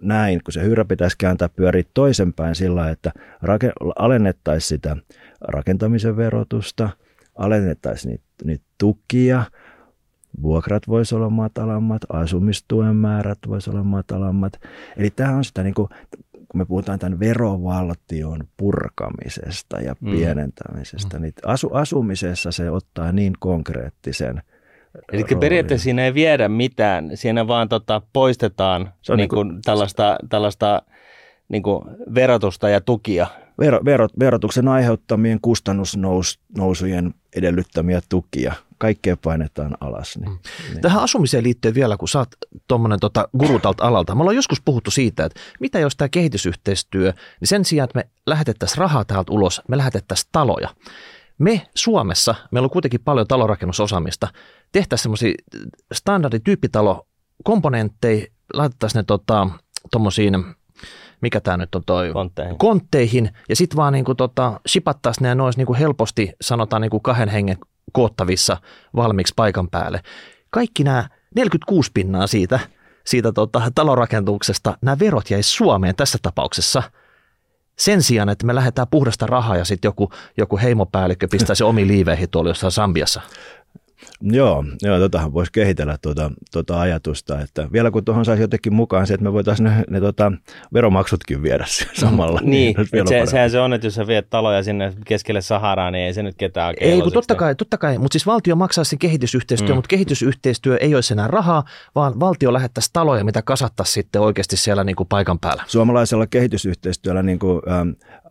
näin, 0.00 0.40
kun 0.44 0.52
se 0.52 0.62
hyrrä 0.62 0.84
pitäisi 0.84 1.18
kääntää 1.18 1.48
pyöriä 1.48 1.84
toisenpäin 1.94 2.54
sillä 2.54 2.90
että 2.90 3.12
rake, 3.42 3.72
alennettaisiin 3.98 4.68
sitä 4.68 4.96
rakentamisen 5.40 6.16
verotusta, 6.16 6.90
alennettaisiin 7.34 8.10
niitä, 8.10 8.24
niitä 8.44 8.64
tukia, 8.78 9.44
vuokrat 10.42 10.88
voisi 10.88 11.14
olla 11.14 11.30
matalammat, 11.30 12.02
asumistuen 12.08 12.96
määrät 12.96 13.38
voisi 13.48 13.70
olla 13.70 13.82
matalammat. 13.82 14.52
Eli 14.96 15.10
tämä 15.10 15.36
on 15.36 15.44
sitä 15.44 15.62
niin 15.62 15.74
kuin, 15.74 15.88
kun 16.56 16.62
me 16.62 16.66
puhutaan 16.66 16.98
tämän 16.98 17.20
verovaltion 17.20 18.44
purkamisesta 18.56 19.80
ja 19.80 19.94
mm. 20.00 20.10
pienentämisestä, 20.10 21.16
mm. 21.16 21.22
niin 21.22 21.32
asu, 21.44 21.70
asumisessa 21.72 22.52
se 22.52 22.70
ottaa 22.70 23.12
niin 23.12 23.32
konkreettisen 23.38 24.42
Eli 25.12 25.22
roolin. 25.22 25.38
periaatteessa 25.38 25.84
siinä 25.84 26.04
ei 26.04 26.14
viedä 26.14 26.48
mitään, 26.48 27.10
siinä 27.14 27.48
vaan 27.48 27.68
tota, 27.68 28.02
poistetaan 28.12 28.92
se 29.02 29.12
on 29.12 29.18
niin 29.18 29.28
kuin, 29.28 29.48
niin 29.48 29.54
kuin, 29.54 29.62
tällaista, 29.62 30.18
tällaista 30.28 30.82
niin 31.48 31.62
kuin 31.62 31.84
verotusta 32.14 32.68
ja 32.68 32.80
tukia. 32.80 33.26
Vero, 33.58 33.80
verot, 33.84 34.12
verotuksen 34.18 34.68
aiheuttamien 34.68 35.38
kustannusnousujen 35.42 37.14
edellyttämiä 37.36 38.00
tukia 38.08 38.52
kaikkea 38.78 39.16
painetaan 39.16 39.76
alas. 39.80 40.18
Niin, 40.18 40.30
mm. 40.30 40.38
niin. 40.72 40.80
Tähän 40.80 41.02
asumiseen 41.02 41.44
liittyen 41.44 41.74
vielä, 41.74 41.96
kun 41.96 42.08
sä 42.08 42.18
oot 42.18 42.28
tuommoinen 42.68 43.00
tota, 43.00 43.28
gurutalta 43.38 43.84
alalta. 43.84 44.14
Me 44.14 44.20
ollaan 44.20 44.36
joskus 44.36 44.60
puhuttu 44.64 44.90
siitä, 44.90 45.24
että 45.24 45.40
mitä 45.60 45.78
jos 45.78 45.96
tämä 45.96 46.08
kehitysyhteistyö, 46.08 47.12
niin 47.40 47.48
sen 47.48 47.64
sijaan, 47.64 47.84
että 47.84 47.98
me 47.98 48.08
lähetettäisiin 48.26 48.78
rahaa 48.78 49.04
täältä 49.04 49.32
ulos, 49.32 49.62
me 49.68 49.76
lähetettäisiin 49.76 50.28
taloja. 50.32 50.68
Me 51.38 51.66
Suomessa, 51.74 52.34
meillä 52.50 52.66
on 52.66 52.70
kuitenkin 52.70 53.00
paljon 53.04 53.26
talorakennusosaamista, 53.26 54.28
tehtäisiin 54.72 55.02
semmoisia 55.02 55.34
standardityyppitalo 55.94 57.06
komponentteja, 57.44 58.26
laitettaisiin 58.54 59.00
ne 59.00 59.04
tota, 59.04 59.46
mikä 61.20 61.40
tämä 61.40 61.56
nyt 61.56 61.74
on 61.74 61.82
toi, 61.86 62.12
kontteihin, 62.12 62.58
kontteihin 62.58 63.30
ja 63.48 63.56
sitten 63.56 63.76
vaan 63.76 63.92
niinku 63.92 64.14
tota, 64.14 64.60
shipattaisiin 64.68 65.22
ne 65.22 65.28
ja 65.28 65.34
ne 65.34 65.42
olisi 65.42 65.58
niinku 65.58 65.74
helposti, 65.74 66.32
sanotaan 66.40 66.82
niinku 66.82 67.00
kahden 67.00 67.28
hengen 67.28 67.56
koottavissa 67.92 68.56
valmiiksi 68.96 69.32
paikan 69.36 69.68
päälle. 69.70 70.00
Kaikki 70.50 70.84
nämä 70.84 71.08
46 71.34 71.90
pinnaa 71.94 72.26
siitä, 72.26 72.60
siitä 73.04 73.32
tota, 73.32 73.62
talorakentuksesta, 73.74 74.78
nämä 74.82 74.98
verot 74.98 75.30
jäisi 75.30 75.50
Suomeen 75.50 75.96
tässä 75.96 76.18
tapauksessa– 76.22 76.82
sen 77.76 78.02
sijaan, 78.02 78.28
että 78.28 78.46
me 78.46 78.54
lähdetään 78.54 78.88
puhdasta 78.90 79.26
rahaa 79.26 79.56
ja 79.56 79.64
sitten 79.64 79.88
joku, 79.88 80.10
joku 80.36 80.58
heimopäällikkö 80.58 81.28
pistää 81.30 81.54
se 81.54 81.64
omi 81.64 81.86
liiveihin 81.86 82.30
tuolla 82.30 82.50
jossain 82.50 82.72
Sambiassa. 82.72 83.20
Joo, 84.22 84.64
joo 84.82 84.98
totahan 84.98 85.32
voisi 85.32 85.52
kehitellä 85.52 85.98
tuota, 86.02 86.30
tuota 86.52 86.80
ajatusta, 86.80 87.40
että 87.40 87.68
vielä 87.72 87.90
kun 87.90 88.04
tuohon 88.04 88.24
saisi 88.24 88.42
jotenkin 88.42 88.74
mukaan 88.74 89.06
se, 89.06 89.14
että 89.14 89.24
me 89.24 89.32
voitaisiin 89.32 89.64
ne, 89.64 89.84
ne 89.90 90.00
tota, 90.00 90.32
veromaksutkin 90.74 91.42
viedä 91.42 91.64
samalla. 92.00 92.40
niin, 92.42 92.76
niin 92.92 93.08
se, 93.08 93.22
sehän 93.26 93.50
se 93.50 93.60
on, 93.60 93.72
että 93.72 93.86
jos 93.86 93.94
sä 93.94 94.06
viet 94.06 94.30
taloja 94.30 94.62
sinne 94.62 94.92
keskelle 95.06 95.40
Saharaa, 95.40 95.90
niin 95.90 96.04
ei 96.04 96.14
se 96.14 96.22
nyt 96.22 96.34
ketään 96.38 96.74
Ei, 96.80 97.00
kun 97.00 97.12
totta 97.12 97.34
kai, 97.34 97.54
totta 97.54 97.78
kai, 97.78 97.98
mutta 97.98 98.12
siis 98.12 98.26
valtio 98.26 98.56
maksaa 98.56 98.84
sen 98.84 98.98
kehitysyhteistyö, 98.98 99.68
mm. 99.68 99.74
mutta 99.74 99.88
kehitysyhteistyö 99.88 100.76
ei 100.76 100.94
olisi 100.94 101.14
enää 101.14 101.28
rahaa, 101.28 101.64
vaan 101.94 102.20
valtio 102.20 102.52
lähettäisi 102.52 102.90
taloja, 102.92 103.24
mitä 103.24 103.42
kasattaisi 103.42 103.92
sitten 103.92 104.22
oikeasti 104.22 104.56
siellä 104.56 104.84
niin 104.84 104.96
kuin 104.96 105.08
paikan 105.08 105.38
päällä. 105.38 105.64
Suomalaisella 105.66 106.26
kehitysyhteistyöllä 106.26 107.22
niin 107.22 107.38
kuin, 107.38 107.62
ähm, 107.70 107.88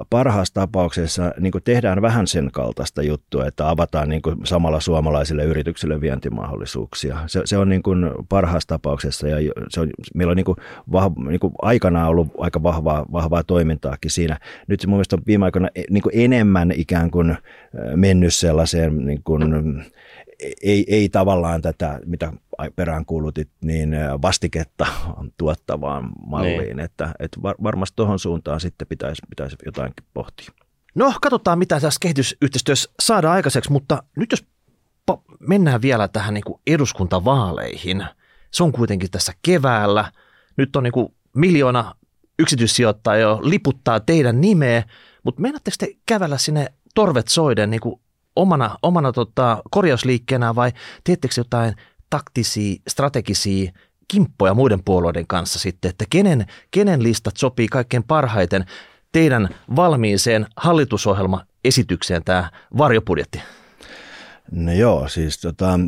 parhaassa 0.10 0.54
tapauksessa 0.54 1.32
niin 1.40 1.52
kuin 1.52 1.64
tehdään 1.64 2.02
vähän 2.02 2.28
sen 2.28 2.50
kaltaista 2.52 3.02
juttua, 3.04 3.46
että 3.46 3.70
avataan 3.70 4.10
niin 4.10 4.22
kuin 4.22 4.36
samalla 4.44 4.80
suomalaisille 4.80 5.44
yrityksille 5.56 6.02
vientimahdollisuuksia. 6.02 7.18
Se, 7.28 7.42
se 7.46 7.58
on 7.58 7.70
niin 7.70 7.84
kuin 7.84 8.12
parhaassa 8.30 8.68
tapauksessa 8.68 9.28
ja 9.28 9.52
se 9.70 9.80
on, 9.80 9.90
meillä 10.14 10.32
on 10.32 10.38
niin 10.38 10.46
kuin 10.46 10.58
vahva, 10.92 11.24
niin 11.30 11.40
kuin 11.40 11.54
aikanaan 11.62 12.10
ollut 12.10 12.28
aika 12.38 12.64
vahvaa, 12.64 13.06
vahvaa 13.12 13.44
toimintaakin 13.44 14.12
siinä. 14.12 14.40
Nyt 14.68 14.80
se 14.80 14.88
mun 14.88 14.98
mielestä 14.98 15.16
on 15.16 15.22
viime 15.28 15.46
aikoina 15.46 15.68
e, 15.76 15.84
niin 15.90 16.04
kuin 16.04 16.14
enemmän 16.16 16.72
ikään 16.72 17.12
kuin 17.12 17.38
mennyt 17.96 18.34
sellaiseen 18.34 19.06
niin 19.06 19.24
kuin, 19.24 19.44
ei, 20.64 20.86
ei 20.88 21.10
tavallaan 21.10 21.62
tätä, 21.62 22.00
mitä 22.06 22.34
peräänkuulutit, 22.76 23.50
niin 23.62 23.96
vastiketta 24.22 24.86
tuottavaan 25.38 26.10
malliin, 26.28 26.60
niin. 26.60 26.80
että, 26.80 27.14
että 27.20 27.42
varmasti 27.42 27.96
tuohon 27.96 28.20
suuntaan 28.20 28.60
sitten 28.60 28.88
pitäisi, 28.88 29.22
pitäisi 29.30 29.56
jotainkin 29.66 30.06
pohtia. 30.14 30.50
No, 30.96 31.14
katsotaan 31.22 31.60
mitä 31.60 31.80
tässä 31.80 31.98
kehitysyhteistyössä 32.02 32.92
saadaan 33.00 33.34
aikaiseksi, 33.34 33.72
mutta 33.72 34.04
nyt 34.16 34.32
jos 34.32 34.46
mennään 35.40 35.82
vielä 35.82 36.08
tähän 36.08 36.34
niin 36.34 36.44
kuin 36.44 36.62
eduskuntavaaleihin, 36.68 38.06
se 38.52 38.64
on 38.64 38.72
kuitenkin 38.72 39.12
tässä 39.12 39.34
keväällä, 39.42 40.12
nyt 40.58 40.76
on 40.76 40.84
niin 40.84 40.94
kuin 40.94 41.14
miljoona 41.36 41.96
yksityissijoittajaa 42.40 43.30
jo 43.30 43.40
liputtaa 43.42 44.00
teidän 44.00 44.42
nimeä, 44.42 44.84
mutta 45.24 45.42
mennättekö 45.42 45.78
te 45.80 45.88
kävellä 46.06 46.38
sinne 46.38 46.74
torvet 46.96 47.28
soiden 47.28 47.70
niin 47.70 47.82
kuin 47.82 48.02
omana, 48.36 48.78
omana 48.82 49.12
tota, 49.12 49.62
korjausliikkeenä 49.72 50.56
vai 50.56 50.72
teettekö 51.04 51.34
jotain 51.38 51.76
taktisia, 52.10 52.76
strategisia 52.88 53.72
kimppoja 54.08 54.54
muiden 54.54 54.84
puolueiden 54.84 55.28
kanssa 55.28 55.60
sitten, 55.60 55.90
että 55.90 56.06
kenen, 56.10 56.46
kenen 56.72 57.04
listat 57.04 57.38
sopii 57.38 57.68
kaikkein 57.68 58.04
parhaiten 58.04 58.66
teidän 59.12 59.50
valmiiseen 59.76 60.46
hallitusohjelmaesitykseen 60.58 62.24
tämä 62.24 62.50
varjopudjetti? 62.78 63.42
No 64.52 64.74
joo, 64.74 65.08
siis 65.08 65.38
tota, 65.38 65.80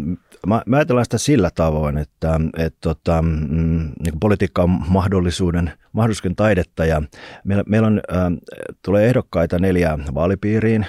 mä, 0.48 0.62
mä 0.66 0.76
ajatellaan 0.76 1.06
sitä 1.06 1.18
sillä 1.18 1.50
tavoin, 1.56 1.98
että 1.98 2.40
et, 2.58 2.76
tota, 2.82 3.22
mm, 3.22 3.92
niin 4.04 4.20
politiikka 4.20 4.64
on 4.64 4.70
mahdollisuuden, 4.88 5.72
mahdollisuuden 5.92 6.36
taidetta 6.36 6.86
ja 6.86 7.02
meillä, 7.44 7.64
meillä 7.68 7.88
on, 7.88 8.02
äh, 8.12 8.24
tulee 8.86 9.08
ehdokkaita 9.08 9.60
neljä 9.60 10.00
vaalipiiriin 10.14 10.86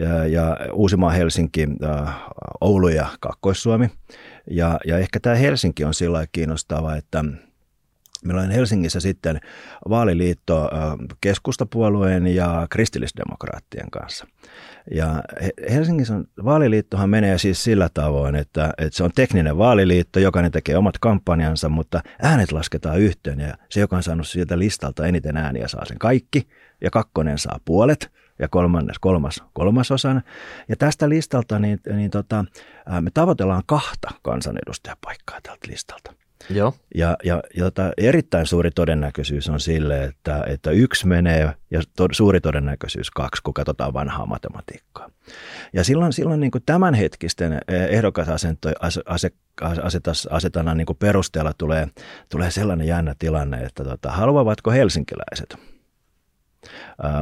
ja, 0.00 0.26
ja 0.26 0.56
Uusimaa, 0.72 1.10
Helsinki, 1.10 1.66
äh, 1.84 2.14
Oulu 2.60 2.88
ja 2.88 3.06
Kakkois-Suomi. 3.20 3.90
Ja, 4.50 4.78
ja 4.86 4.98
ehkä 4.98 5.20
tämä 5.20 5.36
Helsinki 5.36 5.84
on 5.84 5.94
sillä 5.94 6.26
kiinnostava, 6.32 6.96
että 6.96 7.24
Meillä 8.24 8.42
on 8.42 8.50
Helsingissä 8.50 9.00
sitten 9.00 9.40
vaaliliitto 9.88 10.70
keskustapuolueen 11.20 12.26
ja 12.26 12.66
kristillisdemokraattien 12.70 13.90
kanssa. 13.90 14.26
Ja 14.94 15.22
Helsingissä 15.70 16.14
on, 16.14 16.24
vaaliliittohan 16.44 17.10
menee 17.10 17.38
siis 17.38 17.64
sillä 17.64 17.88
tavoin, 17.94 18.34
että, 18.34 18.72
että 18.78 18.96
se 18.96 19.04
on 19.04 19.10
tekninen 19.14 19.58
vaaliliitto, 19.58 20.20
jokainen 20.20 20.52
tekee 20.52 20.76
omat 20.76 20.98
kampanjansa, 20.98 21.68
mutta 21.68 22.00
äänet 22.22 22.52
lasketaan 22.52 23.00
yhteen 23.00 23.40
ja 23.40 23.54
se, 23.70 23.80
joka 23.80 23.96
on 23.96 24.02
saanut 24.02 24.28
sieltä 24.28 24.58
listalta 24.58 25.06
eniten 25.06 25.36
ääniä, 25.36 25.68
saa 25.68 25.84
sen 25.84 25.98
kaikki 25.98 26.48
ja 26.80 26.90
kakkonen 26.90 27.38
saa 27.38 27.60
puolet 27.64 28.12
ja 28.38 28.48
kolmannes, 28.48 28.98
kolmas, 28.98 29.42
kolmasosan. 29.52 30.22
Ja 30.68 30.76
tästä 30.76 31.08
listalta 31.08 31.58
niin, 31.58 31.80
niin 31.96 32.10
tota, 32.10 32.44
me 33.00 33.10
tavoitellaan 33.14 33.62
kahta 33.66 34.08
kansanedustajapaikkaa 34.22 35.40
tältä 35.42 35.68
listalta. 35.68 36.25
Joo. 36.50 36.74
Ja, 36.94 37.16
ja, 37.24 37.42
ja 37.56 37.70
erittäin 37.96 38.46
suuri 38.46 38.70
todennäköisyys 38.70 39.48
on 39.48 39.60
sille, 39.60 40.04
että, 40.04 40.44
että 40.46 40.70
yksi 40.70 41.06
menee 41.06 41.52
ja 41.70 41.82
to, 41.96 42.08
suuri 42.12 42.40
todennäköisyys 42.40 43.10
kaksi, 43.10 43.42
kun 43.42 43.54
katsotaan 43.54 43.92
vanhaa 43.92 44.26
matematiikkaa. 44.26 45.10
Ja 45.72 45.84
silloin, 45.84 46.12
silloin 46.12 46.40
niin 46.40 46.50
kuin 46.50 46.62
tämänhetkisten 46.66 47.52
eh, 47.52 47.60
ehdokasasetannan 47.90 50.76
niin 50.76 50.86
perusteella 50.98 51.52
tulee, 51.58 51.88
tulee 52.28 52.50
sellainen 52.50 52.86
jännä 52.86 53.14
tilanne, 53.18 53.62
että 53.62 53.84
tota, 53.84 54.10
haluavatko 54.10 54.70
helsinkiläiset 54.70 55.56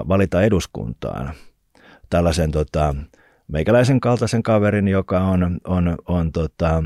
valita 0.09 0.43
eduskuntaan 0.43 1.35
tällaisen 2.11 2.51
tota, 2.51 2.95
meikäläisen 3.49 4.01
kaltaisen 4.01 4.43
kaverin, 4.43 4.89
joka 4.89 5.21
on, 5.21 5.61
on, 5.65 5.97
on 6.09 6.33
tota, 6.33 6.85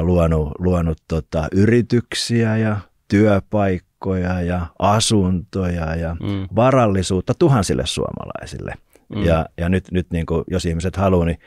luonut, 0.00 0.52
luonut 0.58 0.98
tota, 1.08 1.48
yrityksiä 1.52 2.56
ja 2.56 2.76
työpaikkoja 3.08 4.40
ja 4.40 4.66
asuntoja 4.78 5.94
ja 5.96 6.16
mm. 6.20 6.48
varallisuutta 6.56 7.34
tuhansille 7.38 7.86
suomalaisille. 7.86 8.74
Mm. 9.08 9.22
Ja, 9.22 9.46
ja 9.56 9.68
nyt, 9.68 9.90
nyt 9.90 10.06
niin 10.10 10.26
kuin, 10.26 10.44
jos 10.50 10.66
ihmiset 10.66 10.96
haluaa, 10.96 11.26
niin 11.26 11.38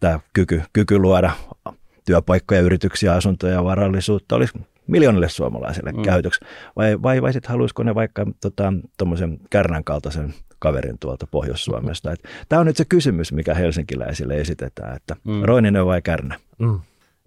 tämä 0.00 0.20
kyky, 0.32 0.62
kyky 0.72 0.98
luoda 0.98 1.30
työpaikkoja, 2.04 2.60
yrityksiä, 2.60 3.14
asuntoja 3.14 3.54
ja 3.54 3.64
varallisuutta 3.64 4.36
olisi 4.36 4.58
miljoonille 4.86 5.28
suomalaisille 5.28 5.92
mm. 5.92 6.02
käytöksi. 6.02 6.40
Vai, 6.76 7.02
vai, 7.02 7.22
vai 7.22 7.32
sitten 7.32 7.50
haluaisiko 7.50 7.82
ne 7.82 7.94
vaikka 7.94 8.26
tuommoisen 8.96 9.38
tota, 9.38 9.48
Kärnän 9.50 9.84
kaltaisen 9.84 10.34
kaverin 10.58 10.98
tuolta 10.98 11.26
Pohjois-Suomesta. 11.30 12.14
Tämä 12.48 12.60
on 12.60 12.66
nyt 12.66 12.76
se 12.76 12.84
kysymys, 12.84 13.32
mikä 13.32 13.54
helsinkiläisille 13.54 14.34
esitetään, 14.34 14.96
että 14.96 15.16
mm. 15.24 15.42
Roininen 15.42 15.86
vai 15.86 16.02
Kärnä? 16.02 16.38
Mm. 16.58 16.80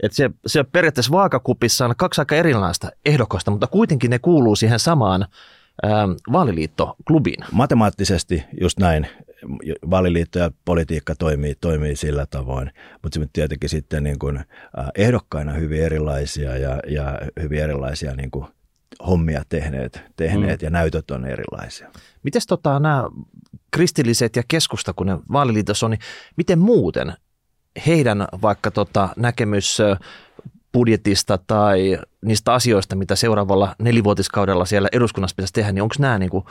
Että 0.04 0.16
se, 0.16 0.30
se 0.46 0.64
periaatteessa 0.64 1.12
vaakakupissa 1.12 1.86
on 1.86 1.96
kaksi 1.98 2.22
aika 2.22 2.36
erilaista 2.36 2.90
ehdokasta, 3.06 3.52
mutta 3.52 3.68
kuitenkin 3.68 4.10
ne 4.10 4.20
kuuluu 4.20 4.56
siihen 4.56 4.80
samaan 4.80 5.26
ää, 5.84 6.08
vaaliliittoklubiin. 6.32 7.46
Matemaattisesti 7.52 8.44
just 8.62 8.80
näin. 8.80 9.08
Vaaliliitto 9.90 10.40
ja 10.40 10.52
politiikka 10.66 11.16
toimii, 11.16 11.56
toimii 11.56 11.96
sillä 11.96 12.26
tavoin, 12.26 12.72
mutta 13.04 13.20
se 13.20 13.28
tietenkin 13.34 13.70
sitten 13.70 14.04
niin 14.04 14.20
kuin, 14.20 14.38
äh, 14.38 14.46
ehdokkaina 14.96 15.54
hyvin 15.54 15.84
erilaisia 15.84 16.58
ja, 16.58 16.80
ja 16.88 17.20
hyvin 17.42 17.60
erilaisia 17.60 18.16
niin 18.16 18.32
kuin 18.32 18.46
hommia 19.08 19.44
tehneet, 19.50 20.02
tehneet 20.16 20.62
mm. 20.62 20.66
ja 20.66 20.70
näytöt 20.70 21.12
on 21.12 21.26
erilaisia. 21.26 21.92
Miten 22.24 22.42
tota, 22.48 22.80
nämä 22.80 23.04
kristilliset 23.72 24.36
ja 24.36 24.44
keskusta, 24.48 24.94
kun 24.94 25.08
ne 25.08 25.18
vaaliliitossa 25.32 25.86
on, 25.86 25.92
niin 25.92 26.02
miten 26.38 26.60
muuten 26.60 27.14
heidän 27.88 28.28
vaikka 28.42 28.72
tota 28.72 29.10
näkemys 29.18 29.78
budjetista 30.74 31.40
tai 31.48 31.98
niistä 32.26 32.54
asioista, 32.54 32.96
mitä 32.96 33.16
seuraavalla 33.16 33.76
nelivuotiskaudella 33.80 34.66
siellä 34.66 34.90
eduskunnassa 34.92 35.36
pitäisi 35.36 35.54
tehdä, 35.54 35.72
niin 35.72 35.84
onko 35.84 35.96
nämä 36.00 36.20
niin 36.20 36.30
kuin 36.30 36.46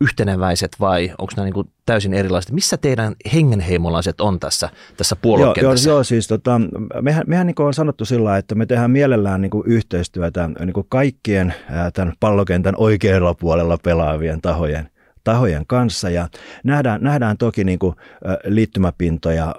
yhteneväiset 0.00 0.76
vai 0.80 1.12
onko 1.18 1.32
nämä 1.36 1.44
niin 1.44 1.54
kuin 1.54 1.70
täysin 1.86 2.14
erilaiset? 2.14 2.50
Missä 2.50 2.76
teidän 2.76 3.14
hengenheimolaiset 3.34 4.20
on 4.20 4.40
tässä, 4.40 4.68
tässä 4.96 5.16
puoluekentässä? 5.16 5.88
Joo, 5.88 5.96
joo, 5.96 6.04
siis 6.04 6.28
tota, 6.28 6.60
mehän, 7.00 7.24
mehän 7.26 7.46
niin 7.46 7.54
on 7.58 7.74
sanottu 7.74 8.04
sillä 8.04 8.36
että 8.36 8.54
me 8.54 8.66
tehdään 8.66 8.90
mielellään 8.90 9.40
niin 9.40 9.50
kuin 9.50 9.66
yhteistyötä 9.66 10.50
niin 10.58 10.72
kuin 10.72 10.86
kaikkien 10.88 11.54
tämän 11.92 12.12
pallokentän 12.20 12.74
oikealla 12.76 13.34
puolella 13.34 13.78
pelaavien 13.82 14.40
tahojen 14.40 14.91
tahojen 15.24 15.66
kanssa. 15.66 16.10
Ja 16.10 16.28
nähdään, 16.64 17.02
nähdään 17.02 17.36
toki 17.36 17.64
niin 17.64 17.78
kuin, 17.78 17.96
liittymäpintoja 18.44 19.54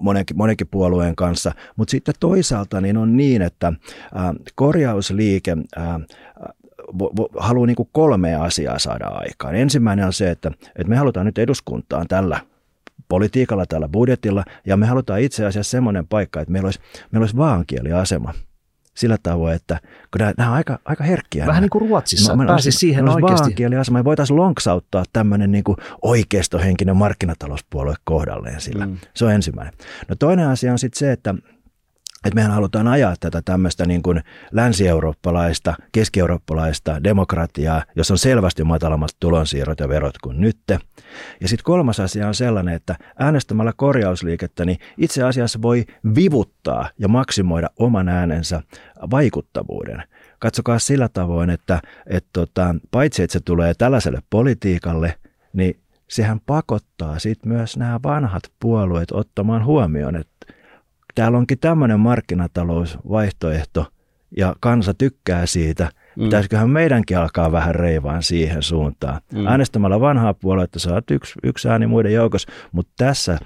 monenkin, 0.00 0.36
monenkin 0.36 0.68
puolueen 0.68 1.16
kanssa, 1.16 1.52
mutta 1.76 1.90
sitten 1.90 2.14
toisaalta 2.20 2.80
niin 2.80 2.96
on 2.96 3.16
niin, 3.16 3.42
että 3.42 3.72
korjausliike 4.54 5.56
haluaa 7.38 7.66
niin 7.66 7.76
kuin 7.76 7.88
kolmea 7.92 8.42
asiaa 8.42 8.78
saada 8.78 9.06
aikaan. 9.06 9.54
Ensimmäinen 9.54 10.06
on 10.06 10.12
se, 10.12 10.30
että, 10.30 10.50
että 10.66 10.88
me 10.88 10.96
halutaan 10.96 11.26
nyt 11.26 11.38
eduskuntaan 11.38 12.08
tällä 12.08 12.40
politiikalla, 13.08 13.66
tällä 13.66 13.88
budjetilla, 13.88 14.44
ja 14.66 14.76
me 14.76 14.86
halutaan 14.86 15.20
itse 15.20 15.46
asiassa 15.46 15.70
semmoinen 15.70 16.06
paikka, 16.06 16.40
että 16.40 16.52
meillä 16.52 16.66
olisi, 16.66 16.80
meillä 17.10 17.22
olisi 17.22 17.36
vaankieliasema– 17.36 18.34
sillä 18.94 19.16
tavoin, 19.22 19.54
että 19.54 19.78
kun 19.82 20.18
nämä, 20.18 20.32
nämä 20.38 20.50
on 20.50 20.56
aika, 20.56 20.78
aika 20.84 21.04
herkkiä. 21.04 21.40
Vähän 21.40 21.52
nämä. 21.52 21.60
niin 21.60 21.70
kuin 21.70 21.88
Ruotsissa, 21.88 22.36
no, 22.36 22.46
pääsi 22.46 22.72
siihen 22.72 23.08
oikeasti. 23.08 23.54
asema, 23.80 23.98
me 23.98 24.04
voitaisiin 24.04 24.36
lonksauttaa 24.36 25.04
tämmöinen 25.12 25.52
niin 25.52 25.64
kuin 25.64 25.76
oikeistohenkinen 26.02 26.96
markkinatalouspuolue 26.96 27.94
kohdalleen 28.04 28.60
sillä. 28.60 28.86
Mm. 28.86 28.98
Se 29.14 29.24
on 29.24 29.32
ensimmäinen. 29.32 29.74
No 30.08 30.16
toinen 30.18 30.48
asia 30.48 30.72
on 30.72 30.78
sitten 30.78 30.98
se, 30.98 31.12
että 31.12 31.34
että 32.24 32.34
mehän 32.34 32.52
halutaan 32.52 32.88
ajaa 32.88 33.14
tätä 33.20 33.42
tämmöistä 33.42 33.86
niin 33.86 34.02
kuin 34.02 34.22
länsi-eurooppalaista, 34.52 35.74
keski-eurooppalaista 35.92 37.04
demokratiaa, 37.04 37.84
jossa 37.96 38.14
on 38.14 38.18
selvästi 38.18 38.64
matalammat 38.64 39.10
tulonsiirrot 39.20 39.80
ja 39.80 39.88
verot 39.88 40.18
kuin 40.18 40.40
nytte. 40.40 40.78
Ja 41.40 41.48
sitten 41.48 41.64
kolmas 41.64 42.00
asia 42.00 42.28
on 42.28 42.34
sellainen, 42.34 42.74
että 42.74 42.96
äänestämällä 43.18 43.72
korjausliikettä, 43.76 44.64
niin 44.64 44.78
itse 44.96 45.22
asiassa 45.22 45.62
voi 45.62 45.84
vivuttaa 46.14 46.88
ja 46.98 47.08
maksimoida 47.08 47.70
oman 47.78 48.08
äänensä 48.08 48.62
vaikuttavuuden. 49.10 50.02
Katsokaa 50.38 50.78
sillä 50.78 51.08
tavoin, 51.08 51.50
että, 51.50 51.80
että 52.06 52.30
tota, 52.32 52.74
paitsi 52.90 53.22
että 53.22 53.32
se 53.32 53.40
tulee 53.40 53.74
tällaiselle 53.74 54.22
politiikalle, 54.30 55.14
niin 55.52 55.80
sehän 56.08 56.40
pakottaa 56.46 57.18
sitten 57.18 57.52
myös 57.52 57.76
nämä 57.76 58.00
vanhat 58.02 58.42
puolueet 58.60 59.12
ottamaan 59.12 59.64
huomioon, 59.64 60.16
että 60.16 60.59
täällä 61.14 61.38
onkin 61.38 61.58
tämmöinen 61.58 62.00
markkinatalousvaihtoehto 62.00 63.86
ja 64.36 64.56
kansa 64.60 64.94
tykkää 64.94 65.46
siitä. 65.46 65.90
Mm. 66.16 66.24
Pitäisiköhän 66.24 66.70
meidänkin 66.70 67.18
alkaa 67.18 67.52
vähän 67.52 67.74
reivaan 67.74 68.22
siihen 68.22 68.62
suuntaan. 68.62 69.20
Mm. 69.32 69.46
Äänestämällä 69.46 70.00
vanhaa 70.00 70.34
puoluetta 70.34 70.78
saat 70.78 71.10
yksi, 71.10 71.34
yksi 71.42 71.68
ääni 71.68 71.86
muiden 71.86 72.12
joukossa, 72.12 72.52
mutta 72.72 72.92
tässä 72.96 73.38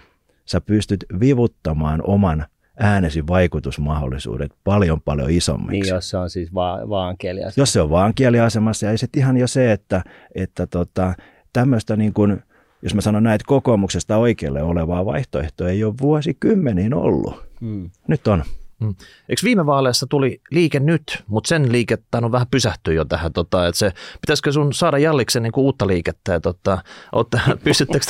sä 0.44 0.60
pystyt 0.60 1.04
vivuttamaan 1.20 2.00
oman 2.04 2.46
äänesi 2.78 3.26
vaikutusmahdollisuudet 3.26 4.52
paljon 4.64 5.00
paljon 5.00 5.30
isommiksi. 5.30 5.80
Niin, 5.80 5.94
jos 5.94 6.10
se 6.10 6.16
on 6.16 6.30
siis 6.30 6.54
va- 6.54 6.88
vaan 6.88 7.18
kieliasemassa. 7.18 7.60
Jos 7.60 7.72
se 7.72 7.80
on 7.80 7.90
vaan 7.90 8.14
kieliasemassa 8.14 8.86
ja 8.86 8.98
sitten 8.98 9.20
ihan 9.20 9.36
jo 9.36 9.46
se, 9.46 9.72
että, 9.72 10.02
että 10.34 10.66
tota, 10.66 11.14
tämmöistä 11.52 11.96
niin 11.96 12.12
kuin, 12.12 12.42
jos 12.82 12.94
mä 12.94 13.00
sanon 13.00 13.22
näin, 13.22 13.34
että 13.34 13.46
kokoomuksesta 13.48 14.16
oikealle 14.16 14.62
olevaa 14.62 15.04
vaihtoehtoa 15.04 15.68
ei 15.68 15.84
ole 15.84 15.94
vuosikymmeniin 16.00 16.94
ollut. 16.94 17.43
Hmm. 17.60 17.90
Nyt 18.08 18.26
on. 18.28 18.44
Hmm. 18.80 18.94
Eikö 19.28 19.42
viime 19.44 19.66
vaaleissa 19.66 20.06
tuli 20.06 20.40
liike 20.50 20.80
nyt, 20.80 21.24
mutta 21.26 21.48
sen 21.48 21.72
liikettä 21.72 22.18
on 22.18 22.32
vähän 22.32 22.46
pysähtyä 22.50 22.94
jo 22.94 23.04
tähän, 23.04 23.32
tota, 23.32 23.66
että 23.66 23.78
se, 23.78 23.92
pitäisikö 24.20 24.52
sun 24.52 24.72
saada 24.72 24.98
Jalliksen 24.98 25.42
niin 25.42 25.52
kuin 25.52 25.64
uutta 25.64 25.86
liikettä, 25.86 26.32
ja 26.32 26.40
tota, 26.40 26.78
ootte, 27.12 27.40
pystyttekö 27.64 28.06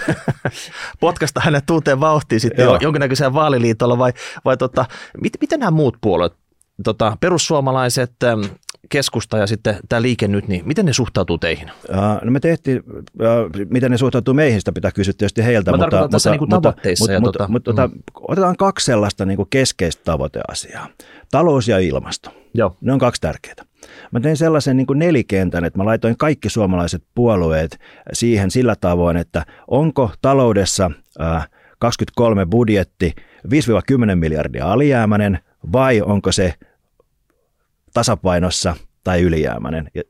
potkasta 1.00 1.40
hänet 1.44 1.70
uuteen 1.70 2.00
vauhtiin 2.00 2.40
sitten 2.40 2.64
Joo. 2.64 2.78
jonkinnäköiseen 2.80 3.34
vaaliliitolla 3.34 3.98
vai, 3.98 4.12
vai 4.44 4.56
tota, 4.56 4.84
mit, 5.22 5.32
miten 5.40 5.60
nämä 5.60 5.70
muut 5.70 5.96
puolueet, 6.00 6.32
tota, 6.84 7.16
perussuomalaiset, 7.20 8.12
keskusta 8.90 9.38
ja 9.38 9.46
sitten 9.46 9.76
tämä 9.88 10.02
liike 10.02 10.28
nyt, 10.28 10.48
niin 10.48 10.62
miten 10.66 10.86
ne 10.86 10.92
suhtautuu 10.92 11.38
teihin? 11.38 11.70
Uh, 11.88 11.96
no 12.24 12.30
me 12.30 12.40
tehtiin, 12.40 12.82
uh, 12.86 13.66
miten 13.68 13.90
ne 13.90 13.98
suhtautuu 13.98 14.34
meihin, 14.34 14.60
sitä 14.60 14.72
pitää 14.72 14.90
kysyä 14.90 15.14
tietysti 15.18 15.44
heiltä. 15.44 15.70
Mä 15.70 15.76
mutta, 15.76 16.08
tässä 16.08 16.30
mutta, 16.30 16.44
niin 16.56 16.62
tavoitteissa. 16.62 17.02
Mutta, 17.02 17.12
ja 17.12 17.20
mutta, 17.20 17.38
tota, 17.38 17.52
mutta, 17.52 17.88
mm. 17.88 18.02
otetaan 18.28 18.56
kaksi 18.56 18.86
sellaista 18.86 19.24
niin 19.24 19.36
kuin 19.36 19.46
keskeistä 19.50 20.02
tavoiteasiaa. 20.04 20.88
Talous 21.30 21.68
ja 21.68 21.78
ilmasto. 21.78 22.30
Joo. 22.54 22.76
Ne 22.80 22.92
on 22.92 22.98
kaksi 22.98 23.20
tärkeää. 23.20 23.64
Mä 24.12 24.20
tein 24.20 24.36
sellaisen 24.36 24.76
niin 24.76 24.86
kuin 24.86 24.98
nelikentän, 24.98 25.64
että 25.64 25.78
mä 25.78 25.84
laitoin 25.84 26.16
kaikki 26.18 26.50
suomalaiset 26.50 27.02
puolueet 27.14 27.78
siihen 28.12 28.50
sillä 28.50 28.76
tavoin, 28.80 29.16
että 29.16 29.46
onko 29.68 30.10
taloudessa 30.22 30.90
uh, 31.20 31.42
23 31.78 32.46
budjetti 32.46 33.14
5-10 34.12 34.14
miljardia 34.14 34.72
alijäämäinen 34.72 35.38
vai 35.72 36.02
onko 36.02 36.32
se 36.32 36.54
tasapainossa 37.94 38.76
tai 39.04 39.22
ylijäämäinen. 39.22 39.90
Ja, 39.94 40.02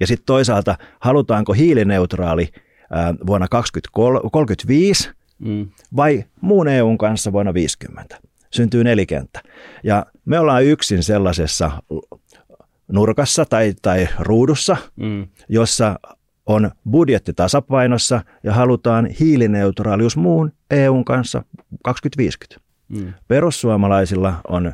ja 0.00 0.06
sitten 0.06 0.26
toisaalta, 0.26 0.76
halutaanko 1.00 1.52
hiilineutraali 1.52 2.48
ää, 2.90 3.14
vuonna 3.26 3.48
2035 3.48 5.10
mm. 5.38 5.68
vai 5.96 6.24
muun 6.40 6.68
EUn 6.68 6.98
kanssa 6.98 7.32
vuonna 7.32 7.54
50. 7.54 8.20
Syntyy 8.50 8.84
nelikenttä. 8.84 9.40
Ja 9.84 10.06
me 10.24 10.38
ollaan 10.38 10.64
yksin 10.64 11.02
sellaisessa 11.02 11.70
nurkassa 12.88 13.44
tai, 13.44 13.74
tai 13.82 14.08
ruudussa, 14.18 14.76
mm. 14.96 15.28
jossa 15.48 15.98
on 16.46 16.70
budjetti 16.90 17.32
tasapainossa 17.32 18.20
ja 18.42 18.52
halutaan 18.52 19.06
hiilineutraalius 19.06 20.16
muun 20.16 20.52
EUn 20.70 21.04
kanssa 21.04 21.42
2050. 21.84 22.60
Mm. 22.88 23.12
Perussuomalaisilla 23.28 24.34
on 24.48 24.72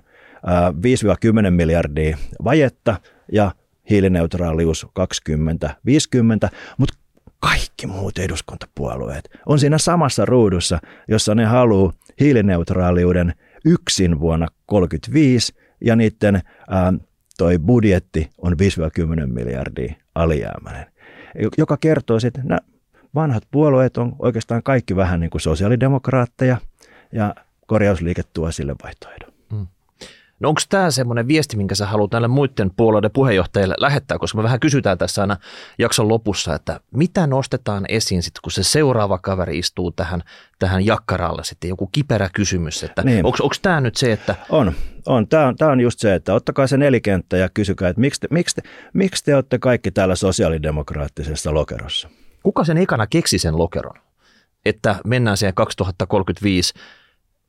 5-10 1.47 1.51
miljardia 1.51 2.17
vajetta 2.45 3.01
ja 3.33 3.53
hiilineutraalius 3.91 4.87
2050, 4.93 6.51
mutta 6.79 6.99
kaikki 7.41 7.87
muut 7.87 8.19
eduskuntapuolueet 8.19 9.31
on 9.47 9.59
siinä 9.59 9.79
samassa 9.79 10.25
ruudussa, 10.25 10.79
jossa 11.09 11.35
ne 11.35 11.45
haluaa 11.45 11.93
hiilineutraaliuden 12.21 13.35
yksin 13.65 14.21
vuonna 14.21 14.47
1935 14.47 15.55
ja 15.81 15.97
niiden 15.97 16.41
ää, 16.71 16.93
toi 17.39 17.59
budjetti 17.59 18.31
on 18.39 18.53
5-10 18.53 19.27
miljardia 19.27 19.95
alijäämäinen, 20.15 20.87
joka 21.59 21.77
kertoo 21.77 22.21
sitten, 22.21 22.43
että 22.43 22.59
vanhat 23.15 23.43
puolueet 23.51 23.97
on 23.97 24.17
oikeastaan 24.19 24.63
kaikki 24.63 24.97
vähän 24.97 25.21
niin 25.21 25.31
kuin 25.31 25.41
sosiaalidemokraatteja 25.41 26.57
ja 27.13 27.35
korjausliike 27.67 28.23
tuo 28.33 28.53
sille 28.53 28.75
vaihtoehdon. 28.83 29.28
No 30.41 30.49
onko 30.49 30.61
tämä 30.69 30.91
semmoinen 30.91 31.29
viesti, 31.29 31.57
minkä 31.57 31.75
sä 31.75 31.87
haluat 31.87 32.13
näille 32.13 32.29
muiden 32.29 32.71
puolueiden 32.77 33.11
puheenjohtajille 33.11 33.75
lähettää, 33.79 34.19
koska 34.19 34.39
me 34.39 34.43
vähän 34.43 34.61
kysytään 34.61 34.99
tässä 34.99 35.21
aina 35.21 35.37
jakson 35.79 36.09
lopussa, 36.09 36.55
että 36.55 36.81
mitä 36.95 37.27
nostetaan 37.27 37.85
esiin 37.89 38.23
sitten, 38.23 38.41
kun 38.43 38.53
se 38.53 38.63
seuraava 38.63 39.19
kaveri 39.19 39.59
istuu 39.59 39.91
tähän, 39.91 40.23
tähän 40.59 40.87
jakkaralle 40.87 41.45
sitten, 41.45 41.69
joku 41.69 41.87
kiperä 41.87 42.31
kysymys, 42.35 42.83
että 42.85 43.03
niin. 43.03 43.27
onko 43.27 43.49
tämä 43.63 43.81
nyt 43.81 43.97
se, 43.97 44.13
että... 44.13 44.35
On, 44.51 44.73
on. 45.07 45.29
Tämä 45.29 45.47
on, 45.47 45.57
tämä 45.57 45.71
on 45.71 45.81
just 45.81 45.99
se, 45.99 46.15
että 46.15 46.35
ottakaa 46.35 46.67
se 46.67 46.77
nelikenttä 46.77 47.37
ja 47.37 47.49
kysykää, 47.49 47.89
että 47.89 48.01
miksi 48.01 48.21
te, 48.21 48.29
miksi 48.31 48.55
te, 48.57 48.63
miksi 48.93 49.25
te 49.25 49.35
olette 49.35 49.59
kaikki 49.59 49.91
täällä 49.91 50.15
sosiaalidemokraattisessa 50.15 51.55
lokerossa? 51.55 52.09
Kuka 52.43 52.65
sen 52.65 52.79
ekana 52.79 53.07
keksi 53.07 53.39
sen 53.39 53.59
lokeron? 53.59 53.95
Että 54.65 54.97
mennään 55.05 55.37
siihen 55.37 55.55
2035 55.55 56.75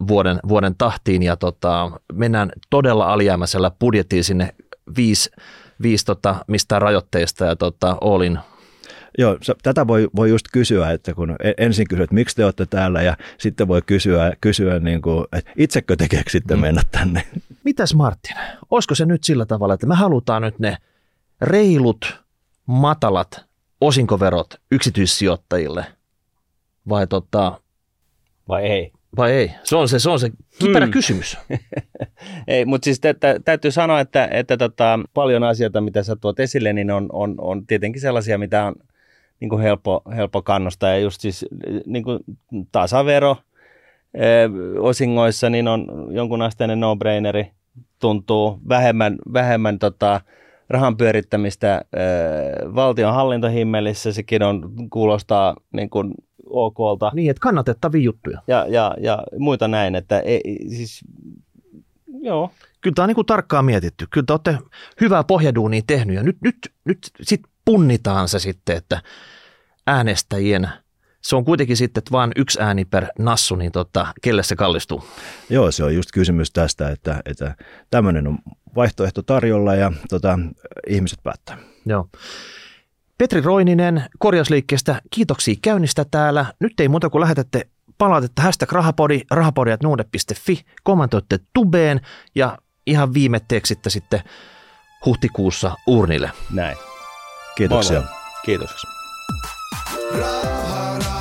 vuoden, 0.07 0.39
vuoden 0.47 0.75
tahtiin 0.77 1.23
ja 1.23 1.35
tota, 1.35 1.91
mennään 2.13 2.51
todella 2.69 3.13
alijäämäisellä 3.13 3.71
budjettiin 3.79 4.23
sinne 4.23 4.55
viisi, 4.97 5.31
viisi 5.81 6.05
tota, 6.05 6.35
mistä 6.47 6.79
rajoitteista 6.79 7.45
ja 7.45 7.55
tota, 7.55 7.97
olin 8.01 8.39
Joo, 9.17 9.37
tätä 9.63 9.87
voi, 9.87 10.09
voi 10.15 10.29
just 10.29 10.45
kysyä, 10.53 10.91
että 10.91 11.13
kun 11.13 11.35
ensin 11.57 11.87
kysyt, 11.87 12.03
että 12.03 12.13
miksi 12.13 12.35
te 12.35 12.45
olette 12.45 12.65
täällä 12.65 13.01
ja 13.01 13.17
sitten 13.37 13.67
voi 13.67 13.81
kysyä, 13.81 14.33
kysyä 14.41 14.79
niin 14.79 15.01
kuin, 15.01 15.25
että 15.31 15.51
itsekö 15.57 15.95
te 15.95 16.07
keksitte 16.07 16.55
mm. 16.55 16.61
mennä 16.61 16.81
tänne. 16.91 17.23
Mitäs 17.63 17.93
Martin, 17.93 18.35
olisiko 18.69 18.95
se 18.95 19.05
nyt 19.05 19.23
sillä 19.23 19.45
tavalla, 19.45 19.73
että 19.73 19.87
me 19.87 19.95
halutaan 19.95 20.41
nyt 20.41 20.59
ne 20.59 20.77
reilut, 21.41 22.23
matalat 22.65 23.45
osinkoverot 23.81 24.61
yksityissijoittajille 24.71 25.85
vai, 26.89 27.07
tota, 27.07 27.61
vai 28.47 28.63
ei? 28.63 28.91
Vai 29.17 29.31
ei? 29.31 29.51
Se 29.63 29.75
on 29.75 29.89
se, 29.89 29.99
se, 29.99 30.09
on 30.09 30.19
se 30.19 30.29
kiperä 30.59 30.85
hmm. 30.85 30.91
kysymys. 30.91 31.37
ei, 32.47 32.65
mutta 32.65 32.85
siis 32.85 32.99
tä, 32.99 33.13
täytyy 33.45 33.71
sanoa, 33.71 33.99
että, 33.99 34.27
että 34.31 34.57
tota, 34.57 34.99
paljon 35.13 35.43
asioita, 35.43 35.81
mitä 35.81 36.03
sä 36.03 36.15
tuot 36.15 36.39
esille, 36.39 36.73
niin 36.73 36.91
on, 36.91 37.09
on, 37.11 37.35
on 37.37 37.67
tietenkin 37.67 38.01
sellaisia, 38.01 38.37
mitä 38.37 38.65
on 38.65 38.75
niin 39.39 39.49
kuin 39.49 39.61
helppo, 39.61 40.01
helppo 40.15 40.41
kannustaa. 40.41 40.89
Ja 40.89 40.99
just 40.99 41.21
siis 41.21 41.45
niin 41.85 42.03
kuin 42.03 42.19
tasavero 42.71 43.37
e, 44.13 44.25
osingoissa 44.79 45.49
niin 45.49 45.67
on 45.67 46.07
jonkunasteinen 46.11 46.79
no-braineri. 46.79 47.51
Tuntuu 47.99 48.59
vähemmän, 48.69 49.17
vähemmän 49.33 49.79
tota, 49.79 50.21
rahan 50.69 50.97
pyörittämistä 50.97 51.81
e, 51.93 51.99
valtion 52.75 53.13
hallintohimmelissä. 53.13 54.13
Sekin 54.13 54.43
on, 54.43 54.71
kuulostaa 54.89 55.55
niin 55.73 55.89
kuin 55.89 56.13
okolta. 56.49 57.11
Niin, 57.13 57.29
että 57.29 57.41
kannatettavia 57.41 58.01
juttuja. 58.01 58.41
Ja, 58.47 58.65
ja, 58.67 58.95
ja 59.01 59.23
muita 59.37 59.67
näin, 59.67 59.95
että 59.95 60.19
ei, 60.19 60.41
siis, 60.69 61.01
joo. 62.21 62.51
Kyllä 62.81 62.95
tämä 62.95 63.03
on 63.03 63.07
niin 63.07 63.15
kuin 63.15 63.25
tarkkaan 63.25 63.65
mietitty. 63.65 64.07
Kyllä 64.09 64.25
te 64.25 64.33
olette 64.33 64.57
hyvää 65.01 65.23
pohjaduunia 65.23 65.81
tehnyt 65.87 66.15
ja 66.15 66.23
nyt, 66.23 66.37
nyt, 66.41 66.57
nyt 66.85 66.99
sit 67.21 67.41
punnitaan 67.65 68.27
se 68.27 68.39
sitten, 68.39 68.77
että 68.77 69.01
äänestäjien 69.87 70.69
se 71.21 71.35
on 71.35 71.45
kuitenkin 71.45 71.77
sitten 71.77 72.01
että 72.01 72.11
vain 72.11 72.31
yksi 72.35 72.61
ääni 72.61 72.85
per 72.85 73.05
nassu, 73.19 73.55
niin 73.55 73.71
tota, 73.71 74.07
kelle 74.21 74.43
se 74.43 74.55
kallistuu? 74.55 75.03
Joo, 75.49 75.71
se 75.71 75.83
on 75.83 75.95
just 75.95 76.09
kysymys 76.13 76.51
tästä, 76.51 76.89
että, 76.89 77.21
että 77.25 77.55
tämmöinen 77.89 78.27
on 78.27 78.37
vaihtoehto 78.75 79.21
tarjolla 79.21 79.75
ja 79.75 79.91
tota, 80.09 80.39
ihmiset 80.87 81.19
päättää. 81.23 81.57
Joo. 81.85 82.09
Petri 83.19 83.41
Roininen 83.41 84.03
korjausliikkeestä, 84.19 85.01
kiitoksia 85.11 85.55
käynnistä 85.61 86.05
täällä. 86.11 86.45
Nyt 86.59 86.79
ei 86.79 86.87
muuta 86.87 87.09
kuin 87.09 87.21
lähetätte 87.21 87.67
palautetta 87.97 88.41
hashtag 88.41 88.71
rahapodi, 88.71 89.21
rahapodi.nuude.fi, 89.31 90.61
kommentoitte 90.83 91.39
tubeen 91.53 92.01
ja 92.35 92.57
ihan 92.87 93.13
viime 93.13 93.41
teksitte 93.47 93.89
sitten 93.89 94.21
huhtikuussa 95.05 95.75
urnille. 95.87 96.31
Näin. 96.53 96.77
Kiitoksia. 97.55 97.99
Moi 97.99 98.09
moi. 98.09 98.19
Kiitos. 98.45 98.83
Raha. 100.19 101.18